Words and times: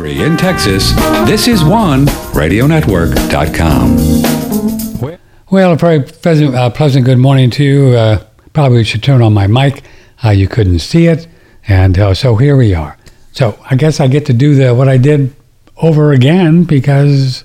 Free 0.00 0.24
in 0.24 0.38
Texas, 0.38 0.94
this 1.26 1.46
is 1.46 1.62
one 1.62 2.06
radionetwork.com. 2.32 5.18
Well, 5.50 5.72
a 5.72 5.76
very 5.76 6.02
pleasant, 6.02 6.54
uh, 6.54 6.70
pleasant 6.70 7.04
good 7.04 7.18
morning 7.18 7.50
to 7.50 7.62
you. 7.62 7.88
Uh, 7.88 8.24
probably 8.54 8.82
should 8.82 9.02
turn 9.02 9.20
on 9.20 9.34
my 9.34 9.46
mic. 9.46 9.82
Uh, 10.24 10.30
you 10.30 10.48
couldn't 10.48 10.78
see 10.78 11.06
it. 11.06 11.28
And 11.68 11.98
uh, 11.98 12.14
so 12.14 12.36
here 12.36 12.56
we 12.56 12.74
are. 12.74 12.96
So 13.32 13.62
I 13.68 13.76
guess 13.76 14.00
I 14.00 14.08
get 14.08 14.24
to 14.24 14.32
do 14.32 14.54
the 14.54 14.74
what 14.74 14.88
I 14.88 14.96
did 14.96 15.36
over 15.76 16.12
again 16.12 16.64
because 16.64 17.44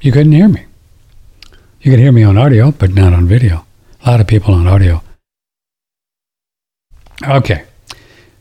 you 0.00 0.10
couldn't 0.10 0.32
hear 0.32 0.48
me. 0.48 0.64
You 1.82 1.92
could 1.92 2.00
hear 2.00 2.10
me 2.10 2.24
on 2.24 2.36
audio, 2.36 2.72
but 2.72 2.90
not 2.90 3.12
on 3.12 3.28
video. 3.28 3.64
A 4.04 4.10
lot 4.10 4.20
of 4.20 4.26
people 4.26 4.54
on 4.54 4.66
audio. 4.66 5.04
Okay. 7.22 7.65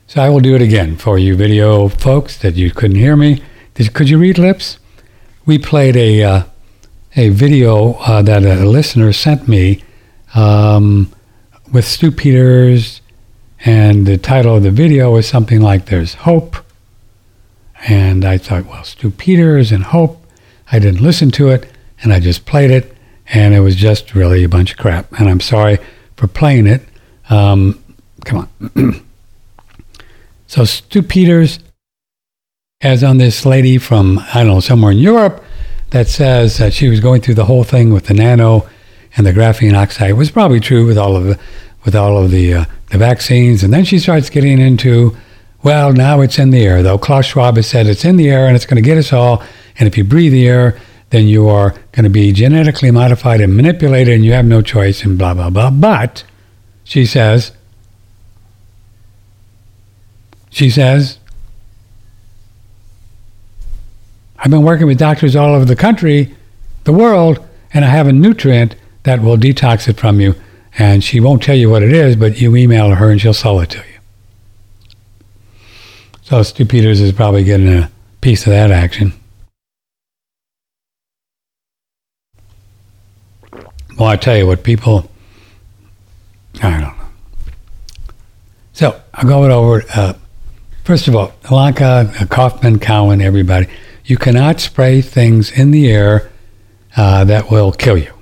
So 0.07 0.21
I 0.21 0.29
will 0.29 0.39
do 0.39 0.53
it 0.53 0.61
again 0.61 0.97
for 0.97 1.17
you 1.17 1.35
video 1.35 1.87
folks 1.87 2.37
that 2.37 2.53
you 2.53 2.69
couldn't 2.69 2.97
hear 2.97 3.15
me. 3.15 3.41
Did, 3.73 3.93
could 3.93 4.07
you 4.07 4.19
read 4.19 4.37
lips? 4.37 4.77
We 5.47 5.57
played 5.57 5.95
a 5.95 6.23
uh, 6.23 6.43
a 7.15 7.29
video 7.29 7.93
uh, 7.93 8.21
that 8.21 8.43
a 8.43 8.65
listener 8.65 9.11
sent 9.13 9.47
me 9.47 9.83
um, 10.35 11.11
with 11.73 11.87
Stu 11.87 12.11
Peters, 12.11 13.01
and 13.61 14.05
the 14.05 14.17
title 14.17 14.57
of 14.57 14.63
the 14.63 14.69
video 14.69 15.11
was 15.11 15.27
something 15.27 15.59
like 15.59 15.87
"There's 15.87 16.13
Hope." 16.13 16.57
And 17.87 18.23
I 18.25 18.37
thought, 18.37 18.67
well, 18.67 18.83
Stu 18.83 19.09
Peters 19.09 19.71
and 19.71 19.85
Hope. 19.85 20.23
I 20.71 20.77
didn't 20.77 21.01
listen 21.01 21.31
to 21.31 21.49
it, 21.49 21.71
and 22.01 22.13
I 22.13 22.19
just 22.19 22.45
played 22.45 22.69
it, 22.69 22.95
and 23.29 23.55
it 23.55 23.61
was 23.61 23.75
just 23.75 24.13
really 24.13 24.43
a 24.43 24.49
bunch 24.49 24.71
of 24.71 24.77
crap. 24.77 25.11
And 25.19 25.27
I'm 25.27 25.39
sorry 25.41 25.79
for 26.15 26.27
playing 26.27 26.67
it. 26.67 26.83
Um, 27.29 27.83
come 28.23 28.49
on. 28.75 29.01
So 30.47 30.63
Stu 30.63 31.01
Peters 31.01 31.59
has 32.81 33.03
on 33.03 33.17
this 33.17 33.45
lady 33.45 33.77
from, 33.77 34.19
I 34.19 34.43
don't 34.43 34.47
know, 34.47 34.59
somewhere 34.59 34.91
in 34.91 34.99
Europe 34.99 35.43
that 35.91 36.07
says 36.07 36.57
that 36.57 36.73
she 36.73 36.89
was 36.89 36.99
going 36.99 37.21
through 37.21 37.35
the 37.35 37.45
whole 37.45 37.63
thing 37.63 37.93
with 37.93 38.05
the 38.05 38.13
nano 38.13 38.67
and 39.17 39.25
the 39.25 39.31
graphene 39.31 39.75
oxide. 39.75 40.09
It 40.09 40.13
was 40.13 40.29
probably 40.29 40.59
true 40.59 40.85
with 40.85 40.97
all 40.97 41.15
of 41.15 41.23
the, 41.23 41.39
with 41.83 41.95
all 41.95 42.21
of 42.21 42.31
the, 42.31 42.53
uh, 42.53 42.65
the 42.91 42.97
vaccines. 42.97 43.63
And 43.63 43.73
then 43.73 43.85
she 43.85 43.97
starts 43.97 44.29
getting 44.29 44.59
into, 44.59 45.15
well, 45.63 45.93
now 45.93 46.21
it's 46.21 46.37
in 46.37 46.51
the 46.51 46.63
air, 46.63 46.83
though. 46.83 46.97
Klaus 46.97 47.25
Schwab 47.25 47.55
has 47.55 47.67
said 47.67 47.87
it's 47.87 48.05
in 48.05 48.17
the 48.17 48.29
air 48.29 48.47
and 48.47 48.55
it's 48.55 48.65
going 48.65 48.81
to 48.81 48.87
get 48.87 48.97
us 48.97 49.13
all. 49.13 49.41
And 49.79 49.87
if 49.87 49.97
you 49.97 50.03
breathe 50.03 50.31
the 50.31 50.47
air, 50.47 50.79
then 51.09 51.27
you 51.27 51.47
are 51.47 51.71
going 51.91 52.03
to 52.03 52.09
be 52.09 52.31
genetically 52.31 52.91
modified 52.91 53.41
and 53.41 53.55
manipulated 53.55 54.13
and 54.13 54.25
you 54.25 54.33
have 54.33 54.45
no 54.45 54.61
choice 54.61 55.03
and 55.03 55.17
blah, 55.17 55.33
blah, 55.33 55.49
blah. 55.49 55.69
But 55.69 56.23
she 56.83 57.05
says, 57.05 57.51
she 60.55 60.69
says, 60.69 61.19
I've 64.39 64.49
been 64.49 64.63
working 64.63 64.87
with 64.87 64.97
doctors 64.97 65.35
all 65.35 65.53
over 65.53 65.65
the 65.65 65.75
country, 65.75 66.33
the 66.85 66.93
world, 66.93 67.45
and 67.73 67.83
I 67.83 67.89
have 67.89 68.07
a 68.07 68.13
nutrient 68.13 68.77
that 69.03 69.21
will 69.21 69.35
detox 69.35 69.89
it 69.89 69.99
from 69.99 70.21
you. 70.21 70.33
And 70.77 71.03
she 71.03 71.19
won't 71.19 71.43
tell 71.43 71.57
you 71.57 71.69
what 71.69 71.83
it 71.83 71.91
is, 71.91 72.15
but 72.15 72.39
you 72.39 72.55
email 72.55 72.91
her 72.91 73.11
and 73.11 73.19
she'll 73.19 73.33
sell 73.33 73.59
it 73.59 73.69
to 73.71 73.79
you. 73.79 73.99
So 76.21 76.41
Stu 76.41 76.65
Peters 76.65 77.01
is 77.01 77.11
probably 77.11 77.43
getting 77.43 77.67
a 77.67 77.91
piece 78.21 78.47
of 78.47 78.51
that 78.51 78.71
action. 78.71 79.11
Well, 83.99 84.07
I 84.07 84.15
tell 84.15 84.37
you 84.37 84.47
what, 84.47 84.63
people, 84.63 85.11
I 86.63 86.69
don't 86.69 86.79
know. 86.79 86.93
So 88.71 89.01
I'll 89.13 89.27
go 89.27 89.43
over 89.51 89.83
uh, 89.93 90.13
First 90.85 91.07
of 91.07 91.15
all, 91.15 91.29
Ilanka, 91.45 92.29
Kaufman, 92.29 92.77
Cowan, 92.77 93.19
everybody, 93.19 93.67
you 94.05 94.17
cannot 94.19 94.59
spray 94.59 95.01
things 95.01 95.51
in 95.51 95.71
the 95.71 95.91
air 95.91 96.29
uh, 96.95 97.23
that 97.23 97.49
will 97.49 97.71
kill 97.71 97.97
you. 97.97 98.13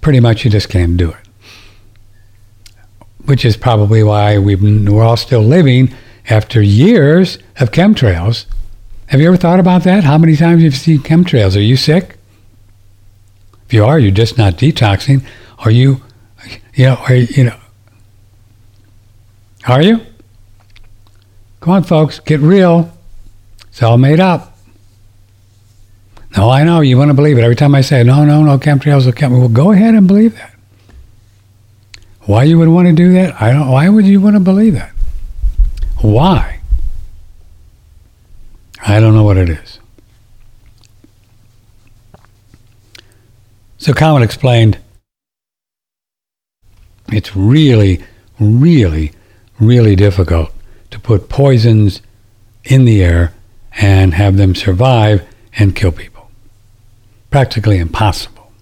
Pretty 0.00 0.18
much, 0.18 0.42
you 0.42 0.50
just 0.50 0.70
can't 0.70 0.96
do 0.96 1.10
it. 1.10 1.18
Which 3.26 3.44
is 3.44 3.58
probably 3.58 4.02
why 4.02 4.38
we 4.38 4.54
we're 4.54 5.04
all 5.04 5.18
still 5.18 5.42
living 5.42 5.92
after 6.30 6.62
years 6.62 7.36
of 7.60 7.72
chemtrails. 7.72 8.46
Have 9.08 9.20
you 9.20 9.26
ever 9.26 9.36
thought 9.36 9.60
about 9.60 9.84
that? 9.84 10.02
How 10.02 10.16
many 10.16 10.34
times 10.34 10.62
have 10.62 10.72
you've 10.72 10.76
seen 10.76 11.00
chemtrails? 11.00 11.58
Are 11.58 11.60
you 11.60 11.76
sick? 11.76 12.16
If 13.66 13.74
you 13.74 13.84
are, 13.84 13.98
you're 13.98 14.12
just 14.12 14.38
not 14.38 14.54
detoxing. 14.54 15.22
Are 15.58 15.70
you, 15.70 16.00
you 16.72 16.86
know, 16.86 16.94
are 17.06 17.14
you 17.14 17.44
know, 17.44 17.58
are 19.68 19.82
you? 19.82 20.06
Come 21.66 21.74
on, 21.74 21.82
folks, 21.82 22.20
get 22.20 22.38
real. 22.38 22.96
It's 23.66 23.82
all 23.82 23.98
made 23.98 24.20
up. 24.20 24.56
No, 26.36 26.48
I 26.48 26.62
know 26.62 26.80
you 26.80 26.96
want 26.96 27.08
to 27.08 27.14
believe 27.14 27.38
it. 27.38 27.42
Every 27.42 27.56
time 27.56 27.74
I 27.74 27.80
say, 27.80 28.04
no, 28.04 28.24
no, 28.24 28.44
no, 28.44 28.56
chemtrails 28.56 29.04
are 29.04 29.10
chemtrails, 29.10 29.40
well, 29.40 29.48
go 29.48 29.72
ahead 29.72 29.94
and 29.94 30.06
believe 30.06 30.36
that. 30.36 30.54
Why 32.20 32.44
you 32.44 32.56
would 32.60 32.68
want 32.68 32.86
to 32.86 32.92
do 32.92 33.12
that? 33.14 33.42
I 33.42 33.50
don't. 33.52 33.68
Why 33.68 33.88
would 33.88 34.06
you 34.06 34.20
want 34.20 34.36
to 34.36 34.40
believe 34.40 34.74
that? 34.74 34.92
Why? 36.02 36.60
I 38.86 39.00
don't 39.00 39.12
know 39.16 39.24
what 39.24 39.36
it 39.36 39.48
is. 39.48 39.80
So 43.78 43.92
Cowan 43.92 44.22
explained 44.22 44.78
it's 47.08 47.34
really, 47.34 48.04
really, 48.38 49.10
really 49.58 49.96
difficult 49.96 50.52
to 50.90 50.98
put 50.98 51.28
poisons 51.28 52.02
in 52.64 52.84
the 52.84 53.02
air 53.02 53.32
and 53.78 54.14
have 54.14 54.36
them 54.36 54.54
survive 54.54 55.26
and 55.56 55.74
kill 55.74 55.92
people. 55.92 56.30
Practically 57.30 57.78
impossible. 57.78 58.52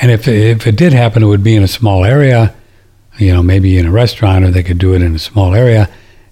And 0.00 0.10
if, 0.10 0.28
if 0.28 0.66
it 0.66 0.76
did 0.76 0.92
happen, 0.92 1.22
it 1.22 1.26
would 1.26 1.42
be 1.42 1.56
in 1.56 1.62
a 1.62 1.68
small 1.68 2.04
area, 2.04 2.54
you 3.18 3.32
know, 3.32 3.42
maybe 3.42 3.78
in 3.78 3.86
a 3.86 3.90
restaurant, 3.90 4.44
or 4.44 4.50
they 4.50 4.62
could 4.62 4.78
do 4.78 4.94
it 4.94 5.02
in 5.02 5.14
a 5.14 5.18
small 5.18 5.54
area, 5.54 5.88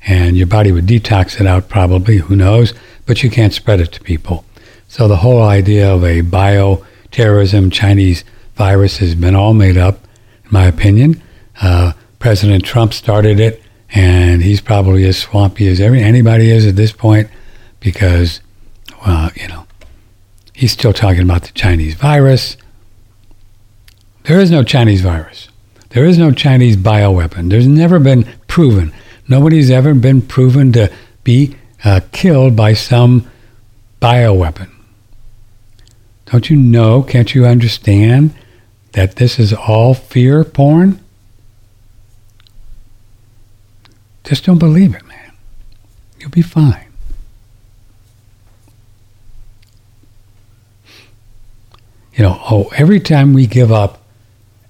and 0.06 0.36
your 0.36 0.46
body 0.46 0.70
would 0.70 0.86
detox 0.86 1.40
it 1.40 1.46
out 1.46 1.68
probably, 1.68 2.18
who 2.18 2.36
knows, 2.36 2.74
but 3.06 3.22
you 3.22 3.30
can't 3.30 3.54
spread 3.54 3.80
it 3.80 3.90
to 3.92 4.00
people. 4.02 4.44
So 4.88 5.08
the 5.08 5.16
whole 5.16 5.42
idea 5.42 5.90
of 5.90 6.04
a 6.04 6.20
bioterrorism 6.20 7.72
Chinese 7.72 8.22
virus 8.54 8.98
has 8.98 9.14
been 9.14 9.34
all 9.34 9.54
made 9.54 9.78
up, 9.78 9.98
in 10.44 10.50
my 10.50 10.66
opinion. 10.66 11.22
Uh, 11.60 11.94
President 12.18 12.64
Trump 12.64 12.92
started 12.92 13.40
it 13.40 13.63
and 13.94 14.42
he's 14.42 14.60
probably 14.60 15.06
as 15.06 15.16
swampy 15.16 15.68
as 15.68 15.80
every 15.80 16.02
anybody 16.02 16.50
is 16.50 16.66
at 16.66 16.74
this 16.74 16.92
point 16.92 17.30
because, 17.78 18.40
well, 19.06 19.30
you 19.36 19.46
know, 19.46 19.66
he's 20.52 20.72
still 20.72 20.92
talking 20.92 21.22
about 21.22 21.42
the 21.42 21.52
Chinese 21.52 21.94
virus. 21.94 22.56
There 24.24 24.40
is 24.40 24.50
no 24.50 24.64
Chinese 24.64 25.00
virus. 25.00 25.48
There 25.90 26.04
is 26.04 26.18
no 26.18 26.32
Chinese 26.32 26.76
bioweapon. 26.76 27.50
There's 27.50 27.68
never 27.68 28.00
been 28.00 28.26
proven. 28.48 28.92
Nobody's 29.28 29.70
ever 29.70 29.94
been 29.94 30.22
proven 30.22 30.72
to 30.72 30.90
be 31.22 31.56
uh, 31.84 32.00
killed 32.10 32.56
by 32.56 32.72
some 32.72 33.30
bioweapon. 34.02 34.70
Don't 36.26 36.50
you 36.50 36.56
know? 36.56 37.02
Can't 37.02 37.32
you 37.32 37.46
understand 37.46 38.34
that 38.92 39.16
this 39.16 39.38
is 39.38 39.52
all 39.52 39.94
fear 39.94 40.42
porn? 40.42 41.03
Just 44.24 44.44
don't 44.44 44.58
believe 44.58 44.94
it, 44.94 45.06
man. 45.06 45.32
You'll 46.18 46.30
be 46.30 46.42
fine. 46.42 46.86
You 52.14 52.24
know, 52.24 52.40
oh, 52.50 52.70
every 52.76 53.00
time 53.00 53.34
we 53.34 53.46
give 53.46 53.72
up 53.72 54.00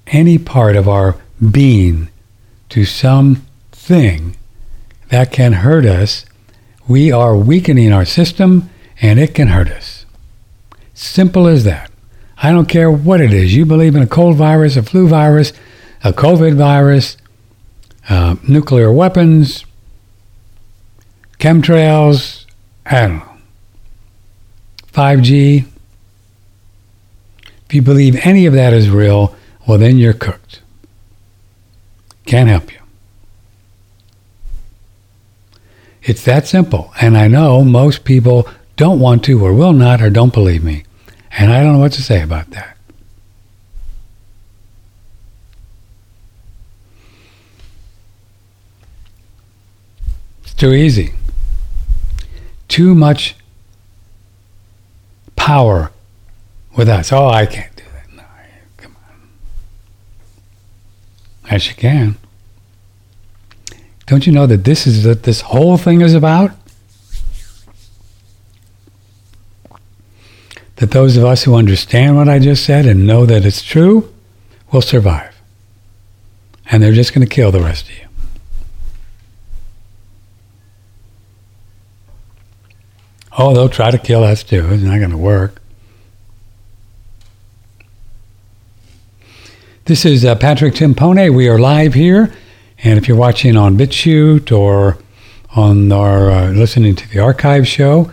any 0.06 0.38
part 0.38 0.76
of 0.76 0.88
our 0.88 1.16
being 1.50 2.08
to 2.70 2.84
something 2.84 4.36
that 5.10 5.30
can 5.30 5.52
hurt 5.52 5.84
us, 5.84 6.24
we 6.88 7.12
are 7.12 7.36
weakening 7.36 7.92
our 7.92 8.04
system 8.04 8.70
and 9.00 9.18
it 9.18 9.34
can 9.34 9.48
hurt 9.48 9.68
us. 9.68 10.06
Simple 10.94 11.46
as 11.46 11.64
that. 11.64 11.90
I 12.38 12.50
don't 12.50 12.68
care 12.68 12.90
what 12.90 13.20
it 13.20 13.32
is. 13.32 13.54
You 13.54 13.64
believe 13.64 13.94
in 13.94 14.02
a 14.02 14.06
cold 14.06 14.36
virus, 14.36 14.76
a 14.76 14.82
flu 14.82 15.06
virus, 15.06 15.52
a 16.02 16.12
COVID 16.12 16.54
virus, 16.56 17.16
uh, 18.08 18.36
nuclear 18.46 18.92
weapons, 18.92 19.64
chemtrails, 21.38 22.44
I 22.86 23.06
don't 23.06 23.18
know, 23.18 23.36
5G. 24.92 25.66
If 27.66 27.74
you 27.74 27.82
believe 27.82 28.16
any 28.24 28.46
of 28.46 28.52
that 28.52 28.72
is 28.72 28.90
real, 28.90 29.34
well, 29.66 29.78
then 29.78 29.96
you're 29.96 30.12
cooked. 30.12 30.60
Can't 32.26 32.48
help 32.48 32.72
you. 32.72 32.78
It's 36.02 36.24
that 36.24 36.46
simple. 36.46 36.92
And 37.00 37.16
I 37.16 37.28
know 37.28 37.64
most 37.64 38.04
people 38.04 38.46
don't 38.76 39.00
want 39.00 39.24
to 39.24 39.44
or 39.44 39.54
will 39.54 39.72
not 39.72 40.02
or 40.02 40.10
don't 40.10 40.32
believe 40.32 40.62
me. 40.62 40.84
And 41.32 41.52
I 41.52 41.62
don't 41.62 41.74
know 41.74 41.78
what 41.78 41.92
to 41.92 42.02
say 42.02 42.22
about 42.22 42.50
that. 42.50 42.76
It's 50.42 50.53
too 50.64 50.72
easy. 50.72 51.12
too 52.68 52.94
much 52.94 53.36
power 55.36 55.92
with 56.74 56.88
us. 56.88 57.12
Oh, 57.12 57.28
I 57.28 57.44
can't 57.44 57.76
do 57.76 57.82
that. 57.92 58.16
No, 58.16 58.22
come 58.78 58.96
on. 59.06 59.28
Yes, 61.50 61.68
you 61.68 61.74
can. 61.74 62.16
Don't 64.06 64.26
you 64.26 64.32
know 64.32 64.46
that 64.46 64.64
this 64.64 64.86
is 64.86 65.06
what 65.06 65.24
this 65.24 65.42
whole 65.42 65.76
thing 65.76 66.00
is 66.00 66.14
about? 66.14 66.52
That 70.76 70.92
those 70.92 71.18
of 71.18 71.24
us 71.26 71.44
who 71.44 71.56
understand 71.56 72.16
what 72.16 72.30
I 72.30 72.38
just 72.38 72.64
said 72.64 72.86
and 72.86 73.06
know 73.06 73.26
that 73.26 73.44
it's 73.44 73.62
true 73.62 74.10
will 74.72 74.80
survive. 74.80 75.34
And 76.70 76.82
they're 76.82 76.92
just 76.92 77.12
going 77.14 77.26
to 77.26 77.32
kill 77.34 77.52
the 77.52 77.60
rest 77.60 77.90
of 77.90 77.98
you. 77.98 78.03
Oh, 83.36 83.52
they'll 83.52 83.68
try 83.68 83.90
to 83.90 83.98
kill 83.98 84.22
us 84.22 84.44
too. 84.44 84.68
It's 84.70 84.82
not 84.82 84.98
going 84.98 85.10
to 85.10 85.16
work. 85.16 85.60
This 89.86 90.04
is 90.04 90.24
uh, 90.24 90.36
Patrick 90.36 90.74
Timpone. 90.74 91.34
We 91.34 91.48
are 91.48 91.58
live 91.58 91.94
here. 91.94 92.32
And 92.78 92.96
if 92.96 93.08
you're 93.08 93.16
watching 93.16 93.56
on 93.56 93.76
BitChute 93.76 94.56
or 94.56 94.98
on 95.56 95.90
our 95.90 96.30
uh, 96.30 96.50
listening 96.50 96.94
to 96.96 97.08
the 97.08 97.18
archive 97.18 97.66
show, 97.66 98.10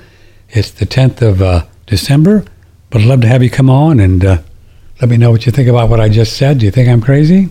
it's 0.50 0.72
the 0.72 0.86
10th 0.86 1.22
of 1.22 1.42
uh, 1.42 1.66
December. 1.86 2.44
But 2.90 3.02
I'd 3.02 3.08
love 3.08 3.22
to 3.22 3.28
have 3.28 3.44
you 3.44 3.50
come 3.50 3.70
on 3.70 4.00
and 4.00 4.26
uh, 4.26 4.42
let 5.00 5.10
me 5.10 5.18
know 5.18 5.32
what 5.32 5.46
you 5.46 5.52
think 5.52 5.70
about 5.70 5.90
what 5.90 6.00
I 6.00 6.10
just 6.10 6.36
said. 6.36 6.60
Do 6.60 6.66
you 6.66 6.72
think 6.72 6.90
I'm 6.90 7.02
crazy? 7.02 7.50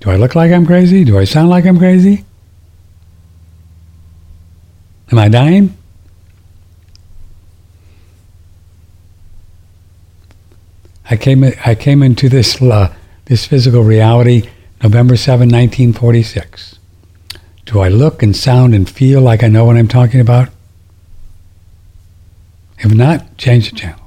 Do 0.00 0.10
I 0.10 0.16
look 0.16 0.34
like 0.34 0.52
I'm 0.52 0.66
crazy? 0.66 1.04
Do 1.04 1.18
I 1.18 1.24
sound 1.24 1.50
like 1.50 1.66
I'm 1.66 1.78
crazy? 1.78 2.24
Am 5.10 5.18
I 5.18 5.28
dying? 5.28 5.77
I 11.10 11.16
came 11.16 11.44
I 11.64 11.74
came 11.74 12.02
into 12.02 12.28
this 12.28 12.60
uh, 12.60 12.94
this 13.26 13.46
physical 13.46 13.82
reality 13.82 14.48
November 14.82 15.16
7, 15.16 15.48
1946. 15.48 16.78
Do 17.66 17.80
I 17.80 17.88
look 17.88 18.22
and 18.22 18.34
sound 18.34 18.74
and 18.74 18.88
feel 18.88 19.20
like 19.20 19.42
I 19.42 19.48
know 19.48 19.64
what 19.64 19.76
I'm 19.76 19.88
talking 19.88 20.20
about? 20.20 20.48
If 22.78 22.94
not, 22.94 23.36
change 23.36 23.70
the 23.70 23.76
channel. 23.76 24.00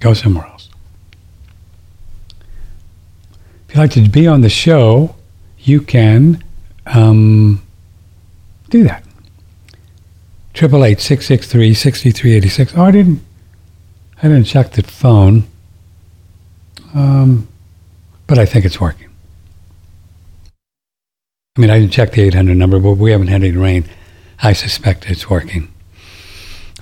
Go 0.00 0.14
somewhere 0.14 0.46
else. 0.46 0.68
If 3.68 3.74
you'd 3.74 3.80
like 3.80 3.90
to 3.92 4.08
be 4.08 4.26
on 4.26 4.42
the 4.42 4.48
show, 4.48 5.16
you 5.58 5.80
can 5.80 6.42
um, 6.86 7.62
do 8.70 8.84
that. 8.84 9.04
Triple 10.52 10.84
eight 10.84 11.00
six 11.00 11.26
six 11.26 11.48
three 11.48 11.74
sixty 11.74 12.12
three 12.12 12.34
eighty 12.34 12.48
six. 12.48 12.72
Oh, 12.76 12.84
I 12.84 12.92
didn't. 12.92 13.20
I 14.18 14.28
didn't 14.28 14.44
check 14.44 14.70
the 14.72 14.84
phone. 14.84 15.44
Um, 16.94 17.48
but 18.26 18.38
I 18.38 18.46
think 18.46 18.64
it's 18.64 18.80
working. 18.80 19.08
I 21.56 21.60
mean, 21.60 21.70
I 21.70 21.78
didn't 21.78 21.92
check 21.92 22.12
the 22.12 22.22
800 22.22 22.56
number, 22.56 22.78
but 22.78 22.92
we 22.92 23.10
haven't 23.10 23.28
had 23.28 23.42
any 23.42 23.56
rain. 23.56 23.84
I 24.42 24.52
suspect 24.52 25.10
it's 25.10 25.28
working. 25.28 25.72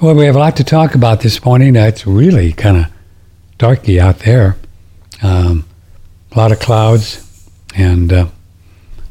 Well, 0.01 0.15
we 0.15 0.27
have 0.27 0.37
a 0.37 0.39
lot 0.39 0.57
to 0.57 0.65
talk 0.65 0.95
about 0.95 1.21
this 1.21 1.45
morning. 1.45 1.77
It's 1.77 2.07
really 2.07 2.53
kind 2.53 2.77
of 2.77 2.87
darky 3.59 4.01
out 4.01 4.21
there. 4.21 4.57
Um, 5.23 5.67
a 6.33 6.39
lot 6.39 6.53
of 6.53 6.59
clouds, 6.59 7.49
and 7.75 8.13
uh, 8.13 8.27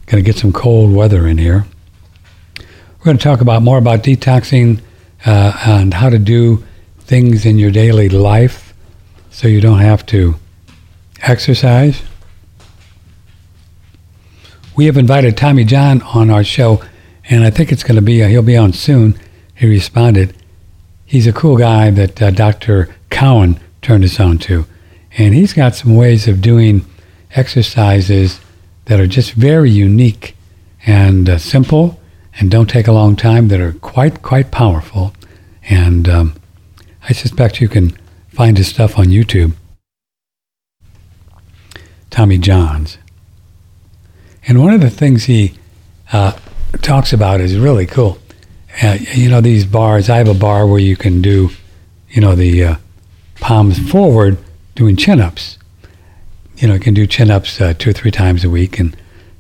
going 0.08 0.24
to 0.24 0.30
get 0.30 0.38
some 0.38 0.52
cold 0.52 0.94
weather 0.94 1.26
in 1.28 1.38
here. 1.38 1.66
We're 2.60 3.06
going 3.06 3.18
to 3.18 3.24
talk 3.24 3.42
about 3.42 3.62
more 3.62 3.78
about 3.78 4.04
detoxing 4.04 4.82
uh, 5.26 5.54
and 5.66 5.94
how 5.94 6.10
to 6.10 6.20
do 6.20 6.64
things 7.00 7.46
in 7.46 7.58
your 7.58 7.72
daily 7.72 8.10
life 8.10 8.74
so 9.30 9.48
you 9.48 9.62
don't 9.62 9.80
have 9.80 10.06
to 10.08 10.36
exercise. 11.22 12.02
We 14.76 14.86
have 14.86 14.98
invited 14.98 15.38
Tommy 15.38 15.64
John 15.64 16.02
on 16.02 16.30
our 16.30 16.44
show, 16.44 16.82
and 17.30 17.44
I 17.44 17.50
think 17.50 17.72
it's 17.72 17.84
going 17.84 17.96
to 17.96 18.02
be, 18.02 18.24
uh, 18.24 18.28
he'll 18.28 18.42
be 18.42 18.58
on 18.58 18.74
soon. 18.74 19.20
He 19.56 19.68
responded. 19.68 20.36
He's 21.06 21.28
a 21.28 21.34
cool 21.34 21.58
guy 21.58 21.90
that 21.92 22.22
uh, 22.22 22.32
Dr. 22.32 22.94
Cowan 23.10 23.60
turned 23.82 24.04
us 24.04 24.20
on 24.20 24.38
to. 24.40 24.66
And 25.18 25.34
he's 25.34 25.54
got 25.54 25.76
some 25.76 25.96
ways 25.96 26.28
of 26.28 26.42
doing 26.42 26.86
exercises 27.36 28.40
that 28.86 29.00
are 29.00 29.08
just 29.08 29.34
very 29.34 29.70
unique 29.70 30.36
and 30.86 31.30
uh, 31.30 31.38
simple 31.38 32.00
and 32.40 32.50
don't 32.50 32.70
take 32.70 32.88
a 32.88 32.94
long 32.94 33.16
time 33.16 33.50
that 33.50 33.60
are 33.60 33.74
quite, 33.74 34.22
quite 34.22 34.52
powerful. 34.52 35.14
And 35.70 36.08
um, 36.08 36.36
I 37.08 37.14
suspect 37.14 37.62
you 37.62 37.68
can 37.68 37.98
find 38.30 38.58
his 38.58 38.70
stuff 38.70 38.98
on 38.98 39.08
YouTube. 39.08 39.54
Tommy 42.12 42.38
Johns. 42.38 42.98
And 44.48 44.62
one 44.62 44.74
of 44.74 44.82
the 44.82 44.90
things 44.90 45.24
he 45.24 45.56
uh, 46.14 46.34
talks 46.82 47.14
about 47.14 47.42
is 47.42 47.58
really 47.58 47.88
cool. 47.88 48.20
Uh, 48.84 48.98
you 49.14 49.30
know, 49.30 49.42
these 49.42 49.66
bars, 49.66 50.10
I 50.10 50.18
have 50.18 50.28
a 50.28 50.34
bar 50.34 50.68
where 50.68 50.80
you 50.80 50.96
can 50.96 51.22
do, 51.22 51.50
you 52.10 52.22
know, 52.22 52.36
the 52.36 52.64
uh, 52.64 52.76
palms 53.40 53.80
forward 53.90 54.38
doing 54.76 54.96
chin 54.96 55.20
ups. 55.20 55.58
You 56.58 56.68
know, 56.68 56.76
you 56.76 56.80
can 56.80 56.94
do 56.94 57.08
chin 57.08 57.32
ups 57.32 57.60
uh, 57.60 57.74
two 57.74 57.90
or 57.90 57.94
three 57.94 58.12
times 58.12 58.44
a 58.44 58.50
week 58.50 58.80
and 58.80 58.96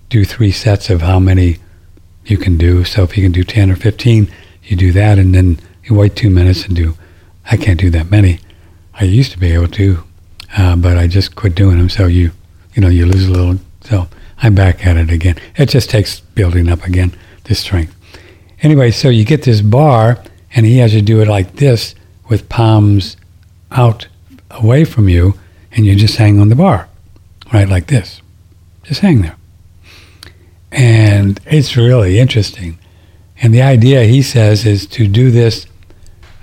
do 0.09 0.25
three 0.25 0.51
sets 0.51 0.89
of 0.89 1.01
how 1.01 1.19
many 1.19 1.57
you 2.25 2.37
can 2.37 2.57
do. 2.57 2.83
So 2.83 3.03
if 3.03 3.17
you 3.17 3.23
can 3.23 3.31
do 3.31 3.43
10 3.43 3.71
or 3.71 3.75
15, 3.75 4.29
you 4.63 4.75
do 4.75 4.91
that 4.91 5.17
and 5.17 5.33
then 5.33 5.59
you 5.83 5.95
wait 5.95 6.15
two 6.15 6.29
minutes 6.29 6.65
and 6.65 6.75
do, 6.75 6.95
I 7.49 7.57
can't 7.57 7.79
do 7.79 7.89
that 7.91 8.11
many. 8.11 8.39
I 8.93 9.05
used 9.05 9.31
to 9.31 9.39
be 9.39 9.51
able 9.51 9.69
to, 9.69 10.03
uh, 10.57 10.75
but 10.75 10.97
I 10.97 11.07
just 11.07 11.35
quit 11.35 11.55
doing 11.55 11.77
them. 11.77 11.89
So 11.89 12.07
you 12.07 12.31
you 12.73 12.81
know, 12.81 12.87
you 12.87 13.05
lose 13.05 13.27
a 13.27 13.31
little. 13.31 13.57
So 13.81 14.07
I'm 14.37 14.55
back 14.55 14.85
at 14.85 14.97
it 14.97 15.11
again. 15.11 15.35
It 15.55 15.69
just 15.69 15.89
takes 15.89 16.19
building 16.19 16.69
up 16.69 16.83
again, 16.83 17.13
the 17.45 17.55
strength. 17.55 17.95
Anyway, 18.61 18.91
so 18.91 19.09
you 19.09 19.25
get 19.25 19.43
this 19.43 19.61
bar, 19.61 20.23
and 20.55 20.65
he 20.65 20.77
has 20.77 20.93
you 20.93 21.01
do 21.01 21.21
it 21.21 21.27
like 21.27 21.55
this 21.55 21.95
with 22.29 22.49
palms 22.49 23.17
out 23.71 24.07
away 24.51 24.85
from 24.85 25.09
you, 25.09 25.33
and 25.71 25.85
you 25.85 25.95
just 25.95 26.17
hang 26.17 26.39
on 26.39 26.49
the 26.49 26.55
bar, 26.55 26.87
right, 27.53 27.67
like 27.67 27.87
this. 27.87 28.21
Just 28.83 29.01
hang 29.01 29.21
there. 29.21 29.35
And 30.71 31.39
it's 31.45 31.75
really 31.75 32.19
interesting. 32.19 32.77
And 33.41 33.53
the 33.53 33.61
idea, 33.61 34.03
he 34.03 34.21
says, 34.21 34.65
is 34.65 34.85
to 34.87 35.07
do 35.07 35.31
this 35.31 35.65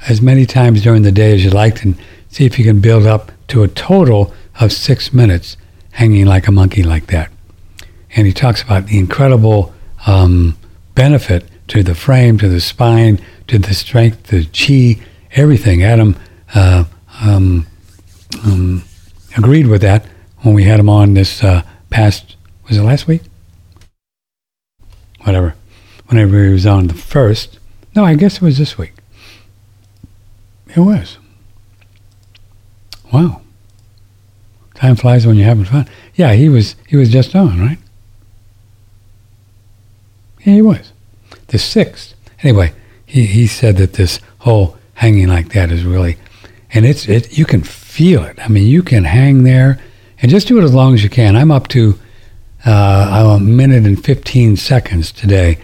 as 0.08 0.20
many 0.20 0.46
times 0.46 0.82
during 0.82 1.02
the 1.02 1.12
day 1.12 1.34
as 1.34 1.44
you 1.44 1.50
like 1.50 1.82
and 1.82 1.96
see 2.28 2.44
if 2.44 2.58
you 2.58 2.64
can 2.64 2.80
build 2.80 3.06
up 3.06 3.32
to 3.48 3.62
a 3.62 3.68
total 3.68 4.34
of 4.60 4.72
six 4.72 5.12
minutes 5.12 5.56
hanging 5.98 6.26
like 6.26 6.46
a 6.46 6.52
monkey 6.52 6.84
like 6.84 7.08
that. 7.08 7.28
And 8.14 8.24
he 8.24 8.32
talks 8.32 8.62
about 8.62 8.86
the 8.86 8.96
incredible 8.96 9.74
um, 10.06 10.56
benefit 10.94 11.44
to 11.66 11.82
the 11.82 11.96
frame, 11.96 12.38
to 12.38 12.48
the 12.48 12.60
spine, 12.60 13.20
to 13.48 13.58
the 13.58 13.74
strength, 13.74 14.28
the 14.28 14.44
chi, 14.44 15.04
everything. 15.32 15.82
Adam 15.82 16.14
uh, 16.54 16.84
um, 17.20 17.66
um, 18.44 18.84
agreed 19.36 19.66
with 19.66 19.82
that 19.82 20.06
when 20.42 20.54
we 20.54 20.62
had 20.62 20.78
him 20.78 20.88
on 20.88 21.14
this 21.14 21.42
uh, 21.42 21.62
past, 21.90 22.36
was 22.68 22.76
it 22.76 22.82
last 22.84 23.08
week? 23.08 23.22
Whatever. 25.24 25.56
Whenever 26.06 26.44
he 26.44 26.52
was 26.52 26.64
on 26.64 26.86
the 26.86 26.94
first. 26.94 27.58
No, 27.96 28.04
I 28.04 28.14
guess 28.14 28.36
it 28.36 28.42
was 28.42 28.56
this 28.56 28.78
week. 28.78 28.94
It 30.68 30.78
was. 30.78 31.18
Wow. 33.12 33.42
Time 34.78 34.94
flies 34.94 35.26
when 35.26 35.34
you're 35.34 35.44
having 35.44 35.64
fun. 35.64 35.88
Yeah, 36.14 36.34
he 36.34 36.48
was 36.48 36.76
he 36.86 36.96
was 36.96 37.10
just 37.10 37.34
on, 37.34 37.58
right? 37.58 37.78
Yeah, 40.44 40.54
he 40.54 40.62
was. 40.62 40.92
The 41.48 41.58
sixth. 41.58 42.14
Anyway, 42.44 42.72
he, 43.04 43.26
he 43.26 43.48
said 43.48 43.76
that 43.78 43.94
this 43.94 44.20
whole 44.38 44.76
hanging 44.94 45.26
like 45.26 45.48
that 45.48 45.72
is 45.72 45.84
really 45.84 46.16
and 46.72 46.86
it's 46.86 47.08
it 47.08 47.36
you 47.36 47.44
can 47.44 47.62
feel 47.62 48.22
it. 48.22 48.38
I 48.38 48.46
mean 48.46 48.68
you 48.68 48.84
can 48.84 49.02
hang 49.02 49.42
there 49.42 49.80
and 50.22 50.30
just 50.30 50.46
do 50.46 50.60
it 50.60 50.62
as 50.62 50.72
long 50.72 50.94
as 50.94 51.02
you 51.02 51.10
can. 51.10 51.34
I'm 51.34 51.50
up 51.50 51.66
to 51.68 51.98
uh, 52.64 53.36
a 53.36 53.40
minute 53.40 53.84
and 53.84 54.04
15 54.04 54.56
seconds 54.56 55.10
today, 55.10 55.58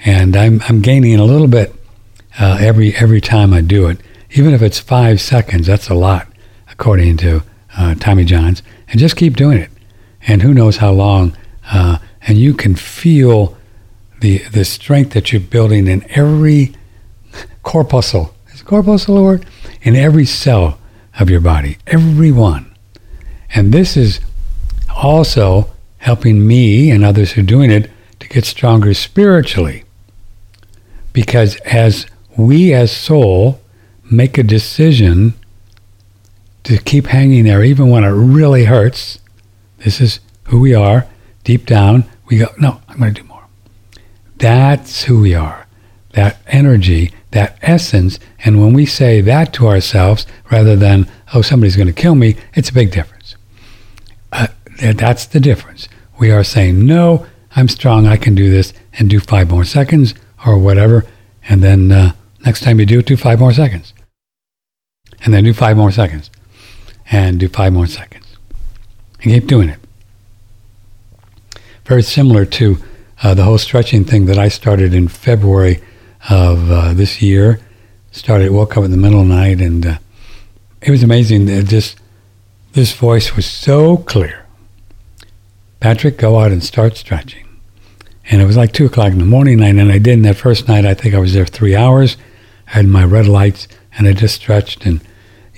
and 0.00 0.36
I'm, 0.36 0.60
I'm 0.68 0.82
gaining 0.82 1.18
a 1.18 1.24
little 1.24 1.46
bit 1.46 1.74
uh, 2.38 2.58
every 2.60 2.94
every 2.96 3.22
time 3.22 3.54
I 3.54 3.62
do 3.62 3.88
it. 3.88 4.00
Even 4.32 4.52
if 4.52 4.60
it's 4.60 4.78
five 4.78 5.18
seconds, 5.18 5.66
that's 5.66 5.88
a 5.88 5.94
lot, 5.94 6.28
according 6.68 7.16
to 7.18 7.42
uh, 7.76 7.94
Tommy 7.96 8.24
Johns, 8.24 8.62
and 8.88 8.98
just 8.98 9.16
keep 9.16 9.36
doing 9.36 9.58
it. 9.58 9.70
And 10.26 10.42
who 10.42 10.54
knows 10.54 10.78
how 10.78 10.92
long. 10.92 11.36
Uh, 11.70 11.98
and 12.22 12.38
you 12.38 12.54
can 12.54 12.74
feel 12.74 13.56
the 14.20 14.38
the 14.48 14.64
strength 14.64 15.12
that 15.12 15.32
you're 15.32 15.40
building 15.40 15.86
in 15.86 16.04
every 16.10 16.74
corpuscle. 17.62 18.34
Is 18.52 18.62
corpuscle 18.62 19.16
a 19.16 19.22
word? 19.22 19.46
In 19.82 19.96
every 19.96 20.26
cell 20.26 20.78
of 21.18 21.30
your 21.30 21.40
body, 21.40 21.78
every 21.86 22.32
one. 22.32 22.74
And 23.54 23.72
this 23.72 23.96
is 23.96 24.20
also 24.94 25.70
helping 25.98 26.46
me 26.46 26.90
and 26.90 27.04
others 27.04 27.32
who 27.32 27.40
are 27.40 27.44
doing 27.44 27.70
it 27.70 27.90
to 28.20 28.28
get 28.28 28.44
stronger 28.44 28.94
spiritually. 28.94 29.84
Because 31.12 31.56
as 31.56 32.06
we 32.36 32.72
as 32.72 32.92
soul 32.92 33.60
make 34.10 34.38
a 34.38 34.42
decision 34.42 35.34
to 36.64 36.78
keep 36.78 37.06
hanging 37.06 37.44
there 37.44 37.62
even 37.64 37.90
when 37.90 38.04
it 38.04 38.08
really 38.08 38.64
hurts. 38.64 39.18
This 39.78 40.00
is 40.00 40.20
who 40.44 40.60
we 40.60 40.74
are. 40.74 41.06
Deep 41.44 41.64
down, 41.66 42.04
we 42.26 42.38
go, 42.38 42.48
no, 42.58 42.80
I'm 42.88 42.98
going 42.98 43.14
to 43.14 43.22
do 43.22 43.26
more. 43.28 43.46
That's 44.36 45.04
who 45.04 45.20
we 45.20 45.34
are. 45.34 45.66
That 46.12 46.38
energy, 46.46 47.12
that 47.30 47.58
essence. 47.62 48.18
And 48.44 48.60
when 48.60 48.72
we 48.72 48.84
say 48.84 49.20
that 49.22 49.52
to 49.54 49.68
ourselves 49.68 50.26
rather 50.50 50.76
than, 50.76 51.08
oh, 51.32 51.42
somebody's 51.42 51.76
going 51.76 51.86
to 51.86 51.92
kill 51.92 52.14
me, 52.14 52.36
it's 52.54 52.68
a 52.68 52.74
big 52.74 52.90
difference. 52.90 53.36
Uh, 54.32 54.48
that's 54.80 55.26
the 55.26 55.40
difference. 55.40 55.88
We 56.18 56.30
are 56.30 56.44
saying, 56.44 56.84
no, 56.84 57.26
I'm 57.56 57.68
strong, 57.68 58.06
I 58.06 58.16
can 58.16 58.34
do 58.34 58.50
this, 58.50 58.72
and 58.98 59.08
do 59.08 59.20
five 59.20 59.50
more 59.50 59.64
seconds 59.64 60.14
or 60.46 60.58
whatever. 60.58 61.06
And 61.48 61.62
then 61.62 61.90
uh, 61.90 62.12
next 62.44 62.62
time 62.62 62.80
you 62.80 62.86
do 62.86 63.02
do 63.02 63.16
five 63.16 63.40
more 63.40 63.52
seconds. 63.52 63.94
And 65.24 65.34
then 65.34 65.44
do 65.44 65.52
five 65.52 65.76
more 65.76 65.90
seconds. 65.90 66.30
And 67.10 67.40
do 67.40 67.48
five 67.48 67.72
more 67.72 67.86
seconds. 67.86 68.36
And 69.22 69.32
keep 69.32 69.46
doing 69.46 69.68
it. 69.68 69.78
Very 71.84 72.02
similar 72.02 72.44
to 72.44 72.78
uh, 73.22 73.34
the 73.34 73.44
whole 73.44 73.58
stretching 73.58 74.04
thing 74.04 74.26
that 74.26 74.38
I 74.38 74.48
started 74.48 74.94
in 74.94 75.08
February 75.08 75.82
of 76.28 76.70
uh, 76.70 76.94
this 76.94 77.20
year. 77.20 77.60
Started, 78.12 78.52
woke 78.52 78.76
up 78.76 78.84
in 78.84 78.90
the 78.90 78.96
middle 78.96 79.20
of 79.20 79.28
the 79.28 79.34
night, 79.34 79.60
and 79.60 79.86
uh, 79.86 79.98
it 80.80 80.90
was 80.90 81.02
amazing. 81.02 81.48
It 81.48 81.66
just 81.66 81.98
this 82.72 82.92
voice 82.92 83.36
was 83.36 83.46
so 83.46 83.98
clear. 83.98 84.46
Patrick, 85.80 86.18
go 86.18 86.38
out 86.38 86.52
and 86.52 86.62
start 86.62 86.96
stretching. 86.96 87.46
And 88.30 88.40
it 88.40 88.46
was 88.46 88.56
like 88.56 88.72
two 88.72 88.86
o'clock 88.86 89.12
in 89.12 89.18
the 89.18 89.24
morning, 89.24 89.60
and 89.62 89.80
I 89.90 89.98
did. 89.98 90.14
And 90.14 90.24
that 90.24 90.36
first 90.36 90.68
night, 90.68 90.84
I 90.84 90.94
think 90.94 91.14
I 91.14 91.18
was 91.18 91.34
there 91.34 91.46
three 91.46 91.74
hours. 91.74 92.16
I 92.68 92.72
had 92.72 92.86
my 92.86 93.04
red 93.04 93.26
lights, 93.26 93.66
and 93.96 94.06
I 94.06 94.12
just 94.12 94.36
stretched. 94.36 94.86
And 94.86 95.00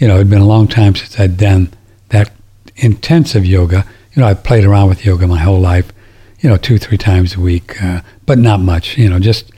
you 0.03 0.09
know, 0.09 0.17
it 0.17 0.19
had 0.19 0.31
been 0.31 0.41
a 0.41 0.47
long 0.47 0.67
time 0.67 0.97
since 0.97 1.21
I'd 1.21 1.37
done 1.37 1.73
that 2.09 2.33
intensive 2.75 3.47
yoga. 3.47 3.87
You 4.13 4.21
know, 4.21 4.27
I 4.27 4.35
played 4.35 4.65
around 4.65 4.89
with 4.89 5.05
yoga 5.05 5.29
my 5.29 5.39
whole 5.39 5.61
life. 5.61 5.93
You 6.41 6.49
know, 6.49 6.57
two, 6.57 6.77
three 6.77 6.99
times 6.99 7.37
a 7.37 7.41
week, 7.41 7.81
uh, 7.81 8.01
but 8.27 8.37
not 8.37 8.59
much. 8.59 8.99
You 8.99 9.09
know, 9.09 9.21
just 9.21 9.53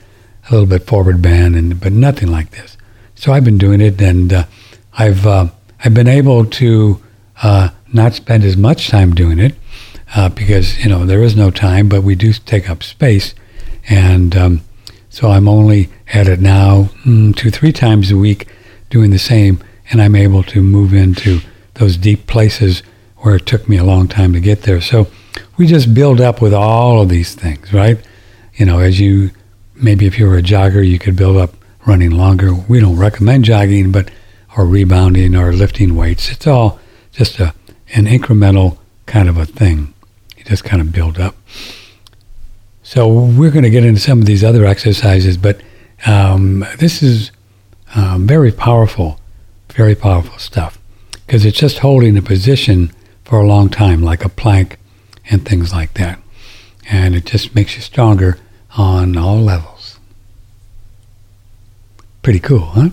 a 0.47 0.51
little 0.51 0.67
bit 0.67 0.83
forward 0.83 1.19
bend, 1.19 1.55
and 1.55 1.79
but 1.79 1.91
nothing 1.91 2.29
like 2.29 2.51
this. 2.51 2.77
So 3.15 3.33
I've 3.33 3.43
been 3.43 3.57
doing 3.57 3.81
it, 3.81 3.99
and 3.99 4.31
uh, 4.31 4.43
I've 4.93 5.25
uh, 5.25 5.47
I've 5.83 5.95
been 5.95 6.07
able 6.07 6.45
to 6.45 7.01
uh, 7.41 7.69
not 7.91 8.13
spend 8.13 8.43
as 8.43 8.55
much 8.55 8.89
time 8.89 9.15
doing 9.15 9.39
it 9.39 9.55
uh, 10.15 10.29
because 10.29 10.77
you 10.83 10.91
know 10.91 11.07
there 11.07 11.23
is 11.23 11.35
no 11.35 11.49
time, 11.49 11.89
but 11.89 12.03
we 12.03 12.13
do 12.13 12.33
take 12.33 12.69
up 12.69 12.83
space, 12.83 13.33
and 13.89 14.35
um, 14.35 14.61
so 15.09 15.31
I'm 15.31 15.47
only 15.47 15.89
at 16.13 16.27
it 16.27 16.39
now 16.39 16.89
mm, 17.03 17.35
two 17.35 17.49
three 17.49 17.73
times 17.73 18.11
a 18.11 18.15
week 18.17 18.47
doing 18.91 19.09
the 19.09 19.17
same, 19.17 19.57
and 19.89 20.01
I'm 20.01 20.15
able 20.15 20.43
to 20.43 20.61
move 20.61 20.93
into 20.93 21.41
those 21.75 21.97
deep 21.97 22.27
places 22.27 22.81
where 23.17 23.35
it 23.35 23.45
took 23.45 23.67
me 23.67 23.77
a 23.77 23.83
long 23.83 24.07
time 24.07 24.33
to 24.33 24.39
get 24.39 24.63
there. 24.63 24.81
So 24.81 25.07
we 25.57 25.67
just 25.67 25.93
build 25.93 26.21
up 26.21 26.41
with 26.41 26.53
all 26.53 27.01
of 27.01 27.09
these 27.09 27.35
things, 27.35 27.73
right? 27.73 27.99
You 28.55 28.65
know, 28.65 28.79
as 28.79 28.99
you 28.99 29.31
maybe 29.75 30.05
if 30.05 30.17
you 30.17 30.27
were 30.27 30.37
a 30.37 30.41
jogger, 30.41 30.87
you 30.87 30.99
could 30.99 31.15
build 31.15 31.37
up 31.37 31.55
running 31.85 32.11
longer. 32.11 32.53
We 32.53 32.79
don't 32.79 32.97
recommend 32.97 33.45
jogging, 33.45 33.91
but 33.91 34.09
or 34.57 34.65
rebounding 34.65 35.35
or 35.35 35.51
lifting 35.51 35.95
weights. 35.95 36.31
It's 36.31 36.47
all 36.47 36.79
just 37.11 37.39
a 37.39 37.53
an 37.93 38.05
incremental 38.05 38.77
kind 39.05 39.29
of 39.29 39.37
a 39.37 39.45
thing. 39.45 39.93
You 40.37 40.43
just 40.43 40.63
kind 40.63 40.81
of 40.81 40.91
build 40.91 41.19
up. 41.19 41.35
So 42.83 43.07
we're 43.07 43.51
going 43.51 43.63
to 43.63 43.69
get 43.69 43.83
into 43.83 43.99
some 43.99 44.19
of 44.19 44.25
these 44.25 44.43
other 44.43 44.65
exercises, 44.65 45.37
but 45.37 45.59
um, 46.05 46.65
this 46.77 47.01
is 47.01 47.31
um, 47.95 48.27
very 48.27 48.51
powerful, 48.51 49.19
very 49.75 49.93
powerful 49.93 50.37
stuff 50.37 50.79
because 51.25 51.45
it's 51.45 51.57
just 51.57 51.79
holding 51.79 52.17
a 52.17 52.21
position 52.21 52.91
for 53.25 53.41
a 53.41 53.47
long 53.47 53.69
time, 53.69 54.01
like 54.01 54.23
a 54.23 54.29
plank 54.29 54.77
and 55.29 55.45
things 55.45 55.73
like 55.73 55.93
that. 55.95 56.19
And 56.89 57.15
it 57.15 57.25
just 57.25 57.55
makes 57.55 57.75
you 57.75 57.81
stronger 57.81 58.39
on 58.77 59.17
all 59.17 59.39
levels. 59.39 59.99
Pretty 62.21 62.39
cool, 62.39 62.59
huh? 62.59 62.89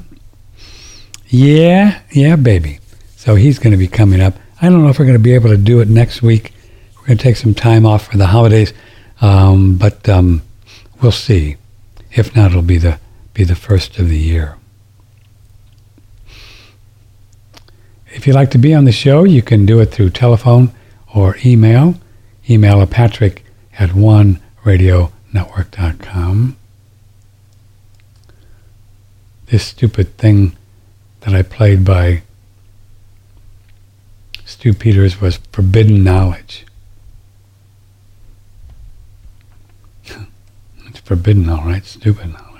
Yeah, 1.28 2.00
yeah, 2.10 2.36
baby. 2.36 2.80
So 3.16 3.36
he's 3.36 3.58
going 3.58 3.70
to 3.70 3.76
be 3.78 3.88
coming 3.88 4.20
up. 4.20 4.34
I 4.60 4.68
don't 4.68 4.82
know 4.82 4.88
if 4.88 4.98
we're 4.98 5.04
going 5.04 5.16
to 5.16 5.22
be 5.22 5.34
able 5.34 5.50
to 5.50 5.56
do 5.56 5.80
it 5.80 5.88
next 5.88 6.20
week. 6.22 6.52
We're 6.96 7.06
going 7.06 7.18
to 7.18 7.22
take 7.22 7.36
some 7.36 7.54
time 7.54 7.86
off 7.86 8.08
for 8.08 8.16
the 8.16 8.26
holidays, 8.26 8.72
um, 9.20 9.76
but 9.76 10.08
um, 10.08 10.42
we'll 11.00 11.12
see. 11.12 11.56
If 12.12 12.34
not, 12.36 12.50
it'll 12.50 12.62
be 12.62 12.78
the 12.78 12.98
be 13.34 13.44
the 13.44 13.56
first 13.56 13.98
of 13.98 14.08
the 14.08 14.18
year. 14.18 14.56
If 18.14 18.26
you'd 18.26 18.34
like 18.34 18.50
to 18.52 18.58
be 18.58 18.74
on 18.74 18.84
the 18.84 18.92
show, 18.92 19.24
you 19.24 19.42
can 19.42 19.66
do 19.66 19.80
it 19.80 19.86
through 19.86 20.10
telephone 20.10 20.72
or 21.14 21.36
email. 21.44 21.94
Email 22.48 22.80
a 22.80 22.86
Patrick 22.86 23.44
at 23.78 23.94
one 23.94 24.40
radio 24.64 25.12
oneradionetwork.com. 25.32 26.56
This 29.46 29.64
stupid 29.64 30.16
thing 30.16 30.56
that 31.20 31.34
I 31.34 31.42
played 31.42 31.84
by 31.84 32.22
Stu 34.44 34.72
Peters 34.72 35.20
was 35.20 35.38
forbidden 35.52 36.04
knowledge. 36.04 36.64
it's 40.86 41.00
forbidden, 41.00 41.48
all 41.48 41.64
right, 41.64 41.84
stupid 41.84 42.32
knowledge. 42.32 42.51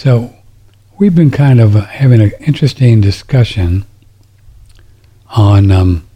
So, 0.00 0.32
we've 0.96 1.16
been 1.16 1.32
kind 1.32 1.60
of 1.60 1.74
uh, 1.74 1.80
having 1.80 2.20
an 2.20 2.30
interesting 2.38 3.00
discussion 3.00 3.84
on 5.30 5.72
um, 5.72 6.06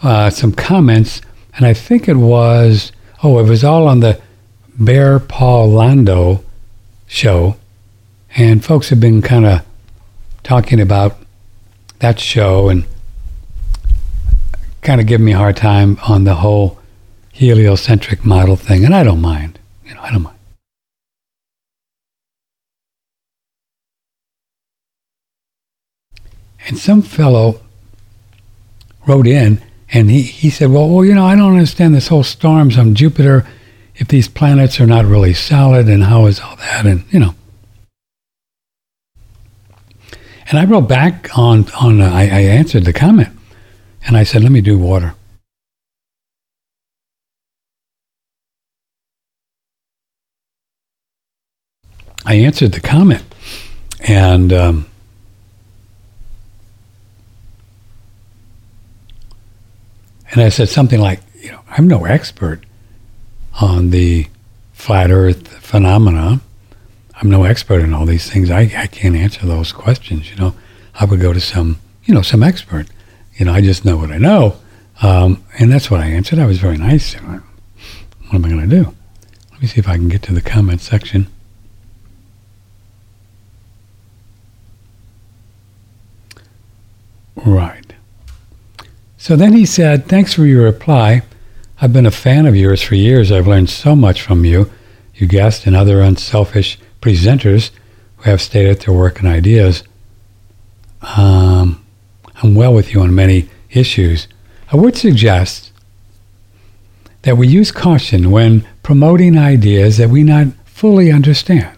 uh, 0.00 0.30
some 0.30 0.52
comments, 0.52 1.22
and 1.56 1.66
I 1.66 1.74
think 1.74 2.06
it 2.06 2.14
was, 2.14 2.92
oh, 3.24 3.40
it 3.40 3.48
was 3.48 3.64
all 3.64 3.88
on 3.88 3.98
the 3.98 4.20
Bear 4.78 5.18
Paul 5.18 5.70
Lando 5.70 6.44
show, 7.08 7.56
and 8.36 8.64
folks 8.64 8.90
have 8.90 9.00
been 9.00 9.22
kind 9.22 9.46
of 9.46 9.66
talking 10.44 10.78
about 10.78 11.16
that 11.98 12.20
show 12.20 12.68
and 12.68 12.84
kind 14.82 15.00
of 15.00 15.08
giving 15.08 15.26
me 15.26 15.32
a 15.32 15.36
hard 15.36 15.56
time 15.56 15.98
on 16.06 16.22
the 16.22 16.36
whole 16.36 16.78
heliocentric 17.32 18.24
model 18.24 18.54
thing, 18.54 18.84
and 18.84 18.94
I 18.94 19.02
don't 19.02 19.20
mind. 19.20 19.58
You 19.84 19.94
know, 19.94 20.02
I 20.02 20.12
don't 20.12 20.22
mind. 20.22 20.36
And 26.66 26.78
some 26.78 27.02
fellow 27.02 27.60
wrote 29.06 29.26
in 29.26 29.62
and 29.92 30.10
he, 30.10 30.22
he 30.22 30.50
said, 30.50 30.70
well, 30.70 30.88
well, 30.88 31.04
you 31.04 31.14
know, 31.14 31.26
I 31.26 31.34
don't 31.34 31.52
understand 31.52 31.94
this 31.94 32.08
whole 32.08 32.22
storms 32.22 32.78
on 32.78 32.94
Jupiter 32.94 33.46
if 33.96 34.08
these 34.08 34.28
planets 34.28 34.80
are 34.80 34.86
not 34.86 35.04
really 35.04 35.34
solid 35.34 35.88
and 35.88 36.04
how 36.04 36.26
is 36.26 36.40
all 36.40 36.56
that 36.56 36.86
and 36.86 37.04
you 37.10 37.20
know. 37.20 37.34
And 40.48 40.58
i 40.58 40.64
wrote 40.64 40.88
back 40.88 41.38
on 41.38 41.70
on 41.80 42.00
uh, 42.00 42.10
I, 42.10 42.22
I 42.22 42.40
answered 42.40 42.84
the 42.84 42.92
comment 42.92 43.28
and 44.04 44.16
i 44.16 44.24
said 44.24 44.42
let 44.42 44.50
me 44.50 44.60
do 44.60 44.78
water. 44.78 45.14
I 52.24 52.34
answered 52.34 52.72
the 52.72 52.80
comment 52.80 53.22
and 54.00 54.52
um, 54.52 54.89
and 60.30 60.40
i 60.40 60.48
said 60.48 60.68
something 60.68 61.00
like 61.00 61.20
you 61.40 61.50
know 61.50 61.60
i'm 61.68 61.86
no 61.86 62.04
expert 62.04 62.64
on 63.60 63.90
the 63.90 64.26
flat 64.72 65.10
earth 65.10 65.48
phenomena. 65.48 66.40
I'm 67.20 67.30
no 67.30 67.44
expert 67.44 67.82
in 67.82 67.92
all 67.92 68.06
these 68.06 68.30
things. 68.30 68.50
I, 68.50 68.62
I 68.76 68.86
can't 68.86 69.14
answer 69.14 69.46
those 69.46 69.72
questions, 69.72 70.30
you 70.30 70.36
know. 70.36 70.54
I 70.94 71.04
would 71.04 71.20
go 71.20 71.32
to 71.32 71.40
some, 71.40 71.78
you 72.04 72.14
know, 72.14 72.22
some 72.22 72.42
expert. 72.42 72.86
You 73.36 73.44
know, 73.44 73.52
I 73.52 73.60
just 73.60 73.84
know 73.84 73.96
what 73.98 74.10
I 74.10 74.18
know. 74.18 74.56
Um, 75.02 75.44
and 75.58 75.70
that's 75.70 75.90
what 75.90 76.00
I 76.00 76.06
answered. 76.06 76.38
I 76.38 76.46
was 76.46 76.58
very 76.58 76.78
nice. 76.78 77.14
What 77.14 77.42
am 78.32 78.44
I 78.44 78.48
going 78.48 78.68
to 78.68 78.82
do? 78.84 78.94
Let 79.52 79.62
me 79.62 79.68
see 79.68 79.78
if 79.78 79.88
I 79.88 79.96
can 79.96 80.08
get 80.08 80.22
to 80.22 80.32
the 80.32 80.40
comment 80.40 80.80
section. 80.80 81.26
Right. 87.36 87.89
So 89.20 89.36
then 89.36 89.52
he 89.52 89.66
said, 89.66 90.06
Thanks 90.06 90.32
for 90.32 90.46
your 90.46 90.64
reply. 90.64 91.20
I've 91.78 91.92
been 91.92 92.06
a 92.06 92.10
fan 92.10 92.46
of 92.46 92.56
yours 92.56 92.80
for 92.80 92.94
years. 92.94 93.30
I've 93.30 93.46
learned 93.46 93.68
so 93.68 93.94
much 93.94 94.22
from 94.22 94.46
you, 94.46 94.70
you 95.14 95.26
guest, 95.26 95.66
and 95.66 95.76
other 95.76 96.00
unselfish 96.00 96.78
presenters 97.02 97.70
who 98.16 98.30
have 98.30 98.40
stated 98.40 98.80
their 98.80 98.94
work 98.94 99.18
and 99.18 99.28
ideas. 99.28 99.82
Um, 101.02 101.84
I'm 102.42 102.54
well 102.54 102.72
with 102.72 102.94
you 102.94 103.02
on 103.02 103.14
many 103.14 103.50
issues. 103.70 104.26
I 104.72 104.76
would 104.76 104.96
suggest 104.96 105.70
that 107.20 107.36
we 107.36 107.46
use 107.46 107.70
caution 107.70 108.30
when 108.30 108.66
promoting 108.82 109.36
ideas 109.36 109.98
that 109.98 110.08
we 110.08 110.22
not 110.22 110.46
fully 110.64 111.12
understand. 111.12 111.76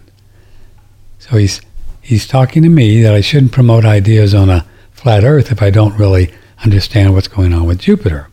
So 1.19 1.39
he's 1.39 1.61
he's 2.01 2.29
talking 2.29 2.63
to 2.63 2.69
me 2.69 3.03
that 3.03 3.15
I 3.15 3.21
shouldn't 3.21 3.51
promote 3.51 3.85
ideas 3.85 4.33
on 4.33 4.49
a 4.49 4.65
flat 4.93 5.25
Earth 5.25 5.51
if 5.51 5.61
I 5.61 5.71
don't 5.71 5.99
really 5.99 6.33
understand 6.65 7.15
what's 7.15 7.29
going 7.29 7.53
on 7.53 7.65
with 7.67 7.79
Jupiter. 7.79 8.29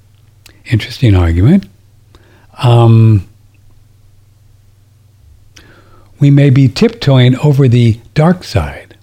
Interesting 0.65 1.15
argument. 1.15 1.65
Um, 2.57 3.27
we 6.19 6.29
may 6.29 6.49
be 6.49 6.67
tiptoeing 6.67 7.37
over 7.37 7.67
the 7.67 7.99
dark 8.13 8.43
side. 8.43 8.97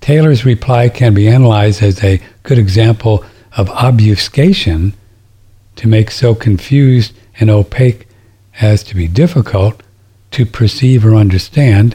Taylor's 0.00 0.44
reply 0.44 0.88
can 0.88 1.14
be 1.14 1.28
analyzed 1.28 1.82
as 1.82 2.02
a 2.02 2.20
good 2.42 2.58
example 2.58 3.24
of 3.56 3.68
obfuscation 3.70 4.94
to 5.76 5.88
make 5.88 6.10
so 6.10 6.34
confused 6.34 7.12
and 7.38 7.50
opaque 7.50 8.06
as 8.60 8.82
to 8.84 8.94
be 8.94 9.08
difficult 9.08 9.82
to 10.30 10.46
perceive 10.46 11.04
or 11.04 11.14
understand, 11.14 11.94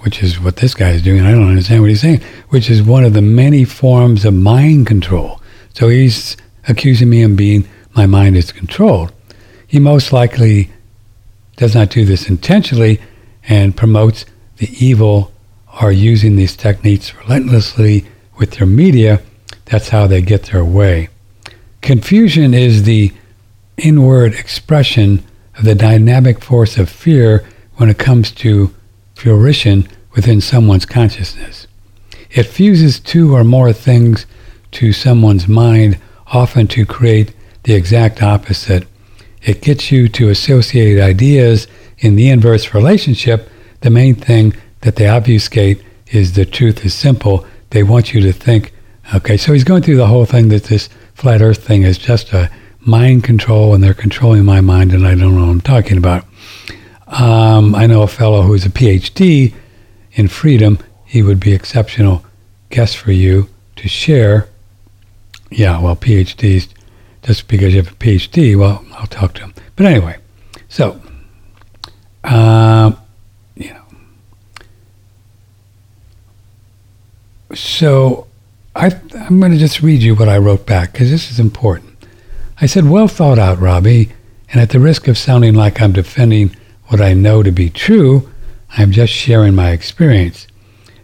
which 0.00 0.22
is 0.22 0.40
what 0.40 0.56
this 0.56 0.74
guy 0.74 0.90
is 0.90 1.02
doing. 1.02 1.22
I 1.22 1.30
don't 1.30 1.48
understand 1.48 1.82
what 1.82 1.90
he's 1.90 2.00
saying, 2.00 2.22
which 2.48 2.70
is 2.70 2.82
one 2.82 3.04
of 3.04 3.12
the 3.12 3.22
many 3.22 3.64
forms 3.64 4.24
of 4.24 4.34
mind 4.34 4.86
control. 4.86 5.40
So 5.74 5.88
he's 5.88 6.36
accusing 6.68 7.10
me 7.10 7.22
of 7.22 7.36
being 7.36 7.68
my 7.94 8.06
mind 8.06 8.36
is 8.36 8.52
controlled. 8.52 9.12
He 9.66 9.78
most 9.78 10.12
likely 10.12 10.70
does 11.56 11.74
not 11.74 11.90
do 11.90 12.04
this 12.04 12.28
intentionally 12.28 13.00
and 13.48 13.76
promotes 13.76 14.24
the 14.56 14.68
evil 14.84 15.32
are 15.68 15.92
using 15.92 16.36
these 16.36 16.56
techniques 16.56 17.14
relentlessly 17.14 18.06
with 18.38 18.52
their 18.52 18.66
media. 18.66 19.20
That's 19.66 19.90
how 19.90 20.06
they 20.06 20.20
get 20.20 20.44
their 20.44 20.64
way. 20.64 21.08
Confusion 21.80 22.54
is 22.54 22.82
the 22.82 23.12
inward 23.76 24.34
expression 24.34 25.24
of 25.56 25.64
the 25.64 25.74
dynamic 25.74 26.42
force 26.42 26.76
of 26.76 26.88
fear 26.88 27.46
when 27.76 27.88
it 27.88 27.98
comes 27.98 28.30
to 28.32 28.74
fruition 29.20 29.86
within 30.14 30.40
someone's 30.40 30.86
consciousness. 30.86 31.66
It 32.30 32.44
fuses 32.44 32.98
two 32.98 33.34
or 33.36 33.44
more 33.44 33.72
things 33.72 34.24
to 34.72 34.94
someone's 34.94 35.46
mind, 35.46 35.98
often 36.28 36.66
to 36.68 36.86
create 36.86 37.34
the 37.64 37.74
exact 37.74 38.22
opposite. 38.22 38.86
It 39.42 39.60
gets 39.60 39.92
you 39.92 40.08
to 40.08 40.30
associate 40.30 40.98
ideas 40.98 41.66
in 41.98 42.16
the 42.16 42.30
inverse 42.30 42.72
relationship. 42.72 43.50
The 43.80 43.90
main 43.90 44.14
thing 44.14 44.54
that 44.80 44.96
they 44.96 45.06
obfuscate 45.06 45.82
is 46.06 46.32
the 46.32 46.46
truth 46.46 46.82
is 46.86 46.94
simple. 46.94 47.46
They 47.70 47.82
want 47.82 48.14
you 48.14 48.22
to 48.22 48.32
think, 48.32 48.72
okay, 49.14 49.36
so 49.36 49.52
he's 49.52 49.64
going 49.64 49.82
through 49.82 49.96
the 49.96 50.06
whole 50.06 50.24
thing 50.24 50.48
that 50.48 50.64
this 50.64 50.88
flat 51.12 51.42
earth 51.42 51.62
thing 51.62 51.82
is 51.82 51.98
just 51.98 52.32
a 52.32 52.50
mind 52.80 53.24
control 53.24 53.74
and 53.74 53.84
they're 53.84 53.92
controlling 53.92 54.46
my 54.46 54.62
mind 54.62 54.94
and 54.94 55.06
I 55.06 55.14
don't 55.14 55.34
know 55.34 55.42
what 55.42 55.50
I'm 55.50 55.60
talking 55.60 55.98
about. 55.98 56.24
Um, 57.10 57.74
I 57.74 57.86
know 57.86 58.02
a 58.02 58.08
fellow 58.08 58.42
who's 58.42 58.64
a 58.64 58.70
PhD 58.70 59.52
in 60.12 60.28
freedom. 60.28 60.78
He 61.04 61.22
would 61.22 61.40
be 61.40 61.52
exceptional 61.52 62.24
guest 62.70 62.96
for 62.96 63.10
you 63.10 63.48
to 63.76 63.88
share. 63.88 64.48
Yeah, 65.50 65.80
well, 65.80 65.96
PhDs, 65.96 66.68
just 67.22 67.48
because 67.48 67.74
you 67.74 67.82
have 67.82 67.92
a 67.92 67.96
PhD, 67.96 68.56
well, 68.56 68.84
I'll 68.92 69.08
talk 69.08 69.34
to 69.34 69.42
him. 69.42 69.54
But 69.74 69.86
anyway, 69.86 70.18
so, 70.68 71.00
um, 72.22 72.96
you 73.56 73.74
know, 73.74 73.82
so 77.54 78.28
I, 78.76 78.92
I'm 79.14 79.40
going 79.40 79.50
to 79.50 79.58
just 79.58 79.82
read 79.82 80.00
you 80.00 80.14
what 80.14 80.28
I 80.28 80.38
wrote 80.38 80.64
back 80.64 80.92
because 80.92 81.10
this 81.10 81.32
is 81.32 81.40
important. 81.40 82.06
I 82.60 82.66
said, 82.66 82.84
Well 82.84 83.08
thought 83.08 83.38
out, 83.38 83.58
Robbie, 83.58 84.10
and 84.52 84.60
at 84.60 84.70
the 84.70 84.78
risk 84.78 85.08
of 85.08 85.18
sounding 85.18 85.54
like 85.54 85.80
I'm 85.80 85.92
defending 85.92 86.54
what 86.90 87.00
I 87.00 87.14
know 87.14 87.42
to 87.44 87.52
be 87.52 87.70
true, 87.70 88.28
I 88.76 88.82
am 88.82 88.90
just 88.90 89.12
sharing 89.12 89.54
my 89.54 89.70
experience. 89.70 90.48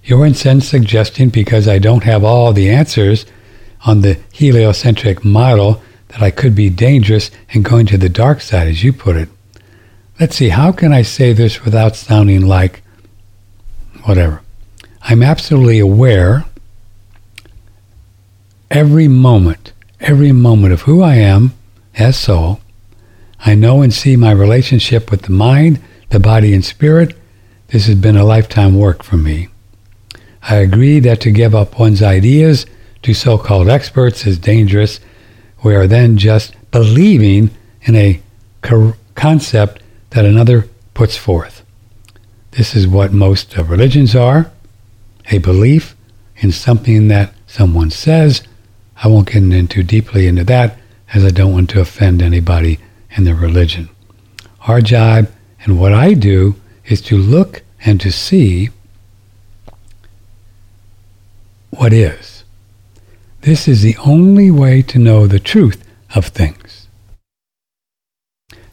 You're 0.02 0.26
in 0.26 0.34
sense 0.34 0.68
suggesting 0.68 1.28
because 1.28 1.68
I 1.68 1.78
don't 1.78 2.02
have 2.02 2.24
all 2.24 2.52
the 2.52 2.68
answers 2.68 3.24
on 3.86 4.00
the 4.00 4.18
heliocentric 4.32 5.24
model 5.24 5.80
that 6.08 6.22
I 6.22 6.32
could 6.32 6.56
be 6.56 6.70
dangerous 6.70 7.30
and 7.54 7.64
going 7.64 7.86
to 7.86 7.98
the 7.98 8.08
dark 8.08 8.40
side, 8.40 8.66
as 8.66 8.82
you 8.82 8.92
put 8.92 9.16
it. 9.16 9.28
Let's 10.18 10.34
see, 10.34 10.48
how 10.48 10.72
can 10.72 10.92
I 10.92 11.02
say 11.02 11.32
this 11.32 11.64
without 11.64 11.94
sounding 11.94 12.46
like 12.46 12.82
whatever? 14.04 14.42
I'm 15.02 15.22
absolutely 15.22 15.78
aware 15.78 16.46
every 18.72 19.06
moment, 19.06 19.72
every 20.00 20.32
moment 20.32 20.72
of 20.72 20.82
who 20.82 21.00
I 21.00 21.14
am 21.14 21.52
as 21.94 22.18
soul. 22.18 22.60
I 23.46 23.54
know 23.54 23.80
and 23.80 23.94
see 23.94 24.16
my 24.16 24.32
relationship 24.32 25.08
with 25.08 25.22
the 25.22 25.30
mind, 25.30 25.80
the 26.10 26.18
body, 26.18 26.52
and 26.52 26.64
spirit. 26.64 27.16
This 27.68 27.86
has 27.86 27.94
been 27.94 28.16
a 28.16 28.24
lifetime 28.24 28.76
work 28.76 29.04
for 29.04 29.16
me. 29.16 29.46
I 30.42 30.56
agree 30.56 30.98
that 31.00 31.20
to 31.20 31.30
give 31.30 31.54
up 31.54 31.78
one's 31.78 32.02
ideas 32.02 32.66
to 33.02 33.14
so 33.14 33.38
called 33.38 33.68
experts 33.68 34.26
is 34.26 34.36
dangerous. 34.36 34.98
We 35.62 35.76
are 35.76 35.86
then 35.86 36.18
just 36.18 36.56
believing 36.72 37.50
in 37.82 37.94
a 37.94 38.20
concept 39.14 39.80
that 40.10 40.24
another 40.24 40.68
puts 40.92 41.16
forth. 41.16 41.64
This 42.50 42.74
is 42.74 42.88
what 42.88 43.12
most 43.12 43.56
religions 43.56 44.16
are 44.16 44.50
a 45.30 45.38
belief 45.38 45.94
in 46.38 46.50
something 46.50 47.06
that 47.08 47.32
someone 47.46 47.90
says 47.90 48.42
I 49.04 49.08
won't 49.08 49.28
get 49.28 49.36
into 49.36 49.84
deeply 49.84 50.26
into 50.26 50.42
that 50.44 50.78
as 51.14 51.24
I 51.24 51.30
don't 51.30 51.52
want 51.52 51.70
to 51.70 51.80
offend 51.80 52.22
anybody 52.22 52.80
in 53.16 53.24
their 53.24 53.34
religion. 53.34 53.88
Our 54.68 54.80
job 54.80 55.28
and 55.64 55.80
what 55.80 55.92
I 55.92 56.14
do 56.14 56.56
is 56.84 57.00
to 57.02 57.16
look 57.16 57.62
and 57.84 58.00
to 58.00 58.12
see 58.12 58.70
what 61.70 61.92
is. 61.92 62.44
This 63.40 63.68
is 63.68 63.82
the 63.82 63.96
only 63.98 64.50
way 64.50 64.82
to 64.82 64.98
know 64.98 65.26
the 65.26 65.40
truth 65.40 65.84
of 66.14 66.26
things. 66.26 66.88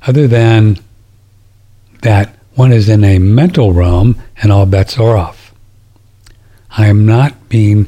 Other 0.05 0.27
than 0.27 0.77
that 2.01 2.35
one 2.55 2.71
is 2.71 2.89
in 2.89 3.03
a 3.03 3.19
mental 3.19 3.73
realm 3.73 4.21
and 4.41 4.51
all 4.51 4.65
bets 4.65 4.97
are 4.97 5.15
off. 5.15 5.53
I 6.71 6.87
am 6.87 7.05
not 7.05 7.49
being 7.49 7.87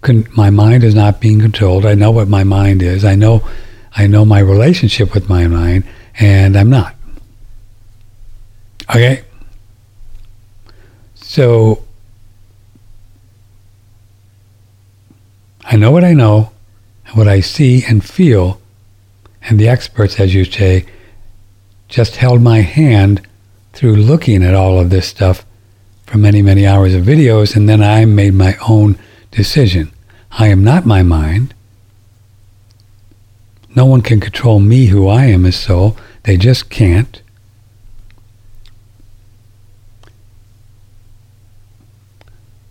con- 0.00 0.26
my 0.36 0.50
mind 0.50 0.84
is 0.84 0.94
not 0.94 1.20
being 1.20 1.40
controlled. 1.40 1.86
I 1.86 1.94
know 1.94 2.10
what 2.10 2.28
my 2.28 2.44
mind 2.44 2.82
is. 2.82 3.04
I 3.04 3.14
know, 3.14 3.42
I 3.96 4.06
know 4.06 4.24
my 4.24 4.38
relationship 4.38 5.14
with 5.14 5.28
my 5.28 5.46
mind, 5.46 5.84
and 6.18 6.56
I'm 6.56 6.70
not. 6.70 6.94
Okay. 8.94 9.24
So 11.14 11.84
I 15.64 15.76
know 15.76 15.90
what 15.90 16.04
I 16.04 16.12
know, 16.12 16.52
and 17.06 17.16
what 17.16 17.28
I 17.28 17.40
see 17.40 17.84
and 17.88 18.04
feel, 18.04 18.60
and 19.42 19.58
the 19.58 19.68
experts, 19.68 20.20
as 20.20 20.34
you 20.34 20.44
say, 20.44 20.86
just 21.88 22.16
held 22.16 22.42
my 22.42 22.60
hand 22.60 23.26
through 23.72 23.96
looking 23.96 24.42
at 24.42 24.54
all 24.54 24.78
of 24.78 24.90
this 24.90 25.08
stuff 25.08 25.46
for 26.06 26.18
many, 26.18 26.42
many 26.42 26.66
hours 26.66 26.94
of 26.94 27.04
videos, 27.04 27.56
and 27.56 27.68
then 27.68 27.82
I 27.82 28.04
made 28.04 28.34
my 28.34 28.56
own 28.68 28.98
decision. 29.30 29.90
I 30.32 30.48
am 30.48 30.62
not 30.62 30.84
my 30.84 31.02
mind. 31.02 31.54
No 33.74 33.86
one 33.86 34.02
can 34.02 34.20
control 34.20 34.60
me 34.60 34.86
who 34.86 35.08
I 35.08 35.26
am 35.26 35.46
as 35.46 35.56
soul. 35.56 35.96
They 36.24 36.36
just 36.36 36.68
can't. 36.68 37.22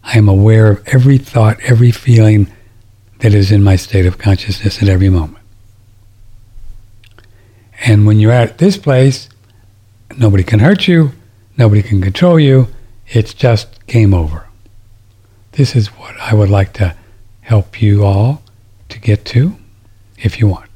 I 0.03 0.17
am 0.17 0.27
aware 0.27 0.69
of 0.71 0.87
every 0.87 1.17
thought, 1.17 1.59
every 1.63 1.91
feeling 1.91 2.51
that 3.19 3.33
is 3.33 3.51
in 3.51 3.63
my 3.63 3.75
state 3.75 4.05
of 4.05 4.17
consciousness 4.17 4.81
at 4.81 4.89
every 4.89 5.09
moment. 5.09 5.43
And 7.85 8.05
when 8.05 8.19
you're 8.19 8.31
at 8.31 8.57
this 8.57 8.77
place, 8.77 9.29
nobody 10.17 10.43
can 10.43 10.59
hurt 10.59 10.87
you, 10.87 11.13
nobody 11.57 11.81
can 11.81 12.01
control 12.01 12.39
you, 12.39 12.67
it's 13.07 13.33
just 13.33 13.85
game 13.87 14.13
over. 14.13 14.47
This 15.53 15.75
is 15.75 15.87
what 15.87 16.15
I 16.19 16.35
would 16.35 16.49
like 16.49 16.73
to 16.73 16.95
help 17.41 17.81
you 17.81 18.03
all 18.03 18.43
to 18.89 18.99
get 18.99 19.25
to 19.25 19.55
if 20.17 20.39
you 20.39 20.47
want. 20.47 20.70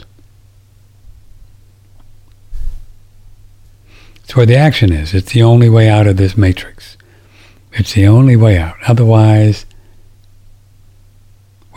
Where 4.35 4.45
the 4.45 4.57
action 4.57 4.91
is. 4.91 5.13
It's 5.13 5.31
the 5.31 5.43
only 5.43 5.69
way 5.69 5.87
out 5.87 6.07
of 6.07 6.17
this 6.17 6.35
matrix. 6.35 6.97
It's 7.71 7.93
the 7.93 8.05
only 8.05 8.35
way 8.35 8.57
out. 8.57 8.75
Otherwise, 8.85 9.65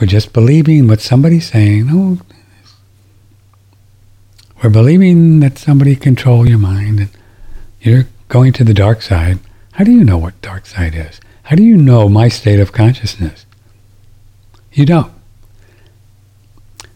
we're 0.01 0.09
just 0.09 0.33
believing 0.33 0.89
what 0.89 1.01
somebody's 1.01 1.49
saying. 1.49 1.87
Oh, 1.89 2.19
we're 4.61 4.71
believing 4.71 5.39
that 5.39 5.57
somebody 5.57 5.95
control 5.95 6.49
your 6.49 6.59
mind 6.59 6.99
and 6.99 7.11
you're 7.81 8.09
going 8.27 8.53
to 8.55 8.65
the 8.65 8.75
dark 8.75 9.03
side. 9.03 9.39
How 9.75 9.85
do 9.85 9.93
you 9.93 10.03
know 10.03 10.19
what 10.19 10.43
dark 10.43 10.67
side 10.67 10.97
is? 10.97 11.21
How 11.45 11.55
do 11.55 11.63
you 11.63 11.77
know 11.77 12.09
my 12.09 12.27
state 12.27 12.59
of 12.59 12.73
consciousness? 12.73 13.47
You 14.73 14.85
don't. 14.85 15.13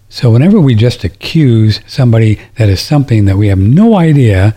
So 0.09 0.33
whenever 0.33 0.61
we 0.61 0.75
just 0.75 1.05
accuse 1.05 1.79
somebody 1.87 2.41
that 2.57 2.69
is 2.69 2.81
something 2.81 3.27
that 3.27 3.37
we 3.37 3.47
have 3.47 3.61
no 3.61 3.97
idea, 3.97 4.57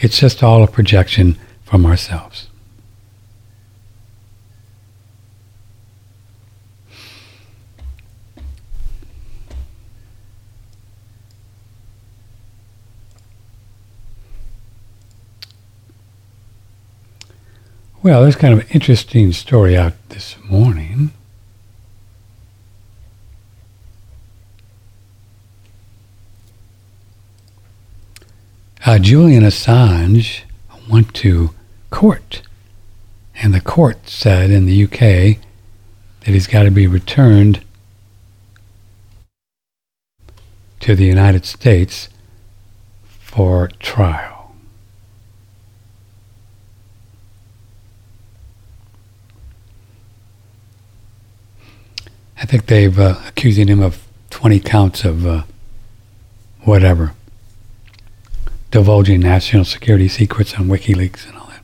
it's 0.00 0.18
just 0.18 0.42
all 0.42 0.62
a 0.62 0.68
projection 0.68 1.36
from 1.64 1.84
ourselves. 1.84 2.48
Well, 18.00 18.22
there's 18.22 18.36
kind 18.36 18.54
of 18.54 18.60
an 18.60 18.66
interesting 18.70 19.32
story 19.32 19.76
out 19.76 19.92
this 20.10 20.36
morning. 20.44 21.10
Uh, 28.88 28.98
Julian 28.98 29.42
Assange 29.42 30.44
went 30.88 31.12
to 31.16 31.50
court, 31.90 32.40
and 33.34 33.52
the 33.52 33.60
court 33.60 34.08
said 34.08 34.50
in 34.50 34.64
the 34.64 34.84
UK 34.84 35.36
that 36.20 36.32
he's 36.32 36.46
got 36.46 36.62
to 36.62 36.70
be 36.70 36.86
returned 36.86 37.62
to 40.80 40.94
the 40.94 41.04
United 41.04 41.44
States 41.44 42.08
for 43.04 43.68
trial. 43.78 44.54
I 52.38 52.46
think 52.46 52.64
they've 52.64 52.98
uh, 52.98 53.16
accusing 53.26 53.68
him 53.68 53.82
of 53.82 54.02
20 54.30 54.60
counts 54.60 55.04
of 55.04 55.26
uh, 55.26 55.42
whatever, 56.62 57.12
divulging 58.70 59.20
national 59.20 59.64
security 59.64 60.08
secrets 60.08 60.54
on 60.54 60.66
WikiLeaks 60.66 61.26
and 61.26 61.36
all 61.38 61.46
that. 61.46 61.62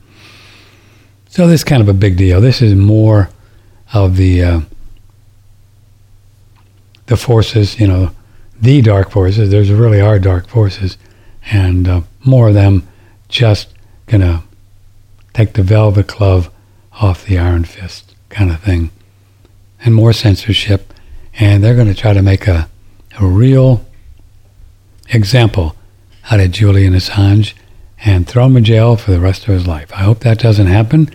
So 1.29 1.47
this 1.47 1.61
is 1.61 1.63
kind 1.63 1.81
of 1.81 1.89
a 1.89 1.93
big 1.93 2.17
deal. 2.17 2.41
This 2.41 2.61
is 2.61 2.75
more 2.75 3.29
of 3.93 4.17
the 4.17 4.43
uh, 4.43 4.59
the 7.05 7.17
forces, 7.17 7.79
you 7.79 7.87
know, 7.87 8.11
the 8.59 8.81
dark 8.81 9.11
forces. 9.11 9.51
There's 9.51 9.71
really 9.71 10.01
are 10.01 10.17
dark 10.17 10.47
forces, 10.47 10.97
and 11.51 11.87
uh, 11.87 12.01
more 12.23 12.49
of 12.49 12.53
them 12.53 12.87
just 13.29 13.69
gonna 14.07 14.43
take 15.33 15.53
the 15.53 15.63
velvet 15.63 16.07
glove 16.07 16.49
off 16.93 17.25
the 17.25 17.37
iron 17.37 17.65
fist 17.65 18.15
kind 18.29 18.49
of 18.49 18.61
thing 18.61 18.89
and 19.83 19.93
more 19.93 20.13
censorship, 20.13 20.93
and 21.35 21.63
they're 21.63 21.75
to 21.75 21.93
try 21.93 22.13
to 22.13 22.21
make 22.21 22.47
a, 22.47 22.67
a 23.19 23.25
real 23.25 23.85
example 25.09 25.74
out 26.31 26.39
of 26.39 26.51
Julian 26.51 26.93
Assange 26.93 27.53
and 28.03 28.27
throw 28.27 28.45
him 28.45 28.57
in 28.57 28.63
jail 28.63 28.95
for 28.95 29.11
the 29.11 29.19
rest 29.19 29.47
of 29.47 29.53
his 29.53 29.67
life. 29.67 29.91
I 29.93 30.03
hope 30.03 30.19
that 30.19 30.39
doesn't 30.39 30.67
happen. 30.67 31.13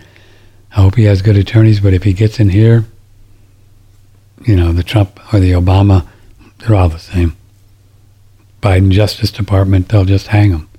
I 0.71 0.81
hope 0.81 0.95
he 0.95 1.03
has 1.03 1.21
good 1.21 1.37
attorneys, 1.37 1.79
but 1.79 1.93
if 1.93 2.03
he 2.03 2.13
gets 2.13 2.39
in 2.39 2.49
here, 2.49 2.85
you 4.45 4.55
know, 4.55 4.71
the 4.71 4.83
Trump 4.83 5.19
or 5.33 5.39
the 5.39 5.51
Obama, 5.51 6.07
they're 6.59 6.75
all 6.75 6.89
the 6.89 6.99
same. 6.99 7.35
Biden 8.61 8.91
Justice 8.91 9.31
Department, 9.31 9.89
they'll 9.89 10.05
just 10.05 10.27
hang 10.27 10.51
him. 10.51 10.69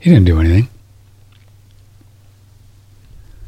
He 0.00 0.10
didn't 0.10 0.26
do 0.26 0.40
anything. 0.40 0.68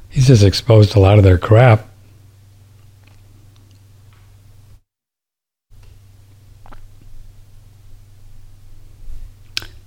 He's 0.09 0.29
just 0.29 0.43
exposed 0.43 0.97
a 0.97 1.01
lot 1.01 1.19
of 1.19 1.25
their 1.25 1.39
crap. 1.39 1.86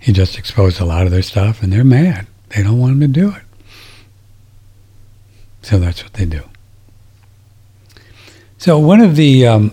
He 0.09 0.13
just 0.13 0.39
exposed 0.39 0.81
a 0.81 0.85
lot 0.85 1.05
of 1.05 1.11
their 1.11 1.21
stuff, 1.21 1.61
and 1.61 1.71
they're 1.71 1.83
mad. 1.83 2.25
They 2.47 2.63
don't 2.63 2.79
want 2.79 2.93
him 2.93 3.01
to 3.01 3.07
do 3.07 3.29
it. 3.29 3.43
So 5.61 5.77
that's 5.77 6.01
what 6.01 6.13
they 6.13 6.25
do. 6.25 6.41
So 8.57 8.79
one 8.79 9.01
of 9.01 9.15
the 9.15 9.45
um, 9.45 9.71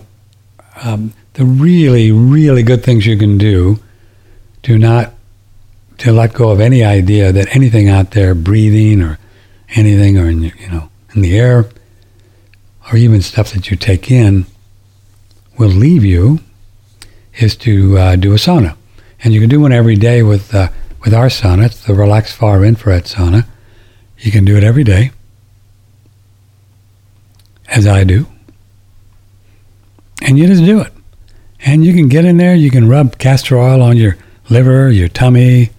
um, 0.83 1.13
the 1.33 1.43
really 1.43 2.11
really 2.11 2.61
good 2.61 2.83
things 2.83 3.07
you 3.07 3.17
can 3.17 3.39
do 3.39 3.79
do 4.61 4.77
not 4.77 5.15
to 5.97 6.11
let 6.11 6.35
go 6.35 6.51
of 6.51 6.59
any 6.59 6.83
idea 6.83 7.31
that 7.31 7.55
anything 7.55 7.89
out 7.89 8.11
there 8.11 8.35
breathing 8.35 9.01
or 9.01 9.17
anything 9.69 10.19
or 10.19 10.29
in, 10.29 10.43
you 10.43 10.69
know 10.69 10.91
in 11.15 11.21
the 11.21 11.35
air 11.35 11.65
or 12.91 12.95
even 12.95 13.23
stuff 13.23 13.53
that 13.53 13.71
you 13.71 13.75
take 13.75 14.11
in 14.11 14.45
will 15.57 15.67
leave 15.67 16.05
you 16.05 16.41
is 17.39 17.55
to 17.55 17.97
uh, 17.97 18.15
do 18.15 18.33
a 18.33 18.35
sauna. 18.35 18.77
And 19.23 19.33
you 19.33 19.39
can 19.39 19.49
do 19.49 19.59
one 19.59 19.71
every 19.71 19.95
day 19.95 20.23
with, 20.23 20.53
uh, 20.53 20.69
with 21.03 21.13
our 21.13 21.27
sauna. 21.27 21.65
It's 21.65 21.85
the 21.85 21.93
Relax 21.93 22.33
Far 22.33 22.63
Infrared 22.63 23.05
Sauna. 23.05 23.45
You 24.19 24.31
can 24.31 24.45
do 24.45 24.57
it 24.57 24.63
every 24.63 24.83
day, 24.83 25.11
as 27.67 27.87
I 27.87 28.03
do. 28.03 28.27
And 30.21 30.37
you 30.37 30.47
just 30.47 30.65
do 30.65 30.81
it. 30.81 30.93
And 31.61 31.83
you 31.83 31.93
can 31.93 32.07
get 32.07 32.25
in 32.25 32.37
there, 32.37 32.55
you 32.55 32.71
can 32.71 32.87
rub 32.87 33.17
castor 33.17 33.57
oil 33.57 33.81
on 33.81 33.97
your 33.97 34.17
liver, 34.49 34.89
your 34.91 35.07
tummy. 35.07 35.71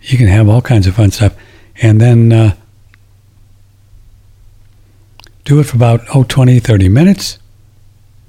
You 0.00 0.18
can 0.18 0.26
have 0.26 0.48
all 0.48 0.62
kinds 0.62 0.86
of 0.86 0.94
fun 0.96 1.10
stuff. 1.10 1.34
And 1.80 2.00
then 2.00 2.32
uh, 2.32 2.56
do 5.44 5.60
it 5.60 5.64
for 5.64 5.76
about, 5.76 6.00
oh, 6.14 6.24
20, 6.24 6.58
30 6.58 6.88
minutes. 6.88 7.38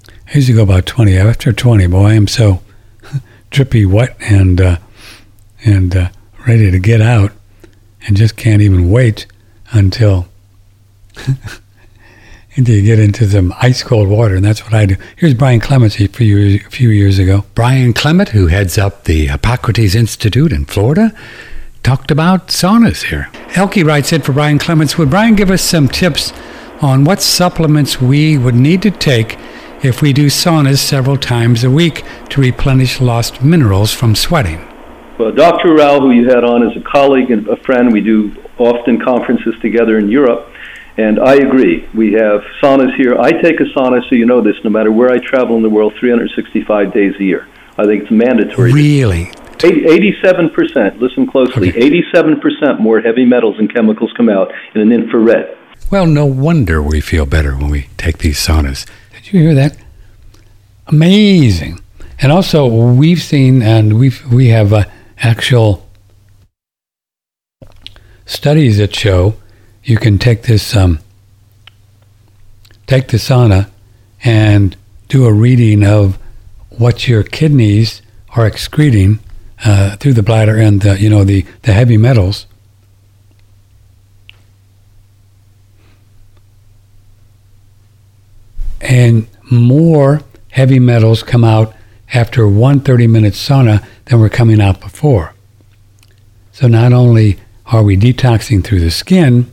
I 0.07 0.35
usually 0.35 0.55
go 0.55 0.63
about 0.63 0.85
20. 0.85 1.17
After 1.17 1.51
20, 1.51 1.87
boy, 1.87 2.11
I'm 2.11 2.27
so 2.27 2.61
drippy 3.49 3.85
wet 3.85 4.15
and 4.19 4.61
uh, 4.61 4.77
and 5.65 5.95
uh, 5.95 6.09
ready 6.47 6.71
to 6.71 6.79
get 6.79 7.01
out, 7.01 7.31
and 8.05 8.15
just 8.15 8.35
can't 8.37 8.61
even 8.61 8.89
wait 8.89 9.25
until 9.71 10.27
until 12.55 12.75
you 12.75 12.83
get 12.83 12.99
into 12.99 13.27
some 13.27 13.53
ice 13.61 13.83
cold 13.83 14.07
water, 14.07 14.35
and 14.35 14.43
that's 14.43 14.63
what 14.63 14.73
I 14.73 14.85
do. 14.85 14.95
Here's 15.15 15.33
Brian 15.33 15.59
Clements 15.59 15.99
a 15.99 16.07
few, 16.07 16.55
a 16.55 16.69
few 16.69 16.89
years 16.89 17.19
ago. 17.19 17.45
Brian 17.55 17.93
Clement, 17.93 18.29
who 18.29 18.47
heads 18.47 18.77
up 18.77 19.05
the 19.05 19.27
Hippocrates 19.27 19.95
Institute 19.95 20.51
in 20.51 20.65
Florida, 20.65 21.13
talked 21.83 22.11
about 22.11 22.47
saunas 22.47 23.03
here. 23.03 23.29
Elke 23.55 23.77
writes 23.77 24.11
in 24.11 24.21
for 24.21 24.33
Brian 24.33 24.59
Clements. 24.59 24.97
Would 24.97 25.09
Brian 25.09 25.35
give 25.35 25.51
us 25.51 25.61
some 25.61 25.87
tips 25.87 26.33
on 26.81 27.03
what 27.03 27.21
supplements 27.21 28.01
we 28.01 28.37
would 28.37 28.55
need 28.55 28.81
to 28.81 28.91
take 28.91 29.37
if 29.83 30.01
we 30.01 30.13
do 30.13 30.27
saunas 30.27 30.79
several 30.79 31.17
times 31.17 31.63
a 31.63 31.71
week 31.71 32.03
to 32.29 32.41
replenish 32.41 32.99
lost 32.99 33.41
minerals 33.41 33.93
from 33.93 34.15
sweating. 34.15 34.65
Well, 35.17 35.31
Dr. 35.31 35.73
Rao, 35.73 35.99
who 35.99 36.11
you 36.11 36.29
had 36.29 36.43
on, 36.43 36.69
is 36.69 36.75
a 36.77 36.81
colleague 36.81 37.31
and 37.31 37.47
a 37.47 37.57
friend. 37.57 37.91
We 37.91 38.01
do 38.01 38.35
often 38.57 38.99
conferences 38.99 39.53
together 39.61 39.97
in 39.97 40.09
Europe. 40.09 40.51
And 40.97 41.19
I 41.19 41.35
agree. 41.35 41.87
We 41.93 42.13
have 42.13 42.41
saunas 42.61 42.95
here. 42.95 43.17
I 43.17 43.31
take 43.31 43.59
a 43.59 43.65
sauna, 43.75 44.01
so 44.09 44.15
you 44.15 44.25
know 44.25 44.41
this, 44.41 44.55
no 44.63 44.69
matter 44.69 44.91
where 44.91 45.09
I 45.09 45.17
travel 45.19 45.55
in 45.55 45.63
the 45.63 45.69
world, 45.69 45.93
365 45.99 46.93
days 46.93 47.15
a 47.19 47.23
year. 47.23 47.47
I 47.77 47.85
think 47.85 48.03
it's 48.03 48.11
mandatory. 48.11 48.73
Really? 48.73 49.31
87%, 49.59 50.99
listen 50.99 51.27
closely, 51.27 51.69
okay. 51.69 51.89
87% 51.89 52.79
more 52.79 53.01
heavy 53.01 53.25
metals 53.25 53.59
and 53.59 53.73
chemicals 53.73 54.11
come 54.15 54.29
out 54.29 54.51
in 54.73 54.81
an 54.81 54.91
infrared. 54.91 55.57
Well, 55.91 56.05
no 56.05 56.25
wonder 56.25 56.81
we 56.81 57.01
feel 57.01 57.25
better 57.25 57.57
when 57.57 57.69
we 57.69 57.89
take 57.97 58.19
these 58.19 58.37
saunas. 58.37 58.85
Did 59.29 59.37
you 59.37 59.43
hear 59.43 59.53
that? 59.53 59.77
Amazing. 60.87 61.79
And 62.19 62.31
also, 62.31 62.65
we've 62.65 63.21
seen 63.21 63.61
and 63.61 63.99
we've 63.99 64.25
we 64.25 64.47
have 64.47 64.73
uh, 64.73 64.85
actual 65.19 65.87
studies 68.25 68.79
that 68.79 68.95
show 68.95 69.35
you 69.83 69.97
can 69.97 70.17
take 70.17 70.43
this 70.43 70.75
um, 70.75 70.97
take 72.87 73.09
the 73.09 73.17
sauna 73.17 73.69
and 74.23 74.75
do 75.09 75.25
a 75.25 75.31
reading 75.31 75.85
of 75.85 76.17
what 76.69 77.07
your 77.07 77.21
kidneys 77.21 78.01
are 78.35 78.47
excreting 78.47 79.19
uh, 79.63 79.95
through 79.97 80.13
the 80.13 80.23
bladder 80.23 80.57
and 80.57 80.81
the, 80.81 80.99
you 80.99 81.07
know 81.07 81.23
the, 81.23 81.45
the 81.61 81.73
heavy 81.73 81.97
metals. 81.97 82.47
And 88.81 89.27
more 89.49 90.21
heavy 90.51 90.79
metals 90.79 91.23
come 91.23 91.43
out 91.43 91.73
after 92.13 92.47
one 92.47 92.79
30 92.79 93.07
minute 93.07 93.33
sauna 93.33 93.85
than 94.05 94.19
were 94.19 94.29
coming 94.29 94.61
out 94.61 94.79
before. 94.79 95.33
So 96.51 96.67
not 96.67 96.93
only 96.93 97.39
are 97.67 97.83
we 97.83 97.95
detoxing 97.95 98.63
through 98.63 98.79
the 98.79 98.91
skin, 98.91 99.51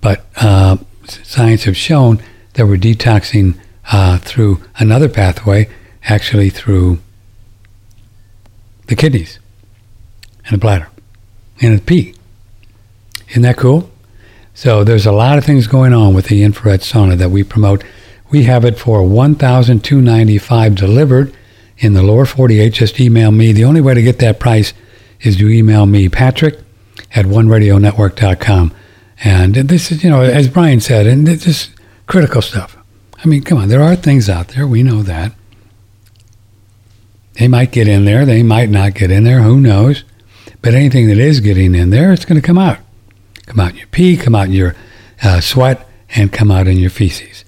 but 0.00 0.24
uh, 0.36 0.78
science 1.04 1.64
have 1.64 1.76
shown 1.76 2.22
that 2.54 2.66
we're 2.66 2.76
detoxing 2.76 3.58
uh, 3.92 4.18
through 4.18 4.62
another 4.76 5.08
pathway, 5.08 5.68
actually 6.04 6.50
through 6.50 6.98
the 8.86 8.96
kidneys 8.96 9.38
and 10.44 10.54
the 10.54 10.58
bladder 10.58 10.88
and 11.60 11.78
the 11.78 11.82
pee. 11.82 12.14
Isn't 13.28 13.42
that 13.42 13.56
cool? 13.56 13.90
So 14.54 14.84
there's 14.84 15.06
a 15.06 15.12
lot 15.12 15.38
of 15.38 15.44
things 15.44 15.66
going 15.66 15.92
on 15.92 16.14
with 16.14 16.26
the 16.26 16.42
infrared 16.42 16.80
sauna 16.80 17.16
that 17.16 17.30
we 17.30 17.44
promote 17.44 17.84
we 18.30 18.44
have 18.44 18.64
it 18.64 18.78
for 18.78 19.02
1295 19.02 20.74
delivered 20.74 21.34
in 21.78 21.94
the 21.94 22.02
lower 22.02 22.26
48, 22.26 22.72
just 22.72 23.00
email 23.00 23.32
me. 23.32 23.52
The 23.52 23.64
only 23.64 23.80
way 23.80 23.94
to 23.94 24.02
get 24.02 24.18
that 24.18 24.38
price 24.38 24.74
is 25.20 25.36
to 25.38 25.48
email 25.48 25.86
me, 25.86 26.08
Patrick 26.08 26.58
at 27.14 27.26
oneradionetwork.com. 27.26 28.72
And 29.22 29.54
this 29.54 29.92
is, 29.92 30.02
you 30.02 30.10
know, 30.10 30.22
as 30.22 30.48
Brian 30.48 30.80
said, 30.80 31.06
and 31.06 31.26
this 31.26 31.46
is 31.46 31.70
critical 32.06 32.42
stuff. 32.42 32.76
I 33.22 33.26
mean, 33.26 33.42
come 33.42 33.58
on, 33.58 33.68
there 33.68 33.82
are 33.82 33.96
things 33.96 34.28
out 34.28 34.48
there. 34.48 34.66
We 34.66 34.82
know 34.82 35.02
that. 35.02 35.32
They 37.34 37.48
might 37.48 37.72
get 37.72 37.88
in 37.88 38.04
there. 38.04 38.24
They 38.24 38.42
might 38.42 38.70
not 38.70 38.94
get 38.94 39.10
in 39.10 39.24
there. 39.24 39.42
Who 39.42 39.60
knows? 39.60 40.04
But 40.62 40.74
anything 40.74 41.06
that 41.08 41.18
is 41.18 41.40
getting 41.40 41.74
in 41.74 41.90
there, 41.90 42.12
it's 42.12 42.24
going 42.24 42.40
to 42.40 42.46
come 42.46 42.58
out. 42.58 42.78
Come 43.46 43.60
out 43.60 43.70
in 43.70 43.76
your 43.76 43.86
pee, 43.88 44.16
come 44.16 44.34
out 44.34 44.46
in 44.46 44.52
your 44.52 44.74
uh, 45.22 45.40
sweat, 45.40 45.86
and 46.14 46.32
come 46.32 46.50
out 46.50 46.66
in 46.66 46.78
your 46.78 46.90
feces. 46.90 47.44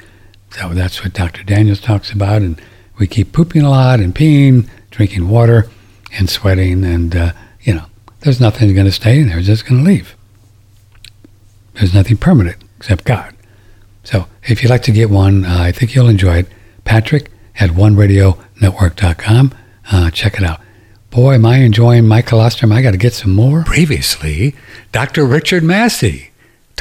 So 0.52 0.68
that's 0.70 1.02
what 1.02 1.14
Dr. 1.14 1.42
Daniels 1.42 1.80
talks 1.80 2.12
about. 2.12 2.42
And 2.42 2.60
we 2.98 3.06
keep 3.06 3.32
pooping 3.32 3.62
a 3.62 3.70
lot 3.70 4.00
and 4.00 4.14
peeing, 4.14 4.68
drinking 4.90 5.28
water, 5.28 5.70
and 6.12 6.28
sweating. 6.28 6.84
And, 6.84 7.16
uh, 7.16 7.32
you 7.62 7.74
know, 7.74 7.86
there's 8.20 8.40
nothing 8.40 8.72
going 8.74 8.86
to 8.86 8.92
stay 8.92 9.20
in 9.20 9.28
there. 9.28 9.38
It's 9.38 9.46
just 9.46 9.66
going 9.66 9.82
to 9.82 9.90
leave. 9.90 10.14
There's 11.74 11.94
nothing 11.94 12.18
permanent 12.18 12.58
except 12.76 13.04
God. 13.04 13.34
So 14.04 14.26
if 14.44 14.62
you'd 14.62 14.70
like 14.70 14.82
to 14.82 14.92
get 14.92 15.10
one, 15.10 15.44
uh, 15.44 15.58
I 15.58 15.72
think 15.72 15.94
you'll 15.94 16.08
enjoy 16.08 16.38
it. 16.38 16.48
Patrick 16.84 17.30
at 17.58 17.70
oneradionetwork.com. 17.70 19.54
Uh, 19.90 20.10
check 20.10 20.34
it 20.34 20.44
out. 20.44 20.60
Boy, 21.10 21.34
am 21.34 21.46
I 21.46 21.58
enjoying 21.58 22.08
my 22.08 22.22
colostrum. 22.22 22.72
I 22.72 22.82
got 22.82 22.92
to 22.92 22.96
get 22.96 23.12
some 23.12 23.32
more. 23.32 23.64
Previously, 23.64 24.54
Dr. 24.92 25.24
Richard 25.24 25.62
Massey 25.62 26.31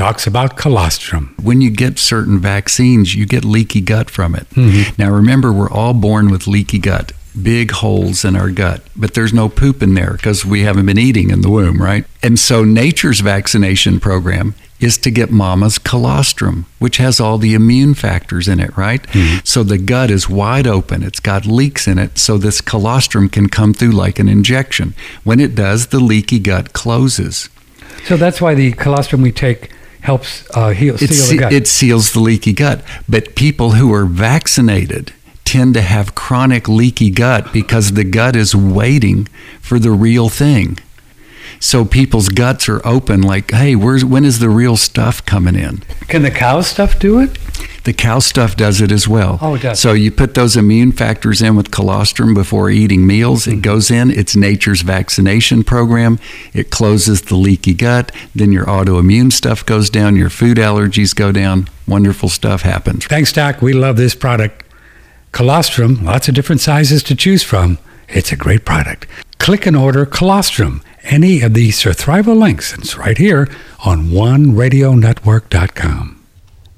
talks 0.01 0.25
about 0.25 0.57
colostrum. 0.57 1.35
When 1.43 1.61
you 1.61 1.69
get 1.69 1.99
certain 1.99 2.39
vaccines, 2.39 3.13
you 3.13 3.27
get 3.27 3.45
leaky 3.45 3.81
gut 3.81 4.09
from 4.09 4.33
it. 4.33 4.49
Mm-hmm. 4.49 4.99
Now, 4.99 5.11
remember, 5.11 5.53
we're 5.53 5.69
all 5.69 5.93
born 5.93 6.31
with 6.31 6.47
leaky 6.47 6.79
gut, 6.79 7.11
big 7.39 7.69
holes 7.69 8.25
in 8.25 8.35
our 8.35 8.49
gut, 8.49 8.81
but 8.95 9.13
there's 9.13 9.31
no 9.31 9.47
poop 9.47 9.83
in 9.83 9.93
there 9.93 10.13
because 10.13 10.43
we 10.43 10.61
haven't 10.61 10.87
been 10.87 10.97
eating 10.97 11.29
in 11.29 11.41
the 11.41 11.51
womb, 11.51 11.79
right? 11.79 12.03
And 12.23 12.39
so, 12.39 12.63
nature's 12.63 13.19
vaccination 13.19 13.99
program 13.99 14.55
is 14.79 14.97
to 14.97 15.11
get 15.11 15.29
mama's 15.29 15.77
colostrum, 15.77 16.65
which 16.79 16.97
has 16.97 17.19
all 17.19 17.37
the 17.37 17.53
immune 17.53 17.93
factors 17.93 18.47
in 18.47 18.59
it, 18.59 18.75
right? 18.75 19.03
Mm-hmm. 19.03 19.41
So 19.43 19.61
the 19.61 19.77
gut 19.77 20.09
is 20.09 20.27
wide 20.27 20.65
open. 20.65 21.03
It's 21.03 21.19
got 21.19 21.45
leaks 21.45 21.87
in 21.87 21.99
it, 21.99 22.17
so 22.17 22.39
this 22.39 22.59
colostrum 22.59 23.29
can 23.29 23.49
come 23.49 23.75
through 23.75 23.91
like 23.91 24.17
an 24.17 24.27
injection. 24.27 24.95
When 25.23 25.39
it 25.39 25.53
does, 25.53 25.87
the 25.87 25.99
leaky 25.99 26.39
gut 26.39 26.73
closes. 26.73 27.49
So 28.05 28.17
that's 28.17 28.41
why 28.41 28.55
the 28.55 28.71
colostrum 28.71 29.21
we 29.21 29.31
take 29.31 29.69
helps 30.01 30.49
uh, 30.55 30.69
heal, 30.69 30.97
seal 30.97 31.09
it, 31.09 31.29
the 31.29 31.37
gut. 31.37 31.53
It 31.53 31.67
seals 31.67 32.13
the 32.13 32.19
leaky 32.19 32.53
gut. 32.53 32.83
But 33.07 33.35
people 33.35 33.71
who 33.71 33.93
are 33.93 34.05
vaccinated 34.05 35.13
tend 35.45 35.73
to 35.73 35.81
have 35.81 36.15
chronic 36.15 36.67
leaky 36.67 37.09
gut 37.09 37.51
because 37.51 37.93
the 37.93 38.03
gut 38.03 38.35
is 38.35 38.55
waiting 38.55 39.27
for 39.61 39.79
the 39.79 39.91
real 39.91 40.29
thing. 40.29 40.79
So 41.61 41.85
people's 41.85 42.27
guts 42.27 42.67
are 42.67 42.85
open, 42.85 43.21
like, 43.21 43.51
hey, 43.51 43.75
where's 43.75 44.03
when 44.03 44.25
is 44.25 44.39
the 44.39 44.49
real 44.49 44.75
stuff 44.75 45.23
coming 45.25 45.55
in? 45.55 45.83
Can 46.07 46.23
the 46.23 46.31
cow 46.31 46.61
stuff 46.61 46.97
do 46.99 47.19
it? 47.19 47.37
The 47.83 47.93
cow 47.93 48.17
stuff 48.17 48.55
does 48.55 48.81
it 48.81 48.91
as 48.91 49.07
well. 49.07 49.37
Oh, 49.41 49.53
it 49.53 49.61
does. 49.61 49.79
So 49.79 49.93
you 49.93 50.11
put 50.11 50.33
those 50.33 50.57
immune 50.57 50.91
factors 50.91 51.39
in 51.41 51.55
with 51.55 51.69
colostrum 51.69 52.33
before 52.33 52.71
eating 52.71 53.05
meals. 53.05 53.45
It 53.45 53.51
mm-hmm. 53.51 53.61
goes 53.61 53.91
in. 53.91 54.09
It's 54.09 54.35
nature's 54.35 54.81
vaccination 54.81 55.63
program. 55.63 56.19
It 56.51 56.71
closes 56.71 57.21
the 57.21 57.35
leaky 57.35 57.75
gut. 57.75 58.11
Then 58.33 58.51
your 58.51 58.65
autoimmune 58.65 59.31
stuff 59.31 59.63
goes 59.63 59.89
down. 59.91 60.15
Your 60.15 60.29
food 60.31 60.57
allergies 60.57 61.15
go 61.15 61.31
down. 61.31 61.69
Wonderful 61.87 62.29
stuff 62.29 62.63
happens. 62.63 63.05
Thanks, 63.05 63.31
Doc. 63.31 63.61
We 63.61 63.73
love 63.73 63.97
this 63.97 64.15
product. 64.15 64.63
Colostrum, 65.31 66.03
lots 66.03 66.27
of 66.27 66.33
different 66.33 66.61
sizes 66.61 67.03
to 67.03 67.15
choose 67.15 67.43
from. 67.43 67.77
It's 68.09 68.31
a 68.31 68.35
great 68.35 68.65
product. 68.65 69.07
Click 69.41 69.65
and 69.65 69.75
order 69.75 70.05
colostrum 70.05 70.81
any 71.01 71.41
of 71.41 71.55
these 71.55 71.81
Surthrival 71.81 72.37
links. 72.37 72.77
It's 72.77 72.95
right 72.95 73.17
here 73.17 73.49
on 73.83 74.09
oneradionetwork.com. 74.09 76.23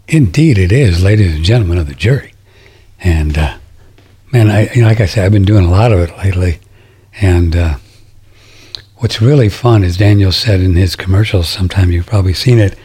Indeed, 0.08 0.58
it 0.58 0.72
is, 0.72 1.04
ladies 1.04 1.36
and 1.36 1.44
gentlemen 1.44 1.78
of 1.78 1.88
the 1.88 1.94
jury. 1.94 2.34
And 3.02 3.38
uh, 3.38 3.58
man, 4.32 4.50
I, 4.50 4.74
you 4.74 4.82
know, 4.82 4.88
like 4.88 5.02
I 5.02 5.08
said, 5.08 5.26
I've 5.26 5.34
been 5.34 5.44
doing 5.44 5.66
a 5.66 5.70
lot 5.70 5.92
of 5.92 6.00
it 6.00 6.18
lately. 6.18 6.62
And 7.20 7.54
uh, 7.54 7.80
what's 8.96 9.22
really 9.22 9.50
fun, 9.50 9.84
as 9.84 9.98
Daniel 9.98 10.32
said 10.32 10.62
in 10.62 10.76
his 10.76 10.96
commercials, 10.96 11.50
sometime 11.50 11.92
you've 11.92 12.06
probably 12.06 12.34
seen 12.34 12.60
it, 12.60 12.78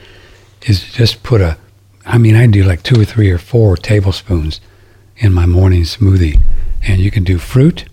is 0.63 0.93
just 0.93 1.23
put 1.23 1.41
a, 1.41 1.57
I 2.05 2.19
mean, 2.19 2.35
I 2.35 2.49
do 2.49 2.65
like 2.65 2.83
two 2.83 3.01
or 3.01 3.05
three 3.05 3.31
or 3.31 3.39
four 3.39 3.77
tablespoons 3.77 4.61
in 5.19 5.33
my 5.33 5.47
morning 5.47 5.83
smoothie. 5.83 6.43
And 6.83 7.01
you 7.01 7.13
can 7.13 7.23
do 7.23 7.39
fruit. 7.39 7.85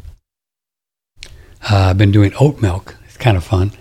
Uh, 1.70 1.90
I've 1.90 1.98
been 1.98 2.12
doing 2.12 2.32
oat 2.40 2.62
milk 2.62 2.96
it's 3.16 3.24
kind 3.24 3.38
of 3.38 3.46
fun 3.46 3.72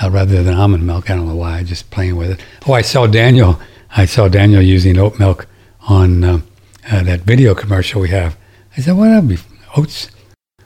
uh, 0.00 0.08
rather 0.10 0.44
than 0.44 0.54
almond 0.54 0.86
milk. 0.86 1.10
I 1.10 1.16
don't 1.16 1.26
know 1.26 1.34
why. 1.34 1.64
Just 1.64 1.90
playing 1.90 2.14
with 2.14 2.30
it. 2.30 2.44
Oh, 2.68 2.72
I 2.72 2.82
saw 2.82 3.08
Daniel. 3.08 3.60
I 3.96 4.06
saw 4.06 4.28
Daniel 4.28 4.62
using 4.62 4.96
oat 4.96 5.18
milk 5.18 5.48
on 5.88 6.22
uh, 6.22 6.40
uh, 6.88 7.02
that 7.02 7.22
video 7.22 7.52
commercial 7.52 8.00
we 8.00 8.10
have. 8.10 8.36
I 8.76 8.80
said, 8.80 8.96
"What? 8.96 9.08
Well, 9.24 9.38
oats? 9.76 10.08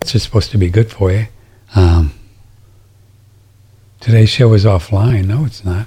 It's 0.03 0.13
just 0.13 0.27
supposed 0.27 0.51
to 0.51 0.59
be 0.59 0.69
good 0.69 0.91
for 0.91 1.11
you." 1.11 1.29
Um, 1.75 2.13
today's 4.01 4.29
show 4.29 4.53
is 4.53 4.67
offline. 4.67 5.27
No, 5.27 5.47
it's 5.47 5.65
not. 5.65 5.87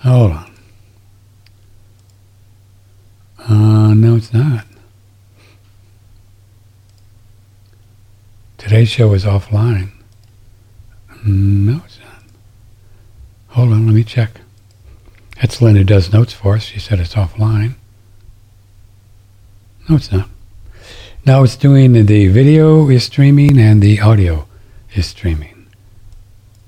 Hold 0.00 0.32
on. 0.32 0.52
Uh, 3.38 3.94
no, 3.94 4.16
it's 4.16 4.34
not. 4.34 4.66
Today's 8.62 8.88
show 8.88 9.12
is 9.12 9.24
offline. 9.24 9.90
No, 11.26 11.82
it's 11.84 11.98
not. 11.98 12.22
Hold 13.48 13.72
on, 13.72 13.86
let 13.86 13.92
me 13.92 14.04
check. 14.04 14.40
That's 15.40 15.60
Lynn 15.60 15.74
who 15.74 15.82
does 15.82 16.12
notes 16.12 16.32
for 16.32 16.54
us. 16.54 16.62
She 16.62 16.78
said 16.78 17.00
it's 17.00 17.16
offline. 17.16 17.74
No, 19.88 19.96
it's 19.96 20.12
not. 20.12 20.28
Now 21.26 21.42
it's 21.42 21.56
doing 21.56 21.92
the 22.06 22.28
video 22.28 22.88
is 22.88 23.02
streaming 23.02 23.58
and 23.58 23.82
the 23.82 24.00
audio 24.00 24.46
is 24.94 25.06
streaming. 25.06 25.66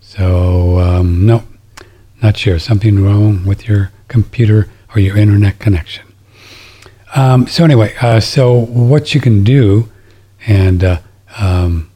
So, 0.00 0.80
um, 0.80 1.24
no, 1.24 1.44
not 2.20 2.36
sure. 2.36 2.58
Something 2.58 3.04
wrong 3.04 3.44
with 3.44 3.68
your 3.68 3.92
computer 4.08 4.68
or 4.96 5.00
your 5.00 5.16
internet 5.16 5.60
connection. 5.60 6.12
Um, 7.14 7.46
so 7.46 7.62
anyway, 7.62 7.94
uh, 8.00 8.18
so 8.18 8.52
what 8.52 9.14
you 9.14 9.20
can 9.20 9.44
do, 9.44 9.92
and 10.44 10.82
uh, 10.82 10.98
um, 11.38 11.90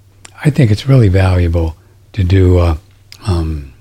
I 0.44 0.51
think 0.51 0.70
it's 0.70 0.87
really 0.87 1.09
valuable 1.09 1.77
to 2.12 2.24
do 2.24 2.59
a, 2.59 2.79
um, 3.27 3.72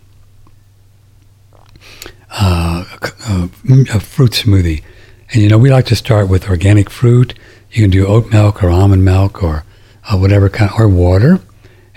uh, 2.31 2.83
a, 3.29 3.49
a, 3.93 3.99
fruit 3.99 4.31
smoothie. 4.31 4.83
And 5.31 5.41
you 5.41 5.49
know, 5.49 5.57
we 5.57 5.71
like 5.71 5.85
to 5.87 5.95
start 5.95 6.29
with 6.29 6.49
organic 6.49 6.89
fruit. 6.89 7.33
You 7.71 7.83
can 7.83 7.89
do 7.89 8.05
oat 8.07 8.31
milk 8.31 8.63
or 8.63 8.69
almond 8.69 9.03
milk 9.05 9.43
or 9.43 9.63
uh, 10.05 10.17
whatever 10.17 10.49
kind, 10.49 10.71
or 10.77 10.87
water. 10.87 11.39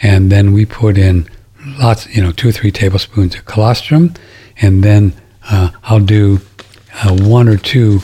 And 0.03 0.33
then 0.33 0.53
we 0.53 0.65
put 0.67 0.97
in 0.97 1.29
lots, 1.79 2.07
you 2.15 2.23
know, 2.23 2.33
two 2.33 2.49
or 2.49 2.53
three 2.53 2.71
tablespoons 2.71 3.35
of 3.35 3.45
colostrum. 3.45 4.15
And 4.61 4.83
then 4.83 5.15
uh, 5.51 5.71
I'll 5.85 6.01
do 6.01 6.41
uh, 6.95 7.17
one 7.21 7.49
or 7.49 7.57
two 7.57 8.01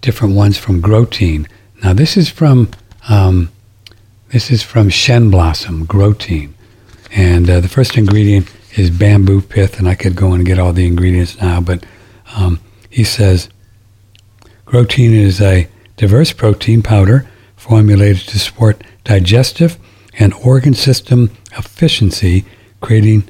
different 0.00 0.34
ones 0.34 0.58
from 0.58 0.82
Grotein. 0.82 1.48
Now, 1.82 1.92
this 1.92 2.16
is 2.16 2.28
from 2.28 2.70
um, 3.08 3.50
this 4.28 4.50
is 4.50 4.62
from 4.62 4.88
Shen 4.88 5.30
Blossom, 5.30 5.86
Grotein. 5.86 6.52
And 7.12 7.48
uh, 7.48 7.60
the 7.60 7.68
first 7.68 7.96
ingredient 7.96 8.52
is 8.76 8.90
bamboo 8.90 9.40
pith, 9.40 9.78
and 9.78 9.88
I 9.88 9.94
could 9.94 10.16
go 10.16 10.32
and 10.32 10.44
get 10.44 10.58
all 10.58 10.72
the 10.72 10.86
ingredients 10.86 11.40
now, 11.40 11.60
but 11.60 11.84
um, 12.34 12.60
he 12.90 13.04
says 13.04 13.48
Grotein 14.66 15.12
is 15.12 15.40
a 15.40 15.68
diverse 15.96 16.32
protein 16.32 16.82
powder 16.82 17.26
formulated 17.56 18.28
to 18.28 18.38
support 18.38 18.82
digestive 19.04 19.78
and 20.18 20.34
organ 20.34 20.74
system 20.74 21.30
efficiency, 21.56 22.44
creating 22.80 23.28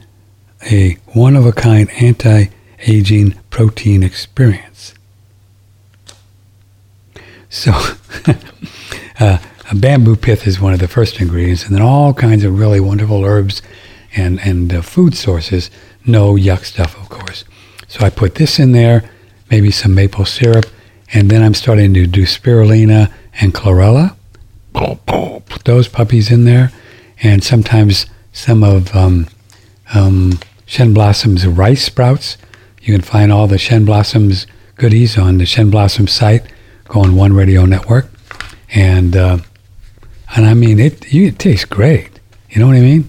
a 0.70 0.94
one 1.12 1.36
of 1.36 1.46
a 1.46 1.52
kind 1.52 1.90
anti 1.92 2.46
aging 2.86 3.34
protein 3.50 4.02
experience. 4.02 4.94
So, 7.48 7.72
uh, 9.20 9.38
bamboo 9.74 10.16
pith 10.16 10.46
is 10.46 10.60
one 10.60 10.72
of 10.72 10.80
the 10.80 10.88
first 10.88 11.20
ingredients, 11.20 11.66
and 11.66 11.74
then 11.74 11.82
all 11.82 12.14
kinds 12.14 12.44
of 12.44 12.58
really 12.58 12.80
wonderful 12.80 13.24
herbs 13.24 13.62
and 14.14 14.40
and 14.40 14.72
uh, 14.72 14.82
food 14.82 15.14
sources. 15.14 15.70
No 16.04 16.34
yuck 16.34 16.64
stuff, 16.64 16.96
of 16.96 17.08
course. 17.08 17.44
So 17.88 18.04
I 18.04 18.10
put 18.10 18.36
this 18.36 18.58
in 18.58 18.72
there, 18.72 19.08
maybe 19.50 19.70
some 19.70 19.94
maple 19.94 20.24
syrup, 20.24 20.66
and 21.12 21.30
then 21.30 21.42
I'm 21.42 21.54
starting 21.54 21.94
to 21.94 22.06
do 22.06 22.22
spirulina 22.22 23.12
and 23.40 23.54
chlorella. 23.54 24.16
Put 24.72 25.64
those 25.64 25.88
puppies 25.88 26.30
in 26.30 26.44
there, 26.44 26.70
and 27.22 27.42
sometimes 27.42 28.06
some 28.32 28.62
of 28.62 28.94
um, 28.94 29.26
um, 29.94 30.38
Shen 30.66 30.92
Blossom's 30.92 31.46
rice 31.46 31.84
sprouts. 31.84 32.36
You 32.82 32.92
can 32.92 33.02
find 33.02 33.32
all 33.32 33.46
the 33.46 33.58
Shen 33.58 33.84
Blossom's 33.84 34.46
goodies 34.76 35.16
on 35.16 35.38
the 35.38 35.46
Shen 35.46 35.70
Blossom 35.70 36.06
site. 36.06 36.44
Go 36.84 37.00
on 37.00 37.16
One 37.16 37.32
Radio 37.32 37.64
Network, 37.64 38.08
and 38.70 39.16
uh, 39.16 39.38
and 40.34 40.46
I 40.46 40.54
mean 40.54 40.78
it. 40.78 41.12
You, 41.12 41.28
it 41.28 41.38
tastes 41.38 41.64
great. 41.64 42.20
You 42.50 42.60
know 42.60 42.66
what 42.66 42.76
I 42.76 42.80
mean? 42.80 43.08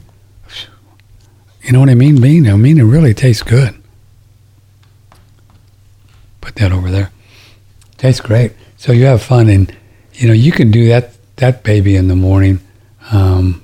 You 1.63 1.73
know 1.73 1.79
what 1.79 1.89
I 1.89 1.95
mean, 1.95 2.21
Bean? 2.21 2.47
I 2.47 2.55
mean 2.55 2.77
it 2.77 2.83
really 2.83 3.13
tastes 3.13 3.43
good. 3.43 3.75
Put 6.39 6.55
that 6.55 6.71
over 6.71 6.89
there. 6.89 7.11
Tastes 7.97 8.21
great. 8.21 8.53
So 8.77 8.91
you 8.93 9.05
have 9.05 9.21
fun, 9.21 9.49
and 9.49 9.75
you 10.13 10.27
know 10.27 10.33
you 10.33 10.51
can 10.51 10.71
do 10.71 10.87
that 10.87 11.13
that 11.37 11.63
baby 11.63 11.95
in 11.95 12.07
the 12.07 12.15
morning. 12.15 12.59
Um, 13.11 13.63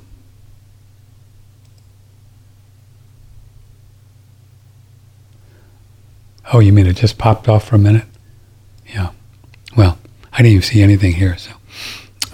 oh, 6.51 6.59
you 6.59 6.73
mean 6.73 6.87
it 6.87 6.95
just 6.97 7.17
popped 7.17 7.47
off 7.47 7.67
for 7.67 7.75
a 7.75 7.79
minute? 7.79 8.05
Yeah. 8.87 9.11
Well, 9.77 9.97
I 10.31 10.37
didn't 10.37 10.51
even 10.51 10.61
see 10.63 10.81
anything 10.81 11.13
here, 11.13 11.37
so 11.37 11.51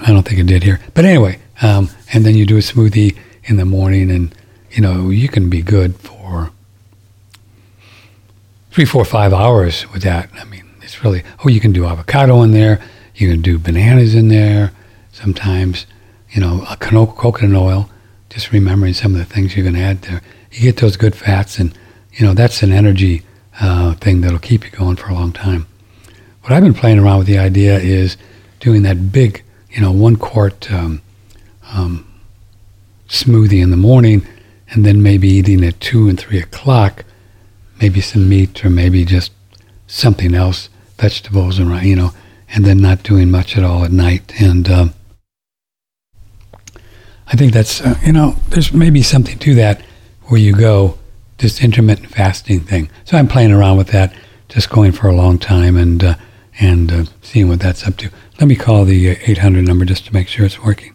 I 0.01 0.11
don't 0.11 0.23
think 0.23 0.39
it 0.39 0.47
did 0.47 0.63
here. 0.63 0.79
But 0.93 1.05
anyway, 1.05 1.39
um, 1.61 1.89
and 2.13 2.25
then 2.25 2.35
you 2.35 2.45
do 2.45 2.57
a 2.57 2.61
smoothie 2.61 3.17
in 3.43 3.57
the 3.57 3.65
morning, 3.65 4.09
and 4.11 4.33
you 4.71 4.81
know 4.81 5.09
you 5.09 5.27
can 5.27 5.49
be 5.49 5.61
good 5.61 5.95
for 5.95 6.51
three, 8.71 8.85
four, 8.85 9.03
five 9.05 9.33
hours 9.33 9.91
with 9.91 10.03
that. 10.03 10.29
I 10.39 10.45
mean, 10.45 10.63
it's 10.81 11.03
really 11.03 11.23
oh, 11.43 11.49
you 11.49 11.59
can 11.59 11.71
do 11.71 11.85
avocado 11.85 12.41
in 12.41 12.51
there, 12.51 12.81
you 13.15 13.29
can 13.29 13.41
do 13.41 13.57
bananas 13.59 14.15
in 14.15 14.29
there. 14.29 14.71
Sometimes, 15.11 15.85
you 16.31 16.39
know, 16.39 16.65
a 16.69 16.77
coconut 16.77 17.61
oil. 17.61 17.89
Just 18.29 18.51
remembering 18.51 18.93
some 18.93 19.13
of 19.13 19.17
the 19.17 19.25
things 19.25 19.57
you 19.57 19.63
can 19.63 19.75
add 19.75 20.03
there, 20.03 20.21
you 20.51 20.61
get 20.61 20.77
those 20.77 20.97
good 20.97 21.15
fats, 21.15 21.57
and 21.57 21.77
you 22.13 22.25
know 22.25 22.33
that's 22.33 22.61
an 22.61 22.71
energy 22.71 23.23
uh, 23.59 23.95
thing 23.95 24.21
that'll 24.21 24.39
keep 24.39 24.63
you 24.63 24.71
going 24.71 24.95
for 24.95 25.09
a 25.09 25.13
long 25.13 25.31
time. 25.33 25.67
What 26.43 26.53
I've 26.53 26.63
been 26.63 26.73
playing 26.73 26.99
around 26.99 27.19
with 27.19 27.27
the 27.27 27.37
idea 27.37 27.77
is 27.79 28.17
doing 28.59 28.83
that 28.83 29.11
big, 29.11 29.43
you 29.71 29.81
know, 29.81 29.91
one 29.91 30.15
quart 30.15 30.71
um, 30.71 31.01
um, 31.71 32.07
smoothie 33.07 33.61
in 33.61 33.71
the 33.71 33.77
morning, 33.77 34.27
and 34.71 34.85
then 34.85 35.01
maybe 35.01 35.27
eating 35.27 35.63
at 35.63 35.79
two 35.79 36.07
and 36.09 36.19
three 36.19 36.39
o'clock, 36.39 37.05
maybe 37.81 38.01
some 38.01 38.27
meat 38.27 38.63
or 38.63 38.69
maybe 38.69 39.05
just 39.05 39.31
something 39.87 40.35
else, 40.35 40.69
vegetables 40.97 41.59
and 41.59 41.83
you 41.83 41.95
know, 41.95 42.11
and 42.49 42.65
then 42.65 42.79
not 42.79 43.03
doing 43.03 43.31
much 43.31 43.57
at 43.57 43.63
all 43.63 43.83
at 43.83 43.91
night. 43.91 44.33
And 44.41 44.69
um, 44.69 44.93
I 47.27 47.35
think 47.35 47.53
that's 47.53 47.81
uh, 47.81 47.95
you 48.03 48.11
know, 48.11 48.35
there's 48.49 48.73
maybe 48.73 49.01
something 49.01 49.37
to 49.39 49.55
that 49.55 49.81
where 50.23 50.39
you 50.39 50.53
go 50.53 50.97
this 51.39 51.63
intermittent 51.63 52.09
fasting 52.09 52.59
thing. 52.59 52.89
So 53.05 53.17
I'm 53.17 53.27
playing 53.27 53.51
around 53.51 53.77
with 53.77 53.87
that, 53.87 54.13
just 54.49 54.69
going 54.69 54.91
for 54.91 55.07
a 55.07 55.15
long 55.15 55.37
time 55.37 55.75
and 55.77 56.03
uh, 56.03 56.15
and 56.59 56.91
uh, 56.91 57.03
seeing 57.21 57.47
what 57.47 57.59
that's 57.59 57.87
up 57.87 57.97
to. 57.97 58.09
Let 58.39 58.47
me 58.47 58.55
call 58.55 58.85
the 58.85 59.11
uh, 59.11 59.15
800 59.19 59.65
number 59.65 59.83
just 59.83 60.05
to 60.05 60.13
make 60.13 60.29
sure 60.29 60.45
it's 60.45 60.63
working. 60.63 60.93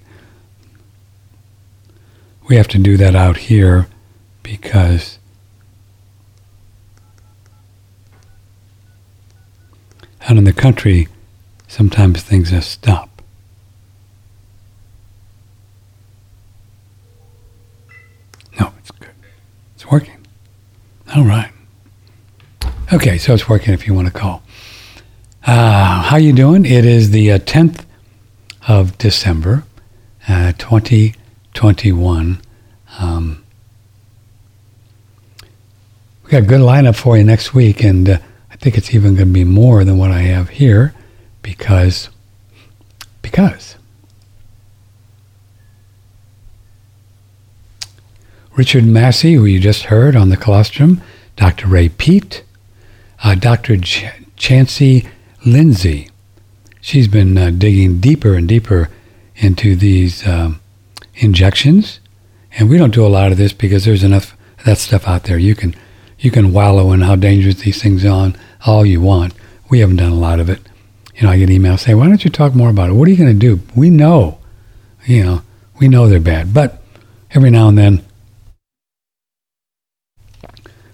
We 2.49 2.57
have 2.57 2.69
to 2.69 2.79
do 2.79 2.97
that 2.97 3.15
out 3.15 3.37
here 3.37 3.87
because 4.43 5.19
out 10.23 10.39
in 10.39 10.45
the 10.45 10.55
country, 10.55 11.09
sometimes 11.69 12.23
things 12.23 12.51
just 12.51 12.71
stop. 12.71 13.11
No, 18.59 18.73
it's 18.79 18.91
good. 18.91 19.11
It's 19.75 19.87
working. 19.87 20.27
All 21.15 21.25
right. 21.25 21.51
Okay, 22.91 23.19
so 23.19 23.35
it's 23.35 23.51
working 23.51 23.75
if 23.75 23.87
you 23.87 23.93
want 23.93 24.07
to 24.07 24.13
call. 24.15 24.44
Uh, 25.47 26.01
how 26.01 26.17
you 26.17 26.33
doing? 26.33 26.65
It 26.65 26.87
is 26.87 27.11
the 27.11 27.33
uh, 27.33 27.39
10th 27.39 27.85
of 28.67 28.97
December, 28.97 29.65
uh, 30.27 30.53
2021. 30.53 32.41
Um, 32.99 33.45
we 36.23 36.31
got 36.31 36.45
a 36.45 36.47
good 36.47 36.63
lineup 36.63 36.97
for 36.97 37.19
you 37.19 37.25
next 37.25 37.53
week, 37.53 37.85
and 37.85 38.09
uh, 38.09 38.19
I 38.51 38.57
think 38.57 38.79
it's 38.79 38.95
even 38.95 39.17
going 39.17 39.29
to 39.29 39.35
be 39.35 39.45
more 39.45 39.85
than 39.85 39.99
what 39.99 40.11
I 40.11 40.21
have 40.21 40.49
here 40.49 40.95
because 41.43 42.09
because 43.21 43.77
Richard 48.57 48.87
Massey, 48.87 49.35
who 49.35 49.45
you 49.45 49.61
just 49.61 49.85
heard 49.85 50.17
on 50.17 50.31
the 50.31 50.39
colostrum, 50.39 51.03
Dr. 51.37 51.67
Ray 51.67 51.91
Peat, 51.91 52.45
uh, 53.23 53.35
Dr. 53.35 53.77
Ch- 53.77 54.07
Chancey 54.37 55.07
Lindsay. 55.45 56.09
She's 56.81 57.09
been 57.09 57.37
uh, 57.37 57.51
digging 57.51 58.01
deeper 58.01 58.35
and 58.35 58.49
deeper 58.49 58.89
into 59.37 59.77
these 59.77 60.27
um, 60.27 60.61
injections, 61.17 62.01
and 62.59 62.69
we 62.69 62.79
don't 62.79 62.95
do 62.95 63.07
a 63.07 63.09
lot 63.09 63.33
of 63.33 63.39
this 63.39 63.53
because 63.53 63.85
there's 63.85 64.05
enough 64.05 64.35
of 64.59 64.65
that 64.65 64.79
stuff 64.79 65.07
out 65.07 65.25
there. 65.25 65.39
You 65.39 65.55
can 65.55 65.75
you 66.19 66.31
can 66.31 66.53
wallow 66.53 66.93
in 66.93 67.01
how 67.01 67.17
dangerous 67.17 67.57
these 67.57 67.83
things 67.83 68.05
are 68.05 68.33
all 68.67 68.87
you 68.87 69.01
want. 69.01 69.35
We 69.69 69.81
haven't 69.81 69.97
done 69.97 70.13
a 70.13 70.17
lot 70.17 70.41
of 70.41 70.49
it. 70.49 70.61
You 71.17 71.23
know, 71.23 71.31
I 71.31 71.39
get 71.39 71.49
emails 71.49 71.81
saying, 71.81 71.99
"Why 71.99 72.07
don't 72.07 72.25
you 72.25 72.31
talk 72.31 72.55
more 72.55 72.71
about 72.71 72.91
it? 72.91 72.95
What 72.95 73.09
are 73.09 73.11
you 73.11 73.17
going 73.17 73.39
to 73.39 73.57
do?" 73.57 73.61
We 73.75 73.91
know, 73.91 74.39
you 75.05 75.25
know, 75.25 75.43
we 75.79 75.89
know 75.89 76.09
they're 76.09 76.21
bad, 76.21 76.55
but 76.55 76.83
every 77.33 77.51
now 77.51 77.69
and 77.69 77.79
then 77.79 78.05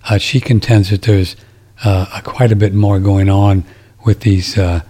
uh, 0.09 0.19
she 0.19 0.41
contends 0.41 0.91
that 0.91 1.03
there's 1.03 1.37
uh, 1.85 2.21
quite 2.25 2.53
a 2.53 2.57
bit 2.57 2.75
more 2.75 2.99
going 2.99 3.29
on 3.29 3.65
with 4.05 4.21
these 4.21 4.59
uh, 4.59 4.81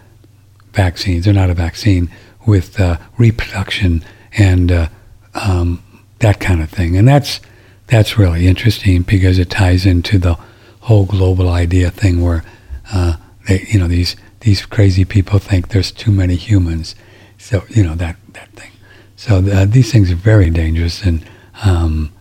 vaccines. 0.73 1.25
They're 1.25 1.35
not 1.35 1.51
a 1.51 1.55
vaccine 1.55 2.11
with 2.46 2.81
uh, 2.81 2.99
reproduction 3.18 4.05
and 4.37 4.73
uh, 4.73 4.88
um, 5.35 5.83
that 6.20 6.40
kind 6.40 6.62
of 6.62 6.70
thing, 6.70 6.96
and 6.96 7.07
that's 7.07 7.40
that's 7.87 8.18
really 8.18 8.46
interesting 8.46 9.03
because 9.03 9.38
it 9.38 9.51
ties 9.51 9.85
into 9.85 10.18
the 10.18 10.35
whole 10.81 11.05
global 11.07 11.49
idea 11.49 11.90
thing 11.90 12.23
where 12.23 12.44
uh, 12.92 13.16
they, 13.49 13.66
you 13.68 13.79
know, 13.79 13.88
these 13.88 14.16
these 14.40 14.64
crazy 14.64 15.05
people 15.05 15.38
think 15.38 15.68
there's 15.68 15.90
too 15.90 16.12
many 16.12 16.37
humans. 16.37 16.94
So 17.38 17.64
you 17.68 17.83
know 17.83 17.94
that 17.96 18.16
that 18.33 18.49
thing. 18.51 18.70
So 19.16 19.40
these 19.66 19.92
things 19.92 20.11
are 20.11 20.16
very 20.16 20.51
dangerous 20.51 21.03
and. 21.05 21.25
Um, 21.62 22.12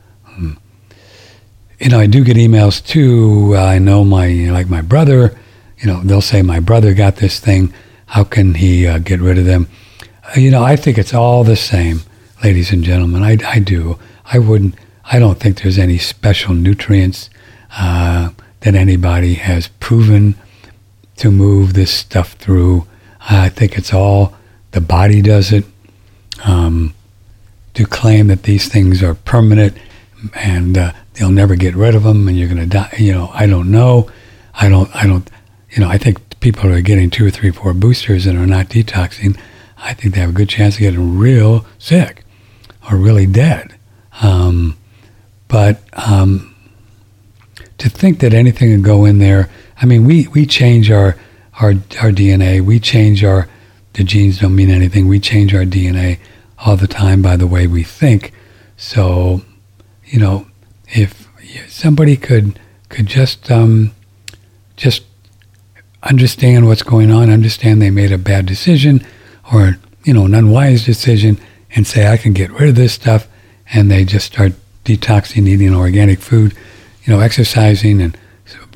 you 1.80 1.88
know, 1.88 2.00
I 2.00 2.08
do 2.08 2.24
get 2.24 2.36
emails 2.36 2.86
too. 2.86 3.54
Uh, 3.56 3.64
I 3.64 3.80
know 3.80 4.04
my, 4.04 4.28
like 4.52 4.68
my 4.68 4.82
brother, 4.82 5.38
you 5.80 5.88
know, 5.88 6.02
they'll 6.02 6.22
say, 6.22 6.42
my 6.42 6.60
brother 6.60 6.94
got 6.94 7.18
this 7.18 7.40
thing. 7.40 7.74
How 8.08 8.24
can 8.24 8.56
he 8.56 8.88
uh, 8.88 9.00
get 9.00 9.20
rid 9.20 9.38
of 9.38 9.46
them? 9.46 9.68
Uh, 10.24 10.40
you 10.40 10.52
know, 10.52 10.64
I 10.64 10.76
think 10.76 10.98
it's 10.98 11.14
all 11.14 11.44
the 11.44 11.56
same, 11.56 12.02
ladies 12.44 12.72
and 12.72 12.84
gentlemen. 12.84 13.24
I, 13.24 13.38
I 13.46 13.60
do. 13.60 13.98
I 14.26 14.40
wouldn't, 14.40 14.76
I 15.06 15.20
don't 15.20 15.40
think 15.40 15.62
there's 15.62 15.80
any 15.80 15.98
special 15.98 16.54
nutrients 16.54 17.30
uh, 17.78 18.32
that 18.62 18.76
anybody 18.76 19.36
has 19.36 19.70
proven 19.80 20.36
to 21.18 21.32
move 21.32 21.74
this 21.74 21.92
stuff 21.92 22.34
through. 22.34 22.86
I 23.22 23.50
think 23.50 23.78
it's 23.78 23.94
all 23.94 24.36
the 24.72 24.82
body 24.82 25.22
does 25.22 25.52
it. 25.52 25.66
Um, 26.46 26.94
to 27.74 27.86
claim 27.86 28.28
that 28.28 28.44
these 28.44 28.68
things 28.68 29.04
are 29.04 29.14
permanent 29.14 29.78
and 30.34 30.78
uh, 30.78 30.92
they'll 31.14 31.30
never 31.30 31.56
get 31.56 31.76
rid 31.76 31.96
of 31.96 32.04
them, 32.04 32.28
and 32.28 32.38
you're 32.38 32.48
going 32.48 32.60
to 32.60 32.66
die. 32.66 32.94
You 32.98 33.14
know, 33.14 33.32
I 33.34 33.46
don't 33.46 33.72
know. 33.72 34.10
I 34.54 34.70
don't. 34.70 34.94
I 34.96 35.06
don't. 35.08 35.30
You 35.72 35.82
know, 35.82 35.90
I 35.90 35.98
think 35.98 36.40
people 36.40 36.72
are 36.72 36.82
getting 36.82 37.10
two 37.10 37.26
or 37.26 37.30
three, 37.30 37.52
four 37.52 37.74
boosters 37.74 38.26
and 38.26 38.38
are 38.38 38.48
not 38.48 38.68
detoxing. 38.68 39.40
I 39.78 39.94
think 39.94 40.14
they 40.14 40.22
have 40.22 40.32
a 40.32 40.34
good 40.34 40.50
chance 40.50 40.76
of 40.76 40.82
getting 40.82 41.18
real 41.18 41.66
sick 41.78 42.24
or 42.90 42.98
really 42.98 43.26
dead. 43.26 43.76
Um, 44.22 44.78
but 45.48 45.82
um, 45.94 46.56
to 47.78 47.90
think 47.90 48.20
that 48.20 48.34
anything 48.34 48.72
can 48.72 48.82
go 48.82 49.06
in 49.06 49.20
there, 49.20 49.50
I 49.82 49.86
mean, 49.86 50.06
we, 50.06 50.28
we 50.28 50.46
change 50.46 50.92
our, 50.92 51.16
our, 51.62 51.70
our 51.70 52.12
DNA. 52.12 52.62
We 52.62 52.80
change 52.80 53.24
our, 53.24 53.48
the 53.94 54.04
genes 54.04 54.40
don't 54.40 54.56
mean 54.56 54.70
anything. 54.70 55.08
We 55.08 55.20
change 55.20 55.54
our 55.54 55.64
DNA 55.64 56.20
all 56.60 56.76
the 56.76 56.88
time 56.88 57.22
by 57.22 57.38
the 57.38 57.48
way 57.48 57.68
we 57.68 57.84
think. 57.84 58.34
So, 58.76 59.42
you 60.06 60.20
know, 60.20 60.48
if 60.88 61.28
somebody 61.68 62.18
could 62.18 62.60
could 62.90 63.06
just 63.06 63.52
um, 63.52 63.92
just 64.76 65.04
understand 66.04 66.68
what's 66.68 66.84
going 66.84 67.12
on, 67.12 67.30
understand 67.30 67.82
they 67.82 67.90
made 67.90 68.12
a 68.12 68.18
bad 68.18 68.46
decision 68.46 69.06
or 69.54 69.78
you 70.04 70.14
know 70.14 70.26
an 70.26 70.34
unwise 70.34 70.86
decision, 70.86 71.40
and 71.76 71.86
say 71.86 72.08
I 72.08 72.18
can 72.18 72.34
get 72.34 72.52
rid 72.52 72.70
of 72.70 72.76
this 72.76 72.94
stuff, 72.94 73.28
and 73.72 73.90
they 73.92 74.06
just 74.06 74.26
start 74.28 74.54
detoxing, 74.86 75.48
eating 75.48 75.76
organic 75.76 76.20
food, 76.20 76.56
you 77.04 77.14
know, 77.14 77.20
exercising 77.20 78.02
and 78.02 78.18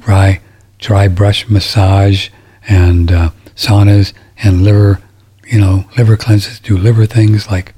dry 0.01 0.41
dry 0.79 1.07
brush 1.07 1.47
massage 1.47 2.29
and 2.67 3.11
uh, 3.11 3.29
saunas 3.55 4.13
and 4.43 4.63
liver, 4.63 5.01
you 5.45 5.59
know, 5.59 5.85
liver 5.97 6.17
cleanses, 6.17 6.59
do 6.59 6.77
liver 6.77 7.05
things 7.05 7.49
like. 7.49 7.73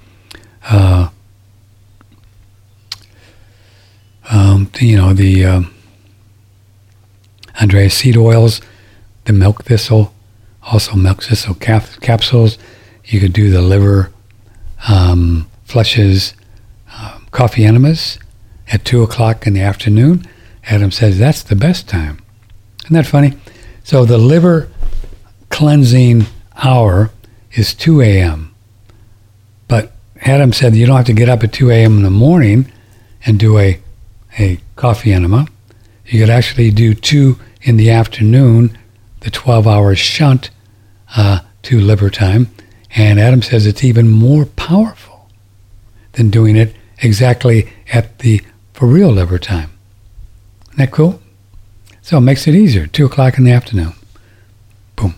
Uh, 0.67 1.09
um, 4.31 4.71
you 4.79 4.97
know, 4.97 5.13
the 5.13 5.45
um, 5.45 5.73
Andrea 7.59 7.89
seed 7.89 8.17
oils, 8.17 8.61
the 9.25 9.33
milk 9.33 9.63
thistle, 9.65 10.13
also 10.63 10.95
milk 10.95 11.23
thistle 11.23 11.53
cap- 11.55 12.01
capsules. 12.01 12.57
You 13.05 13.19
could 13.19 13.33
do 13.33 13.49
the 13.49 13.61
liver 13.61 14.11
um, 14.87 15.49
flushes 15.65 16.33
um, 16.97 17.27
coffee 17.31 17.65
enemas 17.65 18.17
at 18.71 18.85
2 18.85 19.03
o'clock 19.03 19.45
in 19.45 19.53
the 19.53 19.61
afternoon. 19.61 20.25
Adam 20.65 20.91
says 20.91 21.19
that's 21.19 21.43
the 21.43 21.55
best 21.55 21.87
time. 21.87 22.19
Isn't 22.85 22.95
that 22.95 23.05
funny? 23.05 23.33
So 23.83 24.05
the 24.05 24.17
liver 24.17 24.69
cleansing 25.49 26.25
hour 26.63 27.11
is 27.53 27.73
2 27.73 28.01
a.m. 28.01 28.55
But 29.67 29.91
Adam 30.21 30.53
said 30.53 30.75
you 30.75 30.85
don't 30.85 30.97
have 30.97 31.05
to 31.05 31.13
get 31.13 31.29
up 31.29 31.43
at 31.43 31.53
2 31.53 31.69
a.m. 31.71 31.97
in 31.97 32.03
the 32.03 32.09
morning 32.09 32.71
and 33.25 33.39
do 33.39 33.57
a, 33.57 33.79
a 34.39 34.59
coffee 34.75 35.13
enema. 35.13 35.47
You 36.05 36.19
could 36.19 36.29
actually 36.29 36.71
do 36.71 36.93
two 36.93 37.39
in 37.61 37.77
the 37.77 37.89
afternoon, 37.89 38.77
the 39.25 39.31
12 39.31 39.67
hour 39.67 39.95
shunt 39.95 40.51
uh, 41.17 41.39
to 41.63 41.79
liver 41.79 42.11
time. 42.11 42.47
And 42.95 43.19
Adam 43.19 43.41
says 43.41 43.65
it's 43.65 43.83
even 43.83 44.07
more 44.07 44.45
powerful 44.45 45.27
than 46.11 46.29
doing 46.29 46.55
it 46.55 46.75
exactly 46.99 47.73
at 47.91 48.19
the 48.19 48.41
for 48.71 48.87
real 48.87 49.09
liver 49.09 49.39
time. 49.39 49.71
Isn't 50.67 50.77
that 50.77 50.91
cool? 50.91 51.19
So 52.03 52.19
it 52.19 52.21
makes 52.21 52.47
it 52.47 52.53
easier. 52.53 52.85
2 52.85 53.07
o'clock 53.07 53.39
in 53.39 53.45
the 53.45 53.51
afternoon. 53.51 53.93
Boom. 54.95 55.15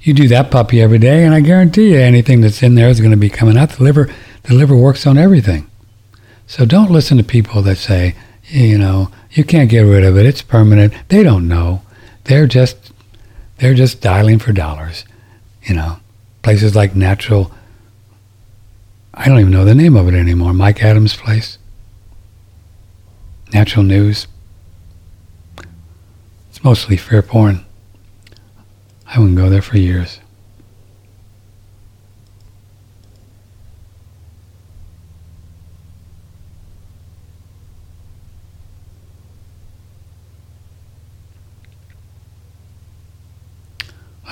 You 0.00 0.14
do 0.14 0.28
that 0.28 0.52
puppy 0.52 0.80
every 0.80 0.98
day, 0.98 1.24
and 1.24 1.34
I 1.34 1.40
guarantee 1.40 1.90
you 1.90 1.98
anything 1.98 2.42
that's 2.42 2.62
in 2.62 2.76
there 2.76 2.88
is 2.88 3.00
going 3.00 3.10
to 3.10 3.16
be 3.16 3.28
coming 3.28 3.58
out. 3.58 3.70
The 3.70 3.82
liver, 3.82 4.08
the 4.44 4.54
liver 4.54 4.76
works 4.76 5.04
on 5.04 5.18
everything. 5.18 5.68
So 6.46 6.64
don't 6.64 6.92
listen 6.92 7.18
to 7.18 7.24
people 7.24 7.60
that 7.62 7.76
say, 7.76 8.14
you 8.44 8.78
know, 8.78 9.10
you 9.32 9.42
can't 9.42 9.68
get 9.68 9.80
rid 9.80 10.04
of 10.04 10.16
it. 10.16 10.26
It's 10.26 10.42
permanent. 10.42 10.94
They 11.08 11.24
don't 11.24 11.48
know. 11.48 11.82
They're 12.24 12.46
just 12.46 12.92
they're 13.58 13.74
just 13.74 14.00
dialing 14.00 14.38
for 14.38 14.52
dollars. 14.52 15.04
You 15.62 15.74
know, 15.74 15.98
places 16.42 16.74
like 16.74 16.96
Natural. 16.96 17.52
I 19.12 19.26
don't 19.26 19.40
even 19.40 19.52
know 19.52 19.64
the 19.64 19.74
name 19.74 19.96
of 19.96 20.08
it 20.08 20.14
anymore. 20.14 20.54
Mike 20.54 20.82
Adams' 20.82 21.16
place. 21.16 21.58
Natural 23.52 23.84
News. 23.84 24.26
It's 26.48 26.62
mostly 26.64 26.96
fair 26.96 27.20
porn. 27.20 27.64
I 29.06 29.18
wouldn't 29.18 29.36
go 29.36 29.50
there 29.50 29.62
for 29.62 29.76
years. 29.76 30.20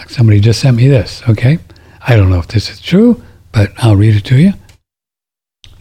Somebody 0.09 0.41
just 0.41 0.61
sent 0.61 0.77
me 0.77 0.89
this, 0.89 1.23
okay? 1.29 1.59
I 2.07 2.17
don't 2.17 2.31
know 2.31 2.39
if 2.39 2.49
this 2.49 2.71
is 2.71 2.81
true, 2.81 3.23
but 3.53 3.73
I'll 3.79 3.97
read 3.97 4.17
it 4.17 4.25
to 4.27 4.37
you. 4.41 4.53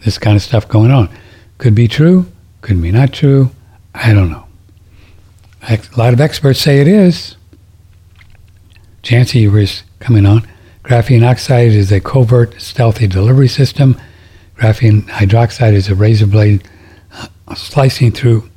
This 0.04 0.18
kind 0.18 0.36
of 0.36 0.42
stuff 0.42 0.68
going 0.68 0.90
on. 0.90 1.10
Could 1.58 1.74
be 1.74 1.88
true, 1.88 2.26
could 2.60 2.80
be 2.80 2.92
not 2.92 3.12
true. 3.12 3.50
I 3.94 4.12
don't 4.12 4.30
know. 4.30 4.44
A 5.68 5.80
lot 5.96 6.12
of 6.12 6.20
experts 6.20 6.60
say 6.60 6.80
it 6.80 6.88
is. 6.88 7.36
Jancy 9.02 9.50
was 9.50 9.82
coming 9.98 10.24
on. 10.24 10.46
Graphene 10.84 11.28
oxide 11.28 11.72
is 11.72 11.90
a 11.90 12.00
covert, 12.00 12.60
stealthy 12.60 13.06
delivery 13.06 13.48
system. 13.48 14.00
Graphene 14.56 15.02
hydroxide 15.08 15.72
is 15.72 15.88
a 15.88 15.94
razor 15.94 16.26
blade 16.26 16.66
uh, 17.12 17.54
slicing 17.54 18.12
through 18.12 18.48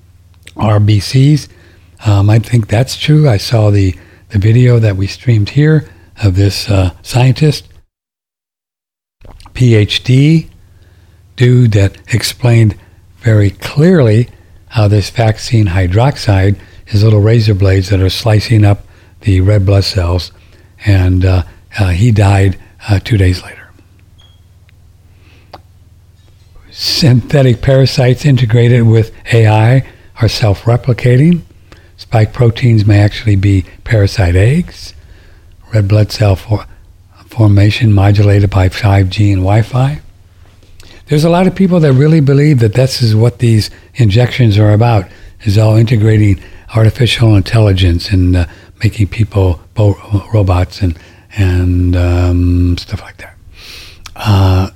RBCs. 0.55 1.47
Um, 2.05 2.30
I 2.30 2.39
think 2.39 2.67
that's 2.67 2.97
true. 2.97 3.28
I 3.28 3.38
saw 3.38 3.69
the, 3.69 3.95
the 4.32 4.39
video 4.39 4.79
that 4.79 4.95
we 4.95 5.07
streamed 5.07 5.49
here 5.49 5.89
of 6.23 6.36
this 6.36 6.69
uh, 6.69 6.91
scientist, 7.01 7.67
PhD 9.53 10.49
dude 11.36 11.73
that 11.73 11.97
explained 12.13 12.75
very 13.17 13.51
clearly 13.51 14.29
how 14.69 14.88
this 14.88 15.09
vaccine 15.09 15.67
hydroxide 15.67 16.57
is 16.88 17.03
little 17.03 17.19
razor 17.19 17.53
blades 17.53 17.89
that 17.89 17.99
are 17.99 18.09
slicing 18.09 18.63
up 18.63 18.86
the 19.21 19.41
red 19.41 19.65
blood 19.65 19.84
cells, 19.84 20.32
and 20.86 21.25
uh, 21.25 21.43
uh, 21.77 21.89
he 21.89 22.11
died 22.11 22.57
uh, 22.88 22.99
two 22.99 23.17
days 23.17 23.43
later. 23.43 23.69
Synthetic 26.71 27.61
parasites 27.61 28.25
integrated 28.25 28.84
with 28.84 29.13
AI 29.34 29.86
are 30.21 30.29
self 30.29 30.63
replicating. 30.63 31.41
Spike 32.01 32.33
proteins 32.33 32.83
may 32.83 32.99
actually 32.99 33.35
be 33.35 33.63
parasite 33.83 34.35
eggs. 34.35 34.95
Red 35.71 35.87
blood 35.87 36.11
cell 36.11 36.35
for- 36.35 36.65
formation 37.27 37.93
modulated 37.93 38.49
by 38.49 38.69
5G 38.69 39.31
and 39.31 39.43
Wi 39.43 39.61
Fi. 39.61 40.01
There's 41.05 41.23
a 41.23 41.29
lot 41.29 41.45
of 41.45 41.53
people 41.53 41.79
that 41.79 41.93
really 41.93 42.19
believe 42.19 42.57
that 42.59 42.73
this 42.73 43.03
is 43.03 43.15
what 43.15 43.37
these 43.37 43.69
injections 43.93 44.57
are 44.57 44.73
about, 44.73 45.05
is 45.43 45.59
all 45.59 45.75
integrating 45.75 46.41
artificial 46.75 47.35
intelligence 47.35 48.09
and 48.09 48.35
uh, 48.35 48.45
making 48.83 49.07
people 49.07 49.61
bo- 49.75 50.25
robots 50.33 50.81
and 50.81 50.97
and 51.37 51.95
um, 51.95 52.77
stuff 52.79 53.01
like 53.01 53.17
that. 53.17 53.35
Uh, 54.15 54.71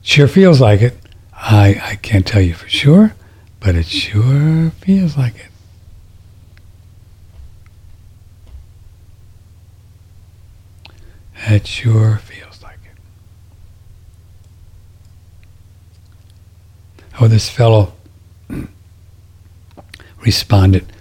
sure 0.00 0.28
feels 0.28 0.62
like 0.62 0.80
it. 0.80 0.96
I 1.34 1.78
I 1.84 1.96
can't 1.96 2.26
tell 2.26 2.40
you 2.40 2.54
for 2.54 2.70
sure, 2.70 3.12
but 3.60 3.74
it 3.74 3.86
sure 3.86 4.70
feels 4.80 5.18
like 5.18 5.36
it. 5.36 5.47
It 11.46 11.66
sure 11.66 12.18
feels 12.18 12.62
like 12.62 12.78
it. 12.84 12.98
Oh, 17.20 17.28
this 17.28 17.48
fellow 17.48 17.92
responded 20.20 20.92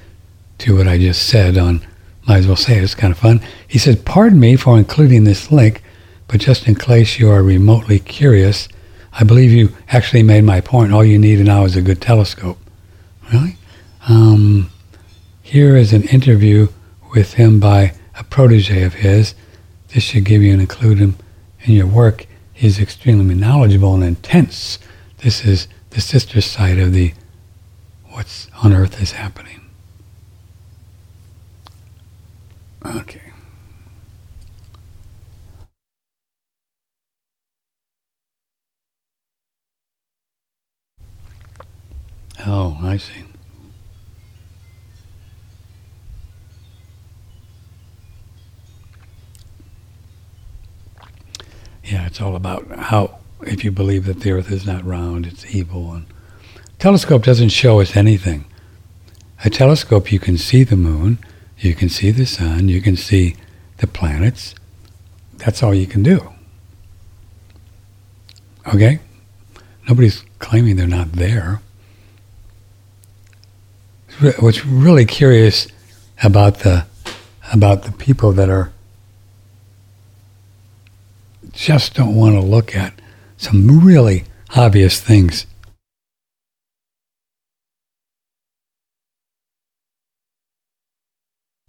to 0.59 0.77
what 0.77 0.87
I 0.87 0.97
just 0.97 1.27
said 1.27 1.57
on, 1.57 1.85
might 2.27 2.37
as 2.37 2.47
well 2.47 2.55
say 2.55 2.77
it, 2.77 2.83
it's 2.83 2.95
kind 2.95 3.11
of 3.11 3.19
fun. 3.19 3.41
He 3.67 3.77
said, 3.77 4.05
Pardon 4.05 4.39
me 4.39 4.55
for 4.55 4.77
including 4.77 5.23
this 5.23 5.51
link, 5.51 5.81
but 6.27 6.39
just 6.39 6.67
in 6.67 6.75
case 6.75 7.19
you 7.19 7.29
are 7.29 7.43
remotely 7.43 7.99
curious, 7.99 8.67
I 9.13 9.23
believe 9.23 9.51
you 9.51 9.75
actually 9.89 10.23
made 10.23 10.43
my 10.43 10.61
point. 10.61 10.93
All 10.93 11.03
you 11.03 11.17
need 11.17 11.39
now 11.39 11.63
is 11.65 11.75
a 11.75 11.81
good 11.81 12.01
telescope. 12.01 12.59
Really? 13.31 13.57
Um, 14.07 14.69
here 15.41 15.75
is 15.75 15.93
an 15.93 16.03
interview 16.03 16.67
with 17.13 17.33
him 17.33 17.59
by 17.59 17.93
a 18.15 18.23
protege 18.23 18.83
of 18.83 18.95
his. 18.95 19.33
This 19.89 20.03
should 20.03 20.25
give 20.25 20.43
you 20.43 20.53
an 20.53 20.59
include 20.61 20.99
in 21.01 21.15
your 21.73 21.87
work. 21.87 22.27
He's 22.53 22.79
extremely 22.79 23.35
knowledgeable 23.35 23.95
and 23.95 24.03
intense. 24.03 24.79
This 25.19 25.45
is 25.45 25.67
the 25.91 26.01
sister 26.01 26.41
side 26.41 26.79
of 26.79 26.93
the 26.93 27.13
what's 28.09 28.49
on 28.63 28.73
earth 28.73 29.01
is 29.01 29.13
happening. 29.13 29.61
Okay. 32.85 33.21
Oh, 42.45 42.79
I 42.81 42.97
see. 42.97 43.26
Yeah, 51.87 52.05
it's 52.05 52.19
all 52.19 52.35
about 52.35 52.67
how, 52.77 53.19
if 53.41 53.63
you 53.63 53.71
believe 53.71 54.05
that 54.05 54.19
the 54.19 54.31
earth 54.31 54.51
is 54.51 54.65
not 54.65 54.83
round, 54.83 55.25
it's 55.25 55.45
evil. 55.55 55.93
And 55.93 56.05
telescope 56.79 57.23
doesn't 57.23 57.49
show 57.49 57.79
us 57.79 57.95
anything. 57.95 58.43
A 59.45 59.49
telescope, 59.49 60.11
you 60.11 60.19
can 60.19 60.37
see 60.37 60.63
the 60.63 60.75
moon, 60.75 61.17
you 61.57 61.73
can 61.73 61.87
see 61.87 62.11
the 62.11 62.25
sun, 62.25 62.67
you 62.67 62.81
can 62.81 62.97
see 62.97 63.37
the 63.77 63.87
planets. 63.87 64.53
That's 65.37 65.63
all 65.63 65.73
you 65.73 65.87
can 65.87 66.03
do. 66.03 66.33
Okay? 68.73 68.99
Nobody's 69.87 70.25
claiming 70.39 70.75
they're 70.75 70.87
not 70.87 71.13
there. 71.13 71.61
What's 74.39 74.65
really 74.65 75.05
curious 75.05 75.67
about 76.21 76.59
the 76.59 76.85
about 77.53 77.83
the 77.83 77.91
people 77.93 78.33
that 78.33 78.49
are 78.49 78.73
just 81.57 81.95
don't 81.95 82.15
want 82.15 82.35
to 82.35 82.41
look 82.41 82.75
at 82.75 82.93
some 83.35 83.83
really 83.83 84.25
obvious 84.55 85.01
things. 85.01 85.47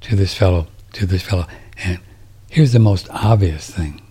To 0.03 0.15
this 0.15 0.35
fellow, 0.35 0.69
to 0.93 1.07
this 1.07 1.23
fellow. 1.23 1.47
And 1.83 2.01
here's 2.51 2.73
the 2.73 2.79
most 2.79 3.09
obvious 3.11 3.69
thing 3.71 4.03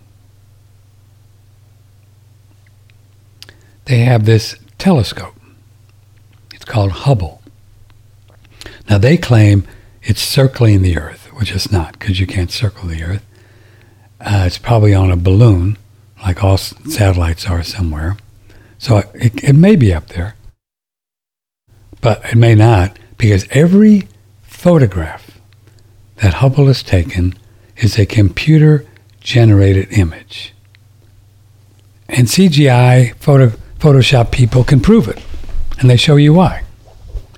they 3.86 4.00
have 4.00 4.26
this 4.26 4.58
telescope. 4.78 5.36
It's 6.54 6.66
called 6.66 6.92
Hubble. 6.92 7.42
Now 8.90 8.98
they 8.98 9.16
claim 9.16 9.66
it's 10.02 10.22
circling 10.22 10.82
the 10.82 10.98
Earth, 10.98 11.28
which 11.34 11.54
it's 11.54 11.72
not 11.72 11.98
because 11.98 12.20
you 12.20 12.28
can't 12.28 12.52
circle 12.52 12.90
the 12.90 13.04
Earth. 13.04 13.27
Uh, 14.20 14.44
it's 14.46 14.58
probably 14.58 14.94
on 14.94 15.12
a 15.12 15.16
balloon, 15.16 15.78
like 16.24 16.44
all 16.44 16.58
satellites 16.58 17.48
are 17.48 17.64
somewhere. 17.64 18.18
So 18.80 19.04
it, 19.14 19.44
it 19.44 19.54
may 19.54 19.76
be 19.76 19.94
up 19.94 20.08
there, 20.10 20.36
but 22.02 22.24
it 22.26 22.36
may 22.36 22.56
not 22.56 22.98
because 23.18 23.46
every 23.52 24.08
photograph 24.44 25.40
that 26.18 26.36
Hubble 26.36 26.68
has 26.68 26.84
taken 26.84 27.36
is 27.78 27.98
a 27.98 28.06
computer 28.06 28.86
generated 29.20 29.92
image. 29.92 30.54
And 32.10 32.28
CGI 32.28 33.16
photo, 33.16 33.52
Photoshop 33.80 34.32
people 34.32 34.64
can 34.64 34.80
prove 34.80 35.08
it, 35.08 35.22
and 35.80 35.90
they 35.90 35.98
show 35.98 36.16
you 36.16 36.34
why. 36.34 36.64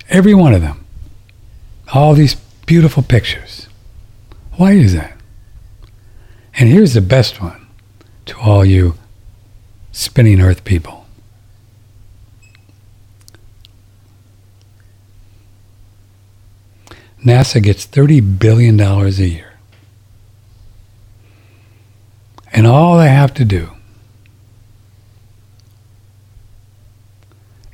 Every 0.08 0.34
one 0.34 0.54
of 0.54 0.62
them. 0.62 0.84
All 1.92 2.14
these 2.14 2.36
beautiful 2.66 3.02
pictures. 3.02 3.68
Why 4.52 4.72
is 4.72 4.94
that? 4.94 5.19
And 6.54 6.68
here's 6.68 6.94
the 6.94 7.00
best 7.00 7.40
one 7.40 7.66
to 8.26 8.38
all 8.38 8.64
you 8.64 8.94
spinning 9.92 10.40
earth 10.40 10.64
people. 10.64 11.06
NASA 17.24 17.62
gets 17.62 17.86
$30 17.86 18.38
billion 18.38 18.80
a 18.80 19.08
year. 19.08 19.52
And 22.52 22.66
all 22.66 22.98
they 22.98 23.08
have 23.08 23.34
to 23.34 23.44
do 23.44 23.70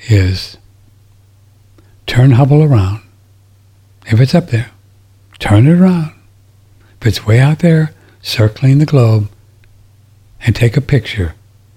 is 0.08 0.58
turn 2.06 2.32
Hubble 2.32 2.62
around. 2.62 3.02
If 4.06 4.20
it's 4.20 4.34
up 4.34 4.48
there, 4.48 4.70
turn 5.38 5.66
it 5.66 5.78
around. 5.78 6.12
If 7.00 7.06
it's 7.06 7.26
way 7.26 7.40
out 7.40 7.60
there, 7.60 7.92
circling 8.26 8.78
the 8.78 8.86
globe, 8.86 9.28
and 10.40 10.54
take 10.54 10.76
a 10.76 10.80
picture, 10.80 11.34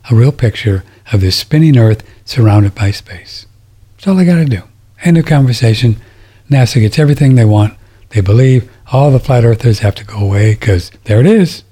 a 0.10 0.16
real 0.16 0.32
picture 0.32 0.84
of 1.14 1.22
this 1.22 1.36
spinning 1.36 1.78
Earth 1.78 2.04
surrounded 2.26 2.74
by 2.74 2.90
space. 2.90 3.46
That's 3.96 4.08
all 4.08 4.16
they 4.16 4.26
got 4.26 4.36
to 4.36 4.46
do. 4.46 4.64
End 5.04 5.18
of 5.18 5.26
conversation. 5.26 5.98
NASA 6.50 6.82
gets 6.82 6.98
everything 6.98 7.36
they 7.36 7.46
want. 7.46 7.78
They 8.10 8.22
believe 8.22 8.70
all 8.92 9.12
the 9.12 9.20
flat 9.20 9.46
earthers 9.46 9.80
have 9.80 9.94
to 9.96 10.04
go 10.04 10.18
away 10.18 10.56
because 10.56 10.92
there 11.04 11.20
it 11.20 11.28
is. 11.28 11.64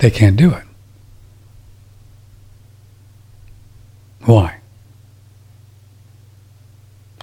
They 0.00 0.10
can't 0.10 0.36
do 0.36 0.52
it. 0.52 0.64
Why? 4.24 4.58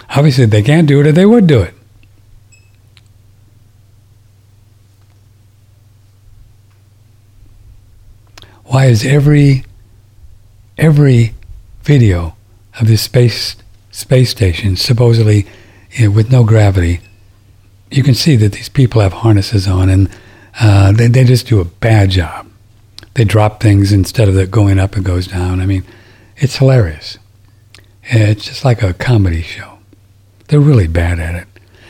Obviously, 0.08 0.46
they 0.46 0.62
can't 0.62 0.88
do 0.88 1.00
it 1.00 1.06
or 1.06 1.12
they 1.12 1.26
would 1.26 1.46
do 1.46 1.60
it. 1.60 1.74
Why 8.70 8.86
is 8.86 9.04
every 9.04 9.64
every 10.78 11.34
video 11.82 12.36
of 12.78 12.86
this 12.86 13.02
space 13.02 13.56
space 13.90 14.30
station 14.30 14.76
supposedly 14.76 15.48
you 15.90 16.04
know, 16.04 16.14
with 16.14 16.30
no 16.30 16.44
gravity? 16.44 17.00
You 17.90 18.04
can 18.04 18.14
see 18.14 18.36
that 18.36 18.52
these 18.52 18.68
people 18.68 19.00
have 19.00 19.12
harnesses 19.12 19.66
on 19.66 19.88
and 19.88 20.08
uh, 20.60 20.92
they, 20.92 21.08
they 21.08 21.24
just 21.24 21.48
do 21.48 21.60
a 21.60 21.64
bad 21.64 22.10
job. 22.10 22.48
They 23.14 23.24
drop 23.24 23.60
things 23.60 23.90
instead 23.90 24.28
of 24.28 24.50
going 24.52 24.78
up, 24.78 24.96
it 24.96 25.02
goes 25.02 25.26
down. 25.26 25.58
I 25.58 25.66
mean, 25.66 25.82
it's 26.36 26.58
hilarious. 26.58 27.18
It's 28.04 28.44
just 28.44 28.64
like 28.64 28.84
a 28.84 28.94
comedy 28.94 29.42
show. 29.42 29.80
They're 30.46 30.60
really 30.60 30.86
bad 30.86 31.18
at 31.18 31.34
it. 31.34 31.48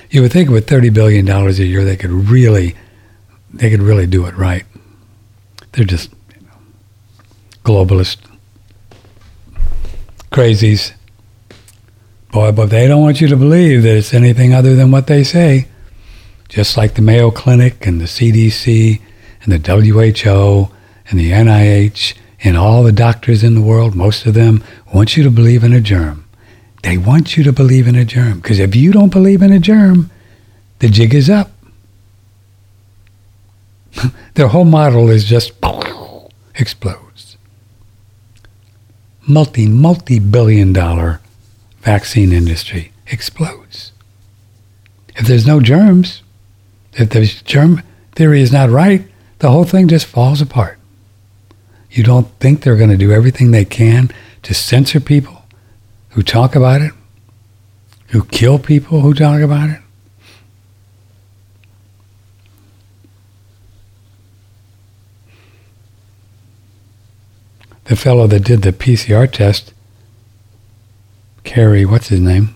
You 0.08 0.22
would 0.22 0.32
think 0.32 0.48
with 0.48 0.66
thirty 0.66 0.88
billion 0.88 1.26
dollars 1.26 1.58
a 1.58 1.66
year, 1.66 1.84
they 1.84 1.98
could 1.98 2.10
really, 2.10 2.74
they 3.52 3.68
could 3.68 3.82
really 3.82 4.06
do 4.06 4.24
it 4.24 4.34
right. 4.34 4.64
They're 5.72 5.84
just 5.84 6.08
globalist 7.64 8.18
crazies. 10.30 10.92
Boy, 12.32 12.52
but 12.52 12.70
they 12.70 12.86
don't 12.86 13.02
want 13.02 13.20
you 13.20 13.28
to 13.28 13.36
believe 13.36 13.82
that 13.82 13.96
it's 13.96 14.14
anything 14.14 14.54
other 14.54 14.76
than 14.76 14.90
what 14.90 15.08
they 15.08 15.24
say. 15.24 15.66
Just 16.48 16.76
like 16.76 16.94
the 16.94 17.02
Mayo 17.02 17.30
Clinic 17.30 17.86
and 17.86 18.00
the 18.00 18.06
CDC 18.06 19.00
and 19.42 19.52
the 19.52 19.58
WHO 19.58 20.70
and 21.08 21.18
the 21.18 21.32
NIH 21.32 22.14
and 22.42 22.56
all 22.56 22.82
the 22.82 22.92
doctors 22.92 23.42
in 23.42 23.54
the 23.54 23.60
world, 23.60 23.94
most 23.94 24.26
of 24.26 24.34
them 24.34 24.62
want 24.94 25.16
you 25.16 25.24
to 25.24 25.30
believe 25.30 25.64
in 25.64 25.72
a 25.72 25.80
germ. 25.80 26.24
They 26.82 26.96
want 26.96 27.36
you 27.36 27.44
to 27.44 27.52
believe 27.52 27.86
in 27.86 27.96
a 27.96 28.04
germ 28.04 28.40
because 28.40 28.58
if 28.58 28.74
you 28.74 28.92
don't 28.92 29.12
believe 29.12 29.42
in 29.42 29.52
a 29.52 29.58
germ, 29.58 30.10
the 30.78 30.88
jig 30.88 31.14
is 31.14 31.28
up. 31.28 31.50
Their 34.34 34.48
whole 34.48 34.64
model 34.64 35.10
is 35.10 35.24
just 35.24 35.52
explodes 36.54 37.09
multi, 39.32 39.66
multi 39.66 40.18
billion 40.18 40.72
dollar 40.72 41.20
vaccine 41.80 42.32
industry 42.32 42.92
explodes. 43.06 43.92
If 45.16 45.26
there's 45.26 45.46
no 45.46 45.60
germs, 45.60 46.22
if 46.94 47.10
the 47.10 47.24
germ 47.44 47.82
theory 48.12 48.42
is 48.42 48.52
not 48.52 48.70
right, 48.70 49.06
the 49.38 49.50
whole 49.50 49.64
thing 49.64 49.88
just 49.88 50.06
falls 50.06 50.40
apart. 50.40 50.78
You 51.90 52.04
don't 52.04 52.28
think 52.38 52.62
they're 52.62 52.76
going 52.76 52.90
to 52.90 52.96
do 52.96 53.12
everything 53.12 53.50
they 53.50 53.64
can 53.64 54.10
to 54.42 54.54
censor 54.54 55.00
people 55.00 55.44
who 56.10 56.22
talk 56.22 56.54
about 56.54 56.82
it, 56.82 56.92
who 58.08 58.24
kill 58.24 58.58
people 58.58 59.00
who 59.00 59.14
talk 59.14 59.40
about 59.40 59.70
it? 59.70 59.80
The 67.90 67.96
fellow 67.96 68.28
that 68.28 68.44
did 68.44 68.62
the 68.62 68.72
PCR 68.72 69.28
test, 69.28 69.74
Kary, 71.42 71.84
what's 71.84 72.06
his 72.06 72.20
name? 72.20 72.54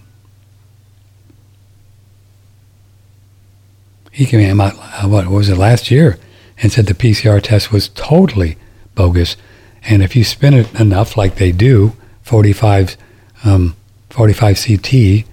He 4.12 4.26
came 4.26 4.60
out, 4.60 4.74
uh, 4.78 5.08
what 5.08 5.26
was 5.26 5.48
it, 5.48 5.56
last 5.56 5.90
year, 5.90 6.20
and 6.62 6.70
said 6.70 6.86
the 6.86 6.94
PCR 6.94 7.42
test 7.42 7.72
was 7.72 7.88
totally 7.88 8.56
bogus. 8.94 9.36
And 9.82 10.04
if 10.04 10.14
you 10.14 10.22
spin 10.22 10.54
it 10.54 10.72
enough, 10.78 11.16
like 11.16 11.34
they 11.34 11.50
do, 11.50 11.96
45, 12.22 12.96
um, 13.42 13.74
45 14.10 14.64
CT, 14.64 15.24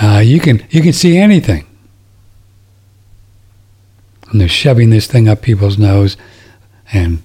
uh, 0.00 0.20
you 0.20 0.40
can 0.40 0.66
you 0.70 0.80
can 0.80 0.94
see 0.94 1.18
anything. 1.18 1.66
And 4.30 4.40
they're 4.40 4.48
shoving 4.48 4.88
this 4.88 5.06
thing 5.06 5.28
up 5.28 5.42
people's 5.42 5.76
nose, 5.76 6.16
and 6.90 7.22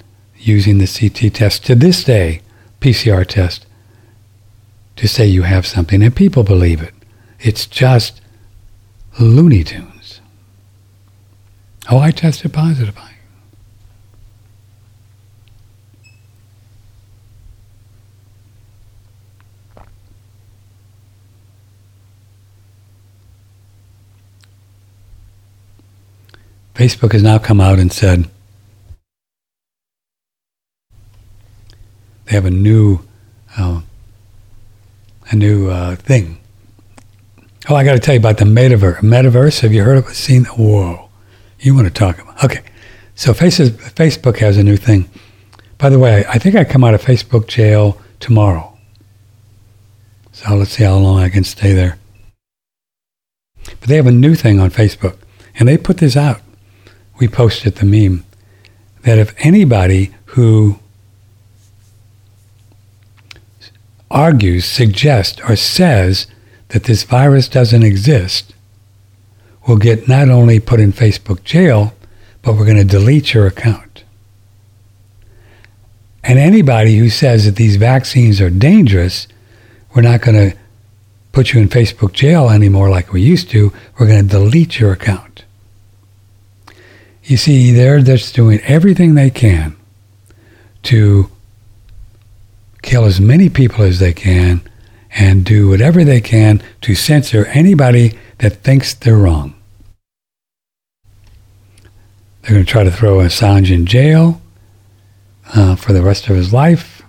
using 0.47 0.77
the 0.77 0.87
CT 0.87 1.33
test 1.33 1.65
to 1.65 1.75
this 1.75 2.03
day, 2.03 2.41
PCR 2.79 3.25
test, 3.25 3.65
to 4.95 5.07
say 5.07 5.25
you 5.25 5.43
have 5.43 5.65
something, 5.65 6.01
and 6.01 6.15
people 6.15 6.43
believe 6.43 6.81
it. 6.81 6.93
It's 7.39 7.65
just 7.65 8.21
Looney 9.19 9.63
Tunes. 9.63 10.21
Oh, 11.89 11.99
I 11.99 12.11
tested 12.11 12.53
positive. 12.53 12.97
Facebook 26.77 27.13
has 27.13 27.23
now 27.23 27.39
come 27.39 27.59
out 27.59 27.79
and 27.79 27.91
said 27.91 28.29
they 32.27 32.35
have 32.35 32.45
a 32.45 32.51
new 32.51 32.99
uh, 33.57 33.81
a 35.29 35.35
new 35.35 35.69
uh, 35.69 35.95
thing. 35.95 36.37
Oh, 37.69 37.75
I 37.75 37.83
got 37.83 37.93
to 37.93 37.99
tell 37.99 38.13
you 38.13 38.19
about 38.19 38.37
the 38.37 38.45
metaverse. 38.45 38.99
Metaverse. 38.99 39.61
Have 39.61 39.73
you 39.73 39.83
heard 39.83 39.97
of 39.97 40.07
it? 40.07 40.15
Seen? 40.15 40.43
It? 40.43 40.49
Whoa, 40.49 41.09
you 41.59 41.73
want 41.73 41.87
to 41.87 41.93
talk 41.93 42.19
about? 42.19 42.43
Okay, 42.43 42.63
so 43.15 43.33
Facebook 43.33 44.37
has 44.37 44.57
a 44.57 44.63
new 44.63 44.77
thing. 44.77 45.09
By 45.77 45.89
the 45.89 45.99
way, 45.99 46.25
I 46.27 46.37
think 46.37 46.55
I 46.55 46.63
come 46.63 46.83
out 46.83 46.93
of 46.93 47.01
Facebook 47.01 47.47
jail 47.47 47.99
tomorrow. 48.19 48.77
So 50.31 50.55
let's 50.55 50.71
see 50.71 50.83
how 50.83 50.97
long 50.97 51.19
I 51.19 51.29
can 51.29 51.43
stay 51.43 51.73
there. 51.73 51.97
But 53.65 53.89
they 53.89 53.95
have 53.95 54.07
a 54.07 54.11
new 54.11 54.35
thing 54.35 54.59
on 54.59 54.69
Facebook, 54.69 55.17
and 55.55 55.67
they 55.67 55.77
put 55.77 55.97
this 55.97 56.15
out. 56.15 56.41
We 57.19 57.27
posted 57.27 57.75
the 57.75 57.85
meme 57.85 58.25
that 59.03 59.17
if 59.17 59.33
anybody 59.39 60.13
who 60.25 60.79
argues, 64.09 64.65
suggests, 64.65 65.41
or 65.47 65.55
says 65.55 66.27
that 66.69 66.83
this 66.83 67.03
virus 67.03 67.47
doesn't 67.47 67.83
exist 67.83 68.53
will 69.67 69.77
get 69.77 70.07
not 70.07 70.29
only 70.29 70.59
put 70.59 70.79
in 70.79 70.93
Facebook 70.93 71.43
jail, 71.43 71.93
but 72.41 72.55
we're 72.55 72.65
going 72.65 72.77
to 72.77 72.83
delete 72.83 73.33
your 73.33 73.45
account. 73.47 74.03
And 76.23 76.39
anybody 76.39 76.97
who 76.97 77.09
says 77.09 77.45
that 77.45 77.55
these 77.55 77.75
vaccines 77.75 78.41
are 78.41 78.49
dangerous, 78.49 79.27
we're 79.93 80.01
not 80.01 80.21
going 80.21 80.51
to 80.51 80.57
put 81.31 81.53
you 81.53 81.61
in 81.61 81.69
Facebook 81.69 82.13
jail 82.13 82.49
anymore 82.49 82.89
like 82.89 83.13
we 83.13 83.21
used 83.21 83.49
to. 83.51 83.71
We're 83.97 84.07
going 84.07 84.27
to 84.27 84.29
delete 84.29 84.79
your 84.79 84.91
account. 84.91 85.45
You 87.23 87.37
see, 87.37 87.71
they're 87.71 87.99
just 87.99 88.35
doing 88.35 88.59
everything 88.61 89.15
they 89.15 89.29
can 89.29 89.75
to 90.83 91.29
kill 92.87 93.03
as 93.03 93.19
many 93.19 93.49
people 93.49 93.83
as 93.83 93.99
they 93.99 94.13
can 94.13 94.61
and 95.11 95.43
do 95.43 95.67
whatever 95.67 96.05
they 96.05 96.21
can 96.21 96.63
to 96.79 96.95
censor 96.95 97.45
anybody 97.47 98.17
that 98.37 98.63
thinks 98.63 98.93
they're 98.93 99.17
wrong. 99.17 99.53
They're 102.41 102.53
going 102.53 102.65
to 102.65 102.71
try 102.71 102.85
to 102.85 102.91
throw 102.91 103.17
Assange 103.17 103.71
in 103.71 103.85
jail 103.85 104.41
uh, 105.53 105.75
for 105.75 105.91
the 105.91 106.01
rest 106.01 106.29
of 106.29 106.37
his 106.37 106.53
life 106.53 107.03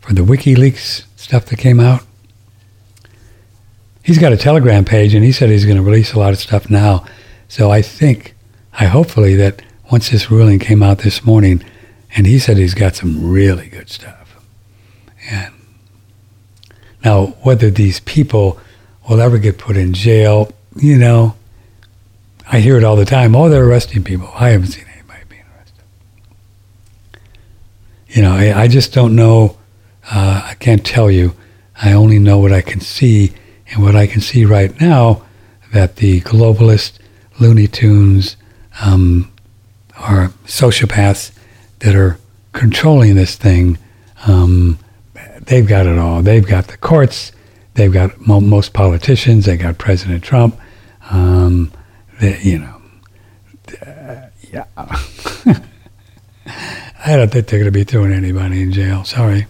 for 0.00 0.14
the 0.14 0.22
WikiLeaks 0.22 1.04
stuff 1.16 1.46
that 1.46 1.58
came 1.58 1.80
out. 1.80 2.02
He's 4.04 4.18
got 4.18 4.32
a 4.32 4.36
Telegram 4.36 4.84
page, 4.84 5.12
and 5.12 5.24
he 5.24 5.32
said 5.32 5.50
he's 5.50 5.64
going 5.64 5.76
to 5.76 5.82
release 5.82 6.12
a 6.12 6.18
lot 6.20 6.32
of 6.32 6.38
stuff 6.38 6.70
now. 6.70 7.04
So 7.48 7.70
I 7.70 7.82
think, 7.82 8.34
I 8.72 8.86
hopefully 8.86 9.34
that 9.36 9.62
once 9.90 10.10
this 10.10 10.30
ruling 10.30 10.60
came 10.60 10.84
out 10.84 10.98
this 10.98 11.24
morning, 11.24 11.64
and 12.14 12.26
he 12.26 12.38
said 12.38 12.56
he's 12.56 12.74
got 12.74 12.94
some 12.94 13.30
really 13.30 13.68
good 13.68 13.88
stuff. 13.88 14.19
And 15.28 15.54
now, 17.04 17.26
whether 17.42 17.70
these 17.70 18.00
people 18.00 18.58
will 19.08 19.20
ever 19.20 19.38
get 19.38 19.58
put 19.58 19.76
in 19.76 19.92
jail, 19.92 20.52
you 20.76 20.98
know, 20.98 21.34
I 22.50 22.60
hear 22.60 22.76
it 22.76 22.84
all 22.84 22.96
the 22.96 23.04
time. 23.04 23.34
Oh, 23.34 23.48
they're 23.48 23.64
arresting 23.64 24.04
people. 24.04 24.30
I 24.34 24.50
haven't 24.50 24.68
seen 24.68 24.84
anybody 24.92 25.20
being 25.28 25.44
arrested. 25.56 25.84
You 28.08 28.22
know, 28.22 28.32
I, 28.32 28.62
I 28.62 28.68
just 28.68 28.92
don't 28.92 29.14
know. 29.14 29.56
Uh, 30.10 30.42
I 30.44 30.54
can't 30.54 30.84
tell 30.84 31.10
you. 31.10 31.34
I 31.80 31.92
only 31.92 32.18
know 32.18 32.38
what 32.38 32.52
I 32.52 32.60
can 32.60 32.80
see. 32.80 33.32
And 33.68 33.82
what 33.82 33.94
I 33.94 34.06
can 34.06 34.20
see 34.20 34.44
right 34.44 34.78
now, 34.80 35.22
that 35.72 35.96
the 35.96 36.20
globalist 36.22 36.98
Looney 37.38 37.68
Tunes 37.68 38.36
um, 38.80 39.32
are 39.96 40.28
sociopaths 40.46 41.30
that 41.78 41.94
are 41.94 42.18
controlling 42.52 43.14
this 43.14 43.36
thing. 43.36 43.78
Um, 44.26 44.78
they've 45.50 45.66
got 45.66 45.86
it 45.86 45.98
all. 45.98 46.22
They've 46.22 46.46
got 46.46 46.68
the 46.68 46.76
courts. 46.76 47.32
They've 47.74 47.92
got 47.92 48.26
mo- 48.26 48.40
most 48.40 48.72
politicians. 48.72 49.46
They 49.46 49.56
got 49.56 49.78
President 49.78 50.22
Trump. 50.22 50.58
Um, 51.10 51.72
they, 52.20 52.40
you 52.40 52.60
know, 52.60 52.80
uh, 53.84 54.28
yeah. 54.50 54.64
I 57.04 57.16
don't 57.16 57.32
think 57.32 57.48
they're 57.48 57.58
going 57.58 57.64
to 57.64 57.72
be 57.72 57.84
throwing 57.84 58.12
anybody 58.12 58.62
in 58.62 58.72
jail. 58.72 59.04
Sorry. 59.04 59.46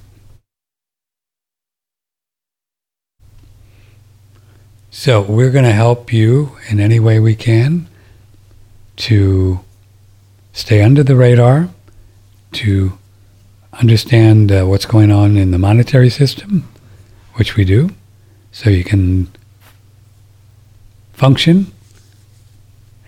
So 4.90 5.20
we're 5.20 5.50
going 5.50 5.64
to 5.64 5.72
help 5.72 6.12
you 6.12 6.56
in 6.68 6.80
any 6.80 6.98
way 6.98 7.20
we 7.20 7.34
can 7.34 7.88
to 8.96 9.60
stay 10.52 10.82
under 10.82 11.02
the 11.02 11.16
radar, 11.16 11.68
to 12.52 12.98
understand 13.80 14.52
uh, 14.52 14.64
what's 14.64 14.86
going 14.86 15.10
on 15.10 15.36
in 15.36 15.50
the 15.50 15.58
monetary 15.58 16.10
system, 16.10 16.68
which 17.34 17.56
we 17.56 17.64
do, 17.64 17.90
so 18.52 18.70
you 18.70 18.84
can 18.84 19.28
function, 21.12 21.72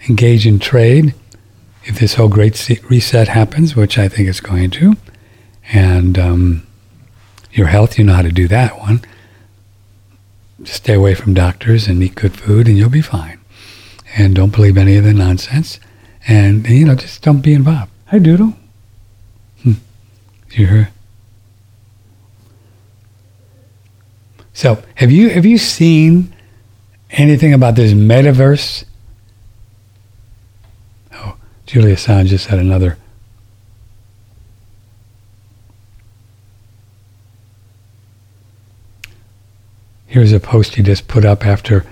engage 0.09 0.47
in 0.47 0.59
trade 0.59 1.15
if 1.85 1.99
this 1.99 2.15
whole 2.15 2.29
great 2.29 2.69
reset 2.89 3.29
happens, 3.29 3.77
which 3.77 3.99
I 3.99 4.09
think 4.09 4.29
it's 4.29 4.41
going 4.41 4.71
to, 4.71 4.97
and 5.73 6.19
um, 6.19 6.67
your 7.53 7.67
health, 7.67 7.99
you 7.99 8.05
know 8.05 8.15
how 8.15 8.23
to 8.23 8.33
do 8.33 8.49
that 8.49 8.79
one. 8.79 9.03
Just 10.63 10.85
stay 10.85 10.95
away 10.95 11.15
from 11.15 11.35
doctors 11.35 11.89
and 11.89 12.03
eat 12.03 12.15
good 12.15 12.37
food, 12.37 12.69
and 12.69 12.79
you'll 12.79 12.89
be 12.89 13.03
fine. 13.03 13.41
And 14.17 14.35
don't 14.35 14.55
believe 14.55 14.79
any 14.79 14.97
of 14.97 15.05
the 15.05 15.15
nonsense. 15.15 15.81
And, 16.29 16.69
you 16.69 16.85
know, 16.85 16.95
just 16.95 17.23
don't 17.23 17.41
be 17.41 17.53
involved. 17.53 17.91
Hi, 18.07 18.19
Doodle. 18.19 18.55
Hmm. 20.55 20.61
You 20.61 20.67
hear? 20.67 20.91
So, 24.53 24.83
have 24.97 25.11
you 25.11 25.31
have 25.31 25.47
you 25.47 25.59
seen 25.59 26.35
anything 27.11 27.53
about 27.53 27.75
this 27.75 27.93
metaverse? 27.93 28.85
Oh, 31.15 31.37
Julian 31.67 31.97
Assange 31.97 32.27
just 32.27 32.47
had 32.47 32.59
another. 32.59 32.99
Here's 40.07 40.33
a 40.33 40.41
post 40.41 40.75
he 40.75 40.83
just 40.83 41.09
put 41.09 41.25
up 41.25 41.47
after 41.47 41.87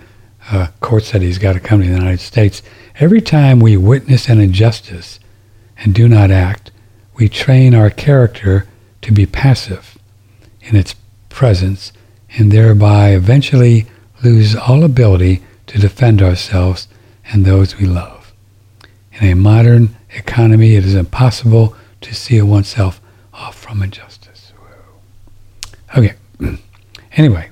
uh, 0.51 0.67
court 0.81 1.05
said 1.05 1.23
he's 1.23 1.39
got 1.39 1.55
to 1.55 1.61
come 1.61 1.81
to 1.81 1.89
the 1.89 1.95
United 1.95 2.21
States. 2.21 2.63
Every 2.97 3.23
time 3.23 3.61
we 3.61 3.79
witness 3.79 4.29
an 4.29 4.39
injustice 4.39 5.19
and 5.79 5.95
do 5.95 6.07
not 6.07 6.31
act, 6.31 6.71
we 7.21 7.29
train 7.29 7.75
our 7.75 7.91
character 7.91 8.67
to 9.03 9.13
be 9.13 9.27
passive 9.27 9.99
in 10.63 10.75
its 10.75 10.95
presence 11.29 11.93
and 12.37 12.51
thereby 12.51 13.11
eventually 13.11 13.87
lose 14.25 14.57
all 14.57 14.83
ability 14.83 15.43
to 15.67 15.79
defend 15.79 16.23
ourselves 16.23 16.89
and 17.27 17.45
those 17.45 17.77
we 17.77 17.87
love. 17.87 18.33
In 19.13 19.29
a 19.29 19.35
modern 19.35 19.95
economy, 20.15 20.77
it 20.77 20.85
is 20.85 20.95
impossible 20.95 21.77
to 22.01 22.15
seal 22.15 22.47
oneself 22.47 23.01
off 23.35 23.55
from 23.55 23.83
injustice. 23.83 24.53
Okay. 25.97 26.15
Anyway, 27.15 27.51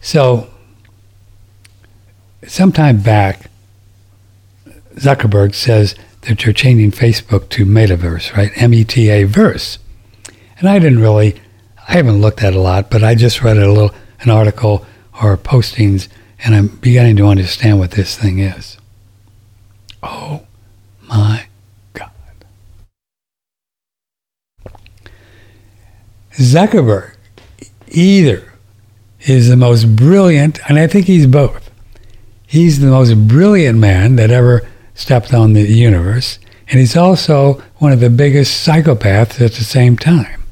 so 0.00 0.48
sometime 2.46 3.02
back, 3.02 3.50
Zuckerberg 4.94 5.52
says 5.52 5.96
that 6.26 6.44
you're 6.44 6.52
changing 6.52 6.90
Facebook 6.90 7.48
to 7.50 7.64
Metaverse, 7.64 8.36
right? 8.36 8.50
M-E-T-A 8.56 9.24
verse. 9.24 9.78
And 10.58 10.68
I 10.68 10.78
didn't 10.78 11.00
really, 11.00 11.40
I 11.88 11.92
haven't 11.92 12.20
looked 12.20 12.42
at 12.42 12.54
a 12.54 12.60
lot, 12.60 12.90
but 12.90 13.02
I 13.02 13.14
just 13.14 13.42
read 13.42 13.56
a 13.56 13.70
little, 13.70 13.94
an 14.20 14.30
article 14.30 14.86
or 15.22 15.36
postings, 15.36 16.08
and 16.44 16.54
I'm 16.54 16.68
beginning 16.68 17.16
to 17.16 17.26
understand 17.26 17.78
what 17.78 17.92
this 17.92 18.16
thing 18.16 18.38
is. 18.38 18.78
Oh 20.02 20.42
my 21.02 21.46
God. 21.92 22.10
Zuckerberg 26.32 27.14
either 27.88 28.52
is 29.20 29.48
the 29.48 29.56
most 29.56 29.96
brilliant, 29.96 30.58
and 30.68 30.78
I 30.78 30.86
think 30.86 31.06
he's 31.06 31.26
both. 31.26 31.70
He's 32.46 32.80
the 32.80 32.88
most 32.88 33.26
brilliant 33.26 33.78
man 33.78 34.16
that 34.16 34.30
ever 34.30 34.68
stepped 34.94 35.34
on 35.34 35.52
the 35.52 35.62
universe. 35.62 36.38
And 36.68 36.80
he's 36.80 36.96
also 36.96 37.62
one 37.76 37.92
of 37.92 38.00
the 38.00 38.10
biggest 38.10 38.66
psychopaths 38.66 39.40
at 39.40 39.52
the 39.52 39.64
same 39.64 39.96
time. 39.96 40.44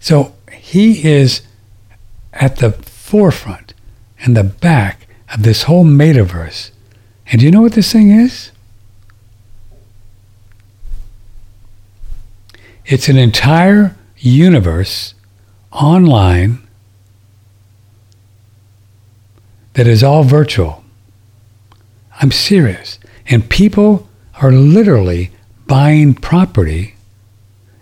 So 0.00 0.34
he 0.52 1.06
is 1.06 1.42
at 2.32 2.56
the 2.56 2.72
forefront 2.72 3.74
and 4.20 4.36
the 4.36 4.44
back 4.44 5.06
of 5.32 5.42
this 5.42 5.64
whole 5.64 5.84
metaverse. 5.84 6.70
And 7.30 7.40
do 7.40 7.44
you 7.44 7.50
know 7.50 7.62
what 7.62 7.72
this 7.72 7.92
thing 7.92 8.10
is? 8.10 8.52
It's 12.84 13.08
an 13.08 13.16
entire 13.16 13.96
universe 14.16 15.14
online 15.72 16.66
that 19.74 19.86
is 19.86 20.02
all 20.02 20.22
virtual. 20.22 20.84
I'm 22.20 22.30
serious. 22.30 22.98
And 23.28 23.48
people 23.48 24.08
are 24.40 24.52
literally 24.52 25.30
buying 25.66 26.14
property 26.14 26.94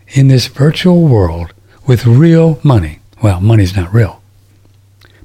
in 0.08 0.28
this 0.28 0.46
virtual 0.46 1.06
world 1.06 1.52
with 1.86 2.06
real 2.06 2.58
money. 2.62 3.00
Well, 3.22 3.40
money's 3.40 3.76
not 3.76 3.92
real, 3.92 4.22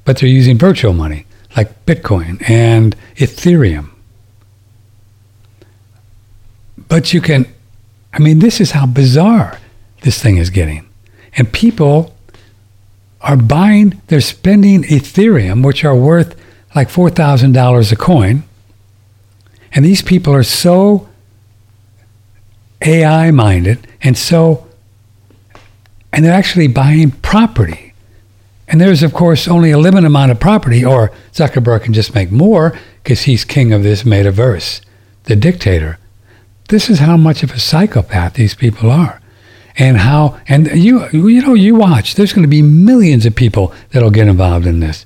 but 0.04 0.18
they're 0.18 0.28
using 0.28 0.58
virtual 0.58 0.92
money 0.92 1.26
like 1.56 1.86
Bitcoin 1.86 2.48
and 2.48 2.96
Ethereum. 3.16 3.90
But 6.88 7.12
you 7.12 7.20
can, 7.20 7.46
I 8.12 8.18
mean, 8.18 8.40
this 8.40 8.60
is 8.60 8.72
how 8.72 8.86
bizarre 8.86 9.58
this 10.02 10.20
thing 10.20 10.38
is 10.38 10.50
getting. 10.50 10.88
And 11.36 11.52
people 11.52 12.14
are 13.20 13.36
buying, 13.36 14.00
they're 14.08 14.20
spending 14.20 14.82
Ethereum, 14.82 15.64
which 15.64 15.84
are 15.84 15.94
worth 15.94 16.34
like 16.74 16.88
$4,000 16.88 17.92
a 17.92 17.96
coin 17.96 18.42
and 19.72 19.84
these 19.84 20.02
people 20.02 20.34
are 20.34 20.42
so 20.42 21.08
AI 22.82 23.30
minded 23.30 23.86
and 24.02 24.16
so, 24.16 24.66
and 26.12 26.24
they're 26.24 26.32
actually 26.32 26.66
buying 26.66 27.10
property. 27.10 27.92
And 28.68 28.80
there's, 28.80 29.02
of 29.02 29.12
course, 29.12 29.48
only 29.48 29.72
a 29.72 29.78
limited 29.78 30.06
amount 30.06 30.30
of 30.30 30.38
property, 30.38 30.84
or 30.84 31.10
Zuckerberg 31.32 31.82
can 31.82 31.92
just 31.92 32.14
make 32.14 32.30
more 32.30 32.78
because 33.02 33.22
he's 33.22 33.44
king 33.44 33.72
of 33.72 33.82
this 33.82 34.04
metaverse, 34.04 34.80
the 35.24 35.34
dictator. 35.34 35.98
This 36.68 36.88
is 36.88 37.00
how 37.00 37.16
much 37.16 37.42
of 37.42 37.50
a 37.50 37.58
psychopath 37.58 38.34
these 38.34 38.54
people 38.54 38.90
are. 38.90 39.20
And 39.76 39.98
how, 39.98 40.38
and 40.46 40.68
you, 40.68 41.08
you 41.10 41.42
know, 41.42 41.54
you 41.54 41.74
watch, 41.74 42.14
there's 42.14 42.32
going 42.32 42.44
to 42.44 42.48
be 42.48 42.62
millions 42.62 43.26
of 43.26 43.34
people 43.34 43.72
that'll 43.90 44.10
get 44.10 44.28
involved 44.28 44.66
in 44.66 44.80
this 44.80 45.04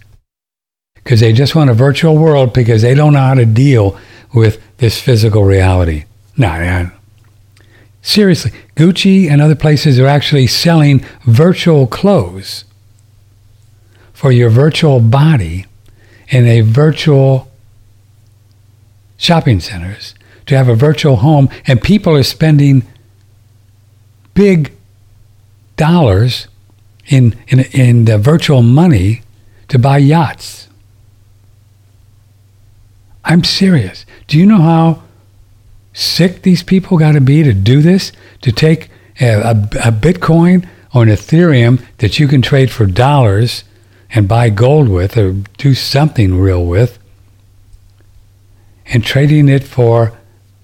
because 1.04 1.20
they 1.20 1.32
just 1.32 1.54
want 1.54 1.70
a 1.70 1.74
virtual 1.74 2.16
world 2.16 2.52
because 2.52 2.82
they 2.82 2.94
don't 2.94 3.12
know 3.12 3.20
how 3.20 3.34
to 3.34 3.46
deal 3.46 3.98
with 4.32 4.60
this 4.78 5.00
physical 5.00 5.44
reality. 5.44 6.04
No, 6.36 6.90
seriously, 8.02 8.52
Gucci 8.76 9.28
and 9.30 9.40
other 9.40 9.54
places 9.54 9.98
are 10.00 10.06
actually 10.06 10.46
selling 10.46 11.04
virtual 11.24 11.86
clothes 11.86 12.64
for 14.12 14.32
your 14.32 14.50
virtual 14.50 15.00
body 15.00 15.66
in 16.28 16.46
a 16.46 16.60
virtual 16.60 17.50
shopping 19.16 19.60
centers 19.60 20.14
to 20.46 20.56
have 20.56 20.68
a 20.68 20.74
virtual 20.74 21.16
home, 21.16 21.48
and 21.66 21.80
people 21.80 22.14
are 22.14 22.22
spending 22.22 22.82
big 24.34 24.72
dollars 25.76 26.48
in 27.06 27.36
in 27.48 27.60
in 27.72 28.04
the 28.04 28.18
virtual 28.18 28.62
money 28.62 29.22
to 29.68 29.78
buy 29.78 29.98
yachts. 29.98 30.63
I'm 33.24 33.44
serious. 33.44 34.04
Do 34.26 34.38
you 34.38 34.46
know 34.46 34.60
how 34.60 35.02
sick 35.92 36.42
these 36.42 36.62
people 36.62 36.98
got 36.98 37.12
to 37.12 37.20
be 37.20 37.42
to 37.42 37.52
do 37.52 37.80
this? 37.80 38.12
To 38.42 38.52
take 38.52 38.90
a, 39.20 39.28
a, 39.28 39.50
a 39.50 39.92
Bitcoin 39.92 40.68
or 40.94 41.02
an 41.02 41.08
Ethereum 41.08 41.84
that 41.98 42.18
you 42.18 42.28
can 42.28 42.42
trade 42.42 42.70
for 42.70 42.86
dollars 42.86 43.64
and 44.10 44.28
buy 44.28 44.50
gold 44.50 44.88
with 44.88 45.16
or 45.16 45.32
do 45.56 45.74
something 45.74 46.38
real 46.38 46.64
with 46.64 46.98
and 48.86 49.02
trading 49.02 49.48
it 49.48 49.64
for 49.64 50.12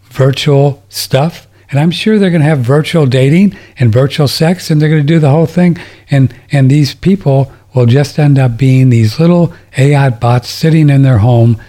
virtual 0.04 0.82
stuff. 0.88 1.46
And 1.70 1.78
I'm 1.78 1.90
sure 1.90 2.18
they're 2.18 2.30
going 2.30 2.42
to 2.42 2.48
have 2.48 2.60
virtual 2.60 3.06
dating 3.06 3.56
and 3.78 3.92
virtual 3.92 4.28
sex, 4.28 4.70
and 4.70 4.80
they're 4.80 4.88
going 4.88 5.02
to 5.02 5.06
do 5.06 5.20
the 5.20 5.30
whole 5.30 5.46
thing. 5.46 5.78
And 6.10 6.34
and 6.50 6.70
these 6.70 6.94
people 6.94 7.52
will 7.74 7.86
just 7.86 8.18
end 8.18 8.38
up 8.38 8.56
being 8.56 8.90
these 8.90 9.20
little 9.20 9.54
AI 9.78 10.10
bots 10.10 10.48
sitting 10.48 10.90
in 10.90 11.02
their 11.02 11.18
home, 11.18 11.60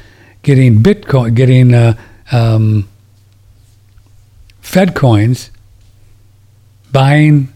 getting 0.44 0.82
Bitcoin, 0.82 1.36
getting 1.36 1.74
uh, 1.74 1.96
um, 2.32 2.88
Fed 4.62 4.96
coins, 4.96 5.52
buying 6.92 7.54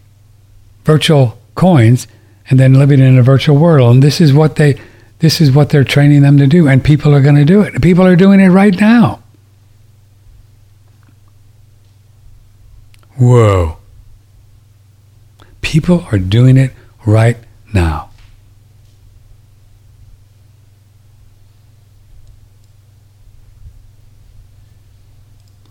virtual 0.84 1.38
coins, 1.56 2.08
and 2.50 2.60
then 2.60 2.74
living 2.74 3.00
in 3.00 3.18
a 3.18 3.24
virtual 3.24 3.58
world. 3.58 3.96
And 3.96 4.04
this 4.04 4.22
is 4.22 4.34
what 4.34 4.56
they, 4.58 4.80
this 5.20 5.42
is 5.42 5.52
what 5.52 5.70
they're 5.70 5.84
training 5.84 6.22
them 6.22 6.38
to 6.38 6.48
do. 6.48 6.68
And 6.68 6.84
people 6.84 7.14
are 7.14 7.22
going 7.22 7.36
to 7.36 7.46
do 7.46 7.62
it. 7.62 7.82
People 7.82 8.06
are 8.06 8.16
doing 8.16 8.40
it 8.40 8.50
right 8.50 8.80
now. 8.80 9.22
Whoa. 13.18 13.78
People 15.62 16.06
are 16.12 16.20
doing 16.20 16.58
it 16.58 16.72
right 17.06 17.38
now. 17.74 18.05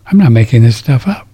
I'm 0.07 0.17
not 0.17 0.31
making 0.31 0.63
this 0.63 0.77
stuff 0.77 1.07
up. 1.07 1.27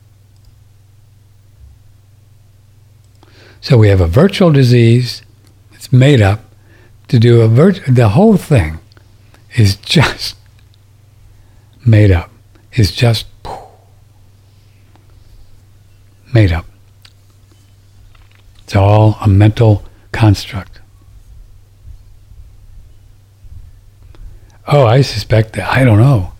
So 3.60 3.78
we 3.78 3.90
have 3.90 4.02
a 4.02 4.08
virtual 4.08 4.52
disease. 4.52 5.22
It's 5.74 5.94
made 5.94 6.22
up 6.22 6.42
to 7.10 7.20
do 7.20 7.42
a 7.42 7.48
virt. 7.48 7.94
The 7.94 8.10
whole 8.10 8.38
thing 8.38 8.80
is 9.56 9.76
just 9.76 10.36
made 11.86 12.12
up. 12.12 12.32
Is 12.74 12.92
just 12.92 13.28
made 16.34 16.52
up. 16.52 16.66
It's 18.64 18.76
all 18.76 19.18
a 19.22 19.28
mental 19.28 19.84
construct. 20.12 20.80
Oh, 24.68 24.86
I 24.86 25.02
suspect 25.02 25.54
that. 25.54 25.70
I 25.70 25.84
don't 25.84 26.00
know. 26.00 26.32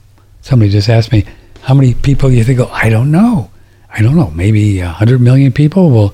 Somebody 0.42 0.72
just 0.72 0.88
asked 0.88 1.12
me, 1.12 1.26
how 1.62 1.74
many 1.74 1.94
people 1.94 2.30
do 2.30 2.36
you 2.36 2.44
think? 2.44 2.60
I 2.72 2.90
don't 2.90 3.12
know. 3.12 3.52
I 3.90 4.02
don't 4.02 4.16
know. 4.16 4.32
Maybe 4.32 4.82
100 4.82 5.22
million 5.22 5.52
people 5.52 5.90
will 5.90 6.14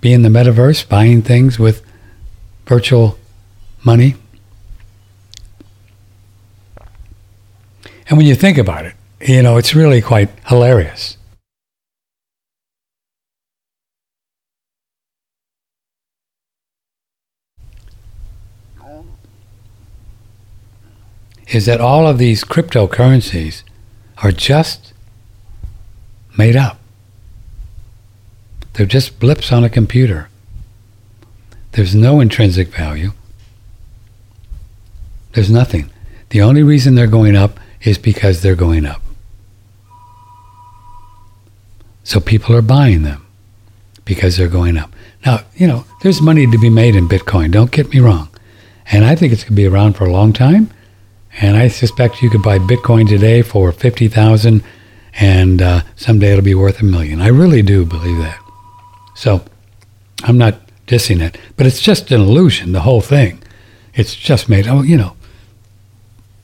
be 0.00 0.12
in 0.12 0.22
the 0.22 0.28
metaverse 0.28 0.88
buying 0.88 1.22
things 1.22 1.58
with 1.58 1.82
virtual 2.66 3.18
money. 3.84 4.14
And 8.08 8.16
when 8.16 8.26
you 8.26 8.34
think 8.34 8.58
about 8.58 8.86
it, 8.86 8.94
you 9.20 9.42
know, 9.42 9.56
it's 9.58 9.74
really 9.74 10.00
quite 10.00 10.30
hilarious. 10.46 11.18
is 21.50 21.66
that 21.66 21.80
all 21.80 22.06
of 22.06 22.18
these 22.18 22.44
cryptocurrencies 22.44 23.62
are 24.22 24.32
just 24.32 24.92
made 26.36 26.56
up. 26.56 26.78
They're 28.74 28.86
just 28.86 29.18
blips 29.18 29.52
on 29.52 29.64
a 29.64 29.68
computer. 29.68 30.28
There's 31.72 31.94
no 31.94 32.20
intrinsic 32.20 32.68
value. 32.68 33.12
There's 35.32 35.50
nothing. 35.50 35.90
The 36.30 36.42
only 36.42 36.62
reason 36.62 36.94
they're 36.94 37.06
going 37.06 37.36
up 37.36 37.58
is 37.82 37.98
because 37.98 38.42
they're 38.42 38.54
going 38.54 38.86
up. 38.86 39.02
So 42.04 42.20
people 42.20 42.56
are 42.56 42.62
buying 42.62 43.02
them 43.02 43.26
because 44.04 44.36
they're 44.36 44.48
going 44.48 44.78
up. 44.78 44.92
Now, 45.26 45.40
you 45.54 45.66
know, 45.66 45.84
there's 46.02 46.22
money 46.22 46.50
to 46.50 46.58
be 46.58 46.70
made 46.70 46.96
in 46.96 47.08
Bitcoin, 47.08 47.50
don't 47.50 47.70
get 47.70 47.90
me 47.90 48.00
wrong. 48.00 48.28
And 48.90 49.04
I 49.04 49.14
think 49.14 49.32
it's 49.32 49.42
going 49.42 49.54
to 49.54 49.56
be 49.56 49.66
around 49.66 49.94
for 49.94 50.06
a 50.06 50.12
long 50.12 50.32
time. 50.32 50.70
And 51.40 51.56
I 51.56 51.68
suspect 51.68 52.20
you 52.20 52.30
could 52.30 52.42
buy 52.42 52.58
Bitcoin 52.58 53.08
today 53.08 53.42
for 53.42 53.70
50000 53.70 54.62
and 55.14 55.62
uh, 55.62 55.82
someday 55.94 56.32
it'll 56.32 56.44
be 56.44 56.54
worth 56.54 56.80
a 56.80 56.84
million. 56.84 57.20
I 57.20 57.28
really 57.28 57.62
do 57.62 57.84
believe 57.84 58.18
that. 58.18 58.40
So 59.14 59.44
I'm 60.24 60.36
not 60.36 60.60
dissing 60.86 61.20
it, 61.20 61.38
but 61.56 61.66
it's 61.66 61.80
just 61.80 62.10
an 62.10 62.20
illusion, 62.20 62.72
the 62.72 62.80
whole 62.80 63.00
thing. 63.00 63.40
It's 63.94 64.16
just 64.16 64.48
made, 64.48 64.66
oh, 64.66 64.82
you 64.82 64.96
know. 64.96 65.16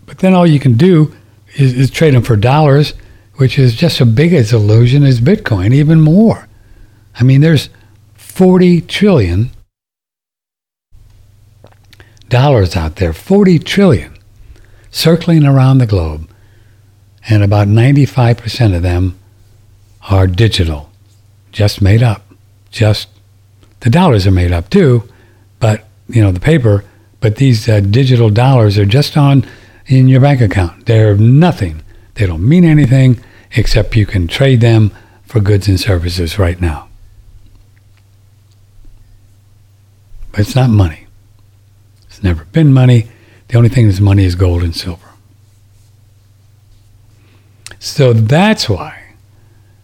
But 0.06 0.18
then 0.18 0.32
all 0.32 0.46
you 0.46 0.60
can 0.60 0.74
do 0.74 1.14
is, 1.56 1.74
is 1.74 1.90
trade 1.90 2.14
them 2.14 2.22
for 2.22 2.36
dollars, 2.36 2.94
which 3.34 3.58
is 3.58 3.74
just 3.74 4.00
as 4.00 4.08
big 4.08 4.32
as 4.32 4.52
illusion 4.52 5.02
as 5.02 5.20
Bitcoin, 5.20 5.72
even 5.72 6.00
more. 6.00 6.46
I 7.18 7.24
mean, 7.24 7.40
there's 7.40 7.68
40 8.14 8.82
trillion 8.82 9.50
dollars 12.28 12.76
out 12.76 12.96
there, 12.96 13.12
40 13.12 13.58
trillion 13.60 14.13
circling 14.94 15.44
around 15.44 15.78
the 15.78 15.86
globe, 15.86 16.30
and 17.28 17.42
about 17.42 17.66
95% 17.66 18.76
of 18.76 18.82
them 18.82 19.18
are 20.08 20.26
digital, 20.26 20.90
just 21.52 21.82
made 21.82 22.02
up. 22.02 22.22
Just 22.70 23.08
the 23.80 23.90
dollars 23.90 24.26
are 24.26 24.30
made 24.30 24.52
up 24.52 24.70
too, 24.70 25.08
but 25.58 25.84
you 26.08 26.22
know 26.22 26.32
the 26.32 26.40
paper. 26.40 26.84
But 27.20 27.36
these 27.36 27.68
uh, 27.68 27.80
digital 27.80 28.30
dollars 28.30 28.78
are 28.78 28.84
just 28.84 29.16
on 29.16 29.46
in 29.86 30.08
your 30.08 30.20
bank 30.20 30.40
account. 30.40 30.86
They're 30.86 31.16
nothing. 31.16 31.82
They 32.14 32.26
don't 32.26 32.46
mean 32.46 32.64
anything 32.64 33.20
except 33.52 33.96
you 33.96 34.06
can 34.06 34.26
trade 34.28 34.60
them 34.60 34.92
for 35.24 35.40
goods 35.40 35.68
and 35.68 35.80
services 35.80 36.38
right 36.38 36.60
now. 36.60 36.88
But 40.32 40.40
it's 40.40 40.56
not 40.56 40.70
money. 40.70 41.06
It's 42.08 42.22
never 42.22 42.44
been 42.46 42.72
money. 42.72 43.08
The 43.54 43.58
only 43.58 43.70
thing 43.70 43.86
that's 43.86 44.00
money 44.00 44.24
is 44.24 44.34
gold 44.34 44.64
and 44.64 44.74
silver. 44.74 45.10
So 47.78 48.12
that's 48.12 48.68
why 48.68 49.14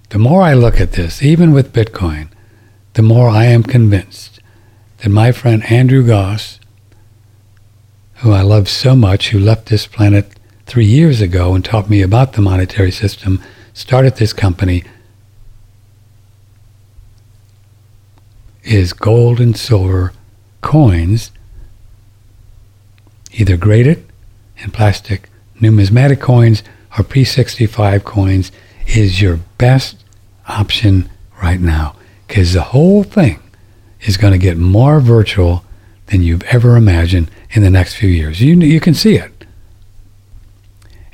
the 0.08 0.18
more 0.18 0.42
I 0.42 0.54
look 0.54 0.80
at 0.80 0.94
this, 0.94 1.22
even 1.22 1.52
with 1.52 1.72
Bitcoin, 1.72 2.30
the 2.94 3.02
more 3.02 3.28
I 3.28 3.44
am 3.44 3.62
convinced 3.62 4.40
that 4.98 5.10
my 5.10 5.30
friend 5.30 5.62
Andrew 5.70 6.04
Goss, 6.04 6.58
who 8.14 8.32
I 8.32 8.40
love 8.42 8.68
so 8.68 8.96
much, 8.96 9.28
who 9.28 9.38
left 9.38 9.66
this 9.66 9.86
planet 9.86 10.32
three 10.66 10.84
years 10.84 11.20
ago 11.20 11.54
and 11.54 11.64
taught 11.64 11.88
me 11.88 12.02
about 12.02 12.32
the 12.32 12.42
monetary 12.42 12.90
system, 12.90 13.40
started 13.72 14.16
this 14.16 14.32
company, 14.32 14.82
is 18.64 18.92
gold 18.92 19.38
and 19.38 19.56
silver 19.56 20.12
coins 20.60 21.30
either 23.32 23.56
graded 23.56 24.04
in 24.58 24.70
plastic 24.70 25.28
numismatic 25.60 26.20
coins 26.20 26.62
or 26.98 27.04
P65 27.04 28.04
coins 28.04 28.50
is 28.86 29.20
your 29.20 29.38
best 29.58 30.02
option 30.48 31.08
right 31.42 31.60
now 31.60 31.94
because 32.26 32.52
the 32.52 32.62
whole 32.62 33.02
thing 33.02 33.38
is 34.02 34.16
going 34.16 34.32
to 34.32 34.38
get 34.38 34.56
more 34.56 35.00
virtual 35.00 35.64
than 36.06 36.22
you've 36.22 36.42
ever 36.44 36.76
imagined 36.76 37.30
in 37.50 37.62
the 37.62 37.70
next 37.70 37.94
few 37.94 38.08
years. 38.08 38.40
You, 38.40 38.54
you 38.56 38.80
can 38.80 38.94
see 38.94 39.16
it. 39.16 39.32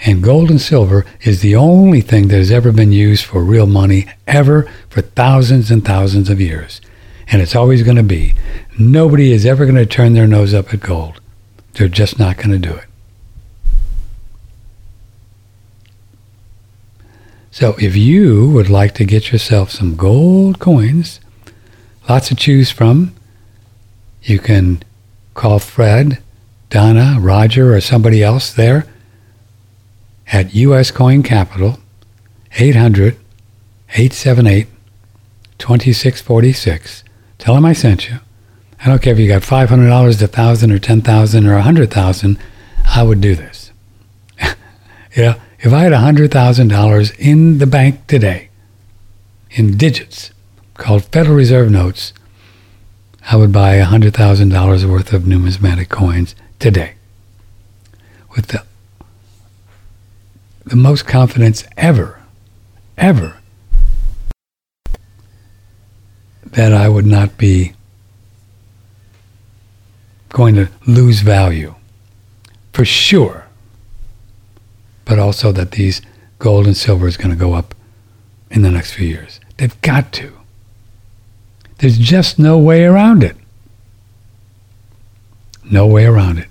And 0.05 0.23
gold 0.23 0.51
and 0.51 0.61
silver 0.61 1.05
is 1.23 1.41
the 1.41 1.57
only 1.57 2.01
thing 2.01 2.29
that 2.29 2.37
has 2.37 2.51
ever 2.51 2.71
been 2.71 2.93
used 2.93 3.25
for 3.25 3.43
real 3.43 3.67
money 3.67 4.07
ever 4.27 4.71
for 4.89 5.01
thousands 5.01 5.71
and 5.71 5.85
thousands 5.85 6.31
of 6.31 6.41
years. 6.41 6.81
And 7.29 7.43
it's 7.43 7.57
always 7.57 7.83
going 7.83 7.97
to 7.97 8.03
be. 8.03 8.35
Nobody 8.79 9.33
is 9.33 9.47
ever 9.47 9.65
going 9.65 9.77
to 9.77 9.87
turn 9.87 10.13
their 10.13 10.27
nose 10.27 10.55
up 10.55 10.73
at 10.73 10.81
gold. 10.81 11.21
They're 11.77 11.89
just 11.89 12.19
not 12.19 12.39
going 12.39 12.51
to 12.51 12.59
do 12.59 12.75
it. 12.75 12.85
So 17.51 17.75
if 17.79 17.95
you 17.95 18.51
would 18.51 18.71
like 18.71 18.95
to 18.95 19.05
get 19.05 19.31
yourself 19.31 19.71
some 19.71 19.95
gold 19.95 20.59
coins, 20.59 21.21
lots 22.09 22.29
to 22.29 22.35
choose 22.35 22.71
from, 22.71 23.15
you 24.23 24.39
can 24.39 24.83
call 25.35 25.59
Fred, 25.59 26.23
Donna, 26.71 27.19
Roger, 27.21 27.75
or 27.75 27.81
somebody 27.81 28.23
else 28.23 28.53
there 28.53 28.87
at 30.33 30.55
US 30.55 30.91
Coin 30.91 31.23
Capital, 31.23 31.79
800 32.59 33.17
878 33.91 34.67
2646. 35.59 37.05
Tell 37.39 37.55
them 37.55 37.65
I 37.65 37.73
sent 37.73 38.09
you. 38.09 38.19
I 38.81 38.89
don't 38.89 39.03
care 39.03 39.13
if 39.13 39.19
you 39.19 39.29
got 39.29 39.43
$500, 39.43 39.71
a 39.71 40.25
1000 40.25 40.71
or 40.71 40.79
10000 40.79 41.47
or 41.47 41.53
a 41.53 41.63
100000 41.63 42.39
I 42.87 43.03
would 43.03 43.21
do 43.21 43.35
this. 43.35 43.73
yeah, 45.17 45.41
if 45.61 45.73
I 45.73 45.81
had 45.81 45.93
a 45.93 45.97
$100,000 45.97 47.19
in 47.19 47.59
the 47.59 47.67
bank 47.67 48.07
today, 48.07 48.49
in 49.51 49.77
digits, 49.77 50.31
called 50.75 51.05
Federal 51.07 51.37
Reserve 51.37 51.71
notes, 51.71 52.13
I 53.29 53.37
would 53.37 53.53
buy 53.53 53.75
a 53.75 53.87
$100,000 53.87 54.85
worth 54.85 55.13
of 55.13 55.27
numismatic 55.27 55.89
coins 55.89 56.35
today 56.59 56.95
with 58.37 58.49
the, 58.49 58.63
the 60.65 60.77
most 60.77 61.07
confidence 61.07 61.65
ever, 61.77 62.21
ever, 62.97 63.39
that 66.45 66.73
I 66.73 66.89
would 66.89 67.07
not 67.07 67.37
be 67.37 67.73
going 70.37 70.55
to 70.55 70.69
lose 70.87 71.21
value 71.21 71.75
for 72.75 72.85
sure, 72.85 73.47
but 75.07 75.19
also 75.19 75.51
that 75.51 75.71
these 75.71 76.03
gold 76.39 76.67
and 76.67 76.77
silver 76.77 77.09
is 77.09 77.17
going 77.17 77.31
to 77.31 77.37
go 77.37 77.55
up 77.55 77.75
in 78.51 78.61
the 78.61 78.71
next 78.71 78.93
few 78.93 79.07
years. 79.07 79.41
They've 79.57 79.81
got 79.81 80.13
to. 80.13 80.35
There's 81.79 81.97
just 81.97 82.39
no 82.39 82.59
way 82.59 82.85
around 82.85 83.25
it. 83.25 83.35
No 85.65 85.87
way 85.87 86.05
around 86.05 86.37
it. 86.37 86.49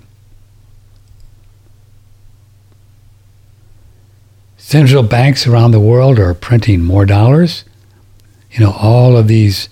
Central 4.56 5.04
banks 5.04 5.46
around 5.46 5.70
the 5.70 5.78
world 5.78 6.18
are 6.18 6.34
printing 6.34 6.82
more 6.82 7.06
dollars. 7.06 7.64
You 8.50 8.64
know, 8.64 8.72
all 8.72 9.16
of 9.16 9.28
these, 9.28 9.68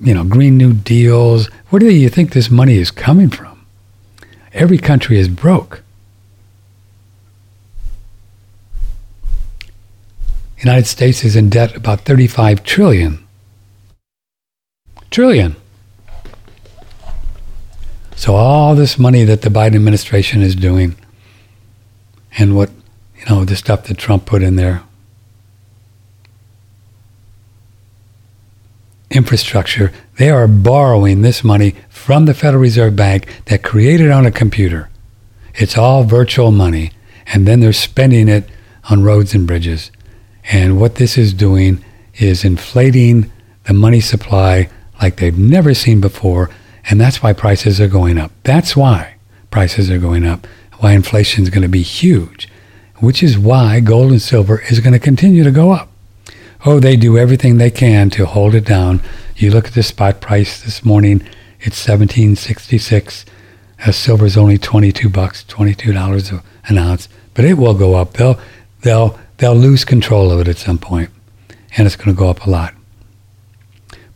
you 0.00 0.14
know, 0.14 0.24
Green 0.24 0.56
New 0.56 0.72
Deals. 0.72 1.48
Where 1.68 1.80
do 1.80 1.90
you 1.90 2.08
think 2.08 2.32
this 2.32 2.50
money 2.50 2.78
is 2.78 2.90
coming 2.90 3.28
from? 3.28 3.66
Every 4.52 4.78
country 4.78 5.18
is 5.18 5.28
broke. 5.28 5.82
United 10.58 10.86
States 10.86 11.24
is 11.24 11.36
in 11.36 11.48
debt 11.48 11.74
about 11.74 12.00
35 12.00 12.64
trillion. 12.64 13.26
Trillion. 15.10 15.56
So 18.14 18.34
all 18.34 18.74
this 18.74 18.98
money 18.98 19.24
that 19.24 19.42
the 19.42 19.48
Biden 19.48 19.76
administration 19.76 20.42
is 20.42 20.54
doing 20.54 20.96
and 22.36 22.54
what, 22.54 22.70
you 23.16 23.24
know, 23.26 23.44
the 23.44 23.56
stuff 23.56 23.84
that 23.84 23.96
Trump 23.96 24.26
put 24.26 24.42
in 24.42 24.56
there. 24.56 24.82
Infrastructure, 29.10 29.92
they 30.16 30.30
are 30.30 30.46
borrowing 30.46 31.22
this 31.22 31.42
money 31.42 31.74
from 31.88 32.26
the 32.26 32.34
Federal 32.34 32.62
Reserve 32.62 32.96
Bank 32.96 33.26
that 33.46 33.62
created 33.62 34.10
on 34.10 34.26
a 34.26 34.30
computer. 34.30 34.88
It's 35.54 35.76
all 35.76 36.04
virtual 36.04 36.50
money, 36.50 36.92
and 37.26 37.46
then 37.46 37.60
they're 37.60 37.72
spending 37.72 38.28
it 38.28 38.48
on 38.88 39.02
roads 39.02 39.34
and 39.34 39.46
bridges. 39.46 39.90
And 40.44 40.80
what 40.80 40.96
this 40.96 41.18
is 41.18 41.34
doing 41.34 41.84
is 42.14 42.44
inflating 42.44 43.30
the 43.64 43.74
money 43.74 44.00
supply 44.00 44.68
like 45.02 45.16
they've 45.16 45.36
never 45.36 45.74
seen 45.74 46.00
before 46.00 46.50
and 46.88 47.00
that's 47.00 47.22
why 47.22 47.32
prices 47.32 47.80
are 47.80 47.88
going 47.88 48.18
up. 48.18 48.32
That's 48.42 48.76
why 48.76 49.14
prices 49.50 49.90
are 49.90 49.98
going 49.98 50.24
up, 50.24 50.46
why 50.78 50.92
inflation 50.92 51.42
is 51.42 51.50
going 51.50 51.62
to 51.62 51.68
be 51.68 51.82
huge, 51.82 52.48
which 52.96 53.22
is 53.22 53.38
why 53.38 53.80
gold 53.80 54.10
and 54.10 54.22
silver 54.22 54.60
is 54.70 54.80
going 54.80 54.92
to 54.92 54.98
continue 54.98 55.44
to 55.44 55.50
go 55.50 55.72
up. 55.72 55.89
Oh, 56.64 56.78
they 56.78 56.96
do 56.96 57.16
everything 57.16 57.56
they 57.56 57.70
can 57.70 58.10
to 58.10 58.26
hold 58.26 58.54
it 58.54 58.66
down. 58.66 59.00
You 59.36 59.50
look 59.50 59.68
at 59.68 59.74
the 59.74 59.82
spot 59.82 60.20
price 60.20 60.62
this 60.62 60.84
morning, 60.84 61.22
it's 61.60 61.88
1766. 61.88 63.24
Uh, 63.86 63.92
silver 63.92 64.26
is 64.26 64.36
only 64.36 64.58
22 64.58 65.08
bucks, 65.08 65.44
$22 65.44 66.42
an 66.66 66.78
ounce, 66.78 67.08
but 67.32 67.46
it 67.46 67.54
will 67.54 67.74
go 67.74 67.94
up. 67.94 68.12
They'll 68.14 68.38
they'll 68.82 69.18
they'll 69.38 69.54
lose 69.54 69.84
control 69.86 70.30
of 70.30 70.40
it 70.40 70.48
at 70.48 70.58
some 70.58 70.76
point, 70.76 71.08
and 71.76 71.86
it's 71.86 71.96
going 71.96 72.14
to 72.14 72.18
go 72.18 72.28
up 72.28 72.46
a 72.46 72.50
lot. 72.50 72.74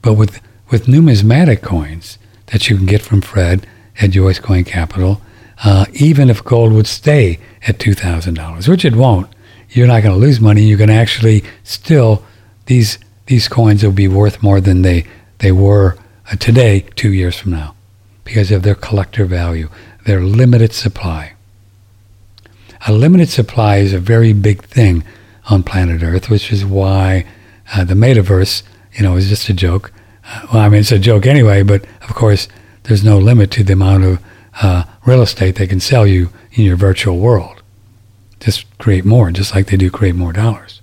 But 0.03 0.15
with 0.15 0.41
with 0.71 0.87
numismatic 0.87 1.63
coins, 1.63 2.19
that 2.47 2.69
you 2.69 2.77
can 2.77 2.87
get 2.87 3.03
from 3.03 3.21
Fred 3.21 3.67
at 4.01 4.15
US 4.15 4.39
Coin 4.39 4.65
Capital, 4.65 5.21
uh, 5.63 5.87
even 5.93 6.29
if 6.29 6.45
gold 6.45 6.73
would 6.73 6.87
stay 6.87 7.39
at 7.67 7.79
$2,000, 7.79 8.69
which 8.69 8.85
it 8.85 8.97
won't. 8.97 9.29
You're 9.71 9.87
not 9.87 10.03
going 10.03 10.15
to 10.15 10.21
lose 10.21 10.41
money. 10.41 10.63
You're 10.63 10.79
going 10.79 10.89
to 10.89 10.95
actually 10.95 11.45
still, 11.63 12.23
these, 12.67 12.99
these 13.27 13.49
coins 13.49 13.83
will 13.83 13.93
be 13.93 14.09
worth 14.09 14.43
more 14.43 14.61
than 14.61 14.83
they, 14.83 15.07
they 15.39 15.53
were 15.53 15.97
uh, 16.31 16.37
today, 16.37 16.81
two 16.97 17.13
years 17.13 17.37
from 17.37 17.53
now, 17.53 17.75
because 18.25 18.51
of 18.51 18.63
their 18.63 18.75
collector 18.75 19.25
value, 19.25 19.69
their 20.07 20.23
limited 20.23 20.73
supply. 20.73 21.35
A 22.87 22.93
limited 22.93 23.29
supply 23.29 23.77
is 23.77 23.93
a 23.93 23.99
very 23.99 24.33
big 24.33 24.63
thing 24.65 25.05
on 25.51 25.63
planet 25.63 26.03
Earth, 26.03 26.31
which 26.31 26.53
is 26.53 26.65
why 26.65 27.27
uh, 27.75 27.85
the 27.85 27.95
metaverse, 27.95 28.63
you 28.93 29.03
know, 29.03 29.17
is 29.17 29.29
just 29.29 29.49
a 29.49 29.55
joke 29.55 29.93
well, 30.53 30.63
I 30.63 30.69
mean, 30.69 30.81
it's 30.81 30.93
a 30.93 30.99
joke 30.99 31.27
anyway, 31.27 31.63
but 31.63 31.85
of 32.03 32.15
course, 32.15 32.49
there's 32.85 33.05
no 33.05 33.19
limit 33.19 33.51
to 33.53 33.65
the 33.65 33.75
amount 33.75 34.05
of 34.05 34.19
uh, 34.63 34.85
real 35.07 35.23
estate 35.23 35.57
they 35.57 35.67
can 35.67 35.81
sell 35.81 36.07
you 36.07 36.31
in 36.53 36.65
your 36.65 36.77
virtual 36.77 37.19
world. 37.19 37.63
Just 38.41 38.79
create 38.79 39.05
more, 39.05 39.31
just 39.31 39.55
like 39.55 39.67
they 39.67 39.77
do 39.77 39.91
create 39.91 40.15
more 40.15 40.33
dollars. 40.33 40.81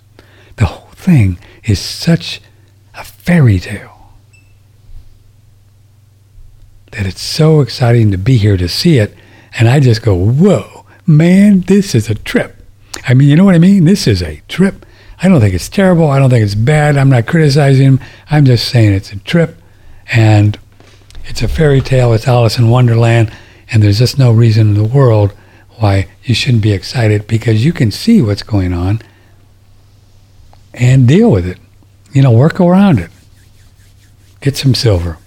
The 0.57 0.65
whole 0.65 0.89
thing 0.91 1.38
is 1.64 1.80
such 1.80 2.41
a 2.95 3.03
fairy 3.03 3.59
tale 3.59 4.14
that 6.91 7.05
it's 7.05 7.22
so 7.22 7.62
exciting 7.62 8.12
to 8.12 8.18
be 8.18 8.38
here 8.38 8.57
to 8.57 8.68
see 8.68 8.97
it. 8.97 9.16
And 9.57 9.68
I 9.68 9.80
just 9.80 10.01
go, 10.01 10.16
whoa, 10.16 10.86
man, 11.05 11.62
this 11.62 11.95
is 11.95 12.09
a 12.09 12.16
trip. 12.16 12.57
I 13.07 13.14
mean, 13.14 13.30
you 13.30 13.36
know 13.36 13.45
what 13.45 13.55
I 13.55 13.59
mean? 13.59 13.86
This 13.86 14.07
is 14.07 14.22
a 14.22 14.41
trip. 14.47 14.86
I 15.24 15.28
don't 15.28 15.39
think 15.39 15.53
it's 15.53 15.70
terrible. 15.70 16.09
I 16.09 16.20
don't 16.20 16.30
think 16.30 16.43
it's 16.43 16.55
bad. 16.55 16.97
I'm 16.97 17.09
not 17.09 17.28
criticizing 17.28 17.86
him. 17.86 17.99
I'm 18.30 18.45
just 18.45 18.68
saying 18.68 18.93
it's 18.93 19.14
a 19.14 19.20
trip 19.20 19.57
and 20.12 20.59
it's 21.26 21.41
a 21.41 21.47
fairy 21.47 21.82
tale. 21.82 22.14
It's 22.14 22.28
Alice 22.28 22.57
in 22.57 22.70
Wonderland. 22.70 23.32
And 23.72 23.82
there's 23.82 23.99
just 23.99 24.20
no 24.20 24.32
reason 24.32 24.70
in 24.70 24.74
the 24.74 24.84
world 24.84 25.34
why 25.78 26.07
you 26.24 26.36
shouldn't 26.36 26.64
be 26.64 26.74
excited 26.74 27.28
because 27.28 27.64
you 27.64 27.72
can 27.72 27.91
see 27.91 28.22
what's 28.22 28.43
going 28.43 28.74
on 28.74 29.01
and 30.74 31.07
deal 31.07 31.32
with 31.32 31.47
it. 31.47 31.57
You 32.13 32.22
know, 32.22 32.32
work 32.32 32.59
around 32.59 32.99
it. 32.99 33.09
Get 34.41 34.57
some 34.57 34.76
silver. 34.76 35.17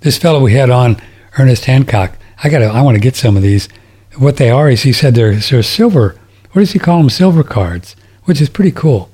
This 0.00 0.16
fellow 0.16 0.40
we 0.40 0.54
had 0.54 0.70
on, 0.70 1.00
Ernest 1.38 1.66
Hancock, 1.66 2.16
I 2.42 2.48
got 2.48 2.60
to 2.60 2.66
I 2.66 2.80
want 2.80 2.96
to 2.96 3.00
get 3.00 3.16
some 3.16 3.36
of 3.36 3.42
these. 3.42 3.68
What 4.16 4.38
they 4.38 4.50
are 4.50 4.70
is 4.70 4.82
he 4.82 4.92
said 4.92 5.14
they're, 5.14 5.34
they're 5.34 5.62
silver 5.62 6.18
what 6.52 6.60
does 6.60 6.72
he 6.72 6.78
call 6.78 6.98
them? 6.98 7.10
Silver 7.10 7.44
cards, 7.44 7.94
which 8.24 8.40
is 8.40 8.48
pretty 8.48 8.72
cool. 8.72 9.08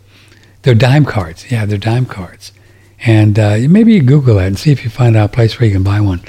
They're 0.62 0.74
dime 0.74 1.04
cards. 1.04 1.50
Yeah, 1.50 1.66
they're 1.66 1.76
dime 1.76 2.06
cards. 2.06 2.52
And 3.00 3.38
uh, 3.38 3.58
maybe 3.68 3.92
you 3.92 4.02
Google 4.02 4.36
that 4.36 4.46
and 4.46 4.58
see 4.58 4.72
if 4.72 4.82
you 4.84 4.90
find 4.90 5.16
out 5.16 5.30
a 5.30 5.32
place 5.32 5.60
where 5.60 5.66
you 5.68 5.74
can 5.74 5.82
buy 5.82 6.00
one. 6.00 6.22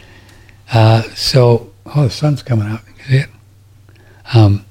Uh, 0.72 1.04
so, 1.16 1.72
oh, 1.86 2.04
the 2.04 2.10
sun's 2.10 2.43
coming 2.43 2.68
out. 2.68 2.82
You 2.98 3.04
see 3.06 3.18
it? 3.20 3.30
Um, 4.34 4.66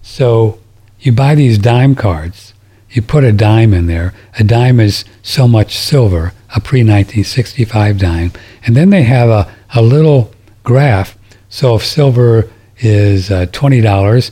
so 0.00 0.58
you 1.00 1.12
buy 1.12 1.34
these 1.34 1.58
dime 1.58 1.94
cards. 1.94 2.54
You 2.90 3.02
put 3.02 3.24
a 3.24 3.32
dime 3.32 3.74
in 3.74 3.86
there. 3.86 4.14
A 4.38 4.44
dime 4.44 4.80
is 4.80 5.04
so 5.22 5.46
much 5.46 5.76
silver, 5.76 6.32
a 6.56 6.60
pre-1965 6.60 7.98
dime. 7.98 8.32
And 8.64 8.74
then 8.74 8.90
they 8.90 9.02
have 9.02 9.28
a, 9.28 9.54
a 9.74 9.82
little 9.82 10.32
graph. 10.64 11.16
So 11.48 11.76
if 11.76 11.84
silver 11.84 12.50
is 12.78 13.30
uh, 13.30 13.46
$20, 13.46 14.30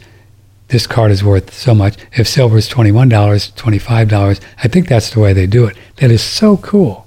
this 0.69 0.87
card 0.87 1.11
is 1.11 1.23
worth 1.23 1.53
so 1.53 1.75
much. 1.75 1.97
If 2.13 2.27
silver 2.27 2.57
is 2.57 2.69
$21, 2.69 3.09
$25, 3.11 4.41
I 4.63 4.69
think 4.69 4.89
that's 4.89 5.11
the 5.11 5.21
way 5.21 5.33
they 5.33 5.47
do 5.47 5.67
it. 5.67 5.77
That 5.97 6.11
is 6.11 6.23
so 6.23 6.57
cool. 6.57 7.07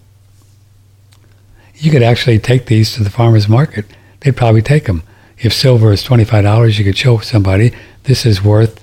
You 1.75 1.91
could 1.91 2.03
actually 2.03 2.39
take 2.39 2.67
these 2.67 2.93
to 2.95 3.03
the 3.03 3.09
farmer's 3.09 3.49
market. 3.49 3.85
They'd 4.21 4.37
probably 4.37 4.61
take 4.61 4.85
them. 4.85 5.03
If 5.37 5.53
silver 5.53 5.91
is 5.91 6.03
$25, 6.03 6.77
you 6.77 6.85
could 6.85 6.97
show 6.97 7.17
somebody 7.19 7.73
this 8.03 8.25
is 8.25 8.43
worth 8.43 8.78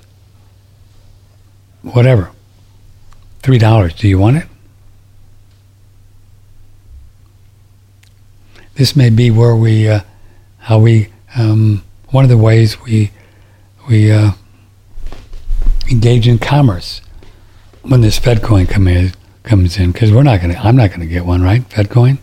whatever. 1.93 2.31
$3. 3.43 3.97
Do 3.97 4.07
you 4.07 4.19
want 4.19 4.37
it? 4.37 4.47
This 8.75 8.95
may 8.95 9.09
be 9.09 9.31
where 9.31 9.55
we, 9.55 9.87
uh, 9.87 10.01
how 10.59 10.79
we, 10.79 11.09
um, 11.35 11.83
one 12.09 12.23
of 12.23 12.29
the 12.29 12.37
ways 12.37 12.79
we, 12.81 13.11
we, 13.87 14.11
uh, 14.11 14.31
engage 15.89 16.27
in 16.27 16.37
commerce 16.37 17.01
when 17.81 18.01
this 18.01 18.19
FedCoin 18.19 18.67
come 18.69 18.87
in, 18.87 19.13
comes 19.43 19.77
in, 19.77 19.91
because 19.91 20.11
we're 20.11 20.23
not 20.23 20.41
going 20.41 20.53
to, 20.53 20.59
I'm 20.59 20.75
not 20.75 20.89
going 20.89 20.99
to 20.99 21.07
get 21.07 21.25
one, 21.25 21.41
right? 21.41 21.63
Fed 21.71 21.89
coin. 21.89 22.19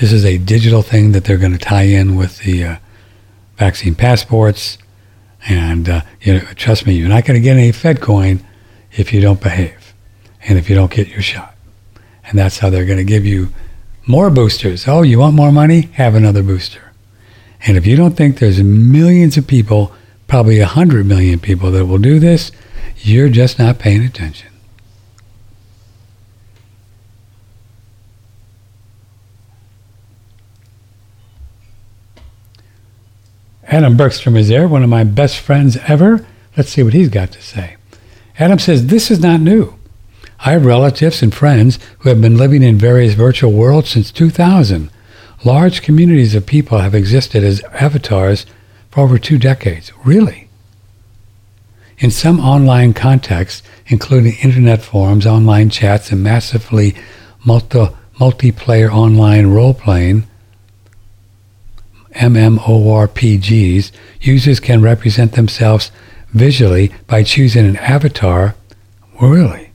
This 0.00 0.12
is 0.12 0.24
a 0.24 0.38
digital 0.38 0.82
thing 0.82 1.12
that 1.12 1.24
they're 1.24 1.38
going 1.38 1.52
to 1.52 1.58
tie 1.58 1.82
in 1.82 2.16
with 2.16 2.38
the 2.40 2.64
uh, 2.64 2.76
vaccine 3.56 3.94
passports. 3.94 4.78
And 5.48 5.88
uh, 5.88 6.00
you 6.20 6.34
know, 6.34 6.40
trust 6.54 6.86
me, 6.86 6.94
you're 6.94 7.08
not 7.08 7.24
going 7.24 7.40
to 7.40 7.44
get 7.44 7.56
any 7.56 7.72
Fed 7.72 8.00
coin 8.00 8.44
if 8.92 9.12
you 9.12 9.20
don't 9.20 9.40
behave 9.40 9.94
and 10.42 10.58
if 10.58 10.68
you 10.68 10.74
don't 10.76 10.90
get 10.90 11.08
your 11.08 11.22
shot. 11.22 11.54
And 12.24 12.38
that's 12.38 12.58
how 12.58 12.70
they're 12.70 12.86
going 12.86 12.98
to 12.98 13.04
give 13.04 13.24
you 13.24 13.50
more 14.06 14.30
boosters. 14.30 14.88
Oh, 14.88 15.02
you 15.02 15.18
want 15.18 15.34
more 15.34 15.52
money? 15.52 15.82
Have 15.92 16.14
another 16.14 16.42
booster. 16.42 16.92
And 17.66 17.76
if 17.76 17.86
you 17.86 17.96
don't 17.96 18.16
think 18.16 18.38
there's 18.38 18.62
millions 18.62 19.36
of 19.36 19.46
people, 19.46 19.92
probably 20.26 20.58
100 20.58 21.06
million 21.06 21.38
people 21.38 21.70
that 21.72 21.86
will 21.86 21.98
do 21.98 22.18
this, 22.18 22.52
you're 22.98 23.28
just 23.28 23.58
not 23.58 23.78
paying 23.78 24.04
attention. 24.04 24.48
Adam 33.68 33.96
Bergstrom 33.96 34.36
is 34.36 34.48
there, 34.48 34.68
one 34.68 34.82
of 34.82 34.88
my 34.88 35.04
best 35.04 35.38
friends 35.40 35.76
ever. 35.88 36.24
Let's 36.56 36.70
see 36.70 36.82
what 36.82 36.94
he's 36.94 37.08
got 37.08 37.32
to 37.32 37.42
say. 37.42 37.76
Adam 38.38 38.58
says, 38.58 38.86
This 38.86 39.10
is 39.10 39.20
not 39.20 39.40
new. 39.40 39.74
I 40.40 40.52
have 40.52 40.64
relatives 40.64 41.22
and 41.22 41.34
friends 41.34 41.78
who 42.00 42.08
have 42.08 42.20
been 42.20 42.36
living 42.36 42.62
in 42.62 42.76
various 42.76 43.14
virtual 43.14 43.52
worlds 43.52 43.90
since 43.90 44.12
2000. 44.12 44.90
Large 45.44 45.82
communities 45.82 46.34
of 46.34 46.46
people 46.46 46.78
have 46.78 46.94
existed 46.94 47.42
as 47.42 47.62
avatars 47.72 48.46
for 48.90 49.00
over 49.00 49.18
two 49.18 49.38
decades. 49.38 49.92
Really? 50.04 50.48
In 51.98 52.10
some 52.10 52.40
online 52.40 52.92
contexts, 52.92 53.66
including 53.86 54.34
internet 54.42 54.82
forums, 54.82 55.26
online 55.26 55.70
chats, 55.70 56.12
and 56.12 56.22
massively 56.22 56.94
multi- 57.44 57.88
multiplayer 58.18 58.90
online 58.90 59.46
role 59.48 59.74
playing, 59.74 60.26
MMORPGs, 62.16 63.92
users 64.20 64.60
can 64.60 64.82
represent 64.82 65.32
themselves 65.32 65.90
visually 66.32 66.92
by 67.06 67.22
choosing 67.22 67.66
an 67.66 67.76
avatar. 67.76 68.54
Really? 69.20 69.70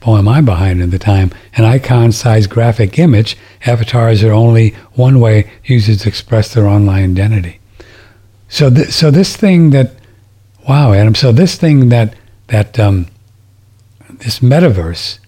Boy, 0.00 0.18
am 0.18 0.28
I 0.28 0.40
behind 0.42 0.82
in 0.82 0.90
the 0.90 0.98
time. 0.98 1.32
An 1.56 1.64
icon 1.64 2.12
sized 2.12 2.50
graphic 2.50 2.98
image, 2.98 3.36
avatars 3.64 4.22
are 4.22 4.32
only 4.32 4.70
one 4.94 5.18
way 5.18 5.50
users 5.64 6.04
express 6.04 6.52
their 6.52 6.66
online 6.66 7.12
identity. 7.12 7.58
So, 8.48 8.70
th- 8.70 8.90
so 8.90 9.10
this 9.10 9.34
thing 9.36 9.70
that, 9.70 9.94
wow, 10.68 10.92
Adam, 10.92 11.14
so 11.14 11.32
this 11.32 11.56
thing 11.56 11.88
that, 11.88 12.14
that, 12.48 12.78
um, 12.78 13.06
this 14.10 14.40
metaverse 14.40 15.18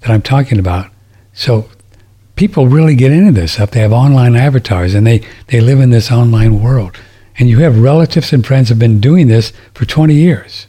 that 0.00 0.10
I'm 0.10 0.22
talking 0.22 0.58
about, 0.58 0.90
so 1.32 1.68
people 2.40 2.68
really 2.68 2.94
get 2.94 3.12
into 3.12 3.30
this 3.30 3.52
stuff. 3.52 3.70
They 3.70 3.80
have 3.80 3.92
online 3.92 4.34
avatars 4.34 4.94
and 4.94 5.06
they, 5.06 5.20
they 5.48 5.60
live 5.60 5.78
in 5.78 5.90
this 5.90 6.10
online 6.10 6.62
world. 6.62 6.96
And 7.38 7.50
you 7.50 7.58
have 7.58 7.78
relatives 7.78 8.32
and 8.32 8.46
friends 8.46 8.70
have 8.70 8.78
been 8.78 8.98
doing 8.98 9.28
this 9.28 9.52
for 9.74 9.84
20 9.84 10.14
years. 10.14 10.66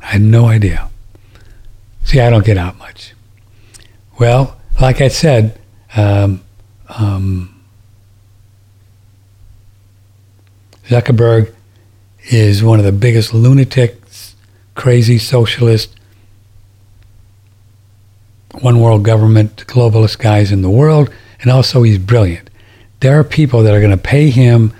I 0.00 0.06
had 0.06 0.20
no 0.20 0.46
idea. 0.46 0.88
See, 2.04 2.20
I 2.20 2.30
don't 2.30 2.46
get 2.46 2.56
out 2.56 2.78
much. 2.78 3.12
Well, 4.16 4.56
like 4.80 5.00
I 5.00 5.08
said, 5.08 5.58
um, 5.96 6.44
um, 6.88 7.64
Zuckerberg 10.86 11.52
is 12.30 12.62
one 12.62 12.78
of 12.78 12.84
the 12.84 12.92
biggest 12.92 13.34
lunatics, 13.34 14.36
crazy 14.76 15.18
socialist 15.18 15.92
one 18.60 18.80
world 18.80 19.04
government, 19.04 19.66
globalist 19.66 20.18
guys 20.18 20.52
in 20.52 20.62
the 20.62 20.70
world, 20.70 21.10
and 21.40 21.50
also 21.50 21.82
he's 21.82 21.98
brilliant. 21.98 22.50
There 23.00 23.18
are 23.18 23.24
people 23.24 23.62
that 23.62 23.74
are 23.74 23.80
going 23.80 23.90
to 23.90 23.96
pay 23.96 24.30
him, 24.30 24.72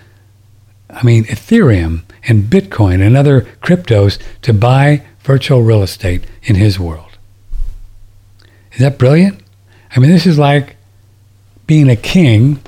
I 0.91 1.03
mean, 1.03 1.25
Ethereum 1.25 2.03
and 2.27 2.45
Bitcoin 2.45 3.05
and 3.05 3.17
other 3.17 3.43
cryptos 3.63 4.19
to 4.43 4.53
buy 4.53 5.03
virtual 5.21 5.63
real 5.63 5.83
estate 5.83 6.25
in 6.43 6.55
his 6.57 6.79
world. 6.79 7.19
Is 8.73 8.81
that 8.81 8.99
brilliant? 8.99 9.41
I 9.95 10.01
mean, 10.01 10.11
this 10.11 10.27
is 10.27 10.39
like 10.39 10.77
being 11.67 11.89
a 11.89 11.97
king 11.97 12.61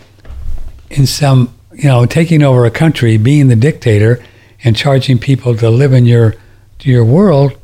in 0.91 1.07
some, 1.07 1.55
you 1.73 1.89
know, 1.89 2.07
taking 2.07 2.43
over 2.43 2.65
a 2.65 2.71
country, 2.71 3.17
being 3.17 3.49
the 3.49 3.57
dictator, 3.57 4.23
and 4.65 4.77
charging 4.77 5.19
people 5.19 5.57
to 5.57 5.71
live 5.71 5.93
in 5.93 6.07
your 6.07 6.35
your 6.83 7.05
world. 7.05 7.57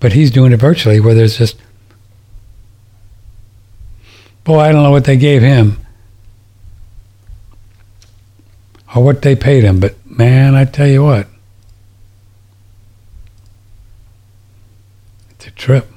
But 0.00 0.14
he's 0.14 0.30
doing 0.30 0.52
it 0.52 0.56
virtually, 0.56 0.98
where 0.98 1.14
there's 1.14 1.38
just 1.38 1.56
Boy, 4.44 4.58
I 4.58 4.72
don't 4.72 4.82
know 4.82 4.90
what 4.90 5.04
they 5.04 5.16
gave 5.16 5.40
him 5.42 5.78
or 8.94 9.02
what 9.02 9.22
they 9.22 9.36
paid 9.36 9.64
him, 9.64 9.78
but 9.80 9.94
man, 10.04 10.54
I 10.54 10.64
tell 10.64 10.88
you 10.88 11.04
what, 11.04 11.28
it's 15.30 15.46
a 15.46 15.50
trip. 15.52 15.88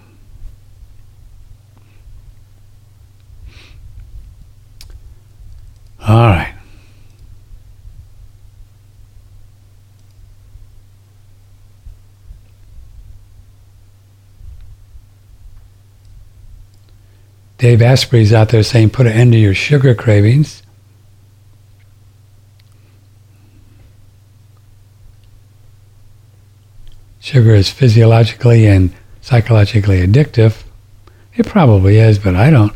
All 6.07 6.27
right. 6.27 6.54
Dave 17.65 17.81
Asprey's 17.81 18.31
out 18.31 18.49
there 18.49 18.61
saying, 18.61 18.91
put 18.91 19.07
an 19.07 19.13
end 19.13 19.31
to 19.31 19.39
your 19.39 19.55
sugar 19.55 19.95
cravings. 19.95 20.61
Sugar 27.19 27.55
is 27.55 27.71
physiologically 27.71 28.67
and 28.67 28.93
psychologically 29.19 30.05
addictive. 30.05 30.61
It 31.33 31.47
probably 31.47 31.97
is, 31.97 32.19
but 32.19 32.35
I 32.35 32.51
don't. 32.51 32.71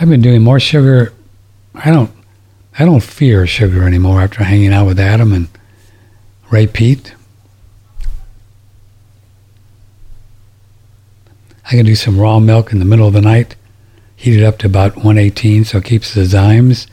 I've 0.00 0.08
been 0.08 0.22
doing 0.22 0.42
more 0.42 0.58
sugar. 0.58 1.12
I 1.72 1.92
don't. 1.92 2.10
I 2.76 2.84
don't 2.84 3.04
fear 3.04 3.46
sugar 3.46 3.86
anymore 3.86 4.22
after 4.22 4.42
hanging 4.42 4.72
out 4.72 4.86
with 4.86 4.98
Adam 4.98 5.32
and 5.32 5.46
Ray 6.50 6.66
Peat. 6.66 7.14
I 11.66 11.70
can 11.70 11.86
do 11.86 11.94
some 11.94 12.18
raw 12.18 12.40
milk 12.40 12.72
in 12.72 12.80
the 12.80 12.84
middle 12.84 13.06
of 13.06 13.12
the 13.12 13.20
night 13.20 13.54
heat 14.16 14.40
it 14.40 14.44
up 14.44 14.58
to 14.58 14.66
about 14.66 14.96
118 14.96 15.64
so 15.64 15.78
it 15.78 15.84
keeps 15.84 16.14
the 16.14 16.22
zymes 16.22 16.86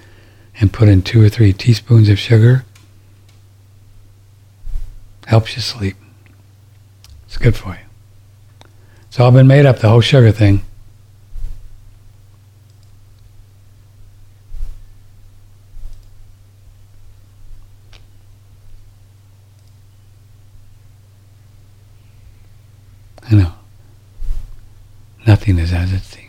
and 0.60 0.72
put 0.72 0.90
in 0.90 1.02
two 1.02 1.24
or 1.24 1.30
three 1.30 1.54
teaspoons 1.54 2.10
of 2.10 2.20
sugar. 2.20 2.66
Helps 5.26 5.56
you 5.56 5.62
sleep. 5.62 5.96
It's 7.26 7.38
good 7.38 7.56
for 7.56 7.70
you. 7.70 8.70
It's 9.08 9.20
all 9.20 9.32
been 9.32 9.48
made 9.48 9.66
up, 9.66 9.80
the 9.80 9.90
whole 9.90 10.02
sugar 10.02 10.32
thing. 10.32 10.62
I 23.30 23.36
know. 23.36 23.54
Nothing 25.26 25.58
is 25.58 25.72
as 25.72 25.94
it 25.94 26.02
seems. 26.02 26.23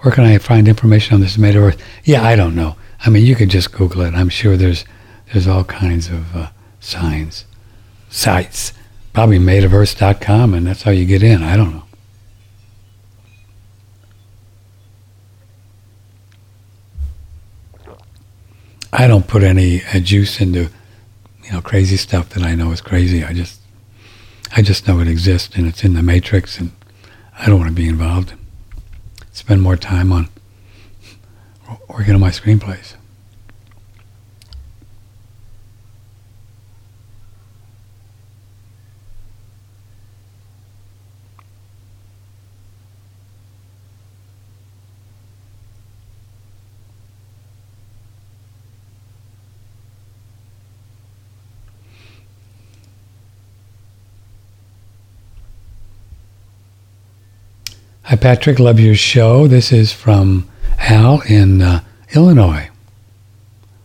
Where 0.00 0.14
can 0.14 0.24
I 0.24 0.38
find 0.38 0.66
information 0.66 1.14
on 1.14 1.20
this 1.20 1.36
metaverse? 1.36 1.78
Yeah, 2.04 2.22
I 2.22 2.34
don't 2.34 2.54
know. 2.54 2.76
I 3.04 3.10
mean, 3.10 3.24
you 3.24 3.36
could 3.36 3.50
just 3.50 3.72
Google 3.72 4.02
it. 4.02 4.14
I'm 4.14 4.30
sure 4.30 4.56
there's 4.56 4.84
there's 5.32 5.46
all 5.46 5.64
kinds 5.64 6.08
of 6.08 6.34
uh, 6.34 6.50
signs, 6.80 7.44
sites. 8.08 8.72
Probably 9.12 9.38
metaverse.com, 9.38 10.54
and 10.54 10.66
that's 10.66 10.82
how 10.82 10.90
you 10.90 11.04
get 11.04 11.22
in. 11.22 11.42
I 11.42 11.56
don't 11.56 11.72
know. 11.72 11.82
I 18.92 19.06
don't 19.06 19.26
put 19.26 19.42
any 19.42 19.82
uh, 19.84 20.00
juice 20.00 20.40
into, 20.40 20.68
you 21.44 21.52
know, 21.52 21.60
crazy 21.60 21.96
stuff 21.96 22.30
that 22.30 22.42
I 22.42 22.54
know 22.54 22.72
is 22.72 22.80
crazy. 22.80 23.24
I 23.24 23.32
just, 23.32 23.60
I 24.56 24.62
just 24.62 24.86
know 24.86 25.00
it 25.00 25.08
exists 25.08 25.56
and 25.56 25.66
it's 25.66 25.84
in 25.84 25.94
the 25.94 26.02
matrix, 26.02 26.58
and 26.58 26.72
I 27.38 27.46
don't 27.46 27.58
want 27.58 27.70
to 27.70 27.74
be 27.74 27.88
involved 27.88 28.34
spend 29.40 29.62
more 29.62 29.76
time 29.76 30.12
on 30.12 30.28
working 31.88 32.12
on 32.12 32.20
my 32.20 32.28
screenplays. 32.28 32.94
Hi, 58.10 58.16
Patrick. 58.16 58.58
Love 58.58 58.80
your 58.80 58.96
show. 58.96 59.46
This 59.46 59.70
is 59.70 59.92
from 59.92 60.48
Al 60.80 61.20
in 61.28 61.62
uh, 61.62 61.84
Illinois. 62.12 62.68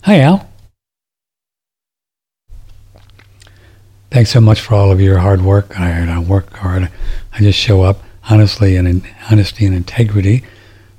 Hi, 0.01 0.21
Al. 0.21 0.49
Thanks 4.09 4.31
so 4.31 4.41
much 4.41 4.61
for 4.61 4.73
all 4.73 4.91
of 4.91 4.99
your 4.99 5.19
hard 5.19 5.43
work. 5.43 5.79
I, 5.79 6.11
I 6.11 6.17
work 6.17 6.51
hard. 6.53 6.89
I 7.33 7.37
just 7.37 7.59
show 7.59 7.83
up 7.83 8.01
honestly 8.27 8.75
and 8.75 8.87
in 8.87 9.07
honesty 9.29 9.63
and 9.63 9.75
integrity. 9.75 10.43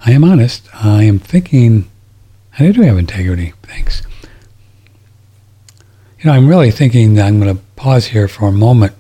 I 0.05 0.13
am 0.13 0.23
honest. 0.23 0.69
I 0.73 1.03
am 1.03 1.19
thinking. 1.19 1.91
I 2.61 2.71
do 2.71 2.83
have 2.83 2.97
integrity. 2.97 3.55
Thanks. 3.65 4.03
You 6.21 6.27
know, 6.27 6.33
I'm 6.33 6.47
really 6.47 6.71
thinking 6.71 7.15
that 7.15 7.27
I'm 7.27 7.41
going 7.41 7.57
to 7.57 7.61
pause 7.75 8.07
here 8.07 8.29
for 8.29 8.47
a 8.47 8.53
moment 8.53 8.93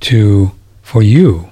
to 0.00 0.50
for 0.82 1.00
you 1.00 1.49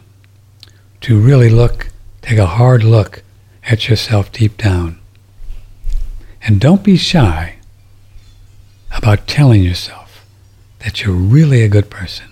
to 1.03 1.21
really 1.21 1.49
look, 1.49 1.91
take 2.23 2.39
a 2.39 2.47
hard 2.47 2.83
look 2.83 3.23
at 3.65 3.89
yourself 3.89 4.33
deep 4.33 4.57
down. 4.57 4.99
And 6.43 6.61
don't 6.61 6.83
be 6.83 6.97
shy 6.97 7.57
about 8.97 9.27
telling 9.27 9.63
yourself 9.63 10.25
that 10.81 11.03
you're 11.03 11.15
really 11.15 11.63
a 11.63 11.69
good 11.69 11.91
person, 11.91 12.27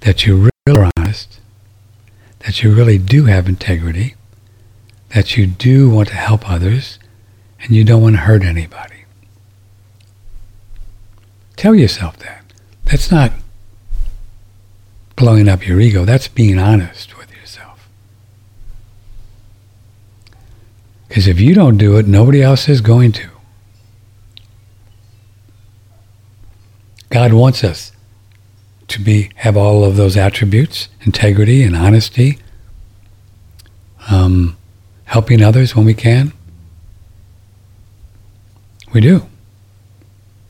that 0.00 0.26
you're 0.26 0.50
really 0.66 0.90
honest, 0.96 1.40
that 2.40 2.62
you 2.62 2.74
really 2.74 2.98
do 2.98 3.24
have 3.24 3.48
integrity, 3.48 4.14
that 5.14 5.36
you 5.36 5.46
do 5.46 5.90
want 5.90 6.08
to 6.08 6.14
help 6.14 6.48
others, 6.48 6.98
and 7.62 7.72
you 7.72 7.84
don't 7.84 8.02
want 8.02 8.16
to 8.16 8.22
hurt 8.22 8.42
anybody. 8.42 9.04
Tell 11.56 11.74
yourself 11.74 12.18
that. 12.18 12.44
That's 12.84 13.10
not 13.10 13.32
blowing 15.16 15.48
up 15.48 15.66
your 15.66 15.80
ego. 15.80 16.04
That's 16.04 16.28
being 16.28 16.58
honest 16.58 17.16
Because 21.10 21.26
if 21.26 21.40
you 21.40 21.54
don't 21.54 21.76
do 21.76 21.96
it, 21.96 22.06
nobody 22.06 22.40
else 22.40 22.68
is 22.68 22.80
going 22.80 23.10
to. 23.10 23.28
God 27.08 27.32
wants 27.32 27.64
us 27.64 27.90
to 28.86 29.00
be 29.00 29.30
have 29.34 29.56
all 29.56 29.82
of 29.82 29.96
those 29.96 30.16
attributes, 30.16 30.88
integrity 31.00 31.64
and 31.64 31.74
honesty, 31.74 32.38
um, 34.08 34.56
helping 35.06 35.42
others 35.42 35.74
when 35.74 35.84
we 35.84 35.94
can. 35.94 36.32
We 38.92 39.00
do. 39.00 39.26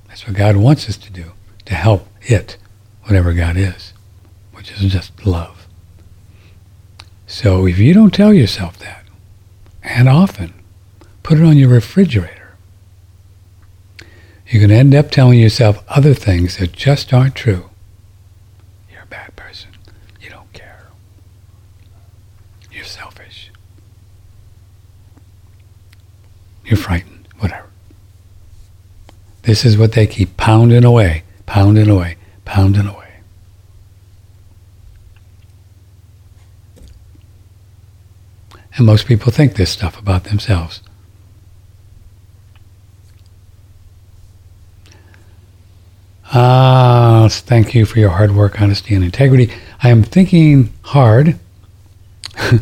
That's 0.09 0.27
what 0.27 0.37
God 0.37 0.57
wants 0.57 0.91
us 0.91 0.99
to 0.99 1.11
do, 1.11 1.33
to 1.65 1.75
help 1.75 2.07
it, 2.21 2.59
whatever 3.05 3.33
God 3.33 3.57
is, 3.57 3.95
which 4.53 4.71
is 4.73 4.93
just 4.93 5.25
love. 5.25 5.67
So 7.27 7.67
if 7.67 7.79
you 7.79 7.95
don't 7.95 8.13
tell 8.13 8.35
yourself 8.35 8.79
that, 8.81 9.00
and 9.83 10.09
often. 10.09 10.55
Put 11.23 11.39
it 11.39 11.45
on 11.45 11.57
your 11.57 11.69
refrigerator. 11.69 12.55
You're 14.49 14.61
going 14.61 14.71
to 14.71 14.77
end 14.77 14.95
up 14.95 15.11
telling 15.11 15.39
yourself 15.39 15.85
other 15.89 16.15
things 16.15 16.57
that 16.57 16.73
just 16.73 17.13
aren't 17.13 17.37
true. 17.37 17.71
You're 18.91 19.03
a 19.03 19.07
bad 19.07 19.37
person. 19.37 19.71
You 20.21 20.31
don't 20.31 20.53
care. 20.53 20.87
You're 22.73 22.85
selfish. 22.85 23.53
You're 26.65 26.77
frightened. 26.77 27.29
Whatever. 27.39 27.69
This 29.43 29.65
is 29.65 29.79
what 29.79 29.93
they 29.93 30.07
keep 30.07 30.37
pounding 30.37 30.85
away, 30.85 31.23
pounding 31.47 31.89
away, 31.89 32.17
pounding 32.45 32.87
away. 32.87 33.00
And 38.77 38.87
most 38.87 39.07
people 39.07 39.33
think 39.33 39.55
this 39.55 39.71
stuff 39.71 39.99
about 39.99 40.25
themselves. 40.25 40.81
Ah, 46.33 47.27
thank 47.29 47.75
you 47.75 47.85
for 47.85 47.99
your 47.99 48.11
hard 48.11 48.37
work, 48.37 48.61
honesty, 48.61 48.95
and 48.95 49.03
integrity. 49.03 49.53
I 49.83 49.89
am 49.91 50.05
thinking 50.05 50.73
hard, 50.83 51.37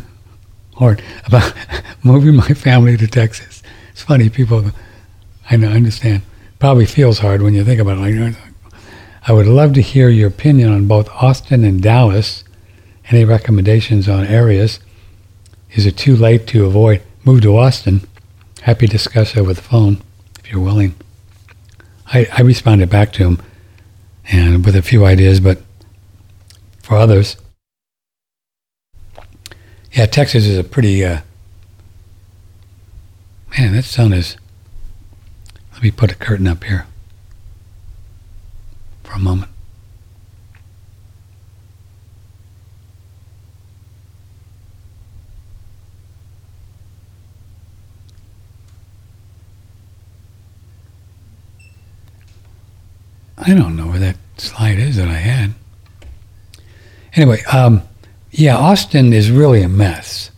hard 0.77 1.03
about 1.27 1.53
moving 2.03 2.35
my 2.35 2.49
family 2.49 2.97
to 2.97 3.07
Texas. 3.07 3.63
It's 3.93 4.03
funny, 4.03 4.31
people. 4.31 4.71
I 5.51 5.57
know, 5.57 5.69
understand. 5.69 6.23
Probably 6.59 6.87
feels 6.87 7.19
hard 7.19 7.43
when 7.43 7.53
you 7.53 7.63
think 7.63 7.81
about 7.81 7.99
it. 7.99 8.37
I 9.27 9.33
would 9.33 9.47
love 9.47 9.75
to 9.75 9.83
hear 9.83 10.09
your 10.09 10.29
opinion 10.29 10.73
on 10.73 10.87
both 10.87 11.09
Austin 11.11 11.63
and 11.63 11.83
Dallas. 11.83 12.45
Any 13.11 13.27
recommendations 13.27 14.09
on 14.09 14.25
areas? 14.25 14.81
Is 15.73 15.87
it 15.87 15.97
too 15.97 16.17
late 16.17 16.47
to 16.49 16.67
avoid 16.67 17.03
move 17.25 17.43
to 17.43 17.57
Austin? 17.57 18.03
Happy 18.63 18.87
to 18.87 18.93
discuss 18.93 19.37
over 19.37 19.53
the 19.53 19.63
phone 19.63 20.03
if 20.39 20.51
you're 20.51 20.61
willing. 20.61 20.95
I, 22.07 22.27
I 22.33 22.43
responded 22.43 22.89
back 22.89 23.13
to 23.15 23.25
him 23.25 23.43
and 24.31 24.65
with 24.65 24.75
a 24.77 24.83
few 24.83 25.05
ideas, 25.05 25.41
but 25.41 25.63
for 26.83 26.97
others, 26.97 27.37
yeah, 29.93 30.07
Texas 30.07 30.47
is 30.47 30.59
a 30.59 30.65
pretty 30.65 31.05
uh, 31.05 31.21
man. 33.57 33.73
That 33.73 33.85
sun 33.85 34.13
is. 34.13 34.37
Let 35.73 35.83
me 35.83 35.91
put 35.91 36.11
a 36.11 36.15
curtain 36.15 36.47
up 36.47 36.65
here 36.65 36.87
for 39.05 39.13
a 39.13 39.19
moment. 39.19 39.51
I 53.41 53.55
don't 53.55 53.77
know 53.77 53.87
where 53.87 53.99
that 53.99 54.17
slide 54.37 54.79
is 54.79 54.97
that 54.97 55.09
I 55.09 55.15
had. 55.15 55.55
Anyway, 57.15 57.43
um, 57.45 57.83
yeah, 58.31 58.57
Austin 58.57 59.13
is 59.13 59.31
really 59.31 59.63
a 59.63 59.69
mess. 59.69 60.31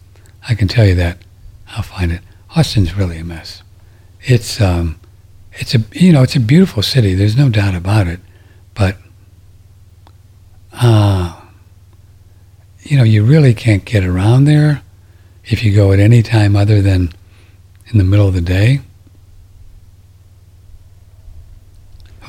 I 0.48 0.54
can 0.54 0.68
tell 0.68 0.86
you 0.86 0.94
that. 0.96 1.18
I'll 1.68 1.82
find 1.82 2.12
it. 2.12 2.20
Austin's 2.54 2.96
really 2.96 3.18
a 3.18 3.24
mess. 3.24 3.62
It's 4.22 4.60
um, 4.60 4.98
it's 5.52 5.74
a 5.74 5.78
you 5.92 6.12
know 6.12 6.22
it's 6.22 6.36
a 6.36 6.40
beautiful 6.40 6.82
city. 6.82 7.14
There's 7.14 7.36
no 7.36 7.48
doubt 7.48 7.74
about 7.74 8.06
it, 8.06 8.20
but 8.74 8.96
uh, 10.72 11.40
you 12.80 12.96
know 12.96 13.04
you 13.04 13.24
really 13.24 13.54
can't 13.54 13.84
get 13.84 14.04
around 14.04 14.44
there 14.44 14.82
if 15.44 15.64
you 15.64 15.74
go 15.74 15.92
at 15.92 16.00
any 16.00 16.22
time 16.22 16.54
other 16.54 16.82
than 16.82 17.12
in 17.86 17.98
the 17.98 18.04
middle 18.04 18.28
of 18.28 18.34
the 18.34 18.40
day. 18.40 18.80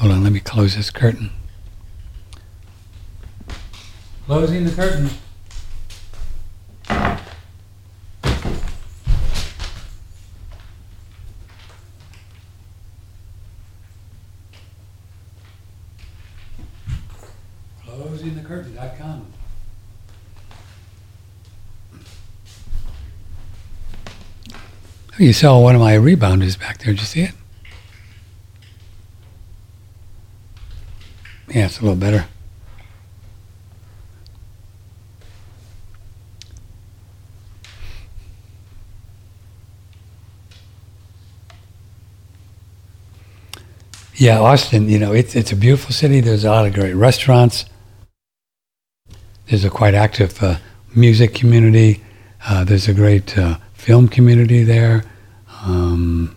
Hold 0.01 0.13
on, 0.13 0.23
let 0.23 0.33
me 0.33 0.39
close 0.39 0.75
this 0.75 0.89
curtain. 0.89 1.29
Closing 4.25 4.65
the 4.65 4.71
curtain. 4.71 5.11
ClosingTheCurtain.com. 17.85 19.27
Oh, 25.13 25.19
you 25.19 25.31
saw 25.31 25.59
one 25.59 25.75
of 25.75 25.81
my 25.81 25.93
rebounders 25.93 26.59
back 26.59 26.79
there. 26.79 26.87
Did 26.87 27.01
you 27.01 27.05
see 27.05 27.21
it? 27.21 27.33
Yeah, 31.53 31.65
it's 31.65 31.79
a 31.79 31.81
little 31.81 31.97
better. 31.97 32.25
Yeah, 44.15 44.39
Austin, 44.39 44.87
you 44.87 44.97
know, 44.97 45.11
it's, 45.11 45.35
it's 45.35 45.51
a 45.51 45.55
beautiful 45.57 45.91
city. 45.91 46.21
There's 46.21 46.45
a 46.45 46.51
lot 46.51 46.65
of 46.65 46.73
great 46.73 46.93
restaurants. 46.93 47.65
There's 49.47 49.65
a 49.65 49.69
quite 49.69 49.93
active 49.93 50.41
uh, 50.41 50.57
music 50.95 51.35
community. 51.35 52.01
Uh, 52.47 52.63
there's 52.63 52.87
a 52.87 52.93
great 52.93 53.37
uh, 53.37 53.57
film 53.73 54.07
community 54.07 54.63
there. 54.63 55.03
Um, 55.63 56.33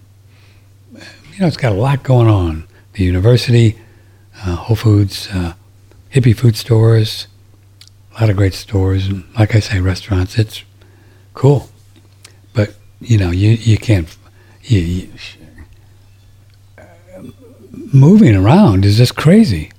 you 0.92 1.40
know, 1.40 1.46
it's 1.46 1.56
got 1.56 1.70
a 1.70 1.76
lot 1.76 2.02
going 2.02 2.28
on. 2.28 2.64
The 2.94 3.04
university 3.04 3.78
Whole 4.52 4.76
Foods, 4.76 5.28
uh, 5.32 5.54
hippie 6.12 6.36
food 6.36 6.56
stores, 6.56 7.26
a 8.16 8.20
lot 8.20 8.30
of 8.30 8.36
great 8.36 8.54
stores, 8.54 9.06
and 9.06 9.24
like 9.38 9.54
I 9.54 9.60
say, 9.60 9.80
restaurants. 9.80 10.38
It's 10.38 10.62
cool, 11.34 11.68
but 12.52 12.74
you 13.00 13.18
know, 13.18 13.30
you 13.30 13.50
you 13.50 13.78
can't. 13.78 14.14
You, 14.62 14.80
you, 14.80 15.08
moving 17.92 18.34
around 18.34 18.84
is 18.84 18.96
just 18.96 19.16
crazy. 19.16 19.70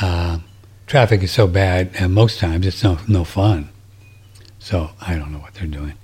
Uh, 0.00 0.38
traffic 0.86 1.22
is 1.22 1.30
so 1.30 1.46
bad, 1.46 1.90
and 1.98 2.12
most 2.12 2.38
times 2.38 2.66
it's 2.66 2.82
no 2.82 2.98
no 3.08 3.24
fun. 3.24 3.68
So 4.58 4.90
I 5.00 5.16
don't 5.16 5.32
know 5.32 5.38
what 5.38 5.54
they're 5.54 5.66
doing. 5.66 5.94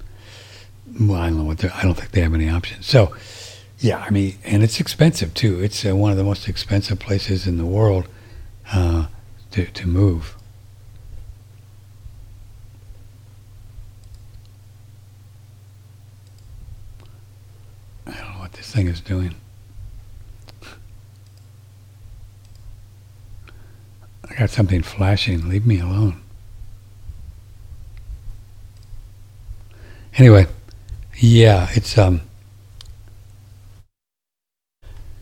Well, 1.01 1.21
I 1.21 1.29
don't 1.29 1.39
know 1.39 1.45
what. 1.45 1.65
I 1.65 1.83
don't 1.83 1.95
think 1.95 2.11
they 2.11 2.21
have 2.21 2.35
any 2.35 2.49
options. 2.49 2.87
So, 2.87 3.15
yeah, 3.79 3.99
I 3.99 4.11
mean, 4.11 4.37
and 4.45 4.63
it's 4.63 4.81
expensive 4.81 5.35
too. 5.35 5.63
It's 5.63 5.85
uh, 5.87 5.95
one 5.95 6.11
of 6.11 6.17
the 6.17 6.25
most 6.25 6.49
expensive 6.49 6.99
places 6.99 7.47
in 7.47 7.59
the 7.59 7.67
world 7.67 8.09
uh, 8.73 9.07
to 9.53 9.67
to 9.67 9.87
move. 9.87 10.35
I 18.07 18.13
don't 18.13 18.33
know 18.33 18.41
what 18.41 18.53
this 18.53 18.71
thing 18.73 18.89
is 18.89 19.01
doing. 19.01 19.35
I 24.31 24.35
got 24.35 24.51
something 24.51 24.83
flashing. 24.83 25.49
Leave 25.49 25.67
me 25.67 25.81
alone. 25.81 26.23
Anyway, 30.17 30.47
yeah, 31.19 31.69
it's 31.73 31.99
um. 31.99 32.23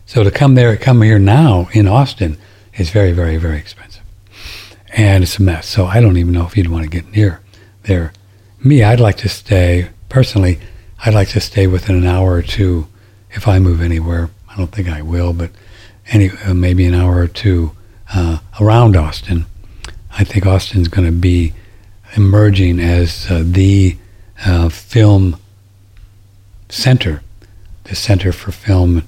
So 0.04 0.22
to 0.22 0.30
come 0.30 0.54
there, 0.54 0.76
come 0.76 1.02
here 1.02 1.18
now 1.18 1.68
in 1.72 1.88
Austin 1.88 2.36
is 2.74 2.90
very, 2.90 3.12
very, 3.12 3.38
very 3.38 3.58
expensive, 3.58 4.02
and 4.92 5.24
it's 5.24 5.38
a 5.38 5.42
mess. 5.42 5.66
So 5.66 5.86
I 5.86 6.00
don't 6.00 6.16
even 6.16 6.32
know 6.32 6.46
if 6.46 6.56
you'd 6.56 6.70
want 6.70 6.84
to 6.84 6.90
get 6.90 7.10
near 7.12 7.40
there. 7.84 8.12
Me, 8.62 8.82
I'd 8.82 9.00
like 9.00 9.16
to 9.18 9.28
stay 9.28 9.88
personally. 10.08 10.60
I'd 11.04 11.14
like 11.14 11.28
to 11.30 11.40
stay 11.40 11.66
within 11.66 11.96
an 11.96 12.06
hour 12.06 12.32
or 12.32 12.42
two 12.42 12.88
if 13.30 13.48
I 13.48 13.58
move 13.58 13.80
anywhere. 13.80 14.30
I 14.48 14.56
don't 14.56 14.72
think 14.72 14.88
I 14.88 15.02
will, 15.02 15.32
but 15.32 15.50
any 16.08 16.30
uh, 16.30 16.54
maybe 16.54 16.84
an 16.86 16.94
hour 16.94 17.16
or 17.16 17.28
two 17.28 17.72
uh, 18.14 18.38
around 18.60 18.96
Austin. 18.96 19.46
I 20.12 20.24
think 20.24 20.46
Austin's 20.46 20.88
going 20.88 21.06
to 21.06 21.12
be 21.12 21.52
emerging 22.16 22.80
as 22.80 23.30
uh, 23.30 23.42
the 23.44 23.96
uh, 24.44 24.68
film 24.68 25.38
center, 26.68 27.22
the 27.84 27.94
center 27.94 28.32
for 28.32 28.52
film 28.52 29.04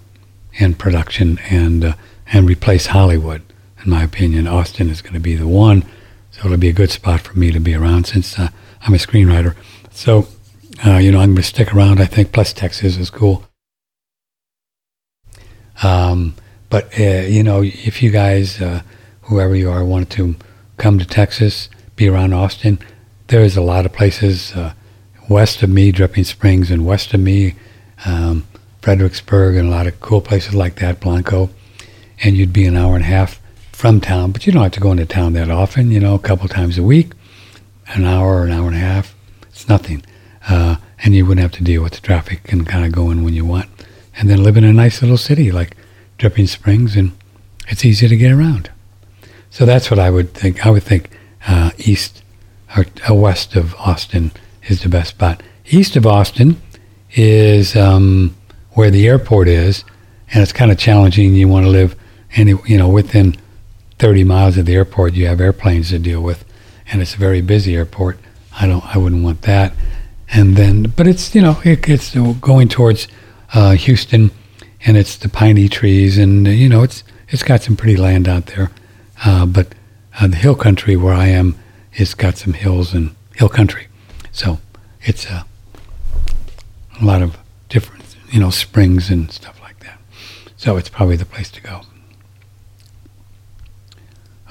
and 0.60 0.78
production, 0.78 1.39
and 1.51 1.85
uh, 1.85 1.93
and 2.32 2.48
replace 2.48 2.86
Hollywood. 2.86 3.43
In 3.85 3.90
my 3.90 4.02
opinion, 4.02 4.47
Austin 4.47 4.90
is 4.90 5.02
going 5.02 5.14
to 5.14 5.20
be 5.20 5.35
the 5.35 5.48
one. 5.48 5.85
So 6.30 6.47
it'll 6.47 6.59
be 6.59 6.68
a 6.68 6.72
good 6.72 6.90
spot 6.90 7.20
for 7.22 7.39
me 7.39 7.51
to 7.52 7.60
be 7.60 7.74
around 7.74 8.06
since 8.06 8.39
uh, 8.39 8.48
I'm 8.82 8.94
a 8.94 8.98
screenwriter. 8.98 9.56
So 9.90 10.28
you 10.85 11.10
know 11.10 11.20
I'm 11.20 11.30
going 11.30 11.36
to 11.36 11.43
stick 11.43 11.74
around. 11.74 12.01
I 12.01 12.06
think. 12.06 12.32
Plus 12.32 12.52
Texas 12.52 12.97
is 12.97 13.10
cool. 13.10 13.44
Um, 15.82 16.35
but 16.70 16.98
uh, 16.98 17.26
you 17.26 17.43
know, 17.43 17.62
if 17.62 18.02
you 18.02 18.10
guys, 18.10 18.60
uh, 18.60 18.82
whoever 19.22 19.55
you 19.55 19.70
are, 19.70 19.85
want 19.85 20.10
to 20.10 20.36
come 20.76 20.98
to 20.98 21.06
Texas, 21.06 21.68
be 21.97 22.09
around 22.09 22.32
Austin, 22.32 22.78
there 23.28 23.43
is 23.43 23.56
a 23.56 23.62
lot 23.62 23.86
of 23.86 23.93
places 23.93 24.52
uh, 24.52 24.72
west 25.28 25.62
of 25.62 25.70
me, 25.70 25.92
Dripping 25.92 26.24
Springs, 26.24 26.70
and 26.70 26.86
west 26.86 27.14
of 27.14 27.20
me, 27.20 27.55
um, 28.05 28.46
Fredericksburg, 28.80 29.56
and 29.56 29.68
a 29.68 29.70
lot 29.70 29.86
of 29.86 30.00
cool 30.00 30.20
places 30.20 30.55
like 30.55 30.76
that, 30.76 31.00
Blanco. 31.00 31.50
And 32.22 32.36
you'd 32.36 32.52
be 32.52 32.66
an 32.66 32.76
hour 32.76 32.94
and 32.94 33.05
a 33.05 33.09
half 33.09 33.40
from 33.72 34.00
town, 34.00 34.32
but 34.32 34.46
you 34.46 34.52
don't 34.52 34.62
have 34.62 34.72
to 34.72 34.80
go 34.80 34.92
into 34.92 35.06
town 35.06 35.34
that 35.34 35.50
often. 35.50 35.90
You 35.90 36.00
know, 36.00 36.14
a 36.14 36.18
couple 36.18 36.48
times 36.48 36.78
a 36.78 36.82
week, 36.82 37.12
an 37.88 38.05
hour 38.05 38.44
an 38.44 38.52
hour 38.52 38.66
and 38.66 38.76
a 38.76 38.80
half. 38.80 39.14
It's 39.48 39.68
nothing, 39.68 40.05
uh, 40.48 40.76
and 41.02 41.14
you 41.14 41.26
wouldn't 41.26 41.42
have 41.42 41.59
to 41.59 41.64
deal 41.64 41.82
with 41.82 41.92
the 41.92 42.00
traffic 42.00 42.52
and 42.52 42.66
kind 42.66 42.84
of 42.84 42.92
go 42.92 43.10
in 43.10 43.22
when 43.22 43.34
you 43.34 43.44
want 43.44 43.68
and 44.18 44.28
then 44.28 44.42
live 44.42 44.56
in 44.56 44.64
a 44.64 44.72
nice 44.72 45.00
little 45.00 45.16
city 45.16 45.52
like 45.52 45.76
Dripping 46.18 46.48
Springs, 46.48 46.96
and 46.96 47.12
it's 47.68 47.84
easy 47.84 48.09
to 48.09 48.16
get 48.16 48.32
around. 48.32 48.70
So 49.50 49.64
that's 49.64 49.90
what 49.90 50.00
I 50.00 50.10
would 50.10 50.34
think. 50.34 50.66
I 50.66 50.70
would 50.70 50.82
think 50.82 51.10
uh, 51.46 51.70
east 51.78 52.22
or 52.76 52.84
uh, 53.09 53.14
west 53.14 53.55
of 53.55 53.74
Austin 53.76 54.32
is 54.70 54.82
the 54.82 54.89
best 54.89 55.11
spot. 55.11 55.43
East 55.66 55.97
of 55.97 56.07
Austin 56.07 56.61
is 57.12 57.77
um, 57.77 58.36
where 58.73 58.90
the 58.90 59.07
airport 59.07 59.49
is, 59.49 59.85
and 60.32 60.43
it's 60.43 60.53
kind 60.53 60.70
of 60.70 60.78
challenging. 60.78 61.35
You 61.35 61.49
want 61.49 61.65
to 61.66 61.70
live, 61.70 61.97
any 62.35 62.55
you 62.66 62.78
know, 62.78 62.89
within 62.89 63.36
30 63.99 64.24
miles 64.24 64.57
of 64.57 64.66
the 64.66 64.74
airport. 64.74 65.15
You 65.15 65.27
have 65.27 65.40
airplanes 65.40 65.90
to 65.90 65.99
deal 65.99 66.20
with, 66.20 66.45
and 66.90 67.03
it's 67.03 67.15
a 67.15 67.19
very 67.19 67.40
busy 67.40 67.77
airport. 67.77 68.19
I 68.61 68.66
don't. 68.66 68.85
I 68.95 68.99
wouldn't 68.99 69.24
want 69.24 69.43
that. 69.43 69.73
And 70.31 70.57
then, 70.57 70.93
but 70.97 71.07
it's 71.07 71.35
you 71.35 71.43
know, 71.43 71.61
it, 71.65 71.89
it's 71.89 72.15
going 72.15 72.69
towards 72.69 73.09
uh, 73.55 73.73
Houston, 73.73 74.31
and 74.85 74.97
it's 74.97 75.16
the 75.16 75.28
piney 75.28 75.69
trees, 75.69 76.19
and 76.19 76.47
uh, 76.47 76.51
you 76.51 76.69
know 76.69 76.82
it's 76.82 77.03
it's 77.28 77.43
got 77.43 77.62
some 77.62 77.77
pretty 77.77 77.97
land 77.97 78.28
out 78.28 78.47
there. 78.47 78.70
Uh, 79.24 79.47
but 79.47 79.74
uh, 80.20 80.28
the 80.28 80.36
hill 80.36 80.55
country 80.55 80.97
where 80.97 81.15
I 81.15 81.27
am, 81.27 81.57
it's 81.93 82.15
got 82.15 82.36
some 82.36 82.53
hills 82.53 82.95
and 82.95 83.15
hill 83.36 83.49
country, 83.49 83.88
so 84.39 84.59
it's 85.02 85.27
a 85.27 85.44
lot 87.02 87.23
of 87.23 87.36
different 87.69 88.05
you 88.31 88.39
know 88.39 88.51
springs 88.51 89.10
and 89.10 89.32
stuff 89.32 89.60
like 89.60 89.81
that. 89.81 89.98
So 90.56 90.77
it's 90.77 90.89
probably 90.89 91.16
the 91.16 91.24
place 91.24 91.51
to 91.51 91.60
go. 91.60 91.82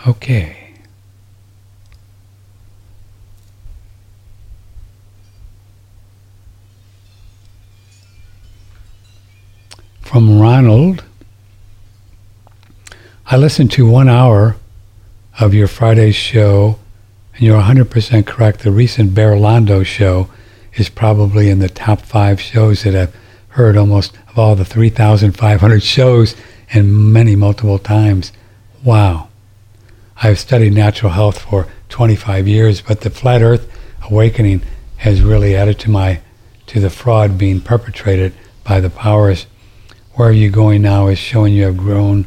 Okay. 0.05 0.67
from 10.01 10.39
Ronald. 10.39 11.03
I 13.25 13.35
listened 13.35 13.71
to 13.73 13.85
one 13.85 14.07
hour 14.07 14.55
of 15.37 15.53
your 15.53 15.67
Friday 15.67 16.11
show, 16.11 16.79
and 17.37 17.45
you're 17.45 17.61
100% 17.61 18.25
correct. 18.25 18.61
The 18.61 18.71
recent 18.71 19.11
Berlando 19.11 19.85
show 19.85 20.29
is 20.73 20.89
probably 20.89 21.49
in 21.49 21.59
the 21.59 21.69
top 21.69 22.01
five 22.01 22.41
shows 22.41 22.83
that 22.83 22.95
I've 22.95 23.15
heard 23.49 23.77
almost 23.77 24.17
of 24.27 24.39
all 24.39 24.55
the 24.55 24.65
3,500 24.65 25.83
shows 25.83 26.35
and 26.73 27.13
many 27.13 27.35
multiple 27.35 27.77
times. 27.77 28.31
Wow. 28.83 29.29
I've 30.21 30.39
studied 30.39 30.73
natural 30.73 31.11
health 31.11 31.39
for 31.39 31.67
25 31.89 32.47
years, 32.47 32.81
but 32.81 33.01
the 33.01 33.11
flat 33.11 33.43
earth 33.43 33.71
awakening 34.09 34.63
has 34.97 35.21
really 35.21 35.55
added 35.55 35.79
to 35.79 35.91
my 35.91 36.21
to 36.65 36.79
the 36.79 36.89
fraud 36.89 37.37
being 37.37 37.61
perpetrated 37.61 38.33
by 38.63 38.79
the 38.81 38.89
powers 38.89 39.45
where 40.15 40.29
are 40.29 40.31
you're 40.31 40.51
going 40.51 40.81
now 40.81 41.07
is 41.07 41.19
showing 41.19 41.53
you 41.53 41.63
have 41.63 41.77
grown, 41.77 42.25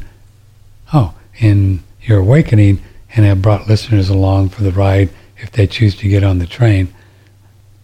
oh, 0.93 1.13
in 1.39 1.83
your 2.01 2.19
awakening 2.19 2.81
and 3.15 3.25
have 3.25 3.41
brought 3.41 3.67
listeners 3.67 4.09
along 4.09 4.49
for 4.49 4.63
the 4.63 4.71
ride 4.71 5.09
if 5.37 5.51
they 5.51 5.67
choose 5.67 5.95
to 5.97 6.07
get 6.07 6.23
on 6.23 6.39
the 6.39 6.47
train. 6.47 6.93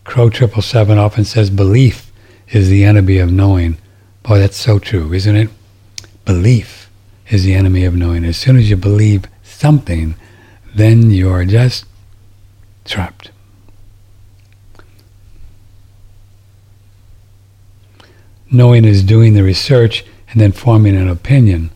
Crow 0.03 0.29
Triple 0.29 0.61
Seven 0.61 0.97
often 0.97 1.25
says 1.25 1.49
belief 1.49 2.11
is 2.49 2.69
the 2.69 2.85
enemy 2.85 3.17
of 3.17 3.31
knowing. 3.31 3.77
Boy, 4.23 4.39
that's 4.39 4.57
so 4.57 4.79
true, 4.79 5.11
isn't 5.11 5.35
it? 5.35 5.49
Belief 6.25 6.89
is 7.29 7.43
the 7.43 7.53
enemy 7.53 7.83
of 7.83 7.95
knowing. 7.95 8.23
As 8.23 8.37
soon 8.37 8.57
as 8.57 8.69
you 8.69 8.77
believe 8.77 9.25
something, 9.43 10.15
then 10.73 11.11
you 11.11 11.29
are 11.29 11.45
just 11.45 11.85
trapped. 12.85 13.31
Knowing 18.49 18.85
is 18.85 19.03
doing 19.03 19.33
the 19.33 19.43
research 19.43 20.05
and 20.29 20.39
then 20.39 20.53
forming 20.53 20.95
an 20.95 21.09
opinion. 21.09 21.69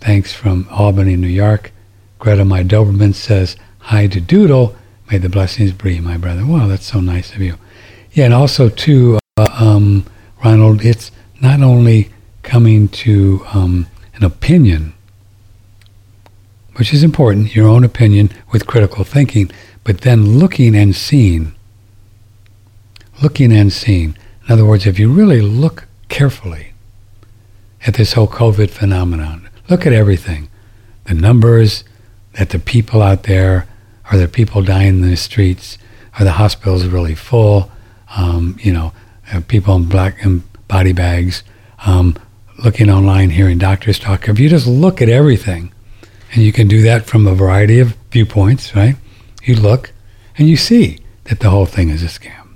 Thanks 0.00 0.32
from 0.32 0.66
Albany, 0.70 1.14
New 1.14 1.28
York. 1.28 1.72
Greta, 2.20 2.44
my 2.44 2.62
Doberman, 2.62 3.14
says, 3.14 3.56
Hi 3.78 4.06
to 4.08 4.20
Doodle. 4.20 4.76
May 5.10 5.16
the 5.16 5.30
blessings 5.30 5.72
be, 5.72 6.00
my 6.00 6.18
brother. 6.18 6.44
Wow, 6.44 6.66
that's 6.66 6.84
so 6.84 7.00
nice 7.00 7.34
of 7.34 7.40
you. 7.40 7.56
Yeah, 8.12 8.26
and 8.26 8.34
also, 8.34 8.68
too, 8.68 9.18
uh, 9.38 9.48
um, 9.58 10.04
Ronald, 10.44 10.84
it's 10.84 11.10
not 11.40 11.62
only 11.62 12.10
coming 12.42 12.88
to 12.88 13.42
um, 13.54 13.86
an 14.14 14.22
opinion, 14.22 14.92
which 16.76 16.92
is 16.92 17.02
important, 17.02 17.56
your 17.56 17.66
own 17.66 17.84
opinion 17.84 18.30
with 18.52 18.66
critical 18.66 19.02
thinking, 19.02 19.50
but 19.82 20.02
then 20.02 20.38
looking 20.38 20.76
and 20.76 20.94
seeing. 20.94 21.54
Looking 23.22 23.50
and 23.50 23.72
seeing. 23.72 24.14
In 24.44 24.52
other 24.52 24.66
words, 24.66 24.86
if 24.86 24.98
you 24.98 25.10
really 25.10 25.40
look 25.40 25.88
carefully 26.10 26.74
at 27.86 27.94
this 27.94 28.12
whole 28.12 28.28
COVID 28.28 28.68
phenomenon, 28.68 29.48
look 29.70 29.86
at 29.86 29.94
everything 29.94 30.48
the 31.04 31.14
numbers, 31.14 31.82
that 32.34 32.50
the 32.50 32.58
people 32.58 33.02
out 33.02 33.24
there, 33.24 33.66
are 34.10 34.18
there 34.18 34.28
people 34.28 34.62
dying 34.62 35.02
in 35.02 35.10
the 35.10 35.16
streets? 35.16 35.78
Are 36.18 36.24
the 36.24 36.32
hospitals 36.32 36.86
really 36.86 37.14
full? 37.14 37.70
Um, 38.16 38.56
you 38.60 38.72
know, 38.72 38.92
people 39.48 39.76
in 39.76 39.84
black 39.84 40.24
in 40.24 40.42
body 40.68 40.92
bags, 40.92 41.42
um, 41.86 42.16
looking 42.64 42.90
online, 42.90 43.30
hearing 43.30 43.58
doctors 43.58 43.98
talk. 43.98 44.28
If 44.28 44.38
you 44.38 44.48
just 44.48 44.66
look 44.66 45.00
at 45.00 45.08
everything, 45.08 45.72
and 46.32 46.42
you 46.42 46.52
can 46.52 46.68
do 46.68 46.82
that 46.82 47.06
from 47.06 47.26
a 47.26 47.34
variety 47.34 47.80
of 47.80 47.96
viewpoints, 48.10 48.74
right? 48.76 48.96
You 49.42 49.56
look 49.56 49.92
and 50.36 50.48
you 50.48 50.56
see 50.56 50.98
that 51.24 51.40
the 51.40 51.50
whole 51.50 51.66
thing 51.66 51.90
is 51.90 52.02
a 52.02 52.06
scam. 52.06 52.54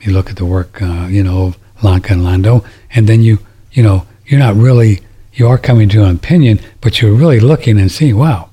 You 0.00 0.12
look 0.12 0.30
at 0.30 0.36
the 0.36 0.44
work, 0.44 0.80
uh, 0.80 1.08
you 1.10 1.22
know, 1.22 1.46
of 1.46 1.58
Lanka 1.82 2.12
and 2.12 2.24
Lando, 2.24 2.64
and 2.94 3.06
then 3.06 3.22
you, 3.22 3.38
you 3.72 3.82
know, 3.82 4.06
you're 4.26 4.40
not 4.40 4.54
really, 4.54 5.00
you 5.40 5.48
are 5.48 5.58
coming 5.58 5.88
to 5.88 6.04
an 6.04 6.14
opinion, 6.14 6.60
but 6.82 7.00
you're 7.00 7.14
really 7.14 7.40
looking 7.40 7.80
and 7.80 7.90
seeing, 7.90 8.16
wow, 8.16 8.50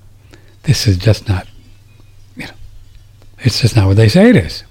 this 0.64 0.88
is 0.88 0.98
just 0.98 1.28
not, 1.28 1.46
you 2.38 2.46
know, 2.46 2.54
it's 3.40 3.62
just 3.62 3.76
not 3.76 3.88
what 3.88 3.98
they 3.98 4.08
say 4.08 4.30
it 4.30 4.38
is. 4.38 4.64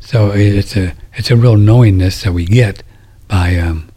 So 0.00 0.32
it's 0.32 0.76
a 0.76 0.94
it's 1.14 1.30
a 1.30 1.36
real 1.36 1.56
knowingness 1.56 2.22
that 2.22 2.32
we 2.32 2.44
get 2.44 2.82
by 3.26 3.56
um, 3.56 3.88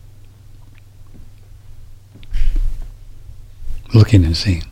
looking 3.93 4.25
and 4.25 4.35
seeing. 4.35 4.70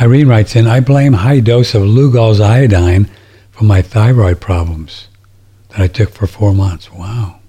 Irene 0.00 0.28
writes 0.28 0.54
in, 0.54 0.66
I 0.66 0.80
blame 0.80 1.12
high 1.14 1.40
dose 1.40 1.74
of 1.74 1.82
Lugol's 1.82 2.40
iodine 2.40 3.10
for 3.50 3.64
my 3.64 3.82
thyroid 3.82 4.40
problems 4.40 5.08
that 5.70 5.80
I 5.80 5.88
took 5.88 6.10
for 6.10 6.28
four 6.28 6.54
months. 6.54 6.92
Wow. 6.92 7.40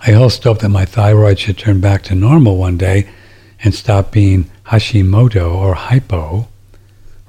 I 0.00 0.14
also 0.14 0.42
hope 0.42 0.60
that 0.60 0.70
my 0.70 0.86
thyroid 0.86 1.38
should 1.38 1.58
turn 1.58 1.80
back 1.80 2.02
to 2.04 2.14
normal 2.14 2.56
one 2.56 2.78
day 2.78 3.08
and 3.62 3.74
stop 3.74 4.10
being 4.10 4.50
Hashimoto 4.66 5.54
or 5.54 5.74
hypo. 5.74 6.48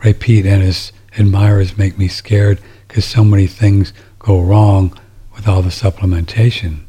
Ray 0.04 0.14
Peat 0.14 0.46
and 0.46 0.62
his 0.62 0.94
admirers 1.18 1.78
make 1.78 1.98
me 1.98 2.08
scared 2.08 2.60
because 2.88 3.06
so 3.06 3.24
many 3.24 3.48
things 3.48 3.92
go 4.20 4.40
wrong 4.40 4.98
with 5.34 5.48
all 5.48 5.62
the 5.62 5.70
supplementation. 5.70 6.84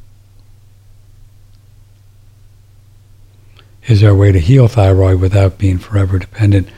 Is 3.88 4.00
there 4.00 4.10
a 4.10 4.16
way 4.16 4.32
to 4.32 4.40
heal 4.40 4.68
thyroid 4.68 5.20
without 5.20 5.58
being 5.58 5.78
forever 5.78 6.18
dependent 6.18 6.68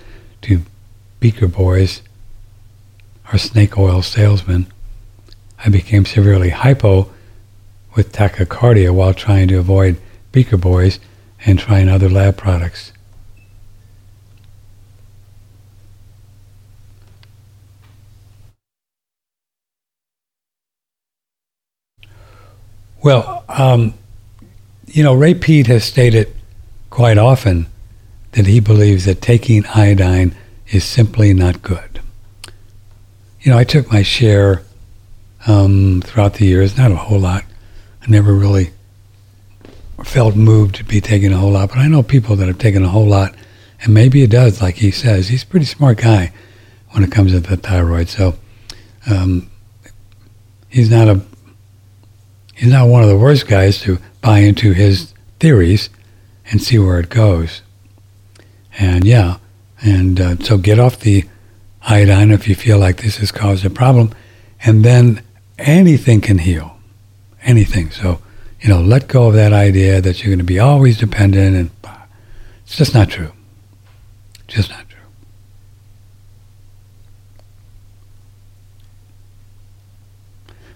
Beaker 1.20 1.48
Boys, 1.48 2.02
our 3.32 3.38
snake 3.38 3.76
oil 3.76 4.02
salesman, 4.02 4.66
I 5.64 5.68
became 5.68 6.04
severely 6.04 6.50
hypo 6.50 7.10
with 7.96 8.12
tachycardia 8.12 8.92
while 8.92 9.12
trying 9.12 9.48
to 9.48 9.58
avoid 9.58 10.00
Beaker 10.30 10.56
Boys 10.56 11.00
and 11.44 11.58
trying 11.58 11.88
other 11.88 12.08
lab 12.08 12.36
products. 12.36 12.92
Well, 23.02 23.44
um, 23.48 23.94
you 24.86 25.02
know, 25.02 25.14
Ray 25.14 25.34
Peat 25.34 25.66
has 25.68 25.84
stated 25.84 26.34
quite 26.90 27.18
often 27.18 27.66
that 28.32 28.46
he 28.46 28.60
believes 28.60 29.04
that 29.04 29.20
taking 29.20 29.64
iodine 29.66 30.34
is 30.70 30.84
simply 30.84 31.32
not 31.32 31.62
good. 31.62 32.00
You 33.40 33.52
know, 33.52 33.58
I 33.58 33.64
took 33.64 33.90
my 33.90 34.02
share 34.02 34.62
um, 35.46 36.02
throughout 36.04 36.34
the 36.34 36.46
years, 36.46 36.76
not 36.76 36.90
a 36.90 36.96
whole 36.96 37.20
lot. 37.20 37.44
I 38.02 38.10
never 38.10 38.34
really 38.34 38.72
felt 40.04 40.36
moved 40.36 40.76
to 40.76 40.84
be 40.84 41.00
taking 41.00 41.32
a 41.32 41.36
whole 41.36 41.52
lot, 41.52 41.70
but 41.70 41.78
I 41.78 41.88
know 41.88 42.02
people 42.02 42.36
that 42.36 42.48
have 42.48 42.58
taken 42.58 42.84
a 42.84 42.88
whole 42.88 43.06
lot, 43.06 43.34
and 43.82 43.94
maybe 43.94 44.22
it 44.22 44.30
does, 44.30 44.60
like 44.60 44.76
he 44.76 44.90
says. 44.90 45.28
He's 45.28 45.42
a 45.42 45.46
pretty 45.46 45.66
smart 45.66 45.98
guy 45.98 46.32
when 46.90 47.04
it 47.04 47.12
comes 47.12 47.32
to 47.32 47.40
the 47.40 47.56
thyroid, 47.56 48.08
so 48.08 48.36
um, 49.10 49.50
he's 50.68 50.90
not 50.90 51.08
a 51.08 51.20
he's 52.54 52.72
not 52.72 52.88
one 52.88 53.02
of 53.02 53.08
the 53.08 53.16
worst 53.16 53.46
guys 53.46 53.80
to 53.82 53.98
buy 54.20 54.40
into 54.40 54.72
his 54.72 55.14
theories 55.38 55.90
and 56.50 56.62
see 56.62 56.78
where 56.78 56.98
it 56.98 57.08
goes. 57.08 57.62
And 58.78 59.04
yeah, 59.04 59.38
and 59.82 60.20
uh, 60.20 60.36
so 60.38 60.58
get 60.58 60.78
off 60.78 61.00
the 61.00 61.24
iodine 61.82 62.30
if 62.30 62.48
you 62.48 62.54
feel 62.54 62.78
like 62.78 63.02
this 63.02 63.18
has 63.18 63.30
caused 63.30 63.64
a 63.64 63.70
problem. 63.70 64.14
And 64.64 64.84
then 64.84 65.22
anything 65.58 66.20
can 66.20 66.38
heal. 66.38 66.78
Anything. 67.42 67.90
So, 67.90 68.20
you 68.60 68.68
know, 68.68 68.80
let 68.80 69.08
go 69.08 69.28
of 69.28 69.34
that 69.34 69.52
idea 69.52 70.00
that 70.00 70.22
you're 70.22 70.30
going 70.30 70.38
to 70.38 70.44
be 70.44 70.58
always 70.58 70.98
dependent 70.98 71.56
and 71.56 71.70
it's 72.64 72.76
just 72.76 72.92
not 72.92 73.08
true. 73.08 73.32
Just 74.46 74.70
not 74.70 74.86
true. 74.88 74.98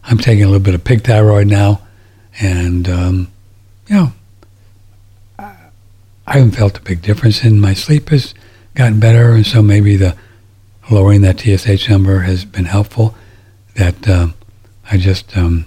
I'm 0.04 0.18
taking 0.18 0.42
a 0.42 0.46
little 0.46 0.60
bit 0.60 0.74
of 0.74 0.84
pig 0.84 1.04
thyroid 1.04 1.46
now, 1.46 1.80
and 2.40 2.88
um, 2.88 3.32
you 3.88 3.94
know, 3.94 4.12
I 5.38 5.54
haven't 6.26 6.52
felt 6.52 6.78
a 6.78 6.82
big 6.82 7.02
difference, 7.02 7.44
in 7.44 7.60
my 7.60 7.74
sleep 7.74 8.08
has 8.08 8.34
gotten 8.74 9.00
better, 9.00 9.32
and 9.32 9.46
so 9.46 9.62
maybe 9.62 9.96
the 9.96 10.16
lowering 10.90 11.22
that 11.22 11.40
TSH 11.40 11.88
number 11.88 12.20
has 12.20 12.44
been 12.44 12.64
helpful. 12.64 13.14
That 13.74 14.08
uh, 14.08 14.28
I 14.90 14.96
just 14.96 15.36
um, 15.36 15.66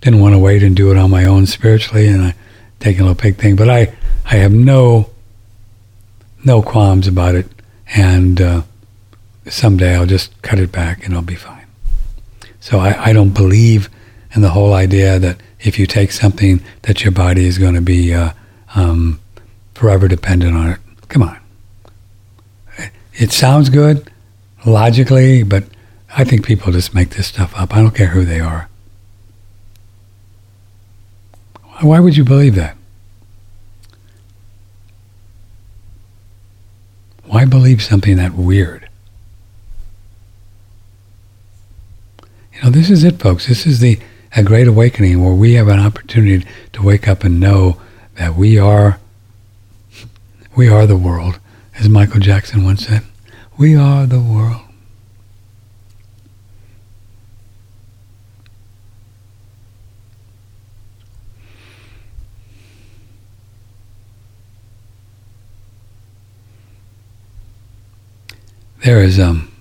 didn't 0.00 0.20
want 0.20 0.34
to 0.34 0.38
wait 0.38 0.62
and 0.62 0.76
do 0.76 0.90
it 0.90 0.96
on 0.96 1.10
my 1.10 1.24
own 1.24 1.46
spiritually, 1.46 2.06
and 2.08 2.22
I 2.22 2.34
taking 2.82 3.02
a 3.02 3.04
little 3.04 3.22
big 3.22 3.36
thing. 3.36 3.56
But 3.56 3.70
I, 3.70 3.94
I 4.24 4.36
have 4.36 4.52
no, 4.52 5.10
no 6.44 6.62
qualms 6.62 7.06
about 7.06 7.34
it, 7.34 7.46
and 7.94 8.40
uh, 8.40 8.62
someday 9.48 9.94
I'll 9.94 10.06
just 10.06 10.40
cut 10.42 10.58
it 10.58 10.72
back 10.72 11.06
and 11.06 11.14
I'll 11.14 11.22
be 11.22 11.36
fine. 11.36 11.66
So 12.60 12.78
I, 12.78 13.10
I 13.10 13.12
don't 13.12 13.30
believe 13.30 13.88
in 14.34 14.42
the 14.42 14.50
whole 14.50 14.72
idea 14.74 15.18
that 15.18 15.38
if 15.60 15.78
you 15.78 15.86
take 15.86 16.12
something 16.12 16.60
that 16.82 17.04
your 17.04 17.12
body 17.12 17.46
is 17.46 17.58
going 17.58 17.74
to 17.74 17.80
be 17.80 18.12
uh, 18.12 18.32
um, 18.74 19.20
forever 19.74 20.08
dependent 20.08 20.56
on 20.56 20.68
it. 20.70 20.78
Come 21.08 21.22
on. 21.22 21.41
It 23.14 23.32
sounds 23.32 23.68
good 23.68 24.10
logically, 24.64 25.42
but 25.42 25.64
I 26.14 26.24
think 26.24 26.44
people 26.44 26.72
just 26.72 26.94
make 26.94 27.10
this 27.10 27.26
stuff 27.26 27.52
up. 27.56 27.74
I 27.74 27.82
don't 27.82 27.94
care 27.94 28.08
who 28.08 28.24
they 28.24 28.40
are. 28.40 28.68
Why 31.80 32.00
would 32.00 32.16
you 32.16 32.24
believe 32.24 32.54
that? 32.54 32.76
Why 37.24 37.44
believe 37.44 37.82
something 37.82 38.16
that 38.16 38.34
weird? 38.34 38.88
You 42.54 42.62
know, 42.62 42.70
this 42.70 42.90
is 42.90 43.04
it, 43.04 43.18
folks. 43.18 43.48
This 43.48 43.66
is 43.66 43.80
the 43.80 43.98
a 44.34 44.42
great 44.42 44.66
awakening 44.66 45.22
where 45.22 45.34
we 45.34 45.54
have 45.54 45.68
an 45.68 45.78
opportunity 45.78 46.46
to 46.72 46.82
wake 46.82 47.06
up 47.06 47.24
and 47.24 47.40
know 47.40 47.80
that 48.14 48.34
we 48.34 48.58
are 48.58 48.98
we 50.54 50.68
are 50.68 50.86
the 50.86 50.96
world, 50.96 51.38
as 51.78 51.88
Michael 51.88 52.20
Jackson 52.20 52.64
once 52.64 52.86
said. 52.86 53.02
We 53.58 53.76
are 53.76 54.06
the 54.06 54.20
world. 54.20 54.60
There 68.84 69.00
is 69.00 69.20
um 69.20 69.51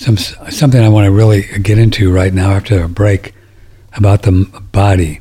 some 0.00 0.16
something 0.16 0.82
I 0.82 0.88
want 0.88 1.04
to 1.04 1.10
really 1.10 1.42
get 1.58 1.76
into 1.76 2.10
right 2.10 2.32
now 2.32 2.52
after 2.52 2.82
a 2.82 2.88
break 2.88 3.34
about 3.94 4.22
the 4.22 4.48
body 4.72 5.20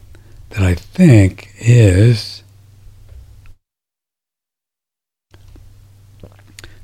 that 0.51 0.61
I 0.61 0.73
think 0.73 1.53
is 1.57 2.43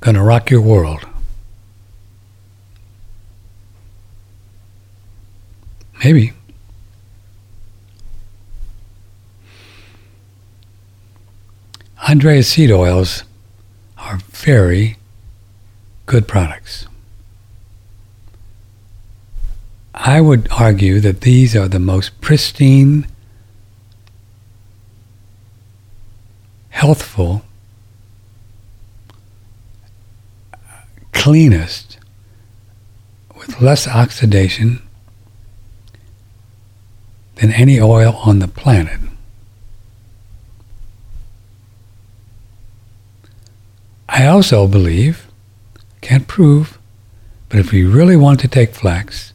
going 0.02 0.16
to 0.16 0.22
rock 0.22 0.50
your 0.50 0.60
world. 0.60 1.08
Maybe. 6.04 6.34
Andreas 12.10 12.50
seed 12.50 12.72
oils 12.72 13.24
are 13.98 14.18
very 14.18 14.98
good 16.06 16.28
products. 16.28 16.88
I 20.08 20.22
would 20.22 20.48
argue 20.52 21.00
that 21.00 21.22
these 21.22 21.56
are 21.56 21.68
the 21.68 21.80
most 21.80 22.22
pristine, 22.22 23.08
healthful, 26.70 27.42
cleanest, 31.12 31.98
with 33.36 33.60
less 33.60 33.88
oxidation 33.88 34.80
than 37.38 37.52
any 37.52 37.82
oil 37.82 38.16
on 38.24 38.38
the 38.38 38.48
planet. 38.48 39.00
I 44.08 44.28
also 44.28 44.68
believe, 44.68 45.28
can't 46.02 46.28
prove, 46.28 46.78
but 47.50 47.58
if 47.58 47.72
we 47.72 47.84
really 47.84 48.16
want 48.16 48.40
to 48.42 48.48
take 48.48 48.76
flax, 48.76 49.34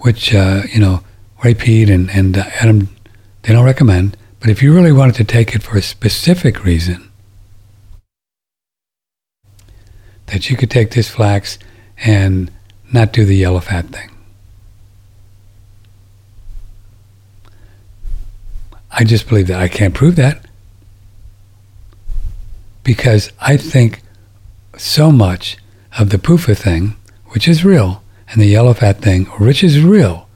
which, 0.00 0.34
uh, 0.34 0.62
you 0.72 0.80
know, 0.80 1.02
Ray 1.44 1.54
Peat 1.54 1.88
and, 1.88 2.10
and 2.10 2.36
uh, 2.36 2.44
Adam, 2.60 2.88
they 3.42 3.52
don't 3.52 3.64
recommend, 3.64 4.16
but 4.40 4.50
if 4.50 4.62
you 4.62 4.74
really 4.74 4.92
wanted 4.92 5.14
to 5.16 5.24
take 5.24 5.54
it 5.54 5.62
for 5.62 5.76
a 5.76 5.82
specific 5.82 6.64
reason, 6.64 7.10
that 10.26 10.48
you 10.48 10.56
could 10.56 10.70
take 10.70 10.92
this 10.92 11.08
flax 11.10 11.58
and 11.98 12.50
not 12.92 13.12
do 13.12 13.24
the 13.24 13.36
yellow 13.36 13.60
fat 13.60 13.86
thing. 13.86 14.10
I 18.90 19.04
just 19.04 19.28
believe 19.28 19.46
that. 19.48 19.60
I 19.60 19.68
can't 19.68 19.94
prove 19.94 20.16
that 20.16 20.44
because 22.82 23.30
I 23.40 23.56
think 23.56 24.02
so 24.76 25.12
much 25.12 25.58
of 25.98 26.10
the 26.10 26.18
PUFA 26.18 26.56
thing, 26.56 26.96
which 27.26 27.46
is 27.46 27.64
real, 27.64 27.99
and 28.30 28.40
the 28.40 28.46
yellow 28.46 28.74
fat 28.74 29.00
thing, 29.00 29.24
which 29.24 29.64
is 29.64 29.82
real, 29.82 30.28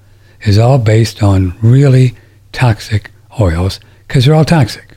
is 0.42 0.58
all 0.58 0.78
based 0.78 1.22
on 1.22 1.56
really 1.62 2.14
toxic 2.52 3.10
oils 3.40 3.80
because 4.06 4.24
they're 4.24 4.34
all 4.34 4.44
toxic. 4.44 4.96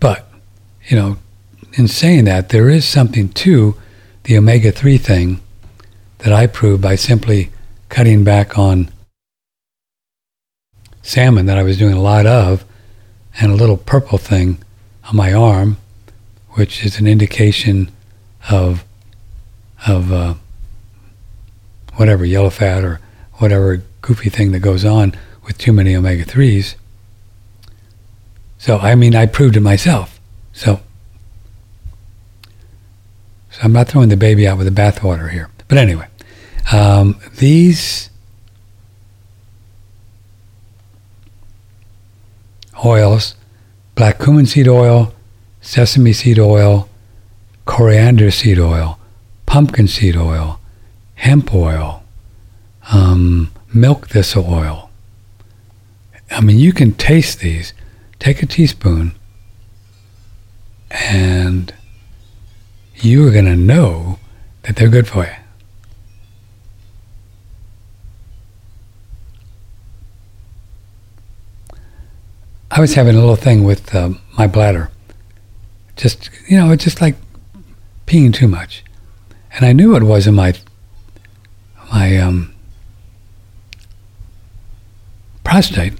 But, 0.00 0.28
you 0.86 0.96
know, 0.96 1.18
in 1.74 1.88
saying 1.88 2.24
that, 2.24 2.50
there 2.50 2.68
is 2.68 2.84
something 2.84 3.28
to 3.30 3.76
the 4.24 4.36
omega 4.36 4.70
3 4.70 4.98
thing 4.98 5.40
that 6.18 6.32
I 6.32 6.46
proved 6.46 6.82
by 6.82 6.96
simply 6.96 7.50
cutting 7.88 8.24
back 8.24 8.58
on 8.58 8.90
salmon 11.02 11.46
that 11.46 11.58
I 11.58 11.62
was 11.62 11.78
doing 11.78 11.94
a 11.94 12.02
lot 12.02 12.26
of 12.26 12.64
and 13.40 13.50
a 13.50 13.56
little 13.56 13.76
purple 13.76 14.18
thing 14.18 14.58
on 15.08 15.16
my 15.16 15.32
arm, 15.32 15.78
which 16.50 16.84
is 16.84 16.98
an 16.98 17.06
indication 17.06 17.90
of 18.50 18.84
of 19.86 20.12
uh, 20.12 20.34
whatever 21.96 22.24
yellow 22.24 22.50
fat 22.50 22.84
or 22.84 23.00
whatever 23.34 23.82
goofy 24.02 24.28
thing 24.28 24.52
that 24.52 24.60
goes 24.60 24.84
on 24.84 25.14
with 25.44 25.56
too 25.58 25.72
many 25.72 25.94
omega 25.94 26.24
threes. 26.24 26.76
So 28.58 28.78
I 28.78 28.94
mean, 28.94 29.14
I 29.14 29.26
proved 29.26 29.56
it 29.56 29.60
myself. 29.60 30.18
So, 30.52 30.80
so 33.50 33.60
I'm 33.62 33.72
not 33.72 33.88
throwing 33.88 34.08
the 34.08 34.16
baby 34.16 34.48
out 34.48 34.58
with 34.58 34.66
the 34.66 34.82
bathwater 34.82 35.30
here. 35.30 35.48
But 35.68 35.78
anyway, 35.78 36.08
um, 36.72 37.20
these 37.36 38.10
oils, 42.84 43.36
black 43.98 44.20
cumin 44.20 44.46
seed 44.46 44.68
oil, 44.68 45.12
sesame 45.60 46.12
seed 46.12 46.38
oil, 46.38 46.88
coriander 47.64 48.30
seed 48.30 48.56
oil, 48.56 48.96
pumpkin 49.44 49.88
seed 49.88 50.16
oil, 50.16 50.60
hemp 51.16 51.52
oil, 51.52 52.04
um, 52.92 53.50
milk 53.74 54.06
thistle 54.06 54.46
oil. 54.54 54.88
I 56.30 56.40
mean, 56.40 56.60
you 56.60 56.72
can 56.72 56.92
taste 56.92 57.40
these. 57.40 57.74
Take 58.20 58.40
a 58.40 58.46
teaspoon, 58.46 59.16
and 60.92 61.74
you 62.94 63.26
are 63.26 63.32
going 63.32 63.46
to 63.46 63.56
know 63.56 64.20
that 64.62 64.76
they're 64.76 64.88
good 64.88 65.08
for 65.08 65.24
you. 65.24 65.47
I 72.70 72.80
was 72.80 72.94
having 72.94 73.16
a 73.16 73.18
little 73.18 73.36
thing 73.36 73.64
with 73.64 73.94
uh, 73.94 74.10
my 74.36 74.46
bladder. 74.46 74.90
Just, 75.96 76.30
you 76.48 76.56
know, 76.56 76.70
it's 76.70 76.84
just 76.84 77.00
like 77.00 77.16
peeing 78.06 78.32
too 78.32 78.48
much. 78.48 78.84
And 79.52 79.64
I 79.64 79.72
knew 79.72 79.96
it 79.96 80.02
was 80.02 80.26
in 80.26 80.34
my, 80.34 80.54
my 81.90 82.16
um, 82.18 82.54
prostate 85.44 85.94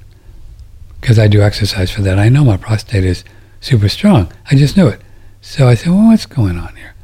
because 1.01 1.19
I 1.19 1.27
do 1.27 1.43
exercise 1.43 1.91
for 1.91 2.03
that. 2.03 2.19
I 2.19 2.29
know 2.29 2.45
my 2.45 2.57
prostate 2.57 3.05
is 3.05 3.25
super 3.61 3.89
strong. 3.89 4.31
I 4.51 4.55
just 4.55 4.77
knew 4.77 4.89
it. 4.89 5.01
So 5.41 5.69
I 5.69 5.75
said, 5.75 5.89
well, 5.89 6.09
what's 6.09 6.27
going 6.27 6.59
on 6.59 6.77
here? 6.77 6.95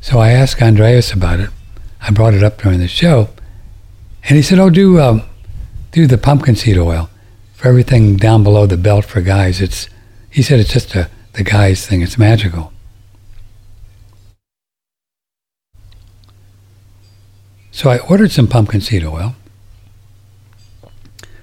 So 0.00 0.18
I 0.18 0.30
asked 0.30 0.62
Andreas 0.62 1.12
about 1.12 1.40
it. 1.40 1.50
I 2.00 2.10
brought 2.10 2.34
it 2.34 2.42
up 2.42 2.58
during 2.58 2.80
the 2.80 2.88
show. 2.88 3.28
And 4.24 4.36
he 4.36 4.42
said, 4.42 4.58
oh, 4.58 4.70
do, 4.70 5.00
um, 5.00 5.22
do 5.92 6.06
the 6.06 6.18
pumpkin 6.18 6.56
seed 6.56 6.78
oil 6.78 7.10
for 7.64 7.70
everything 7.70 8.18
down 8.18 8.42
below 8.42 8.66
the 8.66 8.76
belt 8.76 9.06
for 9.06 9.22
guys. 9.22 9.62
It's 9.62 9.88
he 10.28 10.42
said 10.42 10.60
it's 10.60 10.74
just 10.74 10.94
a 10.94 11.08
the 11.32 11.42
guys 11.42 11.86
thing. 11.86 12.02
It's 12.02 12.18
magical. 12.18 12.74
So 17.70 17.88
I 17.88 18.00
ordered 18.00 18.32
some 18.32 18.48
pumpkin 18.48 18.82
seed 18.82 19.02
oil 19.02 19.34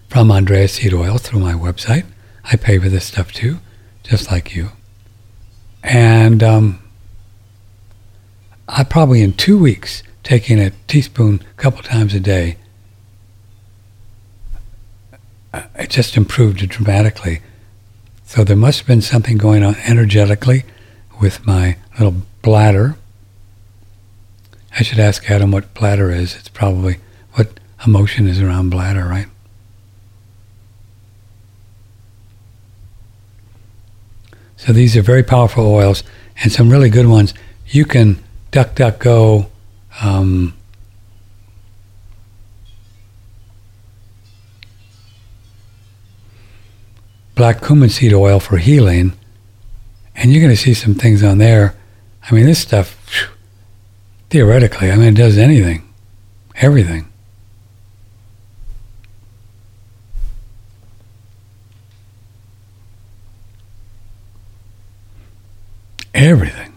from 0.10 0.30
Andreas 0.30 0.74
Seed 0.74 0.94
Oil 0.94 1.18
through 1.18 1.40
my 1.40 1.54
website. 1.54 2.06
I 2.44 2.56
pay 2.56 2.78
for 2.78 2.88
this 2.88 3.06
stuff 3.06 3.32
too, 3.32 3.58
just 4.04 4.30
like 4.30 4.56
you. 4.56 4.70
And 5.84 6.44
um, 6.44 6.84
I 8.68 8.84
probably 8.84 9.24
in 9.24 9.34
two 9.34 9.58
weeks 9.58 10.04
taking 10.22 10.60
a 10.60 10.70
teaspoon 10.88 11.42
a 11.58 11.60
couple 11.60 11.82
times 11.82 12.14
a 12.14 12.20
day 12.20 12.58
it 15.54 15.90
just 15.90 16.18
improved 16.18 16.68
dramatically. 16.70 17.42
So 18.26 18.44
there 18.44 18.56
must 18.56 18.80
have 18.80 18.88
been 18.88 19.02
something 19.02 19.38
going 19.38 19.64
on 19.64 19.76
energetically 19.86 20.64
with 21.20 21.46
my 21.46 21.78
little 22.00 22.16
bladder. 22.42 22.96
I 24.78 24.84
should 24.84 25.00
ask 25.00 25.30
Adam 25.30 25.52
what 25.52 25.74
bladder 25.74 26.12
is. 26.12 26.36
It's 26.36 26.48
probably 26.48 26.98
what 27.34 27.60
emotion 27.86 28.28
is 28.28 28.40
around 28.40 28.70
bladder, 28.70 29.06
right? 29.06 29.28
So 34.56 34.72
these 34.72 34.96
are 34.96 35.02
very 35.02 35.24
powerful 35.24 35.66
oils 35.66 36.04
and 36.42 36.52
some 36.52 36.70
really 36.70 36.90
good 36.90 37.08
ones. 37.08 37.34
You 37.68 37.84
can 37.84 38.24
duck, 38.52 38.76
duck, 38.76 39.00
go. 39.00 39.48
Um, 40.02 40.54
black 47.42 47.60
cumin 47.60 47.90
seed 47.90 48.14
oil 48.14 48.40
for 48.40 48.58
healing, 48.58 49.14
and 50.16 50.32
you're 50.32 50.44
going 50.44 50.56
to 50.56 50.62
see 50.62 50.76
some 50.76 50.94
things 50.94 51.24
on 51.24 51.40
there. 51.40 51.74
I 52.22 52.36
mean, 52.36 52.46
this 52.46 52.60
stuff, 52.60 52.96
theoretically, 54.30 54.92
I 54.92 54.96
mean, 54.96 55.08
it 55.08 55.16
does 55.16 55.40
anything, 55.40 55.92
everything. 56.54 57.08
Everything. 66.14 66.74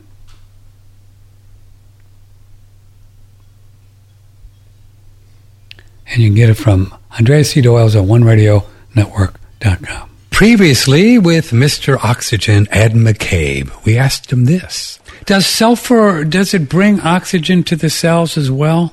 And 6.06 6.22
you 6.22 6.30
can 6.30 6.34
get 6.34 6.48
it 6.48 6.54
from 6.54 6.94
Andreas 7.18 7.50
Seed 7.50 7.66
Oils 7.66 7.94
at 7.94 8.04
OneRadioNetwork.com. 8.04 10.13
Previously, 10.34 11.16
with 11.16 11.52
Mr. 11.52 11.96
Oxygen 12.02 12.66
Ed 12.72 12.90
McCabe, 12.90 13.70
we 13.84 13.96
asked 13.96 14.32
him 14.32 14.46
this. 14.46 14.98
Does 15.26 15.46
sulfur, 15.46 16.24
does 16.24 16.52
it 16.52 16.68
bring 16.68 16.98
oxygen 17.02 17.62
to 17.62 17.76
the 17.76 17.88
cells 17.88 18.36
as 18.36 18.50
well? 18.50 18.92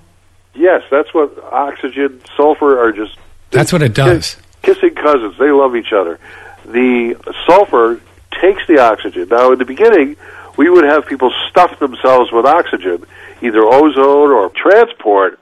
Yes, 0.54 0.84
that's 0.92 1.12
what 1.16 1.36
oxygen, 1.52 2.22
sulfur 2.38 2.80
are 2.80 2.92
just. 2.92 3.18
That's 3.50 3.74
what 3.74 3.82
it 3.82 3.96
does. 3.96 4.38
Kissing 4.62 4.94
cousins. 4.94 5.36
They 5.40 5.50
love 5.50 5.76
each 5.76 5.92
other. 5.92 6.20
The 6.64 7.16
sulfur 7.48 8.00
takes 8.40 8.68
the 8.68 8.78
oxygen. 8.78 9.28
Now, 9.30 9.52
in 9.52 9.58
the 9.58 9.66
beginning, 9.66 10.18
we 10.58 10.70
would 10.70 10.84
have 10.84 11.08
people 11.08 11.34
stuff 11.50 11.80
themselves 11.80 12.32
with 12.32 12.46
oxygen, 12.46 13.04
either 13.42 13.64
ozone 13.64 14.30
or 14.30 14.50
transport 14.50 15.42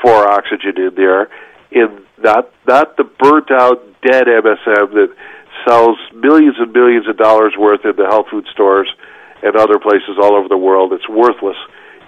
for 0.00 0.28
oxygen 0.28 0.80
in 0.80 0.94
there, 0.94 1.28
in 1.72 2.02
not 2.22 2.52
not 2.68 2.96
the 2.96 3.02
burnt 3.02 3.50
out 3.50 3.84
dead 4.02 4.26
MSM 4.28 4.92
that 4.92 5.12
sells 5.66 5.98
millions 6.14 6.56
and 6.58 6.72
millions 6.72 7.08
of 7.08 7.16
dollars 7.16 7.54
worth 7.58 7.84
in 7.84 7.96
the 7.96 8.06
health 8.06 8.26
food 8.30 8.46
stores 8.52 8.92
and 9.42 9.56
other 9.56 9.78
places 9.78 10.18
all 10.20 10.34
over 10.34 10.48
the 10.48 10.56
world. 10.56 10.92
It's 10.92 11.08
worthless. 11.08 11.56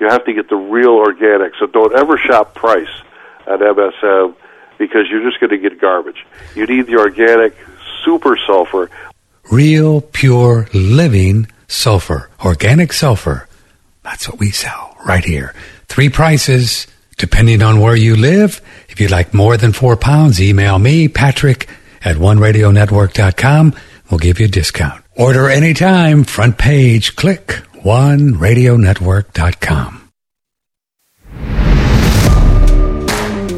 You 0.00 0.08
have 0.08 0.24
to 0.24 0.32
get 0.32 0.48
the 0.48 0.56
real 0.56 0.92
organic. 0.92 1.52
So 1.58 1.66
don't 1.66 1.94
ever 1.94 2.18
shop 2.18 2.54
price 2.54 2.90
at 3.46 3.60
MSM 3.60 4.34
because 4.78 5.02
you're 5.10 5.28
just 5.28 5.40
going 5.40 5.50
to 5.50 5.58
get 5.58 5.80
garbage. 5.80 6.26
You 6.54 6.66
need 6.66 6.86
the 6.86 6.96
organic 6.96 7.56
super 8.04 8.38
sulfur. 8.46 8.90
Real, 9.50 10.00
pure, 10.00 10.68
living 10.72 11.48
sulfur. 11.68 12.30
Organic 12.44 12.92
sulfur. 12.92 13.48
That's 14.02 14.28
what 14.28 14.38
we 14.38 14.50
sell 14.50 14.96
right 15.04 15.24
here. 15.24 15.54
Three 15.88 16.08
prices 16.08 16.86
Depending 17.22 17.62
on 17.62 17.78
where 17.78 17.94
you 17.94 18.16
live, 18.16 18.60
if 18.88 19.00
you'd 19.00 19.12
like 19.12 19.32
more 19.32 19.56
than 19.56 19.72
four 19.72 19.96
pounds, 19.96 20.40
email 20.40 20.76
me, 20.76 21.06
Patrick 21.06 21.68
at 22.04 22.16
oneradionetwork.com. 22.16 23.74
We'll 24.10 24.18
give 24.18 24.40
you 24.40 24.46
a 24.46 24.48
discount. 24.48 25.04
Order 25.16 25.48
anytime, 25.48 26.24
front 26.24 26.58
page, 26.58 27.14
click 27.16 27.62
oneradionetwork.com. 27.84 30.02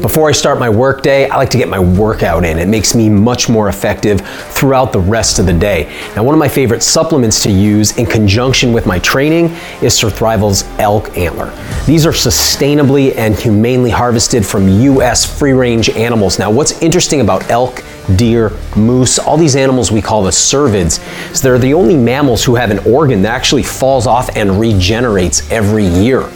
Before 0.05 0.29
I 0.29 0.33
start 0.33 0.59
my 0.59 0.69
workday, 0.69 1.27
I 1.27 1.35
like 1.35 1.49
to 1.49 1.57
get 1.57 1.67
my 1.67 1.79
workout 1.79 2.45
in. 2.45 2.59
It 2.59 2.67
makes 2.67 2.93
me 2.93 3.09
much 3.09 3.49
more 3.49 3.69
effective 3.69 4.21
throughout 4.21 4.93
the 4.93 4.99
rest 4.99 5.39
of 5.39 5.47
the 5.47 5.53
day. 5.53 5.91
Now, 6.15 6.23
one 6.23 6.35
of 6.35 6.39
my 6.39 6.47
favorite 6.47 6.83
supplements 6.83 7.41
to 7.41 7.49
use 7.49 7.97
in 7.97 8.05
conjunction 8.05 8.71
with 8.71 8.85
my 8.85 8.99
training 8.99 9.45
is 9.81 9.99
Surthrival's 9.99 10.63
elk 10.77 11.17
antler. 11.17 11.51
These 11.87 12.05
are 12.05 12.11
sustainably 12.11 13.17
and 13.17 13.33
humanely 13.33 13.89
harvested 13.89 14.45
from 14.45 14.69
U.S. 14.69 15.25
free 15.25 15.53
range 15.53 15.89
animals. 15.89 16.37
Now, 16.37 16.51
what's 16.51 16.79
interesting 16.83 17.21
about 17.21 17.49
elk, 17.49 17.83
deer, 18.15 18.51
moose, 18.75 19.19
all 19.19 19.37
these 19.37 19.55
animals 19.55 19.91
we 19.91 20.01
call 20.01 20.23
the 20.23 20.31
cervids, 20.31 20.99
is 21.31 21.41
they're 21.41 21.59
the 21.59 21.73
only 21.73 21.95
mammals 21.95 22.43
who 22.43 22.55
have 22.55 22.71
an 22.71 22.79
organ 22.79 23.21
that 23.23 23.33
actually 23.33 23.63
falls 23.63 24.07
off 24.07 24.29
and 24.35 24.59
regenerates 24.59 25.49
every 25.51 25.85
year. 25.85 26.29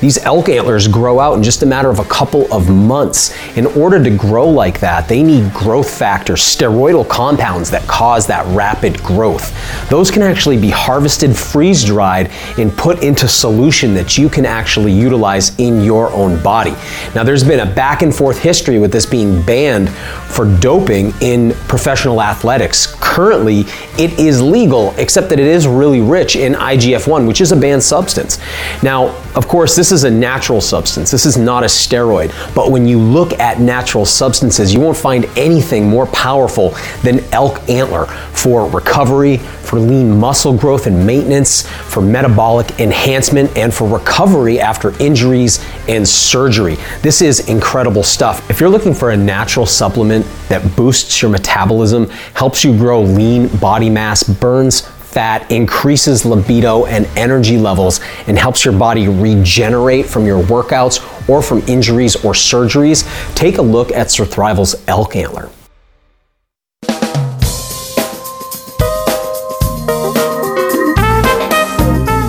These 0.00 0.18
elk 0.18 0.48
antlers 0.48 0.88
grow 0.88 1.20
out 1.20 1.36
in 1.36 1.42
just 1.42 1.62
a 1.62 1.66
matter 1.66 1.90
of 1.90 1.98
a 1.98 2.04
couple 2.04 2.52
of 2.52 2.68
months. 2.68 3.34
In 3.56 3.66
order 3.66 4.02
to 4.02 4.10
grow 4.10 4.48
like 4.48 4.80
that, 4.80 5.08
they 5.08 5.22
need 5.22 5.52
growth 5.52 5.90
factors, 5.90 6.40
steroidal 6.40 7.08
compounds 7.08 7.70
that 7.70 7.86
cause 7.88 8.26
that 8.26 8.46
rapid 8.54 9.02
growth. 9.02 9.52
Those 9.88 10.10
can 10.10 10.22
actually 10.22 10.58
be 10.58 10.70
harvested, 10.70 11.36
freeze 11.36 11.84
dried, 11.84 12.30
and 12.58 12.76
put 12.76 13.02
into 13.02 13.28
solution 13.28 13.94
that 13.94 14.18
you 14.18 14.28
can 14.28 14.46
actually 14.46 14.92
utilize 14.92 15.58
in 15.58 15.82
your 15.82 16.12
own 16.12 16.42
body. 16.42 16.74
Now, 17.14 17.22
there's 17.22 17.44
been 17.44 17.60
a 17.60 17.74
back 17.74 18.02
and 18.02 18.14
forth 18.14 18.38
history 18.38 18.78
with 18.78 18.92
this 18.92 19.06
being 19.06 19.42
banned 19.42 19.90
for 19.90 20.44
doping 20.58 21.12
in 21.20 21.52
professional 21.68 22.22
athletics. 22.22 22.94
Currently, 23.00 23.60
it 23.98 24.18
is 24.18 24.42
legal, 24.42 24.94
except 24.98 25.28
that 25.30 25.38
it 25.38 25.46
is 25.46 25.66
really 25.66 26.00
rich 26.00 26.36
in 26.36 26.54
IGF 26.54 27.06
1, 27.06 27.26
which 27.26 27.40
is 27.40 27.52
a 27.52 27.56
banned 27.56 27.82
substance. 27.82 28.38
Now, 28.82 29.16
of 29.34 29.48
course, 29.48 29.75
this 29.76 29.92
is 29.92 30.04
a 30.04 30.10
natural 30.10 30.60
substance. 30.60 31.10
This 31.10 31.26
is 31.26 31.36
not 31.36 31.62
a 31.62 31.66
steroid. 31.66 32.32
But 32.54 32.70
when 32.70 32.88
you 32.88 32.98
look 32.98 33.38
at 33.38 33.60
natural 33.60 34.04
substances, 34.04 34.72
you 34.72 34.80
won't 34.80 34.96
find 34.96 35.26
anything 35.36 35.88
more 35.88 36.06
powerful 36.06 36.70
than 37.02 37.20
elk 37.32 37.68
antler 37.68 38.06
for 38.06 38.68
recovery, 38.68 39.36
for 39.36 39.78
lean 39.78 40.18
muscle 40.18 40.56
growth 40.56 40.86
and 40.86 41.06
maintenance, 41.06 41.66
for 41.66 42.00
metabolic 42.00 42.80
enhancement, 42.80 43.54
and 43.56 43.72
for 43.72 43.86
recovery 43.88 44.58
after 44.58 44.96
injuries 45.02 45.64
and 45.88 46.06
surgery. 46.08 46.76
This 47.02 47.20
is 47.20 47.48
incredible 47.48 48.02
stuff. 48.02 48.48
If 48.50 48.60
you're 48.60 48.70
looking 48.70 48.94
for 48.94 49.10
a 49.10 49.16
natural 49.16 49.66
supplement 49.66 50.24
that 50.48 50.76
boosts 50.76 51.20
your 51.20 51.30
metabolism, 51.30 52.08
helps 52.34 52.64
you 52.64 52.76
grow 52.76 53.02
lean 53.02 53.48
body 53.58 53.90
mass, 53.90 54.22
burns 54.22 54.82
fat, 55.16 55.50
increases 55.50 56.26
libido 56.26 56.84
and 56.84 57.06
energy 57.16 57.56
levels, 57.56 58.00
and 58.26 58.38
helps 58.38 58.66
your 58.66 58.78
body 58.78 59.08
regenerate 59.08 60.04
from 60.04 60.26
your 60.26 60.42
workouts 60.42 61.00
or 61.26 61.40
from 61.40 61.60
injuries 61.60 62.16
or 62.16 62.34
surgeries, 62.34 63.06
take 63.34 63.56
a 63.56 63.62
look 63.62 63.90
at 63.92 64.08
Surthrival's 64.08 64.74
elk 64.88 65.16
antler. 65.16 65.48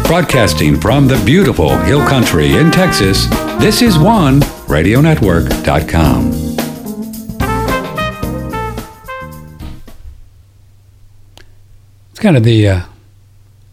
Broadcasting 0.08 0.80
from 0.80 1.10
the 1.10 1.22
beautiful 1.26 1.78
Hill 1.80 2.08
Country 2.08 2.56
in 2.56 2.72
Texas, 2.72 3.28
this 3.60 3.82
is 3.82 4.00
one 4.00 4.40
radionetwork.com. 4.70 6.47
It's 12.18 12.24
kind 12.24 12.36
of 12.36 12.44
the 12.44 12.68
uh, 12.68 12.82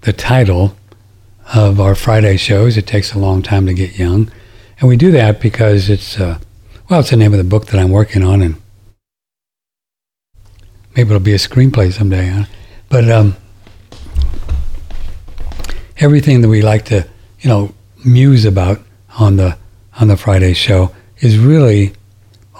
the 0.02 0.12
title 0.12 0.76
of 1.54 1.80
our 1.80 1.94
Friday 1.94 2.36
shows. 2.36 2.76
It 2.76 2.86
takes 2.86 3.14
a 3.14 3.18
long 3.18 3.40
time 3.40 3.64
to 3.64 3.72
get 3.72 3.98
young, 3.98 4.30
and 4.78 4.86
we 4.86 4.98
do 4.98 5.10
that 5.12 5.40
because 5.40 5.88
it's 5.88 6.20
uh, 6.20 6.38
well, 6.90 7.00
it's 7.00 7.08
the 7.08 7.16
name 7.16 7.32
of 7.32 7.38
the 7.38 7.44
book 7.44 7.68
that 7.68 7.80
I'm 7.80 7.88
working 7.88 8.22
on, 8.22 8.42
and 8.42 8.56
maybe 10.94 11.08
it'll 11.08 11.20
be 11.20 11.32
a 11.32 11.36
screenplay 11.36 11.90
someday. 11.90 12.26
Huh? 12.26 12.44
But 12.90 13.10
um, 13.10 13.34
everything 15.96 16.42
that 16.42 16.48
we 16.48 16.60
like 16.60 16.84
to, 16.84 17.08
you 17.40 17.48
know, 17.48 17.72
muse 18.04 18.44
about 18.44 18.78
on 19.18 19.36
the 19.36 19.56
on 19.98 20.08
the 20.08 20.18
Friday 20.18 20.52
show 20.52 20.94
is 21.20 21.38
really 21.38 21.94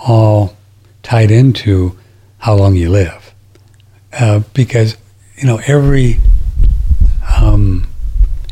all 0.08 0.56
tied 1.02 1.30
into 1.30 1.98
how 2.38 2.54
long 2.54 2.74
you 2.74 2.88
live, 2.88 3.34
uh, 4.14 4.38
because 4.54 4.96
you 5.36 5.46
know 5.46 5.60
every 5.66 6.18
um, 7.40 7.86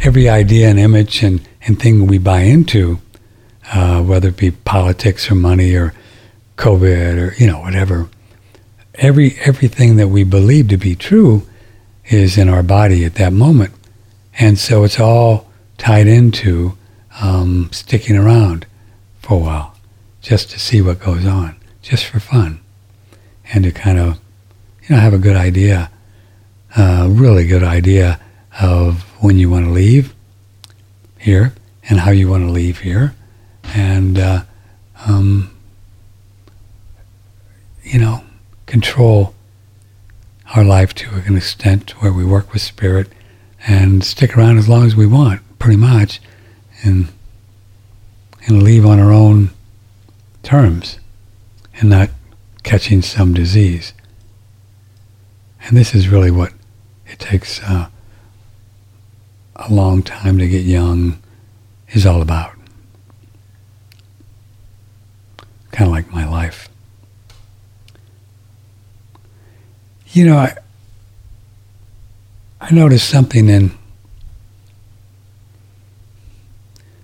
every 0.00 0.28
idea 0.28 0.68
and 0.68 0.78
image 0.78 1.22
and, 1.22 1.46
and 1.66 1.80
thing 1.80 2.06
we 2.06 2.18
buy 2.18 2.40
into, 2.40 2.98
uh, 3.72 4.02
whether 4.02 4.28
it 4.28 4.36
be 4.36 4.50
politics 4.50 5.30
or 5.30 5.34
money 5.34 5.74
or 5.74 5.94
COVID 6.56 7.18
or 7.18 7.34
you 7.34 7.46
know 7.46 7.60
whatever, 7.60 8.08
every 8.94 9.36
everything 9.40 9.96
that 9.96 10.08
we 10.08 10.24
believe 10.24 10.68
to 10.68 10.76
be 10.76 10.94
true 10.94 11.46
is 12.06 12.36
in 12.36 12.48
our 12.48 12.62
body 12.62 13.04
at 13.04 13.14
that 13.14 13.32
moment. 13.32 13.72
And 14.38 14.58
so 14.58 14.84
it's 14.84 14.98
all 14.98 15.50
tied 15.78 16.06
into 16.06 16.76
um, 17.20 17.68
sticking 17.72 18.16
around 18.16 18.66
for 19.20 19.34
a 19.34 19.38
while 19.38 19.76
just 20.20 20.50
to 20.50 20.58
see 20.58 20.80
what 20.80 21.00
goes 21.00 21.26
on, 21.26 21.56
just 21.82 22.06
for 22.06 22.20
fun, 22.20 22.60
and 23.52 23.64
to 23.64 23.72
kind 23.72 23.98
of, 23.98 24.18
you 24.82 24.94
know, 24.94 25.00
have 25.00 25.12
a 25.12 25.18
good 25.18 25.36
idea, 25.36 25.90
a 26.76 27.08
really 27.08 27.46
good 27.46 27.62
idea 27.62 28.20
of 28.60 29.02
when 29.22 29.38
you 29.38 29.50
want 29.50 29.66
to 29.66 29.70
leave 29.70 30.14
here 31.18 31.52
and 31.88 32.00
how 32.00 32.10
you 32.10 32.28
want 32.28 32.44
to 32.46 32.50
leave 32.50 32.80
here, 32.80 33.14
and 33.74 34.18
uh, 34.18 34.42
um, 35.06 35.54
you 37.82 37.98
know, 37.98 38.24
control 38.66 39.34
our 40.54 40.64
life 40.64 40.94
to 40.94 41.08
an 41.26 41.36
extent 41.36 41.90
where 42.02 42.12
we 42.12 42.24
work 42.24 42.52
with 42.52 42.62
spirit 42.62 43.08
and 43.66 44.04
stick 44.04 44.36
around 44.36 44.58
as 44.58 44.68
long 44.68 44.84
as 44.84 44.94
we 44.96 45.06
want, 45.06 45.40
pretty 45.58 45.76
much, 45.76 46.20
and 46.82 47.08
and 48.46 48.62
leave 48.62 48.84
on 48.84 48.98
our 48.98 49.12
own 49.12 49.50
terms, 50.42 50.98
and 51.74 51.90
not 51.90 52.10
catching 52.64 53.02
some 53.02 53.34
disease. 53.34 53.92
And 55.64 55.76
this 55.76 55.94
is 55.94 56.08
really 56.08 56.30
what 56.30 56.52
takes 57.22 57.62
uh, 57.62 57.88
a 59.56 59.72
long 59.72 60.02
time 60.02 60.38
to 60.38 60.48
get 60.48 60.64
young 60.64 61.22
is 61.88 62.04
all 62.04 62.20
about. 62.20 62.52
Kind 65.70 65.88
of 65.88 65.92
like 65.92 66.10
my 66.10 66.28
life. 66.28 66.68
You 70.08 70.26
know, 70.26 70.36
I, 70.36 70.54
I 72.60 72.70
noticed 72.70 73.08
something 73.08 73.48
in 73.48 73.72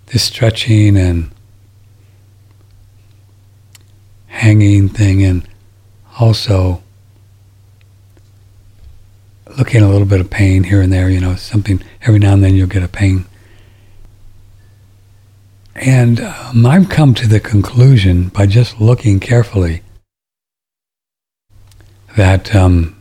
this 0.07 0.24
stretching 0.24 0.97
and 0.97 1.31
hanging 4.27 4.89
thing, 4.89 5.23
and 5.23 5.49
also 6.20 6.82
looking 9.56 9.82
a 9.82 9.88
little 9.88 10.06
bit 10.06 10.20
of 10.20 10.30
pain 10.30 10.64
here 10.64 10.82
and 10.82 10.92
there, 10.92 11.08
you 11.08 11.20
know, 11.20 11.34
something 11.36 11.82
every 12.02 12.18
now 12.18 12.34
and 12.34 12.44
then 12.44 12.54
you'll 12.54 12.66
get 12.66 12.82
a 12.82 12.88
pain. 12.88 13.24
And 15.74 16.20
um, 16.20 16.66
I've 16.66 16.88
come 16.88 17.14
to 17.14 17.28
the 17.28 17.40
conclusion 17.40 18.28
by 18.28 18.46
just 18.46 18.80
looking 18.80 19.20
carefully 19.20 19.82
that 22.16 22.54
um, 22.54 22.96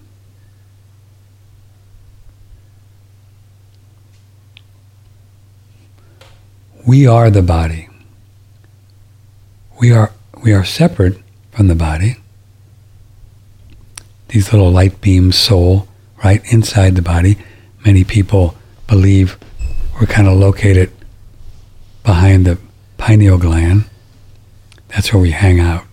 we 6.86 7.08
are 7.08 7.32
the 7.32 7.42
body. 7.42 7.90
We 9.80 9.92
are, 9.92 10.12
we 10.44 10.54
are 10.54 10.64
separate 10.64 11.18
from 11.52 11.68
the 11.68 11.76
body. 11.76 12.18
These 14.28 14.54
little 14.54 14.72
light 14.72 15.02
beams, 15.02 15.36
soul, 15.36 15.88
right 16.24 16.42
inside 16.52 16.96
the 16.96 17.02
body. 17.02 17.38
Many 17.86 18.04
people 18.04 18.56
believe 18.88 19.38
we're 20.00 20.08
kind 20.08 20.28
of 20.28 20.38
located 20.38 20.92
behind 22.04 22.46
the 22.46 22.58
pineal 22.98 23.38
gland. 23.38 23.86
That's 24.90 25.12
where 25.14 25.22
we 25.22 25.32
hang 25.32 25.60
out. 25.60 25.84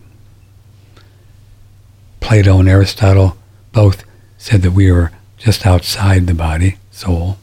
Plato 2.20 2.58
and 2.58 2.68
Aristotle 2.68 3.36
both 3.72 4.04
said 4.38 4.62
that 4.62 4.70
we 4.72 4.90
were 4.90 5.10
just 5.38 5.66
outside 5.66 6.26
the 6.26 6.34
body, 6.34 6.76
soul. 6.90 7.36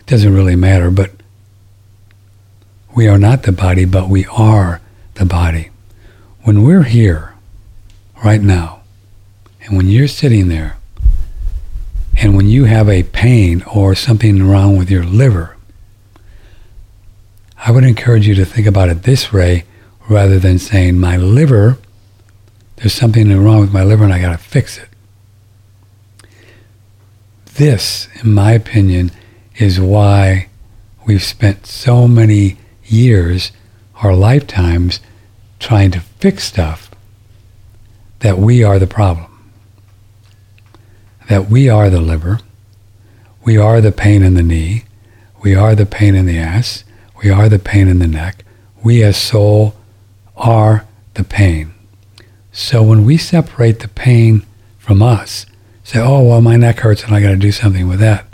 It 0.00 0.06
doesn't 0.06 0.34
really 0.34 0.56
matter, 0.56 0.90
but 0.90 1.10
We 2.94 3.08
are 3.08 3.18
not 3.18 3.42
the 3.42 3.50
body, 3.50 3.84
but 3.84 4.08
we 4.08 4.24
are 4.26 4.80
the 5.14 5.24
body. 5.24 5.70
When 6.42 6.62
we're 6.62 6.84
here, 6.84 7.34
right 8.24 8.40
now, 8.40 8.82
and 9.64 9.76
when 9.76 9.88
you're 9.88 10.08
sitting 10.08 10.48
there, 10.48 10.76
and 12.16 12.36
when 12.36 12.48
you 12.48 12.64
have 12.64 12.88
a 12.88 13.02
pain 13.02 13.62
or 13.62 13.94
something 13.94 14.46
wrong 14.46 14.76
with 14.76 14.90
your 14.90 15.04
liver, 15.04 15.56
I 17.56 17.70
would 17.70 17.84
encourage 17.84 18.28
you 18.28 18.34
to 18.34 18.44
think 18.44 18.66
about 18.66 18.88
it 18.88 19.02
this 19.02 19.32
way 19.32 19.64
rather 20.08 20.38
than 20.38 20.58
saying, 20.58 20.98
my 20.98 21.16
liver, 21.16 21.78
there's 22.76 22.92
something 22.92 23.34
wrong 23.42 23.60
with 23.60 23.72
my 23.72 23.82
liver 23.82 24.04
and 24.04 24.12
I 24.12 24.20
got 24.20 24.32
to 24.32 24.38
fix 24.38 24.78
it. 24.78 24.88
This, 27.54 28.08
in 28.22 28.34
my 28.34 28.52
opinion, 28.52 29.10
is 29.56 29.80
why 29.80 30.48
we've 31.06 31.22
spent 31.22 31.66
so 31.66 32.06
many 32.06 32.58
years, 32.84 33.52
our 34.02 34.14
lifetimes, 34.14 35.00
trying 35.58 35.90
to 35.92 36.00
fix 36.00 36.44
stuff 36.44 36.90
that 38.20 38.38
we 38.38 38.62
are 38.62 38.78
the 38.78 38.86
problem. 38.86 39.33
That 41.28 41.48
we 41.48 41.68
are 41.68 41.90
the 41.90 42.00
liver. 42.00 42.40
We 43.44 43.56
are 43.56 43.80
the 43.80 43.92
pain 43.92 44.22
in 44.22 44.34
the 44.34 44.42
knee. 44.42 44.84
We 45.42 45.54
are 45.54 45.74
the 45.74 45.86
pain 45.86 46.14
in 46.14 46.26
the 46.26 46.38
ass. 46.38 46.84
We 47.22 47.30
are 47.30 47.48
the 47.48 47.58
pain 47.58 47.88
in 47.88 47.98
the 47.98 48.06
neck. 48.06 48.44
We 48.82 49.02
as 49.02 49.16
soul 49.16 49.74
are 50.36 50.86
the 51.14 51.24
pain. 51.24 51.74
So 52.52 52.82
when 52.82 53.04
we 53.04 53.16
separate 53.16 53.80
the 53.80 53.88
pain 53.88 54.44
from 54.78 55.02
us, 55.02 55.46
say, 55.82 56.00
oh, 56.00 56.22
well, 56.22 56.40
my 56.40 56.56
neck 56.56 56.80
hurts 56.80 57.04
and 57.04 57.14
I 57.14 57.20
got 57.20 57.30
to 57.30 57.36
do 57.36 57.52
something 57.52 57.88
with 57.88 58.00
that, 58.00 58.26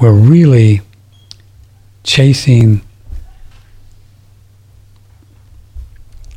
we're 0.00 0.12
really 0.12 0.82
chasing 2.04 2.82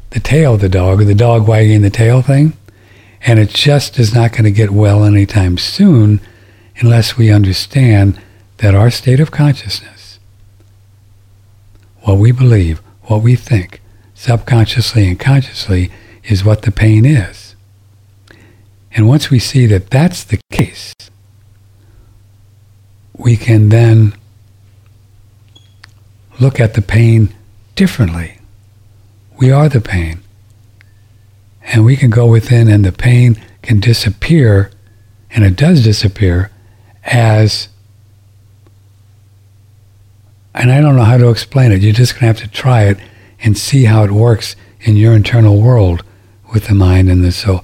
the 0.10 0.20
tail 0.20 0.56
of 0.56 0.62
the 0.62 0.70
dog 0.70 1.02
or 1.02 1.06
the 1.06 1.16
dog 1.16 1.48
wagging 1.48 1.82
the 1.82 1.90
tail 1.90 2.22
thing. 2.22 2.54
And 3.22 3.40
it 3.40 3.50
just 3.50 4.00
is 4.00 4.14
not 4.14 4.32
going 4.32 4.46
to 4.46 4.52
get 4.52 4.72
well 4.72 5.04
anytime 5.04 5.58
soon 5.58 6.22
unless 6.78 7.18
we 7.18 7.32
understand 7.32 8.20
that 8.58 8.76
our 8.76 8.90
state 8.90 9.20
of 9.20 9.32
consciousness, 9.32 10.20
what 12.02 12.18
we 12.18 12.32
believe, 12.32 12.80
what 13.04 13.22
we 13.22 13.36
think, 13.36 13.82
subconsciously 14.14 15.08
and 15.08 15.20
consciously, 15.20 15.92
is 16.24 16.44
what 16.44 16.62
the 16.62 16.72
pain 16.72 17.06
is. 17.06 17.56
And 18.92 19.08
once 19.08 19.30
we 19.30 19.40
see 19.40 19.66
that 19.68 19.90
that's 19.90 20.24
the 20.24 20.40
case, 20.52 20.94
we 23.18 23.36
can 23.36 23.70
then 23.70 24.14
look 26.40 26.60
at 26.60 26.74
the 26.74 26.82
pain 26.82 27.34
differently. 27.76 28.40
We 29.38 29.52
are 29.52 29.70
the 29.70 29.82
pain. 29.82 30.22
And 31.72 31.86
we 31.86 31.96
can 31.96 32.10
go 32.10 32.26
within 32.26 32.68
and 32.68 32.84
the 32.84 32.92
pain 32.92 33.40
can 33.62 33.80
disappear, 33.80 34.72
and 35.30 35.44
it 35.44 35.56
does 35.56 35.84
disappear 35.84 36.50
as, 37.04 37.70
and 40.56 40.72
I 40.72 40.82
don't 40.82 40.96
know 40.96 41.04
how 41.04 41.18
to 41.18 41.30
explain 41.30 41.72
it. 41.72 41.82
You're 41.82 41.94
just 41.94 42.14
going 42.14 42.22
to 42.22 42.26
have 42.28 42.38
to 42.38 42.48
try 42.48 42.84
it 42.84 42.98
and 43.42 43.58
see 43.58 43.86
how 43.86 44.04
it 44.04 44.12
works 44.12 44.56
in 44.82 44.96
your 44.96 45.14
internal 45.14 45.62
world 45.62 46.04
with 46.54 46.68
the 46.68 46.74
mind 46.74 47.10
and 47.10 47.24
the 47.24 47.32
soul. 47.32 47.64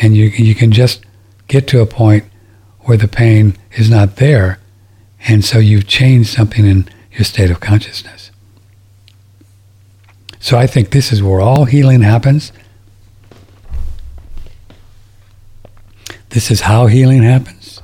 And 0.00 0.16
you, 0.16 0.26
you 0.26 0.54
can 0.54 0.70
just 0.70 1.04
get 1.46 1.66
to 1.68 1.80
a 1.80 1.86
point 1.86 2.24
where 2.80 2.96
the 2.96 3.08
pain 3.08 3.56
is 3.72 3.90
not 3.90 4.16
there. 4.16 4.58
And 5.26 5.44
so 5.44 5.58
you've 5.58 5.86
changed 5.86 6.30
something 6.30 6.66
in 6.66 6.88
your 7.12 7.24
state 7.24 7.50
of 7.50 7.60
consciousness. 7.60 8.27
So 10.40 10.56
I 10.56 10.66
think 10.66 10.90
this 10.90 11.12
is 11.12 11.22
where 11.22 11.40
all 11.40 11.64
healing 11.64 12.02
happens. 12.02 12.52
This 16.30 16.50
is 16.50 16.62
how 16.62 16.86
healing 16.86 17.22
happens. 17.22 17.82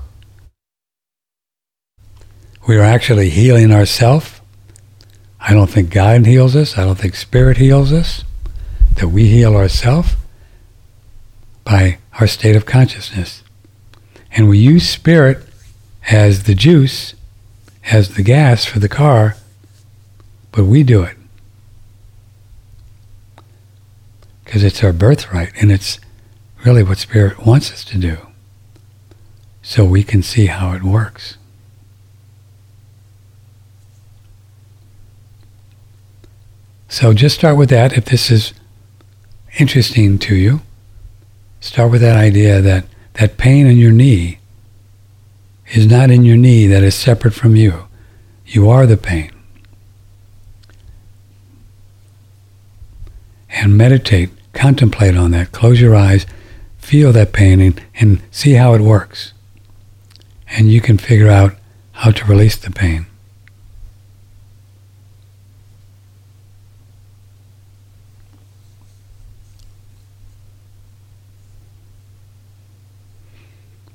We 2.66 2.76
are 2.76 2.82
actually 2.82 3.30
healing 3.30 3.72
ourselves. 3.72 4.40
I 5.40 5.52
don't 5.52 5.68
think 5.68 5.90
God 5.90 6.24
heals 6.26 6.56
us. 6.56 6.78
I 6.78 6.84
don't 6.84 6.98
think 6.98 7.14
Spirit 7.14 7.58
heals 7.58 7.92
us. 7.92 8.24
That 8.96 9.08
we 9.08 9.26
heal 9.26 9.56
ourselves 9.56 10.14
by 11.64 11.98
our 12.20 12.26
state 12.26 12.56
of 12.56 12.64
consciousness. 12.64 13.42
And 14.30 14.48
we 14.48 14.58
use 14.58 14.88
Spirit 14.88 15.38
as 16.10 16.44
the 16.44 16.54
juice, 16.54 17.14
as 17.90 18.14
the 18.14 18.22
gas 18.22 18.64
for 18.64 18.78
the 18.78 18.88
car, 18.88 19.36
but 20.52 20.64
we 20.64 20.82
do 20.82 21.02
it. 21.02 21.16
Because 24.54 24.62
it's 24.62 24.84
our 24.84 24.92
birthright 24.92 25.50
and 25.60 25.72
it's 25.72 25.98
really 26.64 26.84
what 26.84 26.96
Spirit 26.96 27.44
wants 27.44 27.72
us 27.72 27.82
to 27.82 27.98
do. 27.98 28.18
So 29.62 29.84
we 29.84 30.04
can 30.04 30.22
see 30.22 30.46
how 30.46 30.70
it 30.70 30.84
works. 30.84 31.38
So 36.88 37.12
just 37.12 37.34
start 37.34 37.56
with 37.56 37.68
that. 37.70 37.98
If 37.98 38.04
this 38.04 38.30
is 38.30 38.54
interesting 39.58 40.20
to 40.20 40.36
you, 40.36 40.60
start 41.58 41.90
with 41.90 42.02
that 42.02 42.16
idea 42.16 42.60
that 42.60 42.84
that 43.14 43.36
pain 43.36 43.66
in 43.66 43.76
your 43.76 43.90
knee 43.90 44.38
is 45.72 45.88
not 45.88 46.12
in 46.12 46.22
your 46.22 46.36
knee, 46.36 46.68
that 46.68 46.84
is 46.84 46.94
separate 46.94 47.34
from 47.34 47.56
you. 47.56 47.88
You 48.46 48.70
are 48.70 48.86
the 48.86 48.96
pain. 48.96 49.32
And 53.50 53.76
meditate 53.76 54.30
contemplate 54.54 55.16
on 55.16 55.32
that. 55.32 55.52
Close 55.52 55.80
your 55.80 55.94
eyes, 55.94 56.26
feel 56.78 57.12
that 57.12 57.32
pain, 57.32 57.60
and, 57.60 57.82
and 58.00 58.22
see 58.30 58.52
how 58.52 58.74
it 58.74 58.80
works. 58.80 59.32
And 60.48 60.70
you 60.70 60.80
can 60.80 60.98
figure 60.98 61.28
out 61.28 61.54
how 61.92 62.10
to 62.12 62.24
release 62.24 62.56
the 62.56 62.70
pain. 62.70 63.06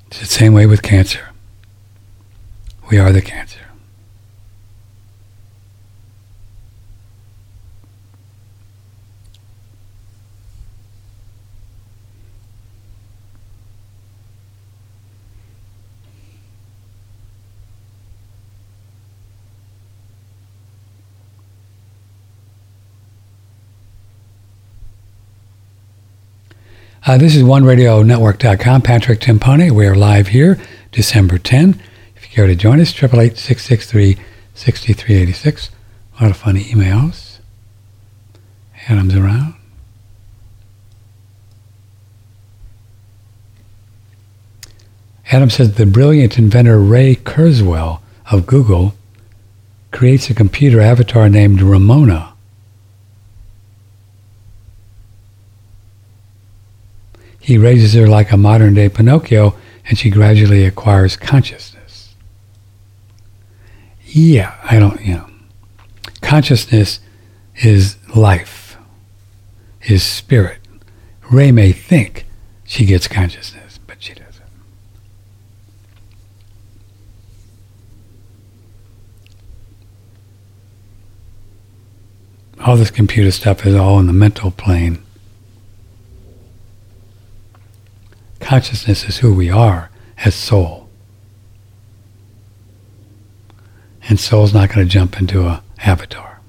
It's 0.08 0.20
the 0.20 0.26
same 0.26 0.52
way 0.52 0.66
with 0.66 0.82
cancer. 0.82 1.28
We 2.90 2.98
are 2.98 3.12
the 3.12 3.22
cancer. 3.22 3.69
Uh, 27.06 27.16
this 27.16 27.34
is 27.34 27.42
OneRadioNetwork.com. 27.42 28.82
Patrick 28.82 29.20
Timpone. 29.20 29.70
We 29.70 29.86
are 29.86 29.94
live 29.94 30.26
here 30.28 30.60
December 30.92 31.38
10. 31.38 31.80
If 32.14 32.28
you 32.28 32.34
care 32.34 32.46
to 32.46 32.54
join 32.54 32.78
us, 32.78 32.92
888-663-6386. 32.92 35.70
A 36.18 36.22
lot 36.22 36.30
of 36.30 36.36
funny 36.36 36.64
emails. 36.64 37.38
Adam's 38.86 39.16
around. 39.16 39.54
Adam 45.32 45.48
says 45.48 45.76
the 45.76 45.86
brilliant 45.86 46.36
inventor 46.36 46.78
Ray 46.78 47.14
Kurzweil 47.14 48.02
of 48.30 48.46
Google 48.46 48.94
creates 49.90 50.28
a 50.28 50.34
computer 50.34 50.82
avatar 50.82 51.30
named 51.30 51.62
Ramona 51.62 52.29
He 57.40 57.56
raises 57.56 57.94
her 57.94 58.06
like 58.06 58.30
a 58.30 58.36
modern 58.36 58.74
day 58.74 58.88
Pinocchio, 58.88 59.56
and 59.86 59.98
she 59.98 60.10
gradually 60.10 60.64
acquires 60.64 61.16
consciousness. 61.16 62.14
Yeah, 64.06 64.54
I 64.62 64.78
don't, 64.78 65.00
you 65.00 65.14
know. 65.14 65.26
Consciousness 66.20 67.00
is 67.56 67.96
life, 68.14 68.76
is 69.82 70.02
spirit. 70.02 70.58
Ray 71.30 71.50
may 71.50 71.72
think 71.72 72.26
she 72.64 72.84
gets 72.84 73.08
consciousness, 73.08 73.78
but 73.86 74.02
she 74.02 74.14
doesn't. 74.14 74.44
All 82.60 82.76
this 82.76 82.90
computer 82.90 83.30
stuff 83.30 83.64
is 83.64 83.74
all 83.74 83.98
in 83.98 84.06
the 84.06 84.12
mental 84.12 84.50
plane. 84.50 85.02
Consciousness 88.40 89.04
is 89.04 89.18
who 89.18 89.34
we 89.34 89.50
are 89.50 89.90
as 90.24 90.34
soul. 90.34 90.88
And 94.08 94.18
soul's 94.18 94.52
not 94.52 94.70
going 94.70 94.86
to 94.86 94.92
jump 94.92 95.20
into 95.20 95.46
a 95.46 95.62
avatar. 95.78 96.40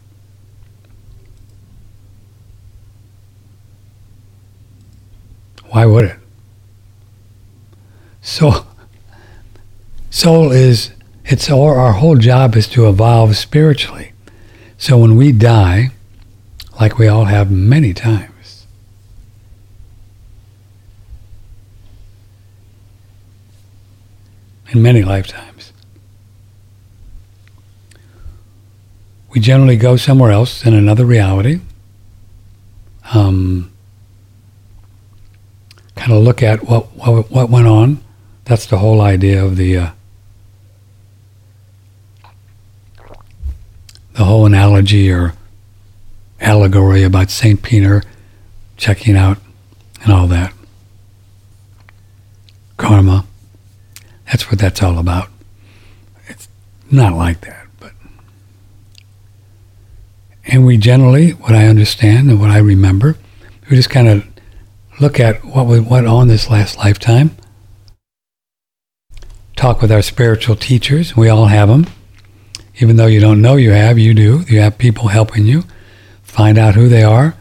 Why 5.70 5.86
would 5.86 6.06
it? 6.06 6.18
So, 8.22 8.66
soul 10.10 10.52
is, 10.52 10.92
it's 11.26 11.50
our, 11.50 11.76
our 11.76 11.94
whole 11.94 12.18
job 12.18 12.56
is 12.56 12.68
to 12.70 12.90
evolve 12.90 13.36
spiritually. 13.38 14.12
So 14.78 14.98
when 14.98 15.16
we 15.16 15.32
die, 15.32 15.92
like 16.80 16.98
we 16.98 17.08
all 17.08 17.26
have 17.26 17.52
many 17.52 17.94
times, 17.94 18.31
in 24.72 24.82
many 24.82 25.04
lifetimes, 25.04 25.74
we 29.30 29.40
generally 29.40 29.78
go 29.78 29.96
somewhere 29.98 30.32
else 30.32 30.66
in 30.66 30.74
another 30.74 31.06
reality. 31.06 31.60
Um, 33.14 33.72
kind 35.96 36.14
of 36.14 36.24
look 36.24 36.42
at 36.42 36.64
what, 36.64 36.96
what 36.96 37.30
what 37.30 37.50
went 37.50 37.68
on. 37.68 38.02
That's 38.46 38.66
the 38.66 38.78
whole 38.78 39.02
idea 39.02 39.44
of 39.44 39.58
the 39.58 39.78
uh, 39.78 39.90
the 44.14 44.24
whole 44.24 44.46
analogy 44.46 45.12
or 45.12 45.34
allegory 46.40 47.04
about 47.04 47.30
Saint 47.30 47.62
Peter 47.62 48.04
checking 48.78 49.16
out 49.16 49.38
and 50.04 50.12
all 50.12 50.28
that. 50.28 50.54
Karma. 52.78 53.26
That's 54.32 54.50
what 54.50 54.60
that's 54.60 54.82
all 54.82 54.98
about. 54.98 55.28
It's 56.28 56.48
not 56.90 57.14
like 57.14 57.42
that, 57.42 57.68
but 57.82 57.92
and 60.46 60.66
we 60.66 60.78
generally, 60.78 61.32
what 61.32 61.54
I 61.54 61.68
understand 61.68 62.30
and 62.30 62.40
what 62.40 62.50
I 62.50 62.60
remember, 62.60 63.18
we 63.70 63.76
just 63.76 63.90
kind 63.90 64.08
of 64.08 64.26
look 65.02 65.20
at 65.20 65.44
what 65.44 65.66
went 65.66 66.08
on 66.08 66.30
this 66.30 66.50
last 66.50 66.78
lifetime, 66.78 67.36
talk 69.58 69.82
with 69.82 69.92
our 69.92 70.02
spiritual 70.02 70.56
teachers. 70.56 71.16
We 71.16 71.28
all 71.28 71.48
have 71.48 71.68
them. 71.68 71.88
Even 72.80 72.96
though 72.96 73.08
you 73.08 73.20
don't 73.20 73.42
know 73.42 73.58
you 73.58 73.72
have, 73.72 74.00
you 74.00 74.14
do. 74.14 74.46
You 74.48 74.62
have 74.62 74.78
people 74.78 75.10
helping 75.10 75.46
you. 75.46 75.64
Find 76.24 76.58
out 76.58 76.76
who 76.76 76.88
they 76.88 77.04
are, 77.04 77.36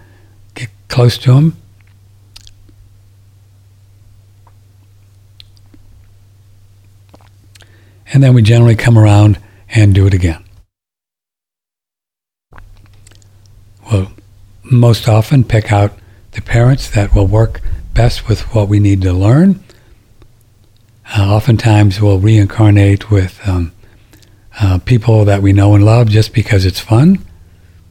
get 0.55 0.71
close 0.89 1.17
to 1.19 1.35
them. 1.35 1.57
And 8.13 8.23
then 8.23 8.35
we 8.35 8.43
generally 8.43 8.77
come 8.77 8.99
around 8.99 9.39
and 9.69 9.95
do 9.95 10.07
it 10.07 10.15
again. 10.15 10.45
We'll 13.91 14.11
most 14.65 15.09
often 15.09 15.45
pick 15.45 15.73
out 15.73 15.93
the 16.33 16.43
parents 16.43 16.91
that 16.91 17.15
will 17.15 17.27
work 17.27 17.61
best 17.95 18.29
with 18.29 18.55
what 18.55 18.69
we 18.69 18.79
need 18.79 19.03
to 19.03 19.13
learn. 19.13 19.63
Uh, 21.17 21.35
oftentimes, 21.35 22.01
we'll 22.01 22.21
reincarnate 22.21 23.11
with 23.11 23.41
um, 23.49 23.73
uh, 24.61 24.79
people 24.79 25.25
that 25.25 25.43
we 25.43 25.53
know 25.53 25.75
and 25.75 25.85
love 25.85 26.09
just 26.09 26.33
because 26.33 26.65
it's 26.65 26.79
fun. 26.79 27.25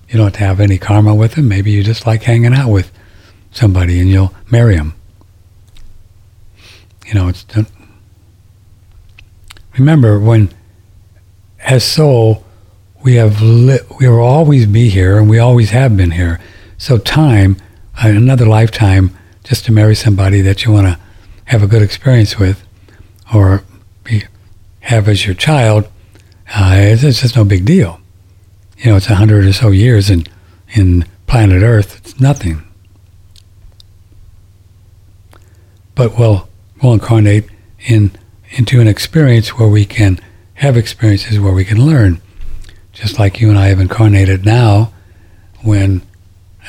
You 0.09 0.17
don't 0.17 0.37
have 0.37 0.59
any 0.59 0.77
karma 0.77 1.13
with 1.13 1.35
them. 1.35 1.47
Maybe 1.47 1.71
you 1.71 1.83
just 1.83 2.07
like 2.07 2.23
hanging 2.23 2.53
out 2.53 2.69
with 2.69 2.91
somebody 3.51 3.99
and 3.99 4.09
you'll 4.09 4.33
marry 4.49 4.75
them. 4.75 4.95
You 7.05 7.13
know, 7.13 7.27
it's. 7.27 7.45
Remember, 9.79 10.19
when 10.19 10.49
as 11.61 11.83
soul, 11.83 12.43
we 13.01 13.15
have 13.15 13.41
li- 13.41 13.79
we 13.99 14.07
will 14.07 14.19
always 14.19 14.65
be 14.65 14.89
here, 14.89 15.17
and 15.17 15.29
we 15.29 15.39
always 15.39 15.69
have 15.69 15.95
been 15.95 16.11
here. 16.11 16.39
So 16.77 16.97
time 16.97 17.57
another 17.97 18.45
lifetime 18.45 19.17
just 19.43 19.65
to 19.65 19.71
marry 19.71 19.95
somebody 19.95 20.41
that 20.41 20.63
you 20.63 20.71
want 20.71 20.87
to 20.87 20.99
have 21.45 21.63
a 21.63 21.67
good 21.67 21.81
experience 21.81 22.37
with 22.37 22.63
or 23.33 23.63
be, 24.03 24.23
have 24.81 25.07
as 25.07 25.25
your 25.25 25.35
child, 25.35 25.85
uh, 26.55 26.75
it's, 26.75 27.03
it's, 27.03 27.21
just 27.21 27.35
no 27.35 27.43
big 27.43 27.65
deal. 27.65 27.99
You 28.77 28.91
know, 28.91 28.97
it's 28.97 29.09
a 29.09 29.15
hundred 29.15 29.45
or 29.45 29.53
so 29.53 29.69
years 29.69 30.09
in, 30.09 30.25
in 30.73 31.05
planet 31.27 31.63
Earth. 31.63 31.97
It's 31.97 32.19
nothing. 32.19 32.63
But 35.95 36.17
we'll, 36.17 36.47
we'll 36.81 36.93
incarnate 36.93 37.45
in, 37.79 38.11
into 38.51 38.81
an 38.81 38.87
experience 38.87 39.57
where 39.57 39.67
we 39.67 39.85
can 39.85 40.19
have 40.55 40.75
experiences 40.75 41.39
where 41.39 41.53
we 41.53 41.65
can 41.65 41.85
learn. 41.85 42.21
Just 42.91 43.17
like 43.17 43.39
you 43.39 43.49
and 43.49 43.57
I 43.57 43.67
have 43.67 43.79
incarnated 43.79 44.45
now 44.45 44.91
when 45.61 46.01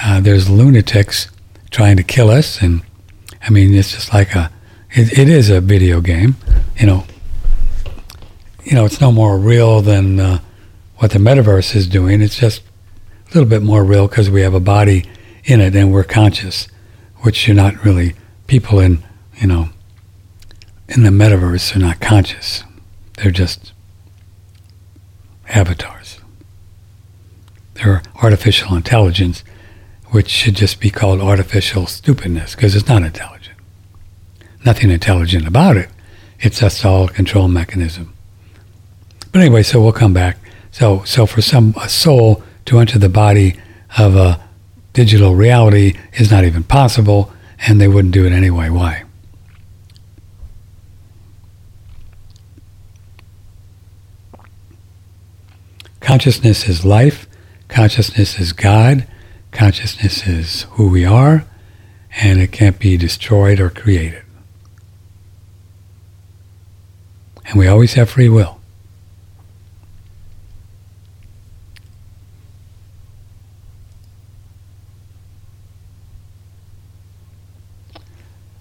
uh, 0.02 0.20
there's 0.20 0.48
lunatics 0.48 1.28
trying 1.70 1.97
to 1.97 2.02
kill 2.02 2.31
us, 2.31 2.61
and 2.61 2.82
I 3.43 3.51
mean, 3.51 3.74
it's 3.74 3.93
just 3.93 4.12
like 4.12 4.35
a, 4.35 4.51
it, 4.93 5.19
it 5.19 5.28
is 5.28 5.51
a 5.51 5.61
video 5.61 6.01
game, 6.01 6.36
you 6.78 6.86
know. 6.86 7.05
You 8.65 8.74
know, 8.74 8.85
it's 8.85 9.01
no 9.01 9.11
more 9.11 9.39
real 9.39 9.81
than 9.81 10.20
uh, 10.20 10.39
what 10.97 11.12
the 11.12 11.19
metaverse 11.19 11.74
is 11.74 11.86
doing. 11.86 12.20
It's 12.20 12.39
just 12.39 12.62
a 13.31 13.35
little 13.35 13.48
bit 13.48 13.62
more 13.62 13.82
real 13.82 14.07
because 14.07 14.31
we 14.31 14.43
have 14.43 14.55
a 14.55 14.61
body 14.61 15.07
in 15.44 15.61
it 15.61 15.74
and 15.74 15.93
we're 15.93 16.05
conscious, 16.05 16.69
which 17.19 17.48
you're 17.48 17.57
not 17.57 17.85
really. 17.85 18.15
People 18.47 18.81
in, 18.81 19.02
you 19.36 19.47
know, 19.47 19.70
in 20.90 21.04
the 21.04 21.10
metaverse 21.10 21.74
are 21.74 21.78
not 21.78 22.00
conscious. 22.00 22.64
They're 23.16 23.30
just 23.30 23.72
avatars. 25.48 26.18
They're 27.74 28.02
artificial 28.22 28.74
intelligence 28.74 29.44
which 30.06 30.28
should 30.28 30.56
just 30.56 30.80
be 30.80 30.90
called 30.90 31.20
artificial 31.20 31.86
stupidness 31.86 32.56
because 32.56 32.74
it's 32.74 32.88
not 32.88 33.02
intelligent. 33.04 33.56
Nothing 34.64 34.90
intelligent 34.90 35.46
about 35.46 35.76
it. 35.76 35.88
It's 36.40 36.58
just 36.58 36.84
all 36.84 37.06
control 37.06 37.46
mechanism. 37.46 38.12
But 39.30 39.42
anyway, 39.42 39.62
so 39.62 39.80
we'll 39.80 39.92
come 39.92 40.12
back. 40.12 40.38
So, 40.72 41.04
so 41.04 41.26
for 41.26 41.40
some 41.40 41.74
a 41.80 41.88
soul 41.88 42.42
to 42.66 42.80
enter 42.80 42.98
the 42.98 43.08
body 43.08 43.56
of 43.96 44.16
a 44.16 44.40
digital 44.92 45.36
reality 45.36 45.96
is 46.14 46.30
not 46.30 46.44
even 46.44 46.64
possible, 46.64 47.32
and 47.58 47.80
they 47.80 47.88
wouldn't 47.88 48.14
do 48.14 48.26
it 48.26 48.32
anyway. 48.32 48.68
Why? 48.68 49.04
Consciousness 56.11 56.69
is 56.69 56.85
life. 56.85 57.28
Consciousness 57.69 58.41
is 58.41 58.53
God. 58.53 59.07
Consciousness 59.53 60.27
is 60.27 60.62
who 60.73 60.89
we 60.89 61.05
are, 61.05 61.45
and 62.20 62.41
it 62.41 62.51
can't 62.51 62.81
be 62.81 62.97
destroyed 62.97 63.61
or 63.61 63.70
created. 63.70 64.24
And 67.47 67.61
we 67.61 67.69
always 67.69 67.95
have 67.95 68.11
free 68.11 68.28
will. 68.28 68.59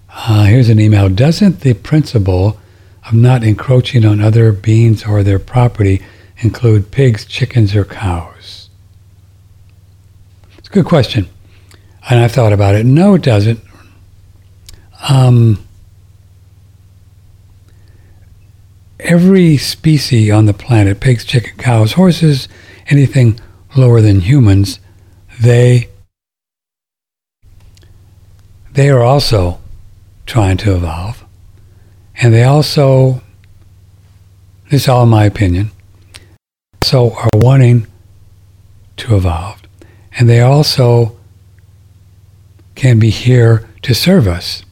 Uh, 0.08 0.44
here's 0.44 0.68
an 0.68 0.78
email. 0.78 1.08
Doesn't 1.08 1.62
the 1.62 1.74
principle 1.74 2.60
of 3.08 3.12
not 3.12 3.42
encroaching 3.42 4.04
on 4.04 4.20
other 4.20 4.52
beings 4.52 5.04
or 5.04 5.24
their 5.24 5.40
property 5.40 6.00
include 6.40 6.90
pigs, 6.90 7.24
chickens, 7.24 7.74
or 7.74 7.84
cows? 7.84 8.68
It's 10.58 10.68
a 10.68 10.72
good 10.72 10.86
question. 10.86 11.28
And 12.08 12.20
I've 12.20 12.32
thought 12.32 12.52
about 12.52 12.74
it. 12.74 12.84
No, 12.84 13.14
it 13.14 13.22
doesn't. 13.22 13.60
Um, 15.08 15.64
every 18.98 19.56
species 19.56 20.30
on 20.30 20.46
the 20.46 20.54
planet 20.54 21.00
pigs, 21.00 21.24
chickens, 21.24 21.60
cows, 21.60 21.92
horses, 21.92 22.48
anything 22.88 23.40
lower 23.76 24.00
than 24.00 24.20
humans 24.20 24.80
they 25.40 25.88
they 28.72 28.88
are 28.88 29.02
also 29.02 29.58
trying 30.26 30.56
to 30.58 30.74
evolve. 30.74 31.24
And 32.22 32.32
they 32.32 32.44
also, 32.44 33.20
this 34.70 34.82
is 34.82 34.88
all 34.88 35.06
my 35.06 35.24
opinion, 35.24 35.70
so 36.82 37.12
are 37.12 37.28
wanting 37.34 37.86
to 38.96 39.16
evolve 39.16 39.60
and 40.18 40.28
they 40.28 40.40
also 40.40 41.16
can 42.74 42.98
be 42.98 43.10
here 43.10 43.68
to 43.82 43.94
serve 43.94 44.26
us. 44.26 44.64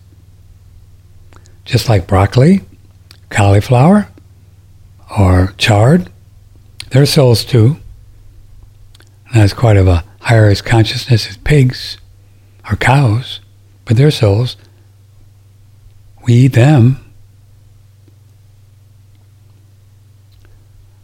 Just 1.64 1.88
like 1.88 2.06
broccoli, 2.06 2.62
cauliflower, 3.30 4.08
or 5.18 5.54
chard, 5.58 6.10
they're 6.90 7.06
souls 7.06 7.44
too. 7.44 7.76
And 9.30 9.42
that's 9.42 9.52
quite 9.52 9.76
of 9.76 9.86
a 9.86 10.04
higher 10.20 10.54
consciousness 10.56 11.28
as 11.28 11.36
pigs 11.38 11.98
or 12.70 12.76
cows, 12.76 13.40
but 13.84 13.96
they're 13.96 14.10
souls. 14.10 14.56
We 16.26 16.34
eat 16.34 16.52
them. 16.54 17.07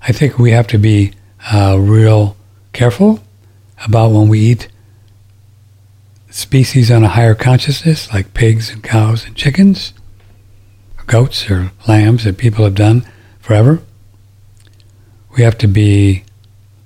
I 0.06 0.12
think 0.12 0.38
we 0.38 0.50
have 0.50 0.66
to 0.66 0.78
be 0.78 1.12
uh, 1.50 1.78
real 1.80 2.36
careful 2.74 3.20
about 3.86 4.12
when 4.12 4.28
we 4.28 4.38
eat 4.38 4.68
species 6.28 6.90
on 6.90 7.02
a 7.04 7.08
higher 7.08 7.34
consciousness, 7.34 8.12
like 8.12 8.34
pigs 8.34 8.68
and 8.68 8.82
cows 8.82 9.24
and 9.24 9.34
chickens, 9.34 9.94
or 10.98 11.04
goats 11.04 11.50
or 11.50 11.72
lambs 11.88 12.24
that 12.24 12.36
people 12.36 12.66
have 12.66 12.74
done 12.74 13.08
forever. 13.40 13.80
We 15.34 15.42
have 15.42 15.56
to 15.58 15.66
be, 15.66 16.24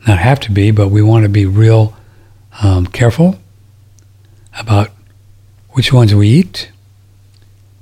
not 0.06 0.18
have 0.18 0.38
to 0.40 0.52
be, 0.52 0.70
but 0.70 0.88
we 0.88 1.02
want 1.02 1.24
to 1.24 1.28
be 1.28 1.44
real 1.44 1.96
um, 2.62 2.86
careful 2.86 3.40
about 4.56 4.90
which 5.70 5.92
ones 5.92 6.14
we 6.14 6.28
eat. 6.28 6.70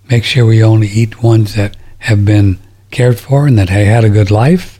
Make 0.09 0.25
sure 0.25 0.47
we 0.47 0.65
only 0.65 0.89
eat 0.89 1.23
ones 1.23 1.57
that 1.57 1.77
have 1.99 2.25
been 2.25 2.59
cared 2.91 3.19
for 3.19 3.47
and 3.47 3.59
that 3.59 3.69
have 3.69 3.87
had 3.87 4.05
a 4.05 4.09
good 4.09 4.31
life. 4.31 4.76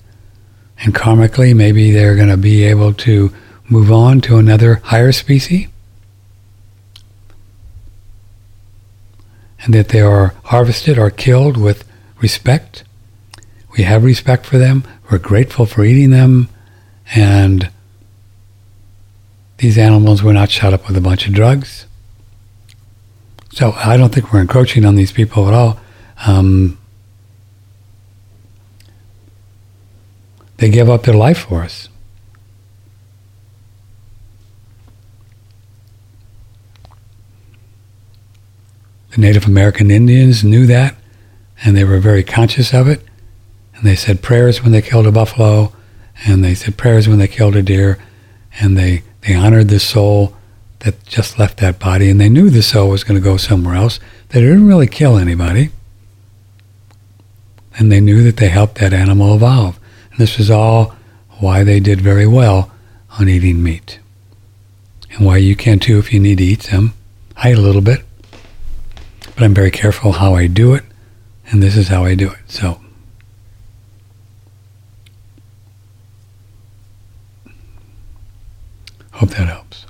And 0.83 0.95
karmically, 0.95 1.55
maybe 1.55 1.91
they're 1.91 2.17
going 2.17 2.29
to 2.29 2.37
be 2.37 2.65
able 2.65 2.93
to 2.95 3.33
move 3.69 3.91
on 3.91 4.21
to 4.23 4.37
another 4.37 4.77
higher 4.85 5.13
species. 5.13 5.69
and 9.67 9.75
that 9.75 9.89
they 9.89 10.01
are 10.01 10.33
harvested 10.45 10.97
or 10.97 11.11
killed 11.11 11.57
with 11.57 11.85
respect. 12.23 12.85
We 13.77 13.83
have 13.83 14.05
respect 14.05 14.47
for 14.47 14.59
them. 14.59 14.85
We're 15.11 15.19
grateful 15.19 15.67
for 15.67 15.85
eating 15.85 16.11
them. 16.11 16.49
And 17.15 17.69
these 19.59 19.77
animals 19.77 20.23
were 20.23 20.33
not 20.33 20.51
shot 20.51 20.73
up 20.73 20.87
with 20.87 20.97
a 20.97 21.01
bunch 21.01 21.27
of 21.27 21.35
drugs. 21.35 21.87
So 23.53 23.73
I 23.73 23.97
don't 23.97 24.15
think 24.15 24.33
we're 24.33 24.41
encroaching 24.41 24.85
on 24.85 24.95
these 24.95 25.13
people 25.13 25.49
at 25.49 25.55
all. 25.55 25.81
Um, 26.27 26.79
they 30.59 30.71
give 30.71 30.89
up 30.89 31.03
their 31.03 31.15
life 31.15 31.39
for 31.39 31.63
us. 31.63 31.89
The 39.13 39.21
Native 39.21 39.47
American 39.47 39.91
Indians 39.91 40.45
knew 40.45 40.67
that, 40.67 40.95
and 41.65 41.77
they 41.77 41.85
were 41.85 41.99
very 41.99 42.23
conscious 42.23 42.75
of 42.75 42.87
it. 42.87 43.03
And 43.75 43.85
they 43.85 43.97
said 43.97 44.23
prayers 44.23 44.63
when 44.63 44.73
they 44.73 44.83
killed 44.83 45.07
a 45.07 45.13
buffalo, 45.13 45.73
and 46.27 46.45
they 46.45 46.55
said 46.55 46.77
prayers 46.77 47.09
when 47.09 47.19
they 47.19 47.29
killed 47.29 47.57
a 47.57 47.63
deer, 47.63 47.99
and 48.61 48.77
they, 48.77 49.03
they 49.23 49.35
honored 49.35 49.69
the 49.69 49.81
soul 49.81 50.35
that 50.81 51.03
just 51.05 51.39
left 51.39 51.59
that 51.59 51.79
body, 51.79 52.11
and 52.11 52.21
they 52.21 52.29
knew 52.29 52.51
the 52.51 52.63
soul 52.63 52.91
was 52.91 53.05
going 53.05 53.19
to 53.19 53.25
go 53.25 53.37
somewhere 53.37 53.75
else. 53.75 54.01
They 54.29 54.41
didn't 54.41 54.67
really 54.67 54.87
kill 54.87 55.17
anybody, 55.17 55.71
and 57.79 57.91
they 57.91 58.01
knew 58.01 58.23
that 58.23 58.37
they 58.37 58.49
helped 58.49 58.77
that 58.77 58.93
animal 58.93 59.35
evolve. 59.35 59.79
This 60.19 60.39
is 60.39 60.51
all 60.51 60.95
why 61.39 61.63
they 61.63 61.81
did 61.81 62.01
very 62.01 62.27
well 62.27 62.71
on 63.19 63.29
eating 63.29 63.63
meat, 63.63 63.99
and 65.11 65.25
why 65.25 65.37
you 65.37 65.55
can 65.57 65.79
too 65.79 65.99
if 65.99 66.13
you 66.13 66.21
need 66.21 66.39
to 66.39 66.45
eat 66.45 66.65
them. 66.65 66.95
I 67.37 67.53
eat 67.53 67.59
a 67.59 67.61
little 67.61 67.83
bit 67.83 68.07
but 69.37 69.45
I'm 69.45 69.55
very 69.55 69.71
careful 69.71 70.13
how 70.13 70.35
I 70.35 70.47
do 70.47 70.73
it, 70.73 70.83
and 71.51 71.63
this 71.63 71.77
is 71.77 71.89
how 71.89 72.05
I 72.05 72.15
do 72.15 72.31
it. 72.31 72.39
So, 72.47 72.81
hope 79.13 79.29
that 79.31 79.47
helps. 79.47 79.86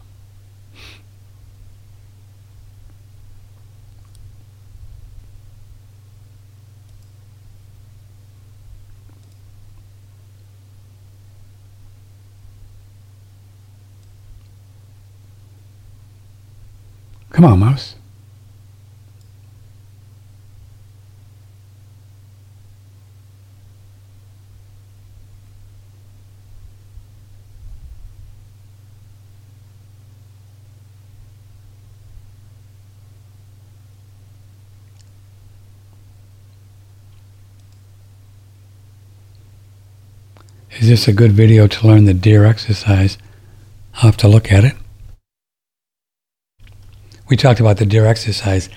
Come 17.36 17.44
on, 17.44 17.58
mouse. 17.58 17.96
Is 40.78 40.88
this 40.88 41.06
a 41.06 41.12
good 41.12 41.32
video 41.32 41.66
to 41.66 41.86
learn 41.86 42.06
the 42.06 42.14
deer 42.14 42.46
exercise? 42.46 43.18
I'll 43.96 44.04
have 44.04 44.16
to 44.18 44.28
look 44.28 44.50
at 44.50 44.64
it. 44.64 44.74
We 47.28 47.36
talked 47.36 47.60
about 47.60 47.78
the 47.78 47.86
deer 47.86 48.06
exercise, 48.06 48.68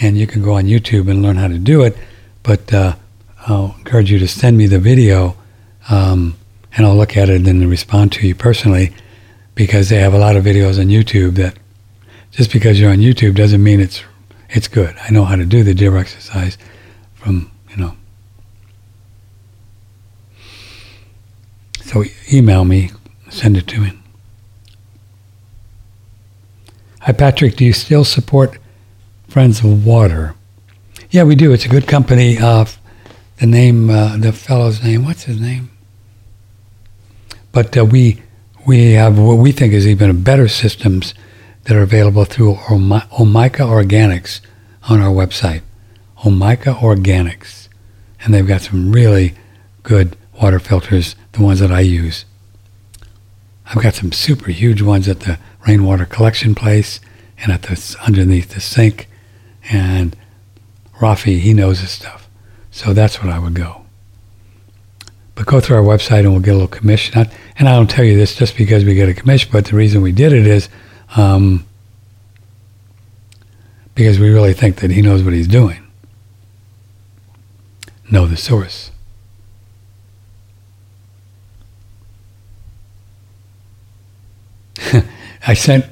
and 0.00 0.16
you 0.16 0.26
can 0.26 0.42
go 0.42 0.54
on 0.54 0.64
YouTube 0.64 1.10
and 1.10 1.22
learn 1.22 1.36
how 1.36 1.48
to 1.48 1.58
do 1.58 1.82
it, 1.82 1.96
but 2.42 2.72
uh, 2.72 2.94
I'll 3.46 3.74
encourage 3.78 4.10
you 4.10 4.18
to 4.18 4.28
send 4.28 4.56
me 4.56 4.66
the 4.66 4.78
video, 4.78 5.36
um, 5.90 6.36
and 6.76 6.86
I'll 6.86 6.96
look 6.96 7.16
at 7.16 7.28
it 7.28 7.46
and 7.46 7.68
respond 7.68 8.12
to 8.12 8.26
you 8.26 8.34
personally, 8.34 8.94
because 9.54 9.88
they 9.88 9.98
have 9.98 10.14
a 10.14 10.18
lot 10.18 10.36
of 10.36 10.44
videos 10.44 10.78
on 10.80 10.86
YouTube 10.86 11.34
that 11.34 11.58
just 12.30 12.52
because 12.52 12.80
you're 12.80 12.90
on 12.90 12.98
YouTube 12.98 13.34
doesn't 13.34 13.62
mean 13.62 13.80
it's 13.80 14.02
it's 14.50 14.68
good. 14.68 14.96
I 15.02 15.10
know 15.10 15.24
how 15.24 15.36
to 15.36 15.44
do 15.44 15.62
the 15.62 15.74
deer 15.74 15.96
exercise 15.96 16.56
from 17.14 17.50
you 17.70 17.76
know. 17.76 17.96
So 21.82 22.04
email 22.32 22.64
me, 22.64 22.90
send 23.30 23.56
it 23.56 23.66
to 23.68 23.80
me. 23.80 23.92
Hi, 27.08 27.14
Patrick. 27.14 27.56
Do 27.56 27.64
you 27.64 27.72
still 27.72 28.04
support 28.04 28.58
Friends 29.28 29.60
of 29.60 29.86
Water? 29.86 30.34
Yeah, 31.08 31.22
we 31.22 31.36
do. 31.36 31.52
It's 31.54 31.64
a 31.64 31.68
good 31.70 31.88
company. 31.88 32.36
Uh, 32.36 32.66
the 33.38 33.46
name, 33.46 33.88
uh, 33.88 34.18
the 34.18 34.30
fellow's 34.30 34.84
name, 34.84 35.06
what's 35.06 35.22
his 35.22 35.40
name? 35.40 35.70
But 37.50 37.74
uh, 37.78 37.86
we 37.86 38.22
we 38.66 38.92
have 38.92 39.18
what 39.18 39.36
we 39.38 39.52
think 39.52 39.72
is 39.72 39.86
even 39.86 40.22
better 40.22 40.48
systems 40.48 41.14
that 41.64 41.78
are 41.78 41.80
available 41.80 42.26
through 42.26 42.56
Omica 42.56 43.64
Organics 43.64 44.42
on 44.90 45.00
our 45.00 45.10
website. 45.10 45.62
Omica 46.24 46.74
Organics, 46.74 47.68
and 48.20 48.34
they've 48.34 48.46
got 48.46 48.60
some 48.60 48.92
really 48.92 49.34
good 49.82 50.14
water 50.42 50.58
filters 50.58 51.16
the 51.32 51.42
ones 51.42 51.60
that 51.60 51.72
I 51.72 51.80
use. 51.80 52.26
I've 53.64 53.82
got 53.82 53.94
some 53.94 54.12
super 54.12 54.50
huge 54.50 54.82
ones 54.82 55.08
at 55.08 55.20
the 55.20 55.38
rainwater 55.66 56.04
collection 56.04 56.54
place 56.54 57.00
and 57.38 57.52
at 57.52 57.62
the 57.62 57.96
underneath 58.06 58.50
the 58.50 58.60
sink. 58.60 59.08
And 59.70 60.16
Rafi, 61.00 61.38
he 61.38 61.54
knows 61.54 61.80
his 61.80 61.90
stuff. 61.90 62.28
So 62.70 62.92
that's 62.92 63.22
what 63.22 63.32
I 63.32 63.38
would 63.38 63.54
go. 63.54 63.84
But 65.34 65.46
go 65.46 65.60
through 65.60 65.76
our 65.76 65.82
website 65.82 66.20
and 66.20 66.32
we'll 66.32 66.40
get 66.40 66.50
a 66.50 66.54
little 66.54 66.68
commission. 66.68 67.28
And 67.58 67.68
I 67.68 67.76
don't 67.76 67.88
tell 67.88 68.04
you 68.04 68.16
this 68.16 68.34
just 68.34 68.56
because 68.56 68.84
we 68.84 68.94
get 68.94 69.08
a 69.08 69.14
commission, 69.14 69.50
but 69.52 69.66
the 69.66 69.76
reason 69.76 70.02
we 70.02 70.12
did 70.12 70.32
it 70.32 70.46
is 70.46 70.68
um, 71.16 71.64
because 73.94 74.18
we 74.18 74.30
really 74.30 74.52
think 74.52 74.76
that 74.76 74.90
he 74.90 75.02
knows 75.02 75.22
what 75.22 75.32
he's 75.32 75.48
doing. 75.48 75.84
Know 78.10 78.26
the 78.26 78.36
source. 78.36 78.90
I 85.46 85.54
sent, 85.54 85.86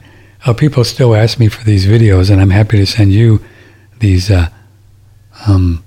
uh, 0.44 0.52
people 0.52 0.84
still 0.84 1.14
ask 1.14 1.38
me 1.38 1.48
for 1.48 1.64
these 1.64 1.86
videos, 1.86 2.30
and 2.30 2.40
I'm 2.40 2.50
happy 2.50 2.78
to 2.78 2.86
send 2.86 3.12
you 3.12 3.42
these, 4.00 4.30
uh, 4.30 4.48
um, 5.46 5.84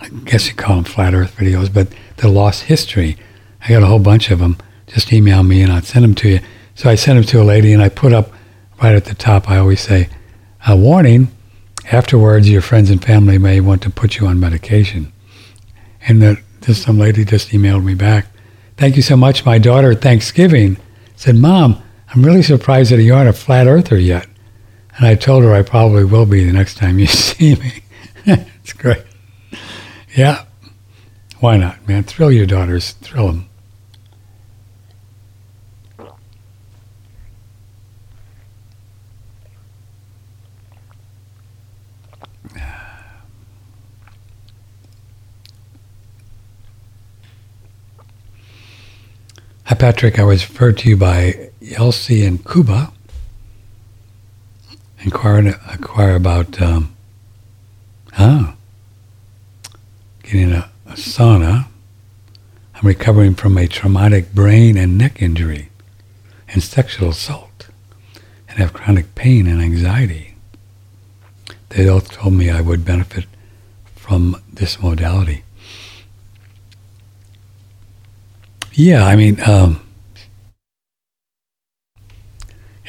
I 0.00 0.08
guess 0.08 0.48
you 0.48 0.54
call 0.54 0.76
them 0.76 0.84
flat 0.84 1.14
earth 1.14 1.36
videos, 1.36 1.72
but 1.72 1.88
the 2.18 2.28
lost 2.28 2.64
history. 2.64 3.16
I 3.62 3.68
got 3.68 3.82
a 3.82 3.86
whole 3.86 3.98
bunch 3.98 4.30
of 4.30 4.38
them. 4.38 4.56
Just 4.86 5.12
email 5.12 5.42
me 5.42 5.62
and 5.62 5.72
I'll 5.72 5.82
send 5.82 6.04
them 6.04 6.14
to 6.16 6.28
you. 6.28 6.40
So 6.74 6.88
I 6.88 6.94
sent 6.94 7.16
them 7.16 7.24
to 7.24 7.42
a 7.42 7.44
lady, 7.44 7.72
and 7.72 7.82
I 7.82 7.88
put 7.88 8.12
up 8.12 8.32
right 8.82 8.94
at 8.94 9.04
the 9.04 9.14
top, 9.14 9.50
I 9.50 9.58
always 9.58 9.80
say, 9.80 10.08
a 10.66 10.76
warning, 10.76 11.28
afterwards 11.92 12.48
your 12.48 12.62
friends 12.62 12.90
and 12.90 13.02
family 13.02 13.38
may 13.38 13.60
want 13.60 13.82
to 13.82 13.90
put 13.90 14.16
you 14.16 14.26
on 14.26 14.40
medication. 14.40 15.12
And 16.06 16.22
the, 16.22 16.40
just 16.62 16.82
some 16.82 16.98
lady 16.98 17.24
just 17.24 17.50
emailed 17.50 17.84
me 17.84 17.94
back. 17.94 18.26
Thank 18.76 18.96
you 18.96 19.02
so 19.02 19.16
much. 19.16 19.44
My 19.44 19.58
daughter 19.58 19.92
at 19.92 20.00
Thanksgiving 20.00 20.78
said, 21.16 21.36
Mom, 21.36 21.82
I'm 22.12 22.24
really 22.24 22.42
surprised 22.42 22.90
that 22.90 23.02
you 23.02 23.14
aren't 23.14 23.28
a 23.28 23.32
flat 23.32 23.68
earther 23.68 23.98
yet. 23.98 24.26
And 24.96 25.06
I 25.06 25.14
told 25.14 25.44
her 25.44 25.54
I 25.54 25.62
probably 25.62 26.04
will 26.04 26.26
be 26.26 26.44
the 26.44 26.52
next 26.52 26.76
time 26.76 26.98
you 26.98 27.06
see 27.06 27.54
me. 27.54 27.84
it's 28.26 28.72
great. 28.72 29.02
Yeah. 30.16 30.44
Why 31.38 31.56
not, 31.56 31.86
man? 31.88 32.02
Thrill 32.02 32.32
your 32.32 32.46
daughters. 32.46 32.92
Thrill 32.92 33.28
them. 33.28 33.46
Hi, 49.64 49.76
Patrick. 49.76 50.18
I 50.18 50.24
was 50.24 50.48
referred 50.48 50.76
to 50.78 50.88
you 50.88 50.96
by 50.96 51.49
Elsie 51.76 52.24
in 52.24 52.38
Cuba. 52.38 52.92
Inquire, 55.02 55.38
inquire 55.72 56.16
about, 56.16 56.60
um, 56.60 56.94
ah, 58.18 58.54
getting 60.22 60.52
a, 60.52 60.70
a 60.86 60.92
sauna. 60.92 61.66
I'm 62.74 62.86
recovering 62.86 63.34
from 63.34 63.56
a 63.56 63.66
traumatic 63.66 64.32
brain 64.32 64.76
and 64.76 64.96
neck 64.98 65.20
injury 65.22 65.68
and 66.48 66.62
sexual 66.62 67.10
assault 67.10 67.68
and 68.48 68.58
have 68.58 68.72
chronic 68.72 69.14
pain 69.14 69.46
and 69.46 69.60
anxiety. 69.60 70.34
They 71.70 71.88
all 71.88 72.00
told 72.00 72.34
me 72.34 72.50
I 72.50 72.60
would 72.60 72.84
benefit 72.84 73.26
from 73.94 74.42
this 74.52 74.80
modality. 74.80 75.44
Yeah, 78.72 79.04
I 79.04 79.14
mean, 79.14 79.40
um, 79.48 79.80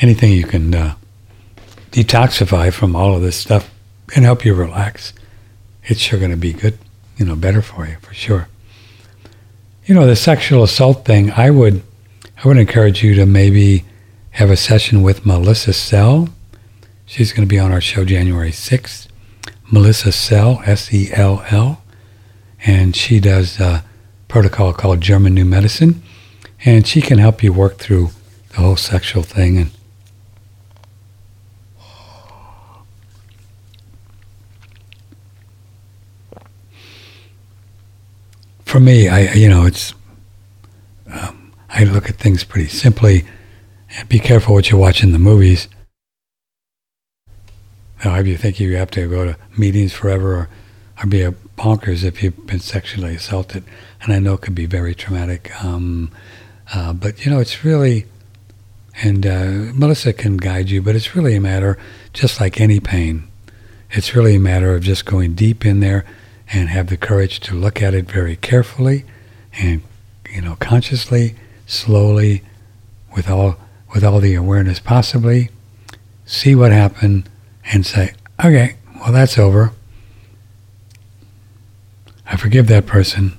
anything 0.01 0.33
you 0.33 0.43
can 0.43 0.73
uh, 0.73 0.95
detoxify 1.91 2.73
from 2.73 2.95
all 2.95 3.15
of 3.15 3.21
this 3.21 3.35
stuff 3.35 3.71
and 4.15 4.25
help 4.25 4.43
you 4.43 4.53
relax, 4.53 5.13
it's 5.83 5.99
sure 5.99 6.19
going 6.19 6.31
to 6.31 6.37
be 6.37 6.53
good, 6.53 6.77
you 7.17 7.25
know, 7.25 7.35
better 7.35 7.61
for 7.61 7.87
you 7.87 7.97
for 8.01 8.13
sure. 8.13 8.47
You 9.85 9.95
know, 9.95 10.05
the 10.05 10.15
sexual 10.15 10.63
assault 10.63 11.05
thing, 11.05 11.31
I 11.31 11.49
would, 11.49 11.81
I 12.43 12.47
would 12.47 12.57
encourage 12.57 13.03
you 13.03 13.15
to 13.15 13.25
maybe 13.25 13.85
have 14.31 14.49
a 14.49 14.57
session 14.57 15.01
with 15.01 15.25
Melissa 15.25 15.73
Sell. 15.73 16.29
She's 17.05 17.33
going 17.33 17.47
to 17.47 17.49
be 17.49 17.59
on 17.59 17.71
our 17.71 17.81
show 17.81 18.05
January 18.05 18.51
6th. 18.51 19.07
Melissa 19.71 20.11
Sell, 20.11 20.61
S-E-L-L, 20.65 21.81
and 22.65 22.95
she 22.95 23.19
does 23.19 23.59
a 23.59 23.83
protocol 24.27 24.73
called 24.73 25.01
German 25.01 25.33
New 25.33 25.45
Medicine, 25.45 26.03
and 26.65 26.85
she 26.85 27.01
can 27.01 27.19
help 27.19 27.41
you 27.41 27.53
work 27.53 27.77
through 27.77 28.09
the 28.49 28.57
whole 28.57 28.75
sexual 28.75 29.23
thing 29.23 29.57
and 29.57 29.71
for 38.71 38.79
me, 38.79 39.09
I 39.09 39.33
you 39.33 39.49
know 39.49 39.65
it's 39.65 39.93
um, 41.11 41.51
I 41.69 41.83
look 41.83 42.09
at 42.09 42.15
things 42.15 42.45
pretty 42.45 42.69
simply, 42.69 43.25
and 43.97 44.07
be 44.07 44.17
careful 44.17 44.53
what 44.53 44.71
you 44.71 44.77
watch 44.77 45.03
in 45.03 45.11
the 45.11 45.19
movies. 45.19 45.67
Now, 48.05 48.15
if 48.15 48.27
you 48.27 48.37
think 48.37 48.61
you 48.61 48.77
have 48.77 48.89
to 48.91 49.09
go 49.09 49.25
to 49.25 49.37
meetings 49.57 49.91
forever 49.91 50.33
or, 50.33 50.49
or 51.03 51.05
be 51.05 51.21
a 51.21 51.33
bonkers 51.57 52.05
if 52.05 52.23
you've 52.23 52.47
been 52.47 52.61
sexually 52.61 53.15
assaulted, 53.15 53.65
and 54.01 54.13
I 54.13 54.19
know 54.19 54.35
it 54.35 54.41
can 54.41 54.53
be 54.53 54.67
very 54.67 54.95
traumatic. 54.95 55.51
Um, 55.61 56.09
uh, 56.73 56.93
but 56.93 57.25
you 57.25 57.29
know, 57.29 57.39
it's 57.39 57.65
really, 57.65 58.05
and 59.03 59.27
uh, 59.27 59.73
Melissa 59.73 60.13
can 60.13 60.37
guide 60.37 60.69
you, 60.69 60.81
but 60.81 60.95
it's 60.95 61.13
really 61.13 61.35
a 61.35 61.41
matter, 61.41 61.77
just 62.13 62.39
like 62.39 62.61
any 62.61 62.79
pain, 62.79 63.27
it's 63.91 64.15
really 64.15 64.35
a 64.35 64.39
matter 64.39 64.73
of 64.73 64.81
just 64.81 65.05
going 65.05 65.33
deep 65.33 65.65
in 65.65 65.81
there 65.81 66.05
and 66.53 66.69
have 66.69 66.87
the 66.87 66.97
courage 66.97 67.39
to 67.41 67.55
look 67.55 67.81
at 67.81 67.93
it 67.93 68.11
very 68.11 68.35
carefully 68.35 69.05
and 69.57 69.81
you 70.29 70.41
know 70.41 70.55
consciously, 70.59 71.35
slowly, 71.65 72.41
with 73.15 73.29
all 73.29 73.57
with 73.93 74.03
all 74.03 74.19
the 74.19 74.35
awareness 74.35 74.79
possibly, 74.79 75.49
see 76.25 76.55
what 76.55 76.71
happened 76.71 77.29
and 77.71 77.85
say, 77.85 78.13
okay, 78.43 78.75
well 78.99 79.11
that's 79.11 79.37
over. 79.37 79.71
I 82.25 82.37
forgive 82.37 82.67
that 82.67 82.85
person. 82.85 83.37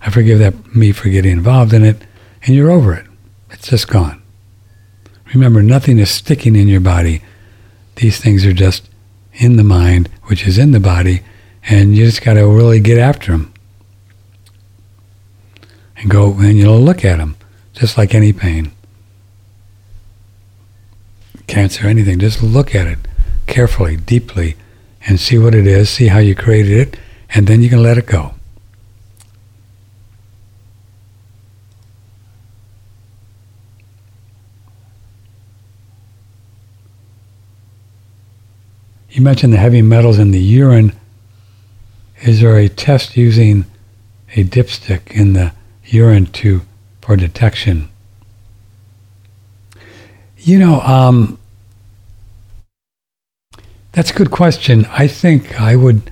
I 0.00 0.08
forgive 0.08 0.38
that 0.38 0.74
me 0.74 0.92
for 0.92 1.10
getting 1.10 1.32
involved 1.32 1.74
in 1.74 1.84
it, 1.84 2.02
and 2.42 2.54
you're 2.54 2.70
over 2.70 2.94
it. 2.94 3.06
It's 3.50 3.68
just 3.68 3.88
gone. 3.88 4.22
Remember, 5.34 5.62
nothing 5.62 5.98
is 5.98 6.10
sticking 6.10 6.56
in 6.56 6.66
your 6.66 6.80
body. 6.80 7.22
These 7.96 8.18
things 8.18 8.46
are 8.46 8.54
just 8.54 8.88
in 9.34 9.56
the 9.56 9.64
mind, 9.64 10.08
which 10.24 10.46
is 10.46 10.56
in 10.56 10.72
the 10.72 10.80
body, 10.80 11.20
and 11.68 11.96
you 11.96 12.06
just 12.06 12.22
got 12.22 12.34
to 12.34 12.46
really 12.46 12.80
get 12.80 12.98
after 12.98 13.32
them 13.32 13.52
and 15.96 16.10
go 16.10 16.32
and 16.32 16.56
you 16.56 16.64
know 16.64 16.78
look 16.78 17.04
at 17.04 17.18
them, 17.18 17.36
just 17.72 17.98
like 17.98 18.14
any 18.14 18.32
pain, 18.32 18.72
cancer, 21.46 21.86
anything. 21.86 22.18
Just 22.18 22.42
look 22.42 22.74
at 22.74 22.86
it 22.86 22.98
carefully, 23.46 23.96
deeply, 23.96 24.56
and 25.06 25.20
see 25.20 25.38
what 25.38 25.54
it 25.54 25.66
is. 25.66 25.90
See 25.90 26.08
how 26.08 26.18
you 26.18 26.34
created 26.34 26.72
it, 26.72 26.96
and 27.34 27.46
then 27.46 27.62
you 27.62 27.68
can 27.68 27.82
let 27.82 27.98
it 27.98 28.06
go. 28.06 28.34
You 39.10 39.22
mentioned 39.22 39.52
the 39.52 39.58
heavy 39.58 39.82
metals 39.82 40.18
in 40.18 40.30
the 40.30 40.38
urine. 40.38 40.92
Is 42.22 42.40
there 42.40 42.56
a 42.56 42.68
test 42.68 43.16
using 43.16 43.64
a 44.34 44.44
dipstick 44.44 45.10
in 45.10 45.32
the 45.32 45.52
urine 45.84 46.26
to 46.26 46.62
for 47.00 47.16
detection? 47.16 47.88
You 50.36 50.58
know, 50.58 50.80
um, 50.80 51.38
that's 53.92 54.10
a 54.10 54.14
good 54.14 54.30
question. 54.30 54.86
I 54.90 55.06
think 55.06 55.60
I 55.60 55.76
would, 55.76 56.10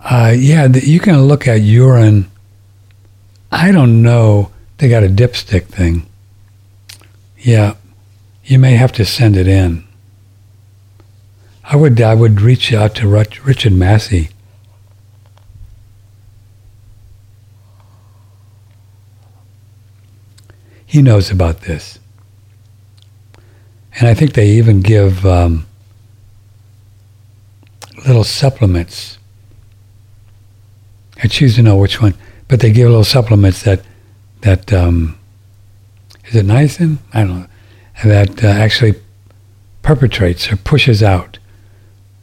uh, 0.00 0.34
yeah, 0.36 0.68
the, 0.68 0.80
you 0.80 1.00
can 1.00 1.22
look 1.24 1.46
at 1.46 1.60
urine. 1.60 2.30
I 3.50 3.72
don't 3.72 4.02
know. 4.02 4.50
They 4.78 4.88
got 4.88 5.04
a 5.04 5.08
dipstick 5.08 5.64
thing. 5.64 6.06
Yeah, 7.38 7.74
you 8.44 8.58
may 8.58 8.74
have 8.74 8.92
to 8.92 9.04
send 9.04 9.36
it 9.36 9.48
in. 9.48 9.84
I 11.64 11.76
would 11.76 12.00
I 12.00 12.14
would 12.14 12.40
reach 12.40 12.72
out 12.72 12.94
to 12.96 13.08
Richard 13.08 13.72
Massey. 13.72 14.30
He 20.96 21.02
knows 21.02 21.30
about 21.30 21.60
this. 21.60 21.98
And 23.98 24.08
I 24.08 24.14
think 24.14 24.32
they 24.32 24.48
even 24.52 24.80
give 24.80 25.26
um, 25.26 25.66
little 28.06 28.24
supplements. 28.24 29.18
I 31.22 31.26
choose 31.26 31.56
to 31.56 31.62
know 31.62 31.76
which 31.76 32.00
one, 32.00 32.14
but 32.48 32.60
they 32.60 32.72
give 32.72 32.88
little 32.88 33.04
supplements 33.04 33.62
that 33.64 33.82
that 34.40 34.72
um, 34.72 35.18
is 36.24 36.34
it 36.34 36.46
niacin? 36.46 36.96
I 37.12 37.24
don't 37.24 37.40
know 37.40 37.46
that 38.02 38.42
uh, 38.42 38.46
actually 38.46 38.94
perpetrates 39.82 40.50
or 40.50 40.56
pushes 40.56 41.02
out 41.02 41.38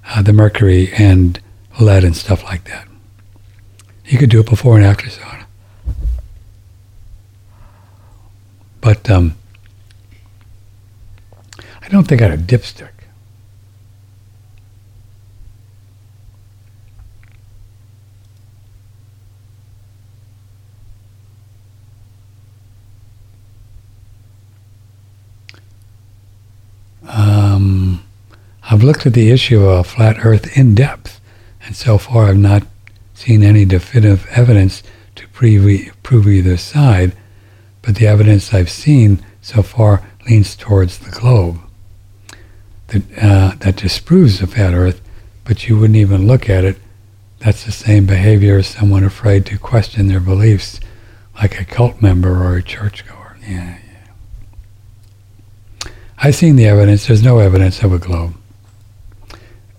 uh, 0.08 0.24
the 0.24 0.34
mercury 0.34 0.92
and 0.98 1.40
lead 1.80 2.04
and 2.04 2.18
stuff 2.18 2.44
like 2.44 2.64
that. 2.64 2.88
You 4.06 4.18
could 4.18 4.32
do 4.32 4.40
it 4.40 4.50
before 4.50 4.78
and 4.78 4.84
after 4.84 5.10
sauna. 5.10 5.43
But 8.84 9.10
um, 9.10 9.36
I 11.82 11.88
don't 11.88 12.06
think 12.06 12.22
I 12.22 12.28
had 12.28 12.38
a 12.38 12.44
dipstick. 12.44 12.90
Um, 27.08 28.04
I've 28.64 28.84
looked 28.84 29.06
at 29.06 29.14
the 29.14 29.32
issue 29.32 29.64
of 29.64 29.88
flat 29.88 30.26
Earth 30.26 30.58
in 30.58 30.76
depth, 30.76 31.22
and 31.66 31.74
so 31.74 31.98
far 31.98 32.26
I've 32.26 32.38
not 32.38 32.64
seen 33.14 33.44
any 33.44 33.64
definitive 33.64 34.28
evidence 34.32 34.84
to 35.16 35.26
prove 35.30 36.28
either 36.28 36.58
side, 36.58 37.16
but 37.84 37.96
the 37.96 38.08
evidence 38.08 38.54
I've 38.54 38.72
seen 38.72 39.24
so 39.42 39.62
far 39.62 40.02
leans 40.28 40.56
towards 40.56 40.98
the 40.98 41.12
globe. 41.12 41.60
That, 42.88 43.04
uh, 43.22 43.56
that 43.60 43.76
disproves 43.76 44.40
the 44.40 44.48
flat 44.48 44.74
Earth, 44.74 45.02
but 45.46 45.68
you 45.68 45.78
wouldn't 45.78 45.98
even 45.98 46.26
look 46.26 46.50
at 46.50 46.66
it. 46.66 46.78
That's 47.40 47.64
the 47.66 47.72
same 47.72 48.08
behavior 48.08 48.58
as 48.58 48.68
someone 48.68 49.04
afraid 49.04 49.46
to 49.48 49.60
question 49.60 50.08
their 50.08 50.20
beliefs, 50.20 50.80
like 51.36 51.60
a 51.60 51.66
cult 51.66 52.02
member 52.02 52.44
or 52.44 52.56
a 52.56 52.64
churchgoer. 52.64 53.38
Yeah, 53.48 53.78
yeah. 55.86 55.92
I've 56.18 56.36
seen 56.36 56.56
the 56.56 56.66
evidence. 56.66 57.06
There's 57.06 57.22
no 57.24 57.38
evidence 57.38 57.84
of 57.84 57.94
a 57.94 58.00
globe 58.00 58.36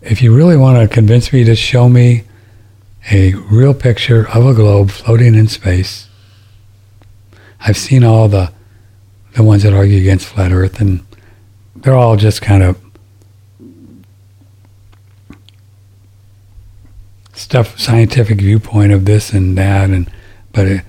if 0.04 0.20
you 0.20 0.34
really 0.34 0.56
want 0.56 0.78
to 0.78 0.94
convince 0.94 1.32
me 1.32 1.44
to 1.44 1.56
show 1.56 1.88
me 1.88 2.24
a 3.10 3.34
real 3.34 3.74
picture 3.74 4.28
of 4.28 4.46
a 4.46 4.52
globe 4.52 4.90
floating 4.90 5.34
in 5.34 5.48
space, 5.48 6.08
I've 7.66 7.78
seen 7.78 8.04
all 8.04 8.28
the 8.28 8.52
the 9.32 9.42
ones 9.42 9.64
that 9.64 9.72
argue 9.72 9.98
against 9.98 10.26
flat 10.26 10.52
Earth, 10.52 10.80
and 10.80 11.04
they're 11.74 11.96
all 11.96 12.16
just 12.16 12.40
kind 12.40 12.62
of 12.62 12.78
stuff, 17.32 17.78
scientific 17.78 18.38
viewpoint 18.38 18.92
of 18.92 19.06
this 19.06 19.32
and 19.32 19.58
that, 19.58 19.90
and 19.90 20.10
but 20.52 20.66
it, 20.66 20.84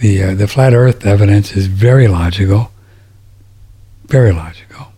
the 0.00 0.22
uh, 0.22 0.34
the 0.34 0.48
flat 0.48 0.72
Earth 0.74 1.06
evidence 1.06 1.56
is 1.56 1.66
very 1.66 2.08
logical, 2.08 2.72
very 4.06 4.32
logical. 4.32 4.88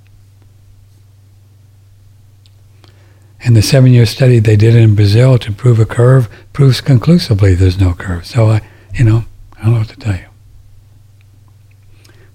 And 3.46 3.54
the 3.54 3.62
seven-year 3.62 4.06
study 4.06 4.38
they 4.38 4.56
did 4.56 4.74
in 4.74 4.94
Brazil 4.94 5.38
to 5.38 5.52
prove 5.52 5.78
a 5.78 5.84
curve 5.84 6.30
proves 6.54 6.80
conclusively 6.80 7.54
there's 7.54 7.78
no 7.78 7.92
curve. 7.92 8.24
So 8.24 8.48
I, 8.52 8.62
you 8.94 9.04
know, 9.04 9.24
I 9.64 9.68
don't 9.68 9.74
know 9.76 9.80
what 9.80 9.88
to 9.88 9.96
tell 9.96 10.14
you. 10.14 10.26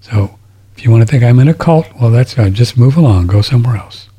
So 0.00 0.36
if 0.76 0.82
you 0.82 0.90
want 0.90 1.02
to 1.02 1.06
think 1.06 1.22
I'm 1.22 1.38
in 1.38 1.46
a 1.46 1.54
cult, 1.54 1.86
well, 1.94 2.10
that's 2.10 2.36
uh, 2.36 2.50
just 2.50 2.76
move 2.76 2.96
along, 2.96 3.28
go 3.28 3.40
somewhere 3.40 3.76
else. 3.76 4.09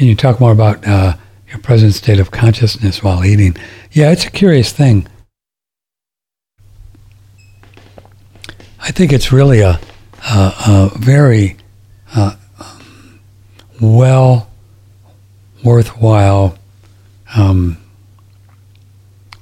Can 0.00 0.08
you 0.08 0.14
talk 0.14 0.40
more 0.40 0.50
about 0.50 0.86
uh, 0.88 1.14
your 1.50 1.58
present 1.58 1.92
state 1.92 2.18
of 2.20 2.30
consciousness 2.30 3.02
while 3.02 3.22
eating? 3.22 3.54
Yeah, 3.92 4.10
it's 4.12 4.24
a 4.24 4.30
curious 4.30 4.72
thing. 4.72 5.06
I 8.80 8.92
think 8.92 9.12
it's 9.12 9.30
really 9.30 9.60
a, 9.60 9.78
a, 10.24 10.54
a 10.66 10.90
very 10.96 11.58
uh, 12.14 12.36
well 13.78 14.48
worthwhile 15.62 16.56
um, 17.36 17.76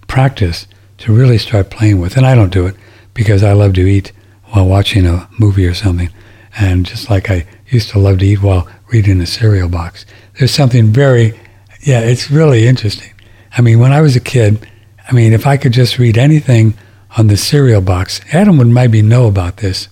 practice 0.09 0.67
to 0.97 1.15
really 1.15 1.39
start 1.39 1.71
playing 1.71 2.01
with. 2.01 2.17
And 2.17 2.27
I 2.27 2.35
don't 2.35 2.53
do 2.53 2.67
it 2.67 2.75
because 3.15 3.45
I 3.45 3.53
love 3.53 3.75
to 3.75 3.87
eat 3.87 4.11
while 4.47 4.67
watching 4.67 5.07
a 5.07 5.29
movie 5.39 5.67
or 5.67 5.75
something. 5.75 6.11
And 6.59 6.85
just 6.85 7.09
like 7.09 7.31
I 7.31 7.47
used 7.69 7.91
to 7.91 8.01
love 8.01 8.19
to 8.19 8.27
eat 8.27 8.43
while 8.43 8.67
reading 8.91 9.21
a 9.21 9.27
cereal 9.27 9.69
box 9.69 10.05
there's 10.39 10.53
something 10.53 10.87
very, 10.87 11.39
yeah, 11.81 12.01
it's 12.01 12.31
really 12.31 12.67
interesting. 12.67 13.13
I 13.57 13.61
mean, 13.61 13.81
when 13.81 13.93
I 13.93 14.01
was 14.01 14.17
a 14.17 14.21
kid, 14.21 14.67
I 15.09 15.13
mean, 15.13 15.33
if 15.33 15.47
I 15.47 15.57
could 15.57 15.73
just 15.73 15.99
read 15.99 16.17
anything 16.17 16.75
on 17.17 17.27
the 17.27 17.37
cereal 17.37 17.81
box, 17.81 18.21
Adam 18.33 18.57
would 18.59 18.69
maybe 18.69 19.03
know 19.03 19.27
about 19.27 19.59
this. 19.59 19.89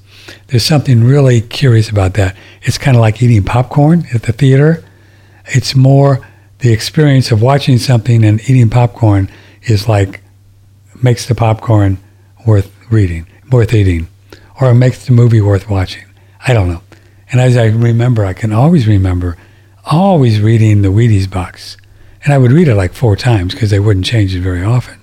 There's 0.48 0.64
something 0.64 1.02
really 1.02 1.40
curious 1.40 1.88
about 1.88 2.14
that. 2.14 2.36
It's 2.62 2.78
kind 2.78 2.96
of 2.96 3.00
like 3.00 3.22
eating 3.22 3.42
popcorn 3.42 4.06
at 4.14 4.22
the 4.22 4.32
theater. 4.32 4.84
It's 5.46 5.74
more 5.74 6.26
the 6.60 6.72
experience 6.72 7.32
of 7.32 7.42
watching 7.42 7.78
something 7.78 8.24
and 8.24 8.40
eating 8.48 8.70
popcorn 8.70 9.30
is 9.62 9.88
like 9.88 10.20
makes 11.02 11.26
the 11.26 11.34
popcorn 11.34 11.98
worth 12.46 12.72
reading, 12.90 13.26
worth 13.50 13.74
eating, 13.74 14.08
or 14.60 14.70
it 14.70 14.74
makes 14.74 15.06
the 15.06 15.12
movie 15.12 15.40
worth 15.40 15.68
watching. 15.68 16.04
I 16.46 16.52
don't 16.52 16.68
know. 16.68 16.82
And 17.30 17.40
as 17.40 17.56
I 17.56 17.66
remember, 17.66 18.24
I 18.24 18.32
can 18.32 18.52
always 18.52 18.86
remember 18.86 19.36
always 19.86 20.40
reading 20.40 20.82
the 20.82 20.88
Wheaties 20.88 21.30
box. 21.30 21.76
And 22.24 22.34
I 22.34 22.38
would 22.38 22.52
read 22.52 22.68
it 22.68 22.74
like 22.74 22.92
four 22.92 23.16
times 23.16 23.54
because 23.54 23.70
they 23.70 23.78
wouldn't 23.78 24.04
change 24.04 24.34
it 24.34 24.40
very 24.40 24.64
often. 24.64 25.00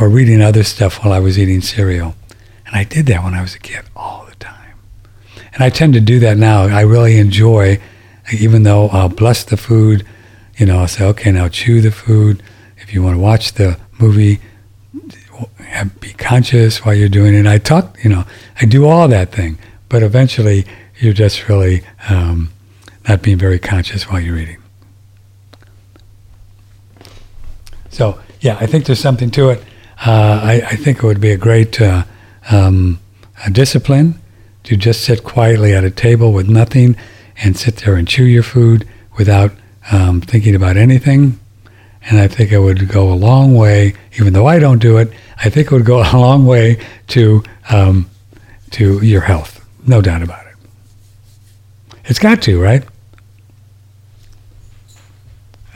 Or 0.00 0.08
reading 0.08 0.40
other 0.40 0.64
stuff 0.64 1.04
while 1.04 1.12
I 1.12 1.20
was 1.20 1.38
eating 1.38 1.60
cereal. 1.60 2.14
And 2.66 2.74
I 2.74 2.84
did 2.84 3.06
that 3.06 3.22
when 3.22 3.34
I 3.34 3.42
was 3.42 3.54
a 3.54 3.58
kid 3.58 3.84
all 3.94 4.24
the 4.28 4.34
time. 4.36 4.78
And 5.52 5.62
I 5.62 5.68
tend 5.68 5.94
to 5.94 6.00
do 6.00 6.18
that 6.20 6.38
now. 6.38 6.62
I 6.62 6.80
really 6.80 7.18
enjoy, 7.18 7.80
even 8.32 8.62
though 8.62 8.88
I'll 8.88 9.10
bless 9.10 9.44
the 9.44 9.56
food, 9.56 10.06
you 10.56 10.66
know, 10.66 10.78
I'll 10.78 10.88
say, 10.88 11.04
okay, 11.04 11.30
now 11.30 11.48
chew 11.48 11.80
the 11.80 11.90
food. 11.90 12.42
If 12.78 12.94
you 12.94 13.02
want 13.02 13.16
to 13.16 13.20
watch 13.20 13.52
the 13.52 13.78
movie, 14.00 14.40
be 16.00 16.12
conscious 16.14 16.84
while 16.84 16.94
you're 16.94 17.08
doing 17.08 17.34
it. 17.34 17.46
I 17.46 17.58
talk, 17.58 18.02
you 18.02 18.10
know, 18.10 18.24
I 18.60 18.64
do 18.64 18.86
all 18.86 19.08
that 19.08 19.32
thing. 19.32 19.58
But 19.88 20.02
eventually, 20.02 20.66
you're 20.98 21.12
just 21.12 21.48
really 21.48 21.82
um, 22.08 22.50
not 23.08 23.22
being 23.22 23.38
very 23.38 23.58
conscious 23.58 24.08
while 24.08 24.20
you're 24.20 24.38
eating. 24.38 24.62
So, 27.90 28.18
yeah, 28.40 28.56
I 28.60 28.66
think 28.66 28.86
there's 28.86 29.00
something 29.00 29.30
to 29.32 29.50
it. 29.50 29.62
Uh, 30.04 30.40
I, 30.42 30.52
I, 30.70 30.76
think 30.76 30.98
it 30.98 31.04
would 31.04 31.20
be 31.20 31.30
a 31.30 31.36
great 31.36 31.80
uh, 31.80 32.04
um, 32.50 32.98
a 33.46 33.50
discipline 33.50 34.20
to 34.64 34.76
just 34.76 35.02
sit 35.02 35.22
quietly 35.22 35.72
at 35.72 35.84
a 35.84 35.90
table 35.90 36.32
with 36.32 36.48
nothing 36.48 36.96
and 37.42 37.56
sit 37.56 37.76
there 37.76 37.94
and 37.94 38.08
chew 38.08 38.24
your 38.24 38.42
food 38.42 38.88
without 39.16 39.52
um, 39.92 40.20
thinking 40.20 40.54
about 40.54 40.76
anything. 40.76 41.38
And 42.10 42.18
I 42.18 42.28
think 42.28 42.52
it 42.52 42.58
would 42.58 42.88
go 42.88 43.12
a 43.12 43.14
long 43.14 43.54
way, 43.54 43.94
even 44.18 44.32
though 44.32 44.46
I 44.46 44.58
don't 44.58 44.78
do 44.78 44.98
it, 44.98 45.12
I 45.38 45.48
think 45.48 45.68
it 45.68 45.72
would 45.72 45.86
go 45.86 46.00
a 46.00 46.10
long 46.16 46.46
way 46.46 46.84
to, 47.08 47.42
um, 47.70 48.10
to 48.72 49.04
your 49.04 49.22
health. 49.22 49.64
No 49.86 50.02
doubt 50.02 50.22
about 50.22 50.43
it. 50.43 50.43
It's 52.06 52.18
got 52.18 52.42
to, 52.42 52.60
right? 52.60 52.84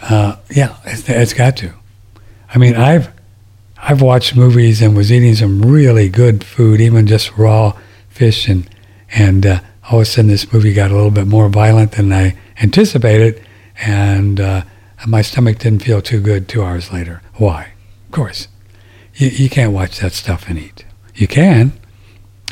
Uh, 0.03 0.37
yeah, 0.51 0.77
it's, 0.85 1.09
it's 1.09 1.35
got 1.35 1.57
to. 1.59 1.73
I 2.55 2.59
mean, 2.59 2.77
I've 2.77 3.11
I've 3.77 4.01
watched 4.01 4.37
movies 4.37 4.83
and 4.83 4.97
was 4.97 5.13
eating 5.13 5.35
some 5.35 5.63
really 5.63 6.09
good 6.09 6.45
food, 6.45 6.81
even 6.81 7.07
just 7.07 7.37
raw 7.37 7.79
fish, 8.09 8.49
and 8.49 8.69
and 9.13 9.47
uh, 9.47 9.61
all 9.91 9.99
of 9.99 10.03
a 10.03 10.05
sudden 10.05 10.29
this 10.29 10.53
movie 10.53 10.73
got 10.73 10.91
a 10.91 10.95
little 10.95 11.11
bit 11.11 11.27
more 11.27 11.49
violent 11.49 11.93
than 11.93 12.13
I 12.13 12.37
anticipated, 12.61 13.43
and 13.81 14.41
uh, 14.41 14.63
my 15.07 15.23
stomach 15.23 15.59
didn't 15.59 15.83
feel 15.83 16.03
too 16.03 16.21
good 16.21 16.49
two 16.49 16.63
hours 16.63 16.93
later. 16.93 17.23
Why? 17.35 17.73
Of 18.07 18.13
course, 18.13 18.49
you, 19.15 19.29
you 19.29 19.49
can't 19.51 19.73
watch 19.73 19.99
that 20.01 20.13
stuff 20.13 20.49
and 20.49 20.59
eat. 20.59 20.85
You 21.15 21.27
can. 21.27 21.73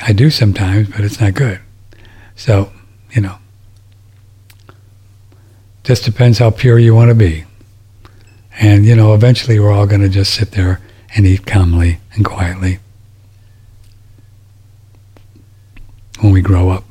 I 0.03 0.13
do 0.13 0.31
sometimes, 0.31 0.91
but 0.91 1.01
it's 1.01 1.21
not 1.21 1.35
good. 1.35 1.61
So, 2.35 2.71
you 3.13 3.23
know, 3.23 3.39
just 5.87 6.05
depends 6.05 6.39
how 6.41 6.51
pure 6.51 6.81
you 6.81 6.93
want 6.97 7.11
to 7.11 7.15
be. 7.15 7.45
And, 8.59 8.85
you 8.85 8.97
know, 8.97 9.15
eventually 9.15 9.61
we're 9.61 9.71
all 9.71 9.87
going 9.87 10.01
to 10.01 10.09
just 10.09 10.35
sit 10.35 10.51
there 10.51 10.81
and 11.15 11.25
eat 11.25 11.47
calmly 11.47 12.01
and 12.15 12.25
quietly 12.25 12.81
when 16.19 16.33
we 16.33 16.41
grow 16.41 16.71
up. 16.71 16.83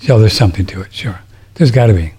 So 0.00 0.18
there's 0.18 0.34
something 0.34 0.66
to 0.66 0.82
it, 0.82 0.92
sure. 0.92 1.20
There's 1.54 1.70
got 1.70 1.86
to 1.86 1.94
be. 1.94 2.12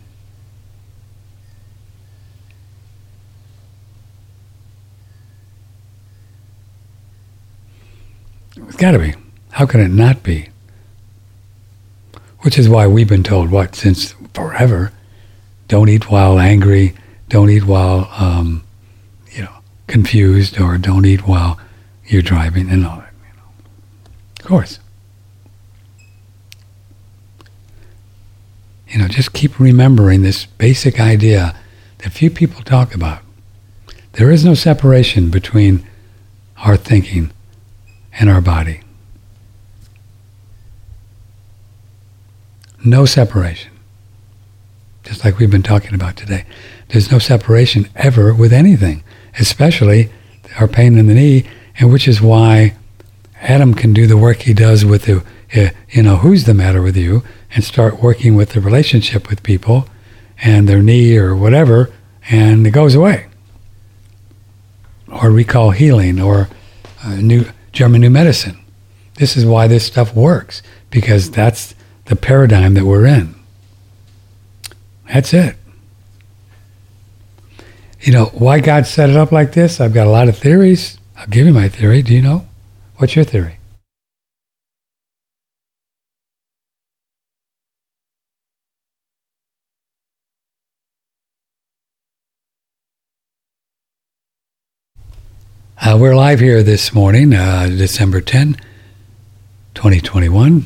It's 8.56 8.76
got 8.76 8.91
to 8.91 8.99
be. 8.99 9.14
How 9.52 9.68
can 9.68 9.82
it 9.82 9.90
not 9.90 10.24
be? 10.24 10.49
Which 12.44 12.60
is 12.60 12.70
why 12.70 12.88
we've 12.88 13.07
been 13.07 13.24
told 13.24 13.52
what 13.52 13.76
since 13.76 14.14
forever: 14.34 14.91
don't 15.68 15.90
eat 15.90 16.11
while 16.11 16.40
angry, 16.40 16.94
don't 17.30 17.49
eat 17.49 17.65
while 17.65 18.10
um, 18.18 18.64
you 19.32 19.44
know 19.44 19.53
confused, 19.88 20.60
or 20.60 20.78
don't 20.78 21.06
eat 21.06 21.28
while 21.28 21.60
you're 22.06 22.22
driving, 22.22 22.70
and 22.70 22.86
all 22.86 22.98
that. 22.98 23.14
You 23.28 23.38
know. 23.38 23.49
Of 24.40 24.45
course. 24.45 24.80
You 28.90 28.99
know, 28.99 29.07
just 29.07 29.34
keep 29.34 29.60
remembering 29.60 30.22
this 30.22 30.45
basic 30.45 30.99
idea 30.99 31.56
that 31.99 32.11
few 32.11 32.30
people 32.30 32.61
talk 32.61 32.94
about. 32.94 33.24
There 34.14 34.30
is 34.30 34.45
no 34.45 34.53
separation 34.53 35.32
between 35.32 35.88
our 36.57 36.78
thinking 36.78 37.32
and 38.20 38.30
our 38.30 38.41
body. 38.41 38.82
No 42.84 43.05
separation. 43.05 43.72
Just 45.03 45.23
like 45.23 45.38
we've 45.38 45.51
been 45.51 45.64
talking 45.64 45.93
about 45.93 46.18
today. 46.18 46.45
There's 46.89 47.11
no 47.11 47.19
separation 47.19 47.89
ever 47.95 48.34
with 48.34 48.51
anything, 48.51 49.03
especially 49.39 50.11
our 50.60 50.68
pain 50.68 50.97
in 50.97 51.07
the 51.07 51.14
knee, 51.14 51.45
and 51.80 51.91
which 51.91 52.07
is 52.07 52.22
why 52.22 52.76
Adam 53.41 53.73
can 53.73 53.93
do 53.93 54.05
the 54.05 54.18
work 54.18 54.41
he 54.41 54.53
does 54.53 54.85
with 54.85 55.05
the, 55.05 55.23
uh, 55.55 55.69
you 55.89 56.03
know, 56.03 56.18
who's 56.18 56.43
the 56.43 56.53
matter 56.53 56.81
with 56.81 56.97
you, 56.97 57.23
and 57.55 57.64
start 57.64 58.01
working 58.01 58.35
with 58.35 58.49
the 58.49 58.61
relationship 58.61 59.30
with 59.30 59.43
people 59.43 59.88
and 60.41 60.68
their 60.68 60.81
knee 60.81 61.18
or 61.18 61.35
whatever, 61.35 61.91
and 62.30 62.65
it 62.65 62.72
goes 62.72 62.95
away. 62.95 63.27
Or 65.11 65.31
recall 65.31 65.72
healing 65.72 66.19
or 66.19 66.49
uh, 67.03 67.15
new 67.15 67.45
German 67.72 68.01
new 68.01 68.10
medicine. 68.10 68.60
This 69.15 69.38
is 69.38 69.45
why 69.45 69.68
this 69.68 69.85
stuff 69.85 70.14
works 70.15 70.61
because 70.89 71.31
that's 71.31 71.76
the 72.05 72.15
paradigm 72.15 72.73
that 72.73 72.85
we're 72.85 73.05
in. 73.05 73.35
That's 75.07 75.34
it. 75.34 75.55
You 78.01 78.11
know, 78.11 78.25
why 78.34 78.59
God 78.59 78.85
set 78.85 79.09
it 79.09 79.15
up 79.15 79.31
like 79.31 79.53
this? 79.53 79.80
I've 79.80 79.93
got 79.93 80.07
a 80.07 80.09
lot 80.09 80.27
of 80.27 80.38
theories. 80.38 80.97
I'll 81.15 81.27
give 81.27 81.45
you 81.45 81.53
my 81.53 81.69
theory. 81.69 82.01
Do 82.01 82.13
you 82.13 82.21
know? 82.21 82.47
What's 82.97 83.15
your 83.15 83.23
theory? 83.23 83.59
Uh, 95.85 95.97
we're 95.99 96.15
live 96.15 96.39
here 96.39 96.63
this 96.63 96.93
morning, 96.93 97.34
uh, 97.34 97.67
December 97.67 98.21
10, 98.21 98.55
2021, 99.75 100.65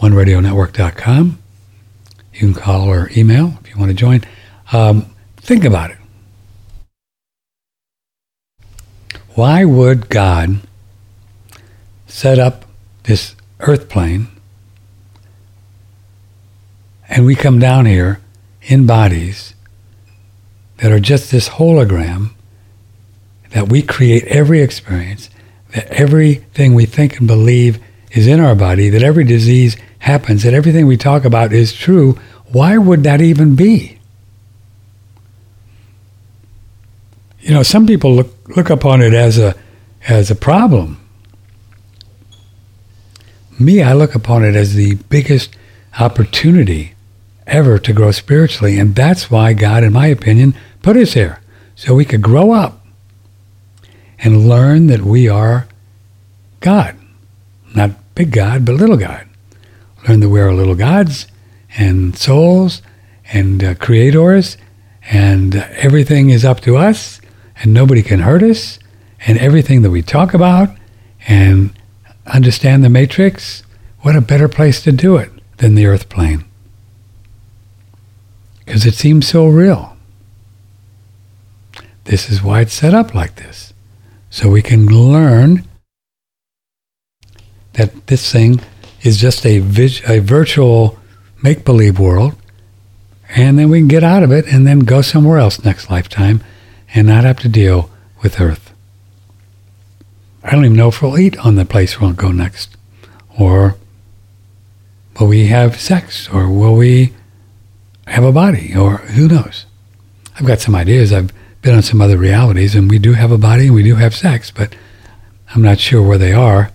oneradionetwork.com. 0.00 1.38
You 2.32 2.38
can 2.38 2.54
call 2.54 2.88
or 2.88 3.10
email 3.16 3.58
if 3.60 3.70
you 3.70 3.78
want 3.78 3.90
to 3.90 3.96
join. 3.96 4.22
Um, 4.72 5.14
think 5.36 5.64
about 5.64 5.90
it. 5.90 5.98
Why 9.34 9.64
would 9.64 10.08
God 10.08 10.60
set 12.06 12.38
up 12.38 12.64
this 13.04 13.34
earth 13.60 13.88
plane 13.88 14.28
and 17.08 17.24
we 17.24 17.34
come 17.34 17.58
down 17.58 17.86
here 17.86 18.20
in 18.62 18.86
bodies 18.86 19.54
that 20.78 20.92
are 20.92 21.00
just 21.00 21.30
this 21.30 21.48
hologram 21.50 22.30
that 23.50 23.68
we 23.68 23.82
create 23.82 24.24
every 24.24 24.60
experience, 24.60 25.30
that 25.74 25.86
everything 25.88 26.74
we 26.74 26.84
think 26.84 27.18
and 27.18 27.26
believe 27.26 27.82
is 28.10 28.26
in 28.26 28.40
our 28.40 28.54
body, 28.54 28.88
that 28.90 29.02
every 29.02 29.24
disease 29.24 29.76
happens, 30.00 30.42
that 30.42 30.54
everything 30.54 30.86
we 30.86 30.96
talk 30.96 31.24
about 31.24 31.52
is 31.52 31.72
true, 31.72 32.18
why 32.46 32.78
would 32.78 33.02
that 33.04 33.20
even 33.20 33.54
be? 33.56 33.98
You 37.40 37.54
know, 37.54 37.62
some 37.62 37.86
people 37.86 38.14
look, 38.14 38.34
look 38.56 38.70
upon 38.70 39.02
it 39.02 39.14
as 39.14 39.38
a, 39.38 39.54
as 40.08 40.30
a 40.30 40.34
problem. 40.34 41.00
Me, 43.58 43.82
I 43.82 43.92
look 43.92 44.14
upon 44.14 44.44
it 44.44 44.54
as 44.54 44.74
the 44.74 44.94
biggest 44.94 45.56
opportunity 45.98 46.94
ever 47.46 47.78
to 47.78 47.92
grow 47.92 48.10
spiritually. 48.10 48.78
And 48.78 48.94
that's 48.94 49.30
why 49.30 49.52
God, 49.52 49.82
in 49.82 49.92
my 49.92 50.06
opinion, 50.06 50.54
put 50.82 50.96
us 50.96 51.14
here. 51.14 51.40
So 51.74 51.94
we 51.94 52.04
could 52.04 52.22
grow 52.22 52.52
up 52.52 52.84
and 54.18 54.48
learn 54.48 54.88
that 54.88 55.02
we 55.02 55.28
are 55.28 55.66
God. 56.60 56.96
Not 57.74 57.92
big 58.14 58.32
God, 58.32 58.64
but 58.64 58.74
little 58.74 58.96
God. 58.96 59.27
Learn 60.06 60.20
that 60.20 60.28
we 60.28 60.40
are 60.40 60.52
little 60.52 60.74
gods 60.74 61.26
and 61.76 62.16
souls 62.16 62.82
and 63.32 63.62
uh, 63.62 63.74
creators, 63.74 64.56
and 65.10 65.56
uh, 65.56 65.66
everything 65.72 66.30
is 66.30 66.44
up 66.44 66.60
to 66.60 66.76
us, 66.76 67.20
and 67.56 67.74
nobody 67.74 68.02
can 68.02 68.20
hurt 68.20 68.42
us, 68.42 68.78
and 69.26 69.38
everything 69.38 69.82
that 69.82 69.90
we 69.90 70.02
talk 70.02 70.34
about 70.34 70.70
and 71.26 71.72
understand 72.26 72.84
the 72.84 72.88
matrix, 72.88 73.62
what 74.00 74.16
a 74.16 74.20
better 74.20 74.48
place 74.48 74.82
to 74.82 74.92
do 74.92 75.16
it 75.16 75.30
than 75.56 75.74
the 75.74 75.86
earth 75.86 76.08
plane. 76.08 76.44
Because 78.64 78.86
it 78.86 78.94
seems 78.94 79.26
so 79.26 79.46
real. 79.46 79.96
This 82.04 82.30
is 82.30 82.42
why 82.42 82.60
it's 82.60 82.72
set 82.72 82.94
up 82.94 83.14
like 83.14 83.36
this. 83.36 83.72
So 84.30 84.50
we 84.50 84.62
can 84.62 84.86
learn 84.86 85.64
that 87.74 88.06
this 88.06 88.30
thing 88.30 88.60
is 89.02 89.18
just 89.18 89.46
a, 89.46 89.58
vis- 89.58 90.02
a 90.08 90.18
virtual 90.20 90.98
make 91.42 91.64
believe 91.64 91.98
world, 91.98 92.34
and 93.30 93.58
then 93.58 93.70
we 93.70 93.78
can 93.78 93.88
get 93.88 94.02
out 94.02 94.22
of 94.22 94.32
it 94.32 94.46
and 94.46 94.66
then 94.66 94.80
go 94.80 95.02
somewhere 95.02 95.38
else 95.38 95.64
next 95.64 95.90
lifetime 95.90 96.42
and 96.94 97.06
not 97.06 97.24
have 97.24 97.38
to 97.40 97.48
deal 97.48 97.90
with 98.22 98.40
Earth. 98.40 98.72
I 100.42 100.52
don't 100.52 100.64
even 100.64 100.76
know 100.76 100.88
if 100.88 101.02
we'll 101.02 101.18
eat 101.18 101.38
on 101.38 101.56
the 101.56 101.64
place 101.64 102.00
we'll 102.00 102.12
go 102.12 102.32
next. 102.32 102.76
Or 103.38 103.76
will 105.18 105.26
we 105.26 105.46
have 105.48 105.80
sex? 105.80 106.28
Or 106.28 106.48
will 106.48 106.74
we 106.74 107.12
have 108.06 108.24
a 108.24 108.32
body? 108.32 108.74
Or 108.74 108.98
who 108.98 109.28
knows? 109.28 109.66
I've 110.36 110.46
got 110.46 110.60
some 110.60 110.74
ideas. 110.74 111.12
I've 111.12 111.32
been 111.60 111.74
on 111.74 111.82
some 111.82 112.00
other 112.00 112.16
realities, 112.16 112.74
and 112.74 112.90
we 112.90 112.98
do 112.98 113.14
have 113.14 113.30
a 113.30 113.38
body 113.38 113.66
and 113.66 113.74
we 113.74 113.82
do 113.82 113.96
have 113.96 114.14
sex, 114.14 114.50
but 114.50 114.74
I'm 115.54 115.62
not 115.62 115.80
sure 115.80 116.02
where 116.02 116.18
they 116.18 116.32
are. 116.32 116.70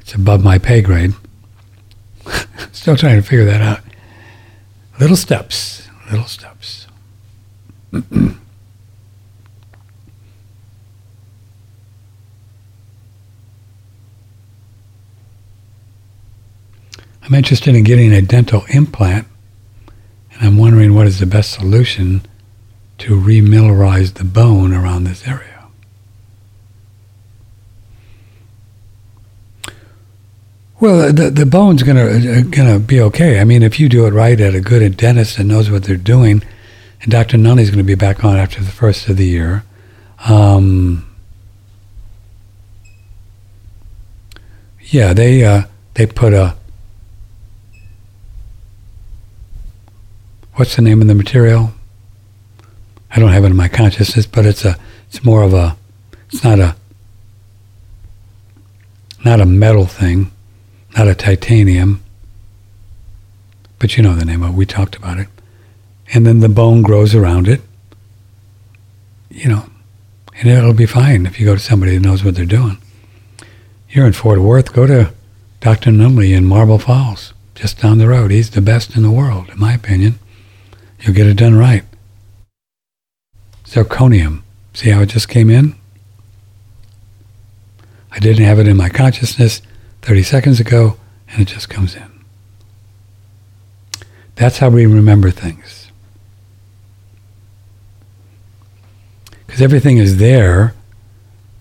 It's 0.00 0.14
above 0.14 0.42
my 0.42 0.58
pay 0.58 0.80
grade. 0.80 1.12
Still 2.72 2.96
trying 2.96 3.16
to 3.16 3.22
figure 3.22 3.44
that 3.44 3.60
out. 3.60 3.80
Little 4.98 5.16
steps, 5.16 5.88
little 6.10 6.26
steps. 6.26 6.86
I'm 7.92 8.38
interested 17.34 17.74
in 17.74 17.84
getting 17.84 18.12
a 18.12 18.20
dental 18.20 18.64
implant, 18.68 19.26
and 20.32 20.42
I'm 20.42 20.58
wondering 20.58 20.94
what 20.94 21.06
is 21.06 21.20
the 21.20 21.26
best 21.26 21.52
solution 21.52 22.26
to 22.98 23.18
remineralize 23.18 24.14
the 24.14 24.24
bone 24.24 24.72
around 24.72 25.04
this 25.04 25.26
area. 25.26 25.51
Well, 30.82 31.12
the, 31.12 31.30
the 31.30 31.46
bone's 31.46 31.84
gonna 31.84 32.06
uh, 32.06 32.42
gonna 32.50 32.80
be 32.80 33.00
okay. 33.02 33.38
I 33.38 33.44
mean, 33.44 33.62
if 33.62 33.78
you 33.78 33.88
do 33.88 34.04
it 34.04 34.10
right 34.10 34.40
at 34.40 34.56
a 34.56 34.60
good 34.60 34.96
dentist 34.96 35.36
that 35.36 35.44
knows 35.44 35.70
what 35.70 35.84
they're 35.84 35.96
doing, 35.96 36.42
and 37.02 37.12
Dr. 37.12 37.36
Nunley's 37.36 37.70
going 37.70 37.78
to 37.78 37.84
be 37.84 37.94
back 37.94 38.24
on 38.24 38.36
after 38.36 38.60
the 38.60 38.72
first 38.72 39.08
of 39.08 39.16
the 39.16 39.24
year. 39.24 39.62
Um, 40.28 41.08
yeah, 44.80 45.12
they 45.12 45.44
uh, 45.44 45.66
they 45.94 46.04
put 46.04 46.32
a 46.32 46.56
what's 50.54 50.74
the 50.74 50.82
name 50.82 51.00
of 51.00 51.06
the 51.06 51.14
material? 51.14 51.70
I 53.08 53.20
don't 53.20 53.30
have 53.30 53.44
it 53.44 53.52
in 53.52 53.56
my 53.56 53.68
consciousness, 53.68 54.26
but 54.26 54.46
it's 54.46 54.64
a 54.64 54.76
it's 55.06 55.22
more 55.22 55.44
of 55.44 55.54
a 55.54 55.76
it's 56.28 56.42
not 56.42 56.58
a 56.58 56.74
not 59.24 59.40
a 59.40 59.46
metal 59.46 59.86
thing, 59.86 60.31
not 60.96 61.08
a 61.08 61.14
titanium, 61.14 62.02
but 63.78 63.96
you 63.96 64.02
know 64.02 64.14
the 64.14 64.24
name 64.24 64.42
of 64.42 64.50
it. 64.50 64.56
We 64.56 64.66
talked 64.66 64.96
about 64.96 65.18
it. 65.18 65.28
And 66.14 66.26
then 66.26 66.40
the 66.40 66.48
bone 66.48 66.82
grows 66.82 67.14
around 67.14 67.48
it. 67.48 67.60
You 69.30 69.48
know, 69.48 69.66
and 70.36 70.48
it'll 70.48 70.74
be 70.74 70.86
fine 70.86 71.24
if 71.26 71.40
you 71.40 71.46
go 71.46 71.54
to 71.54 71.60
somebody 71.60 71.94
who 71.94 72.00
knows 72.00 72.22
what 72.22 72.34
they're 72.34 72.44
doing. 72.44 72.78
You're 73.88 74.06
in 74.06 74.12
Fort 74.12 74.40
Worth, 74.40 74.72
go 74.72 74.86
to 74.86 75.12
Dr. 75.60 75.90
Nunley 75.90 76.36
in 76.36 76.44
Marble 76.44 76.78
Falls, 76.78 77.32
just 77.54 77.80
down 77.80 77.98
the 77.98 78.08
road. 78.08 78.30
He's 78.30 78.50
the 78.50 78.60
best 78.60 78.96
in 78.96 79.02
the 79.02 79.10
world, 79.10 79.48
in 79.48 79.58
my 79.58 79.72
opinion. 79.72 80.18
You'll 81.00 81.14
get 81.14 81.26
it 81.26 81.36
done 81.36 81.54
right 81.54 81.84
zirconium. 83.72 84.42
See 84.74 84.90
how 84.90 85.00
it 85.00 85.06
just 85.06 85.28
came 85.28 85.48
in? 85.48 85.74
I 88.10 88.18
didn't 88.18 88.44
have 88.44 88.58
it 88.58 88.68
in 88.68 88.76
my 88.76 88.90
consciousness 88.90 89.62
30 90.02 90.22
seconds 90.24 90.60
ago, 90.60 90.96
and 91.28 91.40
it 91.40 91.48
just 91.48 91.70
comes 91.70 91.94
in. 91.94 92.10
That's 94.34 94.58
how 94.58 94.68
we 94.70 94.86
remember 94.86 95.30
things. 95.30 95.90
Because 99.46 99.62
everything 99.62 99.98
is 99.98 100.16
there. 100.16 100.74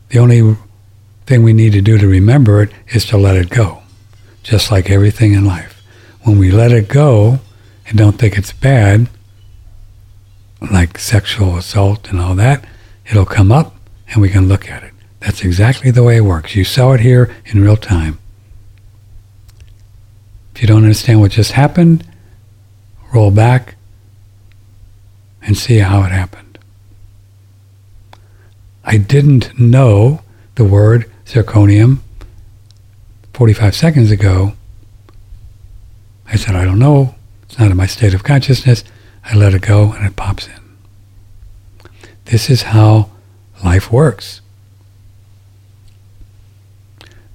The 0.09 0.19
only 0.19 0.57
thing 1.25 1.43
we 1.43 1.53
need 1.53 1.73
to 1.73 1.81
do 1.81 1.97
to 1.97 2.07
remember 2.07 2.63
it 2.63 2.71
is 2.89 3.05
to 3.05 3.17
let 3.17 3.35
it 3.35 3.49
go, 3.49 3.83
just 4.43 4.71
like 4.71 4.89
everything 4.89 5.33
in 5.33 5.45
life. 5.45 5.81
When 6.23 6.39
we 6.39 6.51
let 6.51 6.71
it 6.71 6.87
go 6.87 7.39
and 7.87 7.97
don't 7.97 8.17
think 8.17 8.37
it's 8.37 8.53
bad, 8.53 9.09
like 10.71 10.97
sexual 10.97 11.57
assault 11.57 12.09
and 12.09 12.19
all 12.19 12.35
that, 12.35 12.65
it'll 13.09 13.25
come 13.25 13.51
up 13.51 13.75
and 14.07 14.21
we 14.21 14.29
can 14.29 14.47
look 14.47 14.69
at 14.69 14.83
it. 14.83 14.93
That's 15.19 15.43
exactly 15.43 15.91
the 15.91 16.03
way 16.03 16.17
it 16.17 16.21
works. 16.21 16.55
You 16.55 16.63
saw 16.63 16.93
it 16.93 17.01
here 17.01 17.33
in 17.45 17.61
real 17.61 17.77
time. 17.77 18.17
If 20.53 20.61
you 20.61 20.67
don't 20.67 20.83
understand 20.83 21.19
what 21.21 21.31
just 21.31 21.53
happened, 21.53 22.05
roll 23.13 23.31
back 23.31 23.75
and 25.41 25.57
see 25.57 25.77
how 25.77 26.03
it 26.03 26.11
happened. 26.11 26.59
I 28.83 28.97
didn't 28.97 29.59
know 29.59 30.21
the 30.55 30.63
word 30.63 31.09
zirconium 31.25 31.99
45 33.33 33.75
seconds 33.75 34.11
ago. 34.11 34.53
I 36.27 36.35
said, 36.35 36.55
I 36.55 36.65
don't 36.65 36.79
know. 36.79 37.15
It's 37.43 37.57
not 37.59 37.71
in 37.71 37.77
my 37.77 37.85
state 37.85 38.13
of 38.13 38.23
consciousness. 38.23 38.83
I 39.23 39.35
let 39.35 39.53
it 39.53 39.61
go 39.61 39.91
and 39.91 40.05
it 40.05 40.15
pops 40.15 40.47
in. 40.47 40.61
This 42.25 42.49
is 42.49 42.63
how 42.63 43.09
life 43.63 43.91
works. 43.91 44.41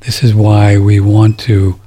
This 0.01 0.23
is 0.23 0.35
why 0.35 0.79
we 0.79 1.01
want 1.01 1.39
to 1.41 1.81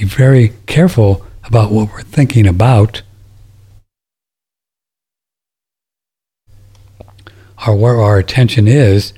be 0.00 0.06
very 0.06 0.54
careful 0.66 1.26
about 1.44 1.70
what 1.70 1.92
we're 1.92 2.00
thinking 2.00 2.46
about 2.46 3.02
or 7.66 7.76
where 7.76 8.00
our 8.00 8.18
attention 8.18 8.66
is 8.66 9.12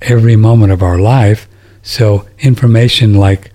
every 0.00 0.36
moment 0.36 0.70
of 0.70 0.84
our 0.84 1.00
life. 1.00 1.48
So 1.82 2.28
information 2.38 3.14
like 3.14 3.52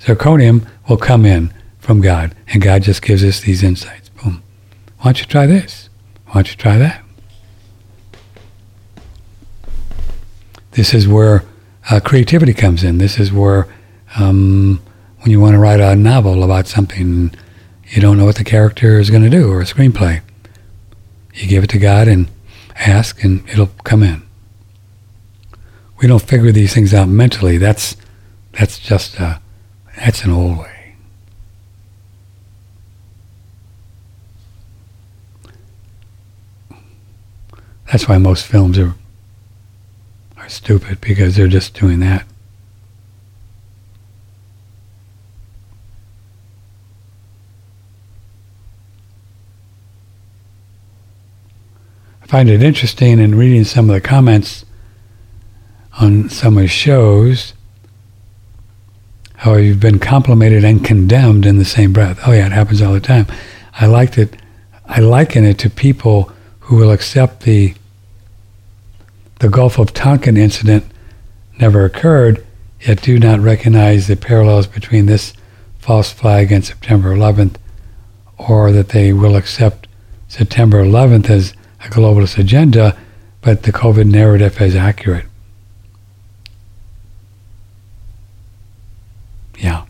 zirconium 0.00 0.68
will 0.86 0.98
come 0.98 1.24
in 1.24 1.50
from 1.78 2.02
God, 2.02 2.34
and 2.48 2.60
God 2.60 2.82
just 2.82 3.00
gives 3.00 3.24
us 3.24 3.40
these 3.40 3.62
insights. 3.62 4.10
Boom. 4.10 4.42
Why 4.98 5.04
don't 5.12 5.20
you 5.20 5.26
try 5.26 5.46
this? 5.46 5.88
Why 6.26 6.34
don't 6.34 6.50
you 6.50 6.56
try 6.56 6.76
that? 6.76 7.02
This 10.72 10.92
is 10.92 11.08
where 11.08 11.44
uh, 11.90 12.00
creativity 12.00 12.52
comes 12.52 12.84
in. 12.84 12.98
This 12.98 13.18
is 13.18 13.32
where 13.32 13.66
um, 14.16 14.82
when 15.26 15.32
you 15.32 15.40
want 15.40 15.54
to 15.54 15.58
write 15.58 15.80
a 15.80 15.96
novel 15.96 16.44
about 16.44 16.68
something, 16.68 17.34
you 17.88 18.00
don't 18.00 18.16
know 18.16 18.26
what 18.26 18.36
the 18.36 18.44
character 18.44 19.00
is 19.00 19.10
going 19.10 19.24
to 19.24 19.28
do 19.28 19.50
or 19.50 19.60
a 19.60 19.64
screenplay. 19.64 20.22
You 21.34 21.48
give 21.48 21.64
it 21.64 21.70
to 21.70 21.80
God 21.80 22.06
and 22.06 22.28
ask, 22.76 23.24
and 23.24 23.42
it'll 23.48 23.66
come 23.82 24.04
in. 24.04 24.22
We 26.00 26.06
don't 26.06 26.22
figure 26.22 26.52
these 26.52 26.72
things 26.72 26.94
out 26.94 27.08
mentally. 27.08 27.58
That's 27.58 27.96
that's 28.52 28.78
just 28.78 29.20
uh, 29.20 29.40
that's 29.96 30.22
an 30.22 30.30
old 30.30 30.58
way. 30.58 30.94
That's 37.90 38.06
why 38.06 38.18
most 38.18 38.46
films 38.46 38.78
are 38.78 38.94
are 40.36 40.48
stupid 40.48 41.00
because 41.00 41.34
they're 41.34 41.48
just 41.48 41.74
doing 41.74 41.98
that. 41.98 42.26
I 52.26 52.28
find 52.28 52.50
it 52.50 52.60
interesting 52.60 53.20
in 53.20 53.36
reading 53.36 53.62
some 53.62 53.88
of 53.88 53.94
the 53.94 54.00
comments 54.00 54.64
on 56.00 56.28
some 56.28 56.56
of 56.56 56.62
the 56.62 56.68
shows 56.68 57.54
how 59.36 59.54
you've 59.54 59.78
been 59.78 60.00
complimented 60.00 60.64
and 60.64 60.84
condemned 60.84 61.46
in 61.46 61.58
the 61.58 61.64
same 61.64 61.92
breath. 61.92 62.18
Oh 62.26 62.32
yeah, 62.32 62.46
it 62.46 62.52
happens 62.52 62.82
all 62.82 62.92
the 62.92 62.98
time. 62.98 63.28
I 63.74 63.86
like 63.86 64.18
it. 64.18 64.34
I 64.86 64.98
liken 64.98 65.44
it 65.44 65.56
to 65.60 65.70
people 65.70 66.32
who 66.62 66.74
will 66.74 66.90
accept 66.90 67.44
the 67.44 67.74
the 69.38 69.48
Gulf 69.48 69.78
of 69.78 69.94
Tonkin 69.94 70.36
incident 70.36 70.84
never 71.60 71.84
occurred, 71.84 72.44
yet 72.80 73.02
do 73.02 73.20
not 73.20 73.38
recognize 73.38 74.08
the 74.08 74.16
parallels 74.16 74.66
between 74.66 75.06
this 75.06 75.32
false 75.78 76.10
flag 76.10 76.50
and 76.50 76.64
September 76.64 77.14
11th, 77.14 77.54
or 78.36 78.72
that 78.72 78.88
they 78.88 79.12
will 79.12 79.36
accept 79.36 79.86
September 80.26 80.82
11th 80.82 81.30
as 81.30 81.54
a 81.86 81.90
globalist 81.90 82.38
agenda, 82.38 82.96
but 83.40 83.62
the 83.62 83.72
COVID 83.72 84.06
narrative 84.06 84.60
is 84.60 84.74
accurate. 84.74 85.26
Yeah. 89.58 89.84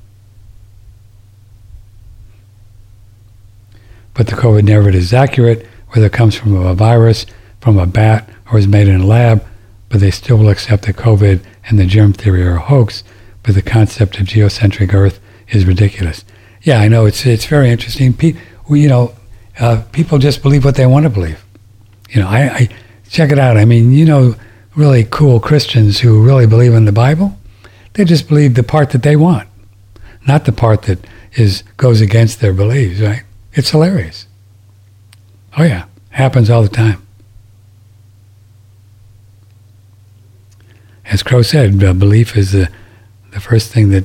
But 4.15 4.29
the 4.29 4.37
COVID 4.37 4.65
narrative 4.65 5.01
is 5.01 5.13
accurate, 5.13 5.67
whether 5.91 6.07
it 6.07 6.13
comes 6.13 6.35
from 6.35 6.55
a 6.55 6.75
virus, 6.75 7.27
from 7.61 7.79
a 7.79 7.87
bat, 7.87 8.29
or 8.51 8.59
is 8.59 8.69
made 8.69 8.89
in 8.89 9.01
a 9.01 9.07
lab, 9.07 9.45
but 9.89 10.01
they 10.01 10.11
still 10.11 10.37
will 10.39 10.49
accept 10.49 10.85
that 10.87 10.97
COVID 10.97 11.43
and 11.69 11.79
the 11.79 11.87
germ 11.87 12.13
theory 12.13 12.43
are 12.43 12.57
a 12.57 12.61
hoax, 12.61 13.03
but 13.43 13.55
the 13.55 13.63
concept 13.63 14.19
of 14.19 14.27
geocentric 14.27 14.95
Earth 14.95 15.21
is 15.49 15.67
ridiculous. 15.67 16.25
Yeah, 16.63 16.81
I 16.81 16.89
know 16.89 17.07
it's 17.07 17.25
it's 17.25 17.47
very 17.47 17.71
interesting. 17.71 18.13
Pe- 18.13 18.35
you 18.69 18.89
know, 18.89 19.15
uh, 19.61 19.83
people 19.93 20.19
just 20.19 20.43
believe 20.43 20.65
what 20.65 20.75
they 20.75 20.87
want 20.87 21.05
to 21.05 21.11
believe. 21.11 21.45
You 22.11 22.21
know, 22.21 22.29
I, 22.29 22.41
I 22.41 22.69
check 23.09 23.33
it 23.33 23.39
out. 23.39 23.57
I 23.57 23.65
mean, 23.65 23.93
you 23.93 24.05
know, 24.05 24.35
really 24.75 25.05
cool 25.05 25.41
Christians 25.41 26.01
who 26.01 26.25
really 26.25 26.47
believe 26.47 26.75
in 26.75 26.85
the 26.85 26.93
Bible, 26.93 27.39
they 27.95 28.05
just 28.05 28.29
believe 28.29 28.55
the 28.55 28.63
part 28.63 28.91
that 28.91 29.03
they 29.03 29.17
want, 29.17 29.49
not 30.27 30.45
the 30.45 30.53
part 30.53 30.83
that 30.83 31.05
is 31.33 31.63
goes 31.77 32.01
against 32.01 32.41
their 32.41 32.53
beliefs. 32.53 33.01
Right? 33.01 33.23
It's 33.53 33.71
hilarious. 33.71 34.27
Oh 35.59 35.65
yeah, 35.65 35.87
happens 36.11 36.51
all 36.51 36.63
the 36.63 36.69
time. 36.69 37.03
As 41.07 41.23
Crow 41.23 41.43
said, 41.43 41.83
uh, 41.83 41.93
belief 41.95 42.37
is 42.37 42.53
the, 42.53 42.69
the 43.31 43.41
first 43.41 43.73
thing 43.73 43.91
that 43.91 44.05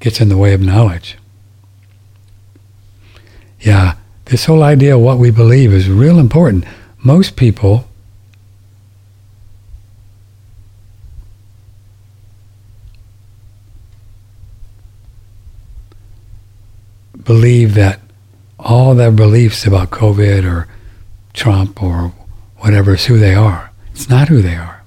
gets 0.00 0.20
in 0.20 0.28
the 0.28 0.36
way 0.36 0.52
of 0.52 0.60
knowledge. 0.60 1.16
Yeah, 3.60 3.94
this 4.26 4.44
whole 4.44 4.62
idea 4.62 4.96
of 4.96 5.02
what 5.02 5.18
we 5.18 5.30
believe 5.30 5.72
is 5.72 5.88
real 5.88 6.18
important. 6.18 6.64
Most 6.98 7.36
people 7.36 7.88
believe 17.22 17.74
that 17.74 18.00
all 18.58 18.94
their 18.94 19.12
beliefs 19.12 19.64
about 19.64 19.90
COVID 19.90 20.44
or 20.44 20.66
Trump 21.32 21.82
or 21.82 22.12
whatever 22.58 22.94
is 22.94 23.06
who 23.06 23.18
they 23.18 23.34
are. 23.34 23.70
It's 23.92 24.08
not 24.08 24.28
who 24.28 24.42
they 24.42 24.56
are. 24.56 24.82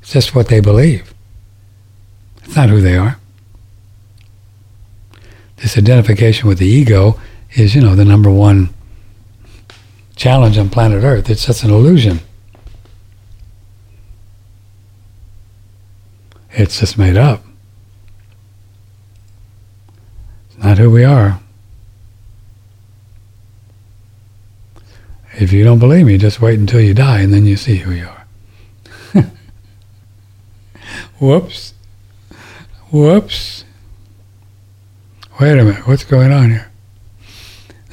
It's 0.00 0.12
just 0.12 0.34
what 0.34 0.48
they 0.48 0.60
believe. 0.60 1.14
It's 2.44 2.56
not 2.56 2.68
who 2.68 2.80
they 2.80 2.96
are. 2.96 3.18
This 5.56 5.78
identification 5.78 6.48
with 6.48 6.58
the 6.58 6.66
ego 6.66 7.18
is, 7.54 7.74
you 7.74 7.80
know, 7.80 7.94
the 7.94 8.04
number 8.04 8.30
one 8.30 8.70
challenge 10.16 10.58
on 10.58 10.68
planet 10.68 11.02
Earth. 11.02 11.30
It's 11.30 11.46
just 11.46 11.64
an 11.64 11.70
illusion. 11.70 12.20
It's 16.52 16.80
just 16.80 16.98
made 16.98 17.16
up. 17.16 17.42
It's 20.48 20.62
not 20.62 20.78
who 20.78 20.90
we 20.90 21.04
are. 21.04 21.40
If 25.34 25.52
you 25.52 25.64
don't 25.64 25.78
believe 25.78 26.06
me, 26.06 26.18
just 26.18 26.40
wait 26.42 26.58
until 26.58 26.80
you 26.80 26.92
die 26.92 27.20
and 27.20 27.32
then 27.32 27.46
you 27.46 27.56
see 27.56 27.76
who 27.76 27.92
you 27.92 28.08
are. 29.14 29.24
Whoops. 31.18 31.72
Whoops. 32.90 33.64
Wait 35.40 35.52
a 35.52 35.64
minute. 35.64 35.86
What's 35.86 36.04
going 36.04 36.32
on 36.32 36.50
here? 36.50 36.69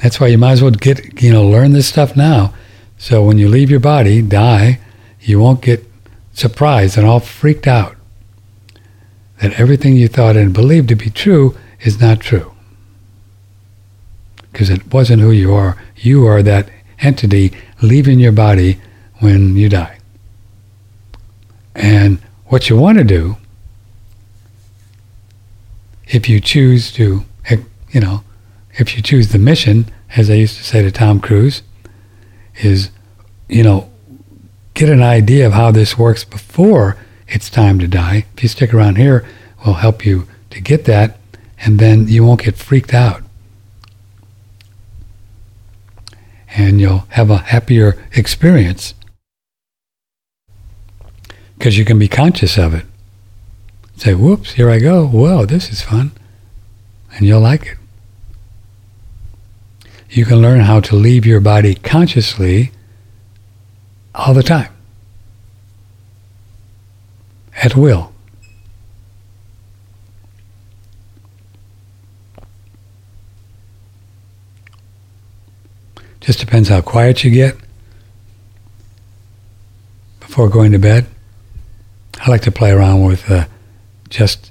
That's 0.02 0.20
why 0.20 0.28
you 0.28 0.38
might 0.38 0.52
as 0.52 0.62
well 0.62 0.70
get, 0.70 1.22
you 1.22 1.32
know, 1.32 1.46
learn 1.46 1.72
this 1.72 1.88
stuff 1.88 2.16
now. 2.16 2.54
So 2.98 3.24
when 3.24 3.38
you 3.38 3.48
leave 3.48 3.70
your 3.70 3.80
body, 3.80 4.22
die, 4.22 4.80
you 5.20 5.40
won't 5.40 5.60
get 5.60 5.84
surprised 6.32 6.96
and 6.96 7.06
all 7.06 7.20
freaked 7.20 7.66
out 7.66 7.96
that 9.40 9.58
everything 9.58 9.96
you 9.96 10.08
thought 10.08 10.36
and 10.36 10.52
believed 10.52 10.88
to 10.88 10.96
be 10.96 11.10
true 11.10 11.56
is 11.80 12.00
not 12.00 12.20
true. 12.20 12.52
Because 14.52 14.70
it 14.70 14.92
wasn't 14.92 15.22
who 15.22 15.30
you 15.30 15.54
are. 15.54 15.80
You 15.96 16.26
are 16.26 16.42
that 16.42 16.68
entity 17.00 17.52
leaving 17.80 18.18
your 18.18 18.32
body 18.32 18.80
when 19.20 19.56
you 19.56 19.68
die. 19.68 19.98
And 21.74 22.18
what 22.46 22.68
you 22.68 22.76
want 22.76 22.98
to 22.98 23.04
do, 23.04 23.36
if 26.08 26.28
you 26.28 26.40
choose 26.40 26.90
to, 26.92 27.24
eh, 27.46 27.58
you 27.90 28.00
know, 28.00 28.24
if 28.78 28.96
you 28.96 29.02
choose 29.02 29.28
the 29.28 29.38
mission, 29.38 29.86
as 30.16 30.30
I 30.30 30.34
used 30.34 30.56
to 30.56 30.64
say 30.64 30.82
to 30.82 30.90
Tom 30.90 31.20
Cruise, 31.20 31.62
is, 32.60 32.90
you 33.48 33.62
know, 33.62 33.90
get 34.74 34.88
an 34.88 35.02
idea 35.02 35.46
of 35.46 35.52
how 35.52 35.72
this 35.72 35.98
works 35.98 36.24
before 36.24 36.96
it's 37.26 37.50
time 37.50 37.78
to 37.80 37.88
die. 37.88 38.24
If 38.36 38.42
you 38.44 38.48
stick 38.48 38.72
around 38.72 38.96
here, 38.96 39.26
we'll 39.64 39.74
help 39.74 40.06
you 40.06 40.28
to 40.50 40.60
get 40.60 40.84
that, 40.84 41.18
and 41.60 41.78
then 41.78 42.06
you 42.06 42.24
won't 42.24 42.42
get 42.44 42.56
freaked 42.56 42.94
out. 42.94 43.22
And 46.56 46.80
you'll 46.80 47.04
have 47.10 47.30
a 47.30 47.38
happier 47.38 48.02
experience 48.12 48.94
because 51.58 51.76
you 51.76 51.84
can 51.84 51.98
be 51.98 52.08
conscious 52.08 52.56
of 52.56 52.74
it. 52.74 52.86
Say, 53.96 54.14
whoops, 54.14 54.52
here 54.52 54.70
I 54.70 54.78
go. 54.78 55.06
Whoa, 55.06 55.44
this 55.44 55.70
is 55.70 55.82
fun. 55.82 56.12
And 57.12 57.26
you'll 57.26 57.40
like 57.40 57.66
it. 57.66 57.77
You 60.10 60.24
can 60.24 60.40
learn 60.40 60.60
how 60.60 60.80
to 60.80 60.96
leave 60.96 61.26
your 61.26 61.40
body 61.40 61.74
consciously 61.74 62.72
all 64.14 64.32
the 64.32 64.42
time, 64.42 64.72
at 67.62 67.76
will. 67.76 68.12
Just 76.20 76.40
depends 76.40 76.68
how 76.68 76.80
quiet 76.80 77.24
you 77.24 77.30
get 77.30 77.56
before 80.20 80.48
going 80.48 80.72
to 80.72 80.78
bed. 80.78 81.06
I 82.20 82.30
like 82.30 82.42
to 82.42 82.52
play 82.52 82.70
around 82.70 83.04
with 83.04 83.30
uh, 83.30 83.46
just 84.10 84.50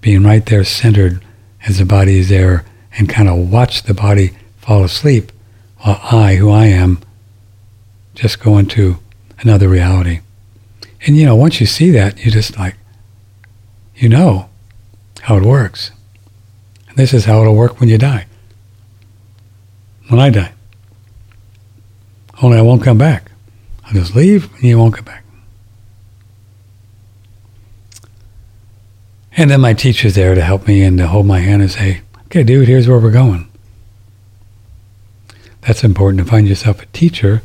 being 0.00 0.22
right 0.22 0.44
there 0.46 0.64
centered 0.64 1.22
as 1.66 1.78
the 1.78 1.84
body 1.84 2.18
is 2.18 2.28
there 2.28 2.64
and 2.96 3.08
kind 3.08 3.28
of 3.28 3.50
watch 3.50 3.82
the 3.82 3.94
body 3.94 4.36
fall 4.58 4.84
asleep 4.84 5.32
while 5.78 6.00
I, 6.10 6.36
who 6.36 6.50
I 6.50 6.66
am, 6.66 7.00
just 8.14 8.40
go 8.40 8.58
into 8.58 8.98
another 9.40 9.68
reality. 9.68 10.20
And 11.06 11.16
you 11.16 11.26
know, 11.26 11.36
once 11.36 11.60
you 11.60 11.66
see 11.66 11.90
that, 11.90 12.24
you 12.24 12.30
just 12.30 12.58
like, 12.58 12.76
you 13.94 14.08
know 14.08 14.48
how 15.22 15.36
it 15.36 15.44
works. 15.44 15.90
And 16.88 16.96
this 16.96 17.12
is 17.12 17.26
how 17.26 17.40
it'll 17.42 17.54
work 17.54 17.80
when 17.80 17.88
you 17.88 17.98
die. 17.98 18.26
When 20.08 20.20
I 20.20 20.30
die. 20.30 20.52
Only 22.42 22.58
I 22.58 22.62
won't 22.62 22.82
come 22.82 22.98
back. 22.98 23.30
I'll 23.84 23.94
just 23.94 24.14
leave 24.14 24.52
and 24.54 24.64
you 24.64 24.78
won't 24.78 24.94
come 24.94 25.04
back. 25.04 25.24
And 29.36 29.50
then 29.50 29.60
my 29.60 29.74
teacher's 29.74 30.14
there 30.14 30.34
to 30.34 30.40
help 30.40 30.66
me 30.66 30.82
and 30.82 30.96
to 30.98 31.06
hold 31.06 31.26
my 31.26 31.40
hand 31.40 31.60
and 31.60 31.70
say, 31.70 32.00
okay, 32.26 32.42
dude, 32.42 32.68
here's 32.68 32.88
where 32.88 32.98
we're 32.98 33.10
going. 33.10 33.48
That's 35.62 35.82
important 35.82 36.18
to 36.18 36.30
find 36.30 36.46
yourself 36.46 36.82
a 36.82 36.86
teacher 36.86 37.42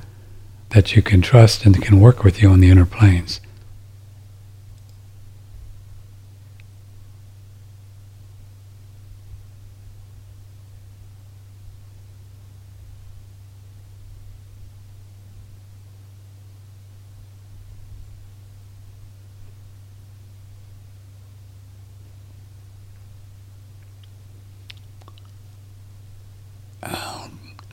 that 0.70 0.96
you 0.96 1.02
can 1.02 1.22
trust 1.22 1.66
and 1.66 1.82
can 1.82 2.00
work 2.00 2.24
with 2.24 2.42
you 2.42 2.50
on 2.50 2.60
the 2.60 2.70
inner 2.70 2.86
planes. 2.86 3.42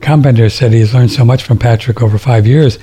Compender 0.08 0.50
said 0.50 0.72
he's 0.72 0.94
learned 0.94 1.10
so 1.10 1.22
much 1.22 1.42
from 1.42 1.58
Patrick 1.58 2.00
over 2.00 2.16
five 2.16 2.46
years 2.46 2.78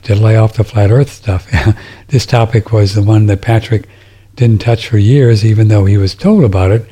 to 0.00 0.14
lay 0.14 0.38
off 0.38 0.54
the 0.54 0.64
flat 0.64 0.90
earth 0.90 1.10
stuff. 1.10 1.46
this 2.08 2.24
topic 2.24 2.72
was 2.72 2.94
the 2.94 3.02
one 3.02 3.26
that 3.26 3.42
Patrick 3.42 3.86
didn't 4.34 4.62
touch 4.62 4.88
for 4.88 4.96
years, 4.96 5.44
even 5.44 5.68
though 5.68 5.84
he 5.84 5.98
was 5.98 6.14
told 6.14 6.42
about 6.42 6.70
it. 6.70 6.88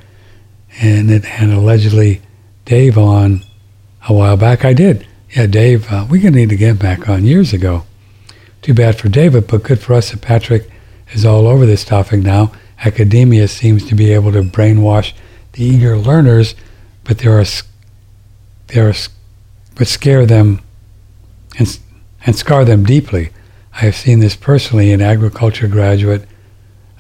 And 0.79 1.11
it 1.11 1.25
had 1.25 1.49
allegedly 1.49 2.21
Dave 2.67 2.99
on 2.99 3.41
a 4.07 4.13
while 4.13 4.37
back. 4.37 4.63
I 4.63 4.75
did. 4.75 5.07
Yeah, 5.31 5.47
Dave, 5.47 5.91
uh, 5.91 6.07
we're 6.07 6.21
going 6.21 6.35
to 6.35 6.41
need 6.41 6.51
to 6.51 6.57
get 6.57 6.79
back 6.79 7.09
on 7.09 7.25
years 7.25 7.55
ago. 7.55 7.87
Too 8.61 8.75
bad 8.75 8.99
for 8.99 9.09
David, 9.09 9.47
but 9.47 9.63
good 9.63 9.79
for 9.79 9.95
us 9.95 10.11
that 10.11 10.21
Patrick 10.21 10.71
is 11.13 11.25
all 11.25 11.47
over 11.47 11.65
this 11.65 11.87
topic 11.87 12.21
now. 12.21 12.53
Academia 12.85 13.49
seems 13.49 13.89
to 13.89 13.95
be 13.95 14.13
able 14.13 14.33
to 14.33 14.43
brainwash 14.43 15.15
the 15.53 15.65
eager 15.65 15.97
learners, 15.97 16.55
but 17.05 17.21
there 17.21 17.41
are 17.41 17.47
there 18.67 18.87
are 18.87 18.95
but 19.79 19.87
scare 19.87 20.27
them 20.27 20.61
and, 21.59 21.79
and 22.27 22.37
scar 22.37 22.65
them 22.65 22.85
deeply. 22.85 23.31
I 23.73 23.83
have 23.83 23.97
seen 23.97 24.19
this 24.19 24.37
personally 24.37 24.91
in 24.91 25.01
agriculture 25.01 25.69
graduate 25.69 26.29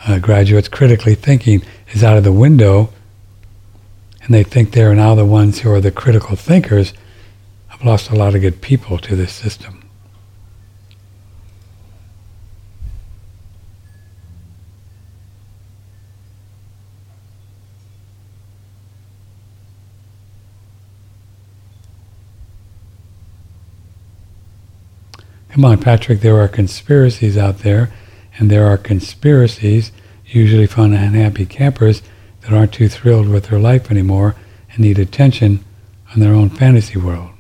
uh, 0.06 0.18
graduates 0.20 0.68
critically 0.68 1.16
thinking 1.16 1.62
is 1.88 2.04
out 2.04 2.16
of 2.16 2.22
the 2.22 2.32
window, 2.32 2.90
and 4.22 4.32
they 4.32 4.44
think 4.44 4.70
they're 4.70 4.94
now 4.94 5.16
the 5.16 5.24
ones 5.24 5.60
who 5.60 5.72
are 5.72 5.80
the 5.80 5.90
critical 5.90 6.36
thinkers. 6.36 6.94
I've 7.70 7.84
lost 7.84 8.10
a 8.10 8.14
lot 8.14 8.36
of 8.36 8.40
good 8.40 8.62
people 8.62 8.98
to 8.98 9.16
this 9.16 9.32
system. 9.32 9.77
Come 25.50 25.64
on, 25.64 25.80
Patrick, 25.80 26.20
there 26.20 26.38
are 26.40 26.48
conspiracies 26.48 27.36
out 27.36 27.60
there, 27.60 27.90
and 28.38 28.50
there 28.50 28.66
are 28.66 28.76
conspiracies, 28.76 29.92
usually 30.26 30.66
found 30.66 30.94
from 30.94 31.02
unhappy 31.02 31.46
campers, 31.46 32.02
that 32.42 32.52
aren't 32.52 32.72
too 32.72 32.88
thrilled 32.88 33.28
with 33.28 33.46
their 33.46 33.58
life 33.58 33.90
anymore 33.90 34.34
and 34.70 34.80
need 34.80 34.98
attention 34.98 35.64
on 36.12 36.20
their 36.20 36.32
own 36.32 36.50
fantasy 36.50 36.98
world. 36.98 37.30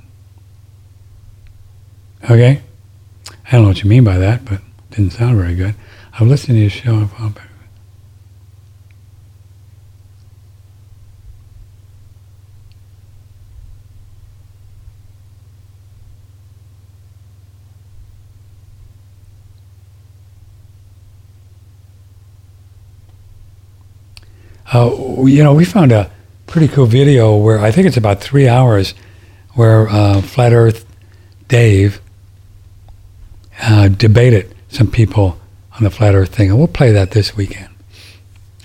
Okay? 2.30 2.62
I 3.46 3.52
don't 3.52 3.62
know 3.62 3.68
what 3.68 3.82
you 3.82 3.88
mean 3.88 4.04
by 4.04 4.18
that, 4.18 4.44
but 4.44 4.54
it 4.54 4.90
didn't 4.90 5.12
sound 5.12 5.38
very 5.38 5.54
good. 5.54 5.74
I've 6.14 6.26
listened 6.26 6.56
to 6.56 6.60
your 6.60 6.70
show. 6.70 7.08
Uh, 24.72 25.24
you 25.24 25.42
know, 25.42 25.54
we 25.54 25.64
found 25.64 25.92
a 25.92 26.10
pretty 26.46 26.68
cool 26.68 26.86
video 26.86 27.36
where 27.36 27.58
I 27.58 27.70
think 27.70 27.86
it's 27.86 27.96
about 27.96 28.20
three 28.20 28.48
hours 28.48 28.94
where 29.54 29.88
uh, 29.88 30.20
Flat 30.20 30.52
Earth 30.52 30.84
Dave 31.48 32.00
uh, 33.62 33.88
debated 33.88 34.54
some 34.68 34.90
people 34.90 35.40
on 35.76 35.84
the 35.84 35.90
Flat 35.90 36.14
Earth 36.14 36.34
thing. 36.34 36.50
And 36.50 36.58
we'll 36.58 36.68
play 36.68 36.92
that 36.92 37.12
this 37.12 37.36
weekend. 37.36 37.70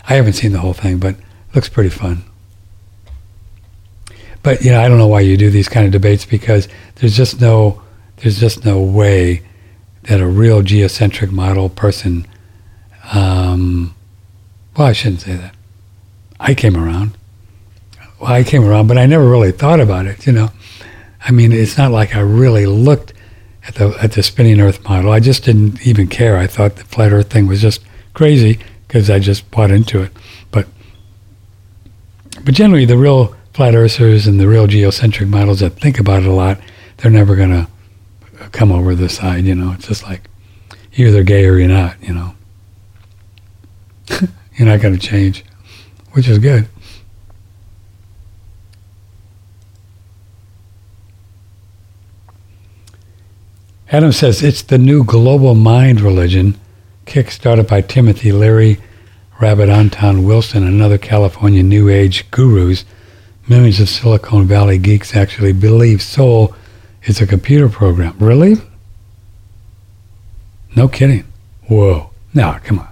I 0.07 0.15
haven't 0.15 0.33
seen 0.33 0.51
the 0.51 0.59
whole 0.59 0.73
thing, 0.73 0.99
but 0.99 1.15
it 1.15 1.55
looks 1.55 1.69
pretty 1.69 1.89
fun. 1.89 2.23
But 4.41 4.61
you 4.61 4.71
know, 4.71 4.81
I 4.81 4.89
don't 4.89 4.97
know 4.97 5.07
why 5.07 5.21
you 5.21 5.37
do 5.37 5.49
these 5.49 5.69
kind 5.69 5.85
of 5.85 5.93
debates 5.93 6.25
because 6.25 6.67
there's 6.95 7.15
just 7.15 7.39
no 7.39 7.81
there's 8.17 8.39
just 8.39 8.65
no 8.65 8.81
way 8.81 9.41
that 10.03 10.19
a 10.19 10.27
real 10.27 10.61
geocentric 10.61 11.31
model 11.31 11.69
person 11.69 12.27
um, 13.13 13.95
well, 14.77 14.87
I 14.87 14.93
shouldn't 14.93 15.21
say 15.21 15.35
that. 15.35 15.52
I 16.43 16.53
came 16.53 16.75
around. 16.75 17.17
Well, 18.19 18.29
I 18.29 18.43
came 18.43 18.65
around, 18.65 18.87
but 18.87 18.97
I 18.97 19.05
never 19.05 19.27
really 19.29 19.53
thought 19.53 19.79
about 19.79 20.05
it. 20.05 20.27
You 20.27 20.33
know, 20.33 20.49
I 21.23 21.31
mean, 21.31 21.53
it's 21.53 21.77
not 21.77 21.91
like 21.91 22.17
I 22.17 22.19
really 22.19 22.65
looked 22.65 23.13
at 23.65 23.75
the 23.75 23.97
at 24.01 24.11
the 24.11 24.23
spinning 24.23 24.59
Earth 24.59 24.83
model. 24.83 25.13
I 25.13 25.21
just 25.21 25.45
didn't 25.45 25.87
even 25.87 26.07
care. 26.07 26.37
I 26.37 26.47
thought 26.47 26.75
the 26.75 26.83
flat 26.83 27.13
Earth 27.13 27.31
thing 27.31 27.47
was 27.47 27.61
just 27.61 27.81
crazy 28.13 28.59
because 28.85 29.09
I 29.09 29.19
just 29.19 29.49
bought 29.51 29.71
into 29.71 30.01
it. 30.01 30.11
But 30.51 30.67
but 32.43 32.53
generally, 32.53 32.85
the 32.85 32.97
real 32.97 33.33
flat 33.53 33.73
earthers 33.73 34.27
and 34.27 34.37
the 34.37 34.47
real 34.47 34.67
geocentric 34.67 35.29
models 35.29 35.61
that 35.61 35.79
think 35.79 35.97
about 35.97 36.23
it 36.23 36.27
a 36.27 36.33
lot, 36.33 36.59
they're 36.97 37.09
never 37.09 37.37
gonna 37.37 37.69
come 38.51 38.69
over 38.69 38.95
the 38.95 39.07
side. 39.07 39.45
You 39.45 39.55
know, 39.55 39.71
it's 39.71 39.87
just 39.87 40.03
like 40.03 40.29
you're 40.91 41.07
either 41.07 41.23
gay 41.23 41.45
or 41.45 41.57
you're 41.57 41.69
not. 41.69 41.95
You 42.03 42.13
know, 42.13 42.35
you're 44.57 44.67
not 44.67 44.81
gonna 44.81 44.97
change 44.97 45.45
which 46.13 46.27
is 46.27 46.39
good. 46.39 46.67
Adam 53.89 54.11
says 54.11 54.41
it's 54.41 54.63
the 54.63 54.77
new 54.79 55.03
global 55.03 55.53
mind 55.53 56.01
religion, 56.01 56.59
kick-started 57.05 57.67
by 57.67 57.81
Timothy 57.81 58.31
Leary, 58.31 58.79
Robert 59.39 59.69
Anton 59.69 60.23
Wilson, 60.23 60.63
and 60.63 60.81
other 60.81 60.97
California 60.97 61.61
New 61.61 61.89
Age 61.89 62.29
gurus. 62.31 62.85
Millions 63.47 63.79
of 63.79 63.89
Silicon 63.89 64.47
Valley 64.47 64.79
geeks 64.79 65.15
actually 65.15 65.53
believe 65.53 66.01
soul 66.01 66.55
is 67.03 67.21
a 67.21 67.27
computer 67.27 67.69
program. 67.69 68.15
Really? 68.17 68.55
No 70.75 70.87
kidding. 70.87 71.25
Whoa. 71.67 72.09
No, 72.33 72.57
come 72.63 72.79
on. 72.79 72.87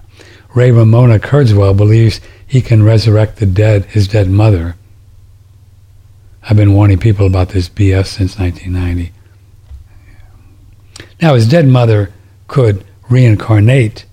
Ray 0.54 0.70
Ramona 0.70 1.18
Kurzweil 1.18 1.76
believes 1.76 2.20
he 2.52 2.60
can 2.60 2.82
resurrect 2.82 3.36
the 3.36 3.46
dead, 3.46 3.86
his 3.86 4.06
dead 4.06 4.28
mother. 4.28 4.76
I've 6.42 6.58
been 6.58 6.74
warning 6.74 6.98
people 6.98 7.26
about 7.26 7.48
this 7.48 7.66
BS 7.66 8.08
since 8.08 8.38
1990. 8.38 9.10
Now, 11.22 11.34
his 11.34 11.48
dead 11.48 11.66
mother 11.66 12.12
could 12.48 12.84
reincarnate 13.08 14.04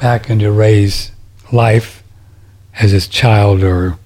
back 0.00 0.30
into 0.30 0.52
Ray's 0.52 1.10
life 1.50 2.04
as 2.78 2.92
his 2.92 3.08
child 3.08 3.64
or 3.64 3.98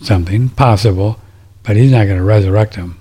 something, 0.00 0.48
possible, 0.48 1.20
but 1.64 1.76
he's 1.76 1.92
not 1.92 2.06
going 2.06 2.16
to 2.16 2.24
resurrect 2.24 2.76
him. 2.76 2.98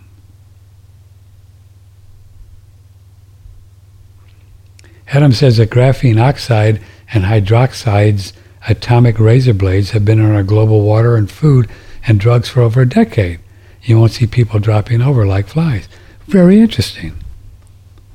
Adam 5.07 5.31
says 5.31 5.55
that 5.55 5.69
graphene 5.69 6.21
oxide 6.21 6.81
and 7.13 7.23
hydroxides 7.23 8.33
atomic 8.67 9.19
razor 9.19 9.53
blades 9.53 9.91
have 9.91 10.05
been 10.05 10.19
in 10.19 10.33
our 10.33 10.43
global 10.43 10.81
water 10.81 11.15
and 11.15 11.29
food 11.29 11.69
and 12.07 12.19
drugs 12.19 12.49
for 12.49 12.61
over 12.61 12.81
a 12.81 12.89
decade. 12.89 13.39
You 13.83 13.99
won't 13.99 14.11
see 14.11 14.27
people 14.27 14.59
dropping 14.59 15.01
over 15.01 15.25
like 15.25 15.47
flies. 15.47 15.87
Very 16.27 16.59
interesting. 16.59 17.13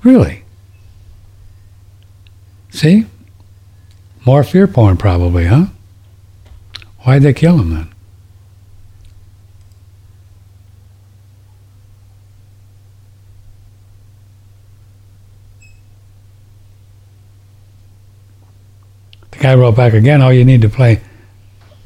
Really. 0.02 0.44
See? 2.70 3.06
More 4.26 4.44
fear 4.44 4.66
porn, 4.66 4.96
probably, 4.96 5.46
huh? 5.46 5.66
Why'd 7.00 7.22
they 7.22 7.32
kill 7.32 7.58
him 7.58 7.70
then? 7.70 7.91
Guy 19.42 19.54
wrote 19.54 19.76
back 19.76 19.92
again. 19.92 20.22
All 20.22 20.32
you 20.32 20.44
need 20.44 20.62
to 20.62 20.68
play. 20.68 21.00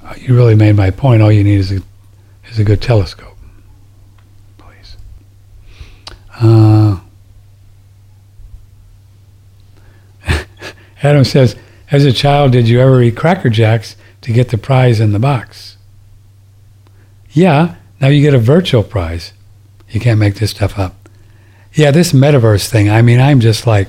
uh, 0.04 0.14
You 0.18 0.34
really 0.36 0.54
made 0.54 0.76
my 0.76 0.90
point. 0.90 1.22
All 1.22 1.32
you 1.32 1.42
need 1.42 1.58
is 1.58 1.72
a 1.72 1.80
is 2.50 2.58
a 2.58 2.64
good 2.64 2.80
telescope. 2.82 3.36
Please. 4.58 4.96
Uh, 6.40 7.00
Adam 11.02 11.24
says, 11.24 11.56
as 11.90 12.04
a 12.04 12.12
child, 12.12 12.52
did 12.52 12.68
you 12.68 12.80
ever 12.80 13.02
eat 13.02 13.16
Cracker 13.16 13.48
Jacks 13.50 13.96
to 14.22 14.32
get 14.32 14.50
the 14.50 14.58
prize 14.58 15.00
in 15.00 15.12
the 15.12 15.18
box? 15.18 15.76
Yeah. 17.30 17.76
Now 18.00 18.08
you 18.08 18.20
get 18.22 18.34
a 18.34 18.38
virtual 18.38 18.82
prize. 18.82 19.32
You 19.88 20.00
can't 20.00 20.18
make 20.20 20.34
this 20.36 20.50
stuff 20.50 20.78
up. 20.78 21.08
Yeah, 21.72 21.90
this 21.90 22.12
metaverse 22.12 22.68
thing. 22.68 22.90
I 22.90 23.02
mean, 23.02 23.20
I'm 23.20 23.40
just 23.40 23.66
like, 23.66 23.88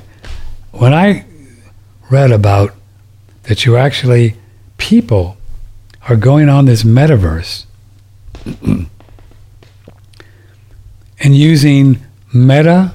when 0.71 0.93
I 0.93 1.25
read 2.09 2.31
about 2.31 2.73
that 3.47 3.65
you 3.65 3.77
actually, 3.77 4.35
people 4.77 5.37
are 6.07 6.15
going 6.15 6.49
on 6.49 6.65
this 6.65 6.83
metaverse 6.83 7.65
and 11.19 11.35
using 11.35 11.99
meta 12.33 12.93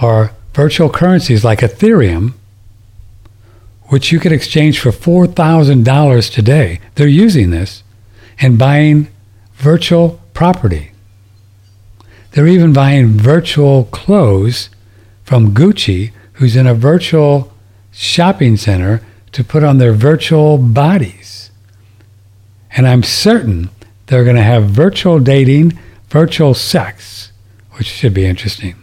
or 0.00 0.32
virtual 0.54 0.88
currencies 0.90 1.44
like 1.44 1.60
Ethereum, 1.60 2.34
which 3.88 4.12
you 4.12 4.20
could 4.20 4.32
exchange 4.32 4.78
for 4.78 4.90
$4,000 4.90 6.32
today. 6.32 6.80
They're 6.94 7.08
using 7.08 7.50
this 7.50 7.82
and 8.38 8.58
buying 8.58 9.08
virtual 9.54 10.20
property. 10.34 10.92
They're 12.32 12.46
even 12.46 12.72
buying 12.72 13.08
virtual 13.08 13.84
clothes 13.84 14.70
from 15.24 15.54
Gucci, 15.54 16.12
who's 16.34 16.56
in 16.56 16.66
a 16.66 16.74
virtual 16.74 17.52
shopping 17.90 18.56
center, 18.56 19.02
to 19.32 19.42
put 19.42 19.64
on 19.64 19.78
their 19.78 19.92
virtual 19.92 20.58
bodies. 20.58 21.50
And 22.76 22.86
I'm 22.86 23.02
certain 23.02 23.70
they're 24.06 24.24
going 24.24 24.36
to 24.36 24.42
have 24.42 24.64
virtual 24.64 25.18
dating, 25.18 25.78
virtual 26.08 26.54
sex, 26.54 27.32
which 27.72 27.86
should 27.86 28.14
be 28.14 28.26
interesting. 28.26 28.76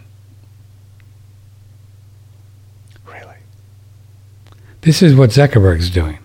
Really? 3.06 3.36
This 4.80 5.02
is 5.02 5.14
what 5.14 5.30
Zuckerberg's 5.30 5.90
doing. 5.90 6.18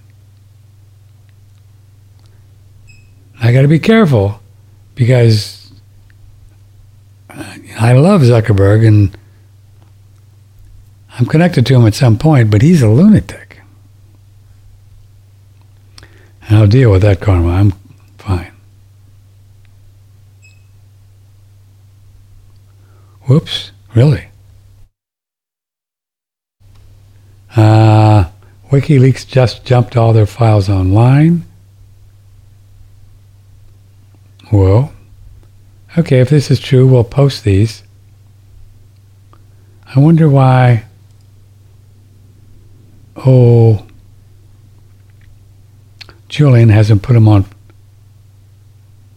I 3.42 3.52
got 3.52 3.62
to 3.62 3.68
be 3.68 3.80
careful 3.80 4.40
because 4.96 5.72
uh, 7.30 7.58
I 7.80 7.94
love 7.94 8.22
Zuckerberg 8.22 8.88
and 8.88 9.16
I'm 11.20 11.26
connected 11.26 11.66
to 11.68 11.76
him 11.76 11.86
at 11.86 11.94
some 11.94 12.18
point, 12.18 12.50
but 12.50 12.62
he's 12.62 12.82
a 12.82 12.90
lunatic. 12.90 13.45
And 16.48 16.58
I'll 16.58 16.68
deal 16.68 16.92
with 16.92 17.02
that 17.02 17.22
karma. 17.22 17.50
I'm 17.50 17.74
fine. 18.18 18.52
Whoops, 23.24 23.72
really? 23.96 24.28
Uh, 27.56 28.26
WikiLeaks 28.70 29.28
just 29.28 29.66
jumped 29.66 29.98
all 29.98 30.14
their 30.14 30.26
files 30.26 30.70
online. 30.70 31.46
Well, 34.52 34.94
okay, 35.98 36.20
if 36.20 36.30
this 36.30 36.52
is 36.52 36.60
true, 36.60 36.86
we'll 36.86 37.04
post 37.04 37.44
these. 37.44 37.82
I 39.96 40.00
wonder 40.00 40.30
why. 40.30 40.84
Oh, 43.16 43.85
Julian 46.28 46.70
hasn't 46.70 47.04
put 47.04 47.14
them 47.14 47.28
on 47.28 47.46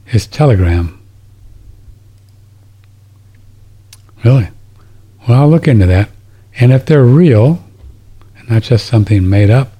his 0.04 0.26
telegram. 0.26 1.00
Really? 4.24 4.48
Well, 5.26 5.42
I'll 5.42 5.50
look 5.50 5.68
into 5.68 5.86
that. 5.86 6.10
And 6.60 6.72
if 6.72 6.86
they're 6.86 7.04
real, 7.04 7.62
and 8.36 8.50
not 8.50 8.62
just 8.62 8.86
something 8.86 9.28
made 9.28 9.50
up, 9.50 9.72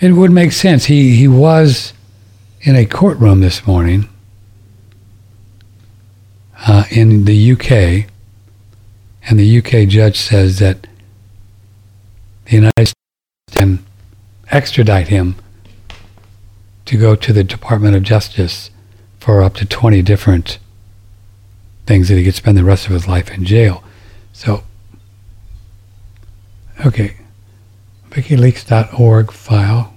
it 0.00 0.12
would 0.12 0.32
make 0.32 0.52
sense. 0.52 0.86
He, 0.86 1.16
he 1.16 1.28
was 1.28 1.92
in 2.60 2.76
a 2.76 2.84
courtroom 2.84 3.40
this 3.40 3.66
morning 3.66 4.08
uh, 6.66 6.84
in 6.90 7.24
the 7.24 7.52
UK, 7.52 8.10
and 9.28 9.38
the 9.38 9.58
UK 9.58 9.88
judge 9.88 10.18
says 10.18 10.58
that 10.58 10.86
the 12.46 12.56
United 12.56 12.88
States 12.88 12.94
can 13.52 13.84
extradite 14.52 15.08
him 15.08 15.34
to 16.84 16.96
go 16.96 17.16
to 17.16 17.32
the 17.32 17.42
Department 17.42 17.96
of 17.96 18.02
Justice 18.02 18.70
for 19.18 19.42
up 19.42 19.54
to 19.54 19.64
20 19.64 20.02
different 20.02 20.58
things 21.86 22.08
that 22.08 22.16
he 22.16 22.24
could 22.24 22.34
spend 22.34 22.56
the 22.56 22.64
rest 22.64 22.86
of 22.86 22.92
his 22.92 23.08
life 23.08 23.30
in 23.30 23.44
jail. 23.44 23.82
So, 24.32 24.62
okay, 26.84 27.16
WikiLeaks.org 28.10 29.32
file. 29.32 29.94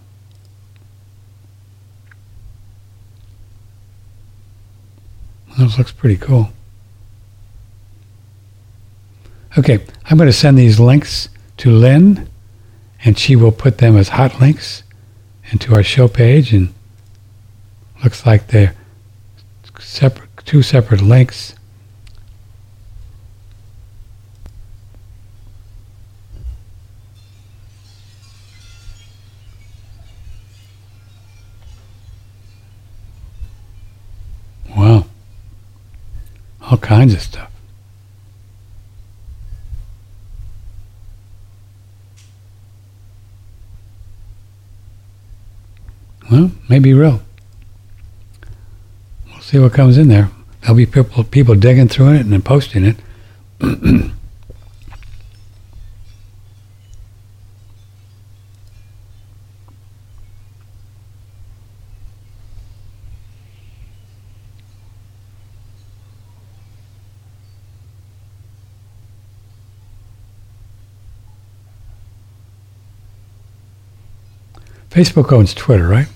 This 5.57 5.77
looks 5.77 5.91
pretty 5.91 6.17
cool. 6.17 6.49
Okay, 9.57 9.85
I'm 10.05 10.17
going 10.17 10.27
to 10.27 10.33
send 10.33 10.57
these 10.57 10.81
links 10.81 11.29
to 11.57 11.71
Lynn, 11.71 12.27
and 13.05 13.19
she 13.19 13.35
will 13.35 13.51
put 13.51 13.77
them 13.77 13.95
as 13.95 14.09
hot 14.09 14.41
links 14.41 14.81
into 15.51 15.75
our 15.75 15.83
show 15.83 16.07
page. 16.07 16.51
And 16.51 16.73
looks 18.03 18.25
like 18.25 18.47
they're 18.47 18.73
separate, 19.79 20.29
two 20.45 20.63
separate 20.63 21.01
links. 21.01 21.53
Wow. 34.75 35.05
All 36.59 36.77
kinds 36.77 37.13
of 37.13 37.21
stuff. 37.21 37.54
Well, 46.31 46.51
maybe 46.67 46.93
real. 46.93 47.21
We'll 49.27 49.41
see 49.41 49.59
what 49.59 49.73
comes 49.73 49.97
in 49.97 50.07
there. 50.07 50.31
There'll 50.61 50.75
be 50.75 50.85
people 50.85 51.23
people 51.23 51.55
digging 51.55 51.87
through 51.87 52.13
it 52.13 52.21
and 52.21 52.33
then 52.33 52.41
posting 52.41 52.85
it. 52.85 52.97
Facebook 74.89 75.33
owns 75.33 75.53
Twitter, 75.53 75.89
right? 75.89 76.07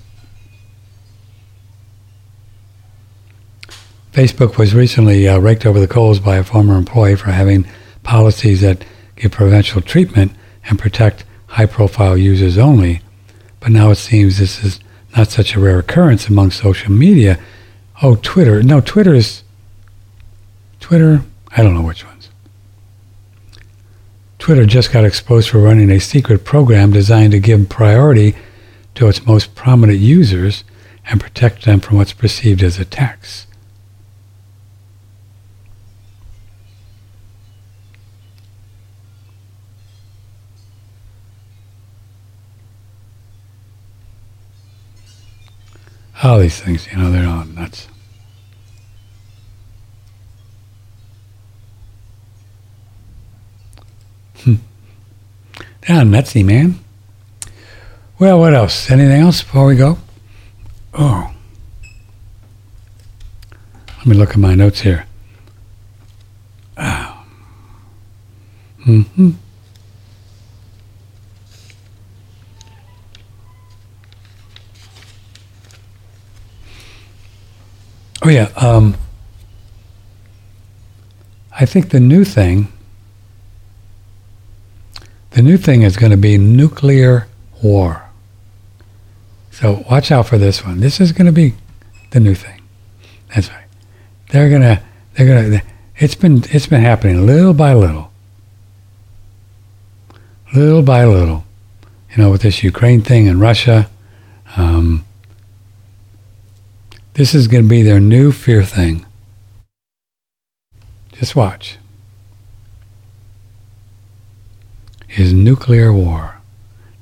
Facebook 4.12 4.58
was 4.58 4.74
recently 4.74 5.28
uh, 5.28 5.40
raked 5.40 5.66
over 5.66 5.80
the 5.80 5.88
coals 5.88 6.20
by 6.20 6.38
a 6.38 6.44
former 6.44 6.76
employee 6.76 7.16
for 7.16 7.32
having 7.32 7.66
policies 8.04 8.62
that 8.62 8.84
give 9.16 9.32
preferential 9.32 9.82
treatment 9.82 10.32
and 10.66 10.80
protect 10.80 11.26
high 11.48 11.66
profile 11.66 12.18
users 12.18 12.58
only. 12.58 13.02
But 13.60 13.72
now 13.72 13.92
it 13.92 13.96
seems 13.96 14.38
this 14.38 14.64
is 14.64 14.80
not 15.16 15.28
such 15.30 15.56
a 15.56 15.60
rare 15.60 15.80
occurrence 15.80 16.28
among 16.28 16.52
social 16.52 16.92
media. 16.92 17.40
Oh, 18.02 18.16
Twitter. 18.16 18.64
No, 18.64 18.82
Twitter 18.82 19.14
is. 19.14 19.44
Twitter, 20.80 21.22
I 21.56 21.62
don't 21.62 21.74
know 21.74 21.82
which 21.82 22.06
ones. 22.06 22.30
Twitter 24.40 24.66
just 24.66 24.92
got 24.92 25.04
exposed 25.04 25.50
for 25.50 25.60
running 25.60 25.92
a 25.92 26.00
secret 26.00 26.46
program 26.46 26.92
designed 26.92 27.34
to 27.34 27.40
give 27.40 27.70
priority 27.70 28.36
to 28.96 29.08
its 29.08 29.26
most 29.26 29.54
prominent 29.54 30.00
users 30.00 30.64
and 31.06 31.20
protect 31.20 31.66
them 31.66 31.80
from 31.80 31.98
what's 31.98 32.14
perceived 32.14 32.64
as 32.64 32.80
attacks. 32.80 33.46
All 46.22 46.40
these 46.40 46.60
things, 46.60 46.88
you 46.92 46.98
know, 46.98 47.12
they're 47.12 47.28
all 47.28 47.46
nuts. 47.46 47.88
Hmm. 54.44 54.56
They're 55.82 56.04
nutsy, 56.04 56.44
man. 56.44 56.80
Well, 58.20 58.40
what 58.40 58.54
else? 58.54 58.92
Anything 58.92 59.22
else 59.22 59.42
before 59.42 59.66
we 59.66 59.78
go? 59.78 59.98
Oh. 60.94 61.34
Let 64.00 64.06
me 64.06 64.16
look 64.16 64.32
at 64.32 64.38
my 64.38 64.56
notes 64.56 64.82
here. 64.82 65.06
Oh. 66.78 67.26
Mm-hmm. 68.86 69.32
Oh 78.30 78.32
yeah. 78.32 78.52
Um, 78.58 78.96
I 81.60 81.66
think 81.66 81.90
the 81.90 82.00
new 82.00 82.24
thing, 82.24 82.72
the 85.32 85.42
new 85.42 85.58
thing 85.58 85.82
is 85.82 85.98
going 85.98 86.12
to 86.12 86.18
be 86.18 86.38
nuclear 86.38 87.28
war. 87.64 88.08
So 89.50 89.84
watch 89.90 90.12
out 90.12 90.28
for 90.28 90.38
this 90.38 90.64
one. 90.64 90.80
This 90.80 91.02
is 91.02 91.12
going 91.12 91.26
to 91.26 91.32
be 91.32 91.56
the 92.12 92.20
new 92.20 92.36
thing. 92.36 92.62
That's 93.34 93.50
right. 93.50 93.66
They're 94.30 94.52
gonna. 94.52 94.84
They're 95.16 95.50
gonna. 95.50 95.64
It's 95.96 96.14
been. 96.14 96.44
It's 96.52 96.68
been 96.68 96.84
happening 96.84 97.26
little 97.26 97.56
by 97.56 97.74
little. 97.74 98.12
Little 100.54 100.84
by 100.84 101.04
little. 101.04 101.46
You 102.12 102.22
know, 102.22 102.30
with 102.30 102.44
this 102.44 102.62
Ukraine 102.62 103.02
thing 103.02 103.28
and 103.28 103.42
Russia. 103.42 103.90
Um, 104.56 105.04
this 107.20 107.36
is 107.36 107.50
going 107.50 107.62
to 107.62 107.70
be 107.70 107.82
their 107.82 108.00
new 108.00 108.32
fear 108.32 108.64
thing. 108.64 109.06
Just 111.12 111.36
watch. 111.36 111.78
Is 115.18 115.34
nuclear 115.34 115.92
war. 115.92 116.38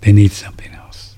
They 0.02 0.12
need 0.12 0.32
something 0.32 0.74
else. 0.74 1.16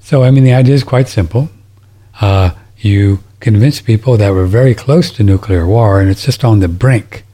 So, 0.00 0.22
I 0.22 0.30
mean, 0.30 0.44
the 0.44 0.54
idea 0.54 0.74
is 0.74 0.84
quite 0.84 1.08
simple. 1.08 1.50
Uh, 2.18 2.52
you 2.78 3.22
convince 3.40 3.82
people 3.82 4.16
that 4.16 4.32
we're 4.32 4.46
very 4.46 4.74
close 4.74 5.10
to 5.10 5.22
nuclear 5.22 5.66
war 5.66 6.00
and 6.00 6.08
it's 6.08 6.24
just 6.24 6.42
on 6.46 6.60
the 6.60 6.68
brink, 6.68 7.26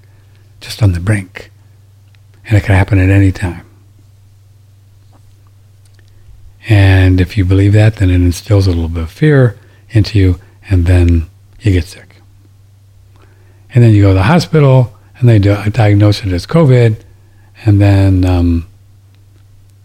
just 0.61 0.83
on 0.83 0.91
the 0.91 0.99
brink. 0.99 1.53
And 2.49 2.59
it 2.59 2.65
can 2.65 2.75
happen 2.75 2.99
at 2.99 3.11
any 3.11 3.31
time. 3.31 3.65
And 6.69 7.21
if 7.21 7.37
you 7.37 7.45
believe 7.45 7.73
that, 7.75 7.97
then 7.97 8.11
it 8.11 8.15
instills 8.15 8.67
a 8.67 8.71
little 8.71 8.89
bit 8.89 9.03
of 9.03 9.11
fear 9.11 9.59
into 9.91 10.19
you, 10.19 10.41
and 10.71 10.87
then 10.87 11.29
you 11.61 11.73
get 11.73 11.85
sick. 11.85 12.17
And 13.75 13.85
then 13.85 13.93
you 13.93 14.03
go 14.03 14.09
to 14.09 14.15
the 14.15 14.23
hospital, 14.23 14.97
and 15.19 15.29
they 15.29 15.39
diagnose 15.39 16.25
it 16.25 16.33
as 16.33 16.47
COVID, 16.47 17.03
and 17.65 17.81
then 17.81 18.25
um, 18.25 18.67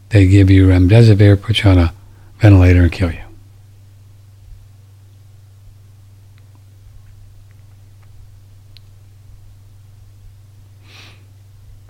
they 0.09 0.27
give 0.27 0.49
you 0.49 0.67
remdesivir, 0.67 1.41
put 1.41 1.63
you 1.63 1.69
on 1.69 1.77
a 1.77 1.93
ventilator, 2.39 2.81
and 2.81 2.91
kill 2.91 3.11
you. 3.11 3.19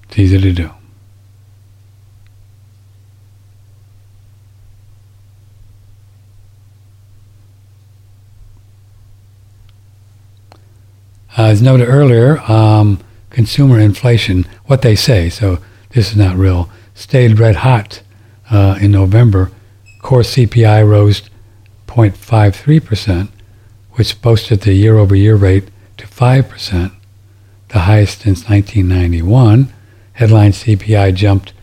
It's 0.09 0.17
easy 0.17 0.41
to 0.41 0.51
do. 0.51 0.71
Uh, 11.28 11.28
as 11.47 11.61
noted 11.61 11.87
earlier, 11.87 12.39
um, 12.51 12.99
consumer 13.29 13.79
inflation, 13.79 14.45
what 14.65 14.81
they 14.81 14.95
say, 14.95 15.29
so 15.29 15.59
this 15.91 16.11
is 16.11 16.17
not 16.17 16.35
real, 16.35 16.69
stayed 16.93 17.39
red 17.39 17.57
hot 17.57 18.01
uh, 18.51 18.77
in 18.81 18.91
November. 18.91 19.51
Core 20.01 20.21
CPI 20.21 20.87
rose 20.87 21.29
0.53%, 21.87 23.29
which 23.93 24.21
boosted 24.21 24.61
the 24.61 24.73
year 24.73 24.97
over 24.97 25.15
year 25.15 25.35
rate 25.35 25.69
to 25.97 26.07
5%, 26.07 26.91
the 27.69 27.79
highest 27.79 28.21
since 28.21 28.49
1991. 28.49 29.73
Headline 30.13 30.51
CPI 30.51 31.15
jumped 31.15 31.53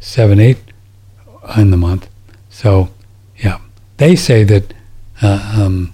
7.8 0.00 0.58
in 1.56 1.70
the 1.70 1.76
month. 1.76 2.08
So, 2.50 2.90
yeah, 3.36 3.60
they 3.98 4.16
say 4.16 4.44
that 4.44 4.74
uh, 5.20 5.54
um, 5.56 5.92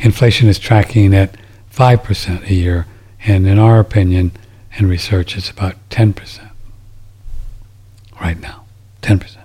inflation 0.00 0.48
is 0.48 0.58
tracking 0.58 1.14
at 1.14 1.36
5% 1.80 2.46
a 2.46 2.52
year, 2.52 2.86
and 3.24 3.46
in 3.46 3.58
our 3.58 3.80
opinion 3.80 4.32
and 4.76 4.86
research, 4.86 5.34
it's 5.34 5.48
about 5.48 5.76
10% 5.88 6.50
right 8.20 8.38
now. 8.38 8.66
10%. 9.00 9.38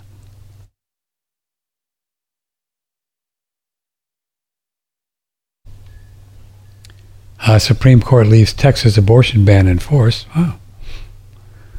Uh, 7.39 7.57
Supreme 7.57 8.01
Court 8.01 8.27
leaves 8.27 8.51
Texas 8.51 8.97
abortion 8.97 9.45
ban 9.45 9.65
in 9.65 9.79
force. 9.79 10.25
Wow. 10.35 10.55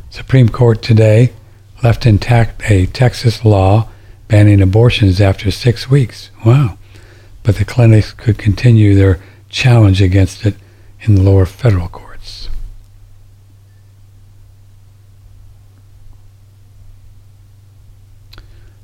Supreme 0.09 0.49
Court 0.49 0.81
today 0.81 1.35
left 1.83 2.07
intact 2.07 2.71
a 2.71 2.87
Texas 2.87 3.45
law 3.45 3.91
banning 4.27 4.63
abortions 4.63 5.21
after 5.21 5.51
six 5.51 5.91
weeks. 5.91 6.31
Wow. 6.47 6.79
But 7.43 7.57
the 7.57 7.67
clinics 7.67 8.13
could 8.13 8.39
continue 8.39 8.95
their 8.95 9.21
challenge 9.57 10.03
against 10.03 10.45
it 10.45 10.55
in 11.01 11.15
the 11.15 11.23
lower 11.23 11.47
federal 11.47 11.89
courts. 11.89 12.51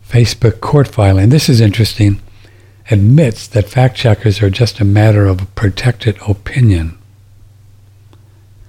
Facebook 0.08 0.60
court 0.60 0.88
filing, 0.88 1.28
this 1.28 1.50
is 1.50 1.60
interesting, 1.60 2.22
admits 2.90 3.46
that 3.48 3.68
fact 3.68 3.96
checkers 3.96 4.42
are 4.42 4.48
just 4.48 4.80
a 4.80 4.84
matter 4.84 5.26
of 5.26 5.54
protected 5.54 6.16
opinion. 6.26 6.98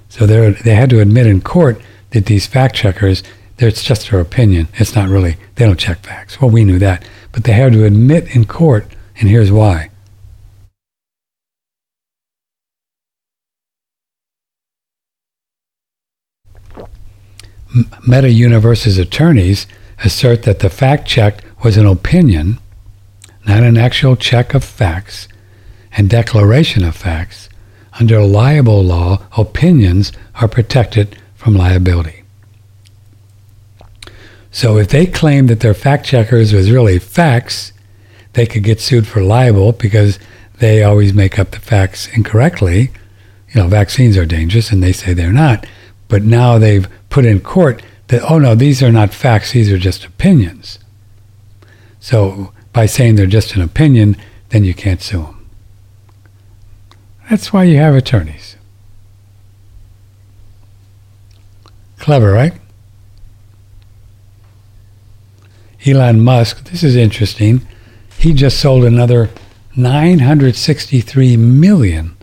So 0.09 0.27
they 0.27 0.75
had 0.75 0.89
to 0.89 0.99
admit 0.99 1.25
in 1.25 1.41
court 1.41 1.81
that 2.11 2.25
these 2.25 2.47
fact 2.47 2.75
checkers, 2.75 3.23
it's 3.57 3.81
just 3.81 4.11
their 4.11 4.19
opinion. 4.19 4.67
It's 4.75 4.93
not 4.93 5.07
really, 5.07 5.37
they 5.55 5.65
don't 5.65 5.79
check 5.79 5.99
facts. 5.99 6.41
Well, 6.41 6.51
we 6.51 6.65
knew 6.65 6.79
that. 6.79 7.03
But 7.31 7.45
they 7.45 7.53
had 7.53 7.71
to 7.73 7.85
admit 7.85 8.35
in 8.35 8.43
court, 8.45 8.87
and 9.19 9.29
here's 9.29 9.51
why. 9.51 9.89
Meta 18.07 18.29
Universe's 18.29 18.97
attorneys 18.97 19.65
assert 20.03 20.43
that 20.43 20.59
the 20.59 20.69
fact 20.69 21.07
check 21.07 21.43
was 21.63 21.77
an 21.77 21.85
opinion, 21.85 22.59
not 23.45 23.63
an 23.63 23.77
actual 23.77 24.15
check 24.15 24.53
of 24.53 24.63
facts 24.63 25.27
and 25.95 26.09
declaration 26.09 26.83
of 26.83 26.95
facts. 26.95 27.49
Under 27.99 28.21
libel 28.23 28.83
law, 28.83 29.23
opinions 29.37 30.11
are 30.35 30.47
protected 30.47 31.17
from 31.35 31.55
liability. 31.55 32.23
So 34.51 34.77
if 34.77 34.89
they 34.89 35.05
claim 35.05 35.47
that 35.47 35.61
their 35.61 35.73
fact 35.73 36.05
checkers 36.05 36.53
was 36.53 36.71
really 36.71 36.99
facts, 36.99 37.73
they 38.33 38.45
could 38.45 38.63
get 38.63 38.79
sued 38.79 39.07
for 39.07 39.21
libel 39.21 39.71
because 39.71 40.19
they 40.59 40.83
always 40.83 41.13
make 41.13 41.39
up 41.39 41.51
the 41.51 41.59
facts 41.59 42.07
incorrectly. 42.09 42.91
You 43.49 43.61
know, 43.61 43.67
vaccines 43.67 44.17
are 44.17 44.25
dangerous 44.25 44.71
and 44.71 44.81
they 44.81 44.91
say 44.91 45.13
they're 45.13 45.31
not. 45.31 45.65
But 46.07 46.23
now 46.23 46.57
they've 46.57 46.87
put 47.13 47.25
in 47.25 47.39
court 47.39 47.83
that, 48.07 48.23
oh 48.27 48.39
no, 48.39 48.55
these 48.55 48.81
are 48.81 48.91
not 48.91 49.13
facts, 49.13 49.51
these 49.51 49.71
are 49.71 49.77
just 49.77 50.03
opinions. 50.03 50.79
So 51.99 52.51
by 52.73 52.87
saying 52.87 53.15
they're 53.15 53.27
just 53.27 53.55
an 53.55 53.61
opinion, 53.61 54.17
then 54.49 54.63
you 54.63 54.73
can't 54.73 54.99
sue 54.99 55.21
them. 55.21 55.47
That's 57.29 57.53
why 57.53 57.65
you 57.65 57.77
have 57.77 57.93
attorneys. 57.93 58.57
Clever, 61.99 62.31
right? 62.31 62.53
Elon 65.85 66.19
Musk, 66.19 66.63
this 66.71 66.81
is 66.83 66.95
interesting. 66.95 67.61
He 68.17 68.33
just 68.33 68.59
sold 68.59 68.83
another 68.83 69.29
963 69.75 71.37
million 71.37 72.17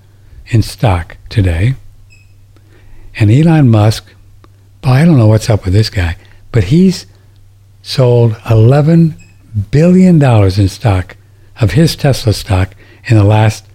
in 0.46 0.62
stock 0.62 1.16
today. 1.28 1.76
And 3.14 3.30
Elon 3.30 3.68
Musk 3.68 4.16
I 4.82 5.04
don't 5.04 5.18
know 5.18 5.26
what's 5.26 5.50
up 5.50 5.64
with 5.64 5.74
this 5.74 5.90
guy, 5.90 6.16
but 6.52 6.64
he's 6.64 7.06
sold 7.82 8.32
$11 8.32 9.14
billion 9.70 10.22
in 10.22 10.68
stock 10.68 11.16
of 11.60 11.72
his 11.72 11.96
Tesla 11.96 12.32
stock 12.32 12.74
in 13.04 13.16
the 13.16 13.24
last 13.24 13.66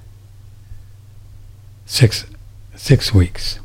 six, 1.85 2.25
six 2.75 3.13
weeks. 3.13 3.59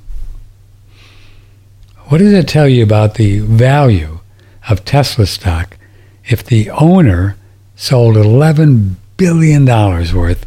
What 2.09 2.19
does 2.19 2.33
it 2.33 2.49
tell 2.49 2.69
you 2.69 2.83
about 2.83 3.15
the 3.15 3.39
value 3.39 4.21
of 4.69 4.85
Tesla 4.85 5.27
stock 5.27 5.77
if 6.25 6.45
the 6.45 6.69
owner 6.71 7.37
sold 7.77 8.17
$11 8.17 8.97
billion 9.17 9.65
worth 9.65 10.47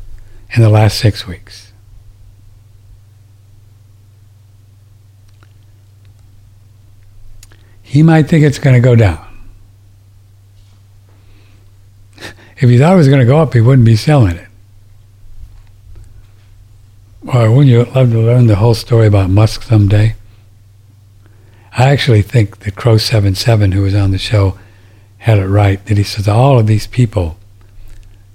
in 0.55 0.61
the 0.61 0.69
last 0.69 0.99
six 0.99 1.25
weeks? 1.25 1.72
He 7.93 8.01
might 8.01 8.27
think 8.27 8.43
it's 8.43 8.57
going 8.57 8.73
to 8.73 8.79
go 8.79 8.95
down. 8.95 9.23
if 12.57 12.67
he 12.67 12.79
thought 12.79 12.93
it 12.93 12.97
was 12.97 13.07
going 13.07 13.19
to 13.19 13.25
go 13.25 13.37
up, 13.37 13.53
he 13.53 13.61
wouldn't 13.61 13.85
be 13.85 13.95
selling 13.95 14.35
it. 14.35 14.47
Or 17.21 17.51
wouldn't 17.51 17.67
you 17.67 17.83
love 17.83 18.09
to 18.09 18.19
learn 18.19 18.47
the 18.47 18.55
whole 18.55 18.73
story 18.73 19.05
about 19.05 19.29
Musk 19.29 19.61
someday? 19.61 20.15
I 21.77 21.91
actually 21.91 22.23
think 22.23 22.61
that 22.61 22.73
Crow77, 22.73 23.75
who 23.75 23.83
was 23.83 23.93
on 23.93 24.09
the 24.09 24.17
show, 24.17 24.57
had 25.19 25.37
it 25.37 25.45
right. 25.45 25.85
That 25.85 25.97
he 25.99 26.03
says 26.03 26.27
all 26.27 26.57
of 26.57 26.65
these 26.65 26.87
people, 26.87 27.37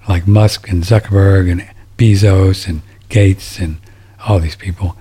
like 0.08 0.28
Musk 0.28 0.68
and 0.68 0.84
Zuckerberg 0.84 1.50
and 1.50 1.68
Bezos 1.96 2.68
and 2.68 2.82
Gates 3.08 3.58
and 3.58 3.78
all 4.24 4.38
these 4.38 4.54
people, 4.54 4.96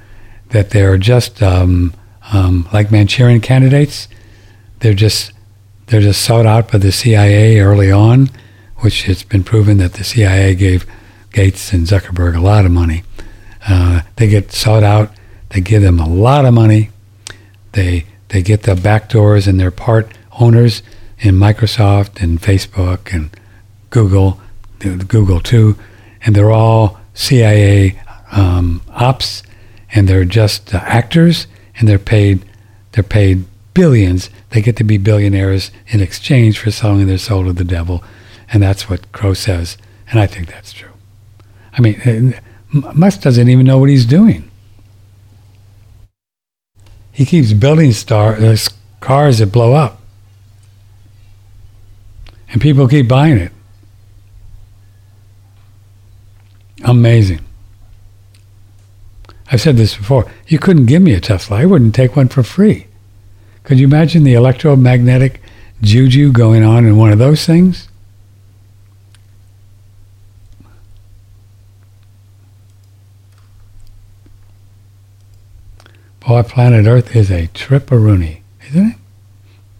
that 0.49 0.71
they're 0.71 0.97
just 0.97 1.43
um, 1.43 1.93
um, 2.33 2.67
like 2.73 2.91
Manchurian 2.91 3.39
candidates. 3.39 4.07
They're 4.79 4.93
just 4.93 5.31
they're 5.87 6.01
just 6.01 6.21
sought 6.21 6.45
out 6.45 6.71
by 6.71 6.79
the 6.79 6.91
CIA 6.91 7.59
early 7.59 7.91
on, 7.91 8.29
which 8.77 9.07
it's 9.07 9.23
been 9.23 9.43
proven 9.43 9.77
that 9.77 9.93
the 9.93 10.03
CIA 10.03 10.53
gave 10.55 10.85
Gates 11.31 11.71
and 11.71 11.87
Zuckerberg 11.87 12.35
a 12.35 12.41
lot 12.41 12.65
of 12.65 12.71
money. 12.71 13.03
Uh, 13.67 14.01
they 14.17 14.27
get 14.27 14.51
sought 14.51 14.83
out. 14.83 15.11
They 15.49 15.61
give 15.61 15.81
them 15.81 15.99
a 15.99 16.07
lot 16.07 16.45
of 16.45 16.53
money. 16.53 16.89
They 17.71 18.05
they 18.29 18.41
get 18.41 18.63
the 18.63 18.75
back 18.75 19.09
doors 19.09 19.47
and 19.47 19.59
they're 19.59 19.71
part 19.71 20.11
owners 20.39 20.83
in 21.19 21.35
Microsoft 21.35 22.21
and 22.21 22.39
Facebook 22.39 23.13
and 23.13 23.29
Google, 23.89 24.39
Google 24.79 25.39
too, 25.39 25.77
and 26.21 26.35
they're 26.35 26.51
all 26.51 26.99
CIA 27.13 27.99
um, 28.31 28.81
ops, 28.89 29.43
and 29.93 30.07
they're 30.07 30.25
just 30.25 30.73
uh, 30.73 30.79
actors, 30.83 31.47
and 31.77 31.87
they're 31.87 31.99
paid 31.99 32.43
they're 32.91 33.03
paid 33.03 33.45
billions. 33.73 34.29
They 34.51 34.61
get 34.61 34.77
to 34.77 34.83
be 34.83 34.97
billionaires 34.97 35.71
in 35.87 36.01
exchange 36.01 36.59
for 36.59 36.71
selling 36.71 37.07
their 37.07 37.17
soul 37.17 37.45
to 37.45 37.53
the 37.53 37.63
devil, 37.63 38.03
and 38.51 38.63
that's 38.63 38.89
what 38.89 39.11
Crow 39.11 39.33
says, 39.33 39.77
and 40.09 40.19
I 40.19 40.27
think 40.27 40.47
that's 40.47 40.73
true. 40.73 40.91
I 41.73 41.81
mean, 41.81 42.33
uh, 42.73 42.93
Musk 42.93 43.21
doesn't 43.21 43.49
even 43.49 43.65
know 43.65 43.77
what 43.77 43.89
he's 43.89 44.05
doing. 44.05 44.49
He 47.11 47.25
keeps 47.25 47.53
building 47.53 47.91
star, 47.93 48.35
uh, 48.35 48.57
cars 48.99 49.39
that 49.39 49.51
blow 49.51 49.73
up. 49.73 50.01
And 52.49 52.61
people 52.61 52.87
keep 52.87 53.07
buying 53.07 53.37
it. 53.37 53.51
Amazing. 56.83 57.41
I've 59.51 59.61
said 59.61 59.77
this 59.77 59.95
before. 59.95 60.29
You 60.47 60.59
couldn't 60.59 60.85
give 60.85 61.01
me 61.01 61.13
a 61.13 61.19
Tesla. 61.19 61.57
I 61.57 61.65
wouldn't 61.65 61.95
take 61.95 62.15
one 62.15 62.27
for 62.27 62.43
free. 62.43 62.87
Could 63.67 63.79
you 63.79 63.85
imagine 63.85 64.23
the 64.23 64.33
electromagnetic 64.33 65.41
juju 65.81 66.31
going 66.31 66.63
on 66.63 66.85
in 66.85 66.95
one 66.95 67.11
of 67.11 67.19
those 67.19 67.45
things? 67.45 67.89
Boy, 76.25 76.43
planet 76.43 76.87
Earth 76.87 77.13
is 77.13 77.29
a 77.29 77.47
trip-a-rooney, 77.47 78.41
isn't 78.69 78.91
it? 78.91 78.97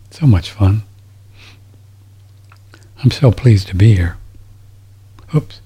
So 0.10 0.28
much 0.28 0.52
fun. 0.52 0.84
I'm 3.02 3.12
so 3.12 3.32
pleased 3.32 3.70
to 3.70 3.76
be 3.78 3.96
here. 3.96 4.18
Oops. 5.34 5.62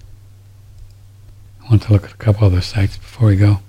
I 1.64 1.70
want 1.72 1.82
to 1.82 1.94
look 1.94 2.04
at 2.04 2.12
a 2.12 2.18
couple 2.18 2.46
other 2.46 2.62
sites 2.62 2.98
before 2.98 3.30
we 3.30 3.36
go. 3.36 3.62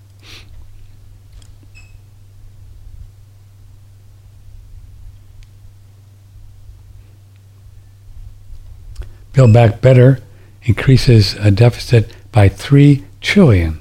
Build 9.32 9.52
Back 9.52 9.80
Better 9.80 10.20
increases 10.64 11.34
a 11.34 11.50
deficit 11.50 12.14
by 12.30 12.48
3 12.48 13.04
trillion. 13.20 13.78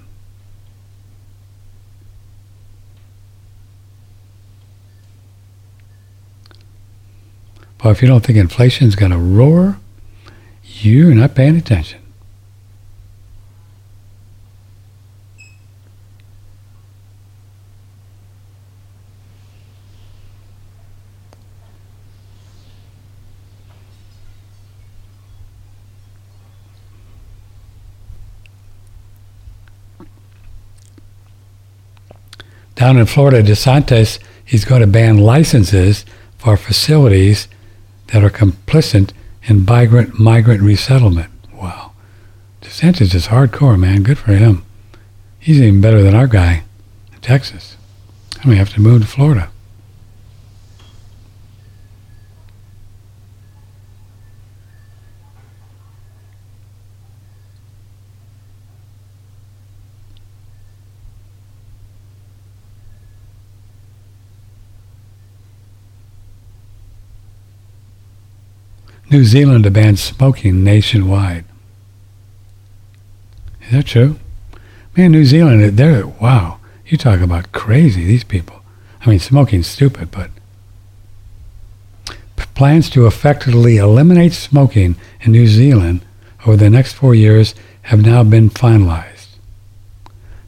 Well, 7.83 7.91
if 7.91 8.01
you 8.01 8.07
don't 8.07 8.23
think 8.23 8.37
inflation 8.37 8.87
is 8.87 8.95
going 8.95 9.11
to 9.11 9.17
roar, 9.17 9.79
you're 10.63 11.15
not 11.15 11.33
paying 11.35 11.57
attention. 11.57 12.00
Down 32.81 32.97
in 32.97 33.05
Florida, 33.05 33.43
DeSantis, 33.43 34.17
he's 34.43 34.65
going 34.65 34.81
to 34.81 34.87
ban 34.87 35.19
licenses 35.19 36.03
for 36.39 36.57
facilities 36.57 37.47
that 38.07 38.23
are 38.23 38.31
complicit 38.31 39.11
in 39.43 39.65
migrant 39.65 40.19
migrant 40.19 40.63
resettlement. 40.63 41.29
Wow. 41.53 41.91
DeSantis 42.63 43.13
is 43.13 43.27
hardcore, 43.27 43.79
man. 43.79 44.01
Good 44.01 44.17
for 44.17 44.33
him. 44.33 44.65
He's 45.37 45.61
even 45.61 45.79
better 45.79 46.01
than 46.01 46.15
our 46.15 46.25
guy 46.25 46.63
in 47.13 47.19
Texas. 47.19 47.77
And 48.41 48.49
we 48.49 48.57
have 48.57 48.73
to 48.73 48.81
move 48.81 49.01
to 49.01 49.07
Florida. 49.07 49.51
New 69.11 69.25
Zealand 69.25 69.65
to 69.65 69.71
ban 69.71 69.97
smoking 69.97 70.63
nationwide. 70.63 71.45
Is 73.63 73.71
that 73.71 73.85
true? 73.85 74.17
Man, 74.95 75.11
New 75.11 75.25
Zealand, 75.25 75.77
they're, 75.77 76.07
wow, 76.07 76.59
you 76.85 76.97
talk 76.97 77.21
about 77.21 77.51
crazy, 77.51 78.05
these 78.05 78.23
people. 78.23 78.61
I 79.01 79.09
mean, 79.09 79.19
smoking's 79.19 79.67
stupid, 79.67 80.11
but 80.11 80.31
plans 82.61 82.91
to 82.91 83.07
effectively 83.07 83.77
eliminate 83.77 84.33
smoking 84.33 84.95
in 85.21 85.31
New 85.31 85.47
Zealand 85.47 86.05
over 86.45 86.55
the 86.55 86.69
next 86.69 86.93
four 86.93 87.15
years 87.15 87.55
have 87.83 88.05
now 88.05 88.23
been 88.23 88.51
finalized. 88.51 89.29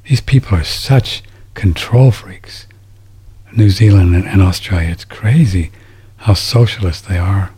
These 0.08 0.22
people 0.22 0.56
are 0.56 0.64
such 0.64 1.24
control 1.56 2.12
freaks. 2.12 2.68
New 3.52 3.72
Zealand 3.72 4.16
and, 4.16 4.28
and 4.28 4.44
Australia, 4.44 4.90
it's 4.90 5.06
crazy 5.06 5.72
how 6.18 6.36
socialist 6.36 7.08
they 7.08 7.18
are. 7.18 7.50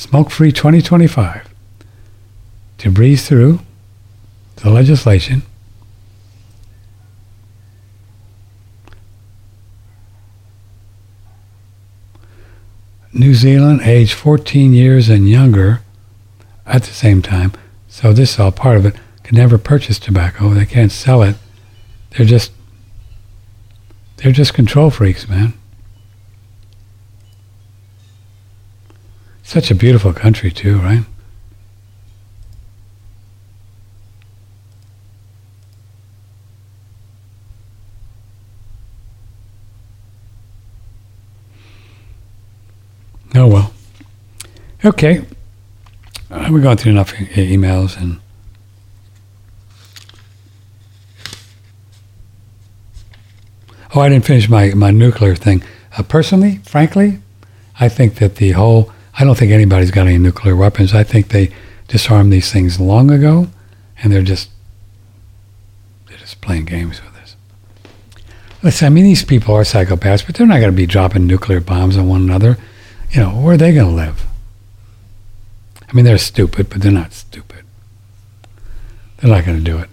Smoke 0.00 0.30
Free 0.30 0.50
2025 0.50 1.46
to 2.78 2.90
breeze 2.90 3.28
through 3.28 3.60
the 4.56 4.70
legislation. 4.70 5.42
New 13.12 13.34
Zealand, 13.34 13.82
age 13.82 14.14
14 14.14 14.72
years 14.72 15.10
and 15.10 15.28
younger, 15.28 15.82
at 16.64 16.84
the 16.84 16.94
same 16.94 17.20
time, 17.20 17.52
so 17.86 18.14
this 18.14 18.32
is 18.32 18.40
all 18.40 18.50
part 18.50 18.78
of 18.78 18.86
it, 18.86 18.96
can 19.22 19.36
never 19.36 19.58
purchase 19.58 19.98
tobacco. 19.98 20.48
They 20.48 20.64
can't 20.64 20.90
sell 20.90 21.22
it. 21.22 21.36
They're 22.12 22.24
just, 22.24 22.52
they're 24.16 24.32
just 24.32 24.54
control 24.54 24.88
freaks, 24.88 25.28
man. 25.28 25.59
Such 29.50 29.72
a 29.72 29.74
beautiful 29.74 30.12
country, 30.12 30.52
too, 30.52 30.78
right? 30.78 31.02
Oh 43.34 43.48
well. 43.48 43.72
Okay. 44.84 45.24
Uh, 46.30 46.48
we've 46.52 46.62
gone 46.62 46.76
through 46.76 46.92
enough 46.92 47.20
e- 47.20 47.56
emails 47.56 48.00
and. 48.00 48.20
Oh, 53.96 54.00
I 54.00 54.10
didn't 54.10 54.24
finish 54.24 54.48
my, 54.48 54.74
my 54.74 54.92
nuclear 54.92 55.34
thing. 55.34 55.64
Uh, 55.98 56.04
personally, 56.04 56.58
frankly, 56.58 57.18
I 57.80 57.88
think 57.88 58.14
that 58.20 58.36
the 58.36 58.52
whole 58.52 58.92
I 59.20 59.24
don't 59.24 59.36
think 59.36 59.52
anybody's 59.52 59.90
got 59.90 60.06
any 60.06 60.16
nuclear 60.16 60.56
weapons. 60.56 60.94
I 60.94 61.04
think 61.04 61.28
they 61.28 61.50
disarmed 61.88 62.32
these 62.32 62.50
things 62.50 62.80
long 62.80 63.10
ago, 63.10 63.48
and 64.02 64.10
they're 64.10 64.22
just 64.22 64.48
they're 66.08 66.16
just 66.16 66.40
playing 66.40 66.64
games 66.64 67.02
with 67.02 67.14
us. 67.20 67.36
listen, 68.62 68.86
I 68.86 68.88
mean, 68.88 69.04
these 69.04 69.22
people 69.22 69.54
are 69.54 69.62
psychopaths, 69.62 70.24
but 70.24 70.36
they're 70.36 70.46
not 70.46 70.60
going 70.60 70.72
to 70.72 70.76
be 70.76 70.86
dropping 70.86 71.26
nuclear 71.26 71.60
bombs 71.60 71.98
on 71.98 72.08
one 72.08 72.22
another. 72.22 72.56
You 73.10 73.20
know, 73.20 73.30
where 73.30 73.54
are 73.54 73.56
they 73.58 73.74
going 73.74 73.90
to 73.90 73.94
live? 73.94 74.24
I 75.86 75.92
mean, 75.92 76.06
they're 76.06 76.16
stupid, 76.16 76.70
but 76.70 76.80
they're 76.80 76.90
not 76.90 77.12
stupid. 77.12 77.66
They're 79.18 79.30
not 79.30 79.44
going 79.44 79.58
to 79.58 79.64
do 79.64 79.76
it. 79.76 79.90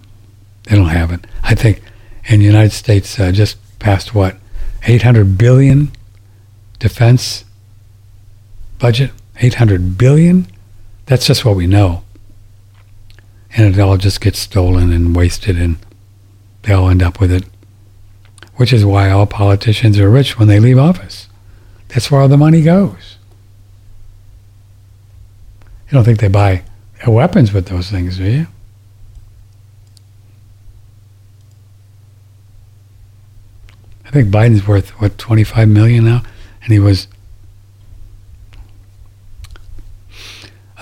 They 0.64 0.76
don't 0.76 0.86
have 0.86 1.12
it. 1.12 1.26
I 1.42 1.54
think 1.54 1.82
in 2.24 2.40
the 2.40 2.46
United 2.46 2.72
States 2.72 3.20
uh, 3.20 3.30
just 3.30 3.58
passed 3.78 4.14
what 4.14 4.38
800 4.84 5.36
billion 5.36 5.92
defense 6.78 7.44
budget. 8.78 9.10
800 9.40 9.96
billion. 9.98 10.46
That's 11.06 11.26
just 11.26 11.44
what 11.44 11.56
we 11.56 11.66
know. 11.66 12.04
And 13.56 13.74
it 13.74 13.80
all 13.80 13.96
just 13.96 14.20
gets 14.20 14.38
stolen 14.38 14.92
and 14.92 15.16
wasted, 15.16 15.58
and 15.58 15.78
they 16.62 16.72
all 16.72 16.88
end 16.88 17.02
up 17.02 17.20
with 17.20 17.32
it. 17.32 17.44
Which 18.56 18.72
is 18.72 18.84
why 18.84 19.10
all 19.10 19.26
politicians 19.26 19.98
are 19.98 20.10
rich 20.10 20.38
when 20.38 20.48
they 20.48 20.60
leave 20.60 20.78
office. 20.78 21.28
That's 21.88 22.10
where 22.10 22.20
all 22.20 22.28
the 22.28 22.36
money 22.36 22.62
goes. 22.62 23.16
You 25.88 25.94
don't 25.94 26.04
think 26.04 26.20
they 26.20 26.28
buy 26.28 26.64
weapons 27.06 27.52
with 27.52 27.68
those 27.68 27.90
things, 27.90 28.18
do 28.18 28.24
you? 28.24 28.46
I 34.04 34.10
think 34.10 34.28
Biden's 34.28 34.66
worth 34.66 34.90
what 35.00 35.18
25 35.18 35.68
million 35.68 36.04
now, 36.04 36.22
and 36.62 36.72
he 36.72 36.78
was. 36.78 37.08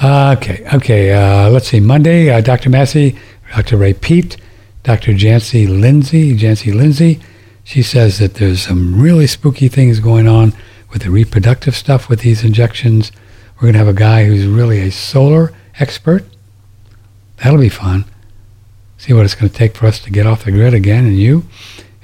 Uh, 0.01 0.35
okay, 0.39 0.67
okay. 0.75 1.13
Uh, 1.13 1.49
let's 1.51 1.69
see. 1.69 1.81
Monday, 1.81 2.31
uh, 2.31 2.41
Dr. 2.41 2.69
Massey, 2.69 3.17
Dr. 3.55 3.77
Ray 3.77 3.95
Peat, 3.95 4.37
Dr. 4.83 5.13
Janci 5.13 5.67
Lindsay, 5.69 6.37
Janci 6.37 6.75
Lindsay. 6.75 7.21
She 7.65 7.83
says 7.83 8.19
that 8.19 8.35
there's 8.35 8.63
some 8.63 9.01
really 9.01 9.27
spooky 9.27 9.69
things 9.69 10.01
going 10.01 10.29
on 10.29 10.53
with 10.93 11.03
the 11.03 11.11
reproductive 11.11 11.75
stuff 11.75 12.09
with 12.09 12.21
these 12.21 12.45
injections. 12.45 13.11
We're 13.57 13.63
going 13.63 13.73
to 13.73 13.79
have 13.79 13.89
a 13.89 13.95
guy 13.95 14.27
who's 14.27 14.47
really 14.47 14.81
a 14.81 14.91
solar 14.93 15.53
expert. 15.79 16.25
That'll 17.39 17.59
be 17.59 17.69
fun. 17.69 18.05
See 18.99 19.13
what 19.13 19.25
it's 19.25 19.35
going 19.35 19.51
to 19.51 19.57
take 19.57 19.77
for 19.77 19.87
us 19.87 19.99
to 20.01 20.11
get 20.11 20.27
off 20.27 20.45
the 20.45 20.53
grid 20.53 20.75
again, 20.75 21.07
and 21.07 21.19
you. 21.19 21.45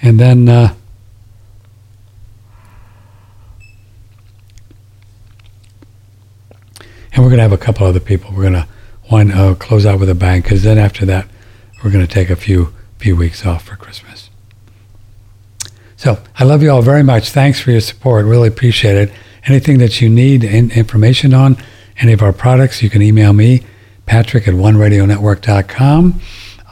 And 0.00 0.18
then 0.18 0.76
and 7.12 7.22
we're 7.22 7.30
going 7.30 7.38
to 7.38 7.42
have 7.42 7.52
a 7.52 7.58
couple 7.58 7.86
other 7.86 8.00
people. 8.00 8.30
We're 8.30 8.50
going 8.50 8.64
to 8.64 8.68
one 9.04 9.30
uh, 9.30 9.54
close 9.54 9.84
out 9.84 10.00
with 10.00 10.08
a 10.08 10.14
bang 10.14 10.40
because 10.40 10.62
then 10.62 10.78
after 10.78 11.04
that, 11.06 11.26
we're 11.82 11.90
going 11.90 12.06
to 12.06 12.12
take 12.12 12.30
a 12.30 12.36
few 12.36 12.72
few 12.98 13.16
weeks 13.16 13.44
off 13.44 13.64
for 13.64 13.74
Christmas. 13.74 14.30
So 15.96 16.22
I 16.38 16.44
love 16.44 16.62
you 16.62 16.70
all 16.70 16.82
very 16.82 17.02
much. 17.02 17.30
Thanks 17.30 17.60
for 17.60 17.72
your 17.72 17.80
support. 17.80 18.26
Really 18.26 18.48
appreciate 18.48 18.96
it. 18.96 19.12
Anything 19.44 19.78
that 19.78 20.00
you 20.00 20.08
need 20.08 20.44
in, 20.44 20.70
information 20.70 21.34
on 21.34 21.56
any 21.98 22.12
of 22.12 22.22
our 22.22 22.32
products, 22.32 22.82
you 22.82 22.88
can 22.88 23.02
email 23.02 23.32
me, 23.32 23.62
Patrick 24.06 24.46
at 24.46 24.54
OneRadioNetwork.com. 24.54 26.20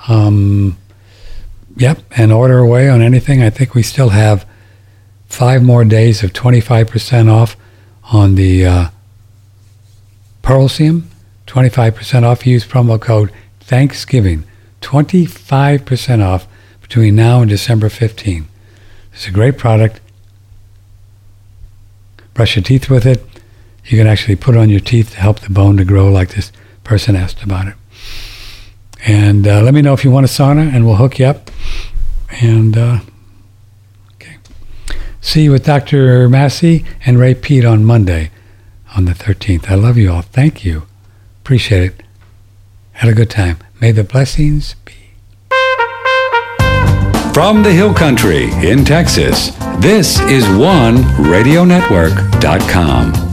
Um, 0.08 0.78
yep, 1.76 2.02
and 2.16 2.32
order 2.32 2.58
away 2.58 2.88
on 2.88 3.02
anything. 3.02 3.42
I 3.42 3.50
think 3.50 3.74
we 3.74 3.82
still 3.82 4.10
have 4.10 4.46
five 5.26 5.62
more 5.62 5.84
days 5.84 6.22
of 6.22 6.32
25% 6.32 7.28
off 7.28 7.56
on 8.12 8.36
the 8.36 8.66
uh, 8.66 8.88
Pearlsium, 10.42 11.04
25% 11.46 12.22
off. 12.22 12.46
Use 12.46 12.64
promo 12.64 13.00
code 13.00 13.32
Thanksgiving, 13.60 14.44
25% 14.80 16.24
off 16.24 16.46
between 16.80 17.14
now 17.14 17.40
and 17.40 17.48
December 17.48 17.88
15. 17.88 18.48
It's 19.12 19.28
a 19.28 19.30
great 19.30 19.58
product. 19.58 20.00
Brush 22.34 22.56
your 22.56 22.62
teeth 22.62 22.88
with 22.88 23.06
it. 23.06 23.24
You 23.84 23.98
can 23.98 24.06
actually 24.06 24.36
put 24.36 24.54
it 24.54 24.58
on 24.58 24.70
your 24.70 24.80
teeth 24.80 25.12
to 25.12 25.20
help 25.20 25.40
the 25.40 25.50
bone 25.50 25.76
to 25.76 25.84
grow, 25.84 26.10
like 26.10 26.34
this 26.34 26.52
person 26.84 27.16
asked 27.16 27.42
about 27.42 27.66
it. 27.66 27.74
And 29.06 29.46
uh, 29.46 29.62
let 29.62 29.74
me 29.74 29.82
know 29.82 29.92
if 29.92 30.04
you 30.04 30.10
want 30.10 30.26
a 30.26 30.28
sauna, 30.28 30.72
and 30.72 30.86
we'll 30.86 30.96
hook 30.96 31.18
you 31.18 31.26
up. 31.26 31.50
And 32.42 32.76
uh, 32.76 32.98
okay, 34.14 34.36
see 35.20 35.44
you 35.44 35.52
with 35.52 35.64
Dr. 35.64 36.28
Massey 36.28 36.84
and 37.04 37.18
Ray 37.18 37.34
Peat 37.34 37.64
on 37.64 37.84
Monday 37.84 38.30
on 38.96 39.04
the 39.04 39.12
13th. 39.12 39.70
I 39.70 39.74
love 39.74 39.96
you 39.96 40.12
all. 40.12 40.22
Thank 40.22 40.64
you. 40.64 40.84
Appreciate 41.42 41.82
it. 41.84 42.02
Had 42.92 43.10
a 43.10 43.14
good 43.14 43.30
time. 43.30 43.58
May 43.80 43.92
the 43.92 44.04
blessings 44.04 44.74
be. 44.84 44.92
From 47.32 47.62
the 47.62 47.72
Hill 47.72 47.94
Country 47.94 48.50
in 48.68 48.84
Texas, 48.84 49.52
this 49.78 50.18
is 50.20 50.46
one 50.58 50.96
OneRadioNetwork.com. 50.96 53.29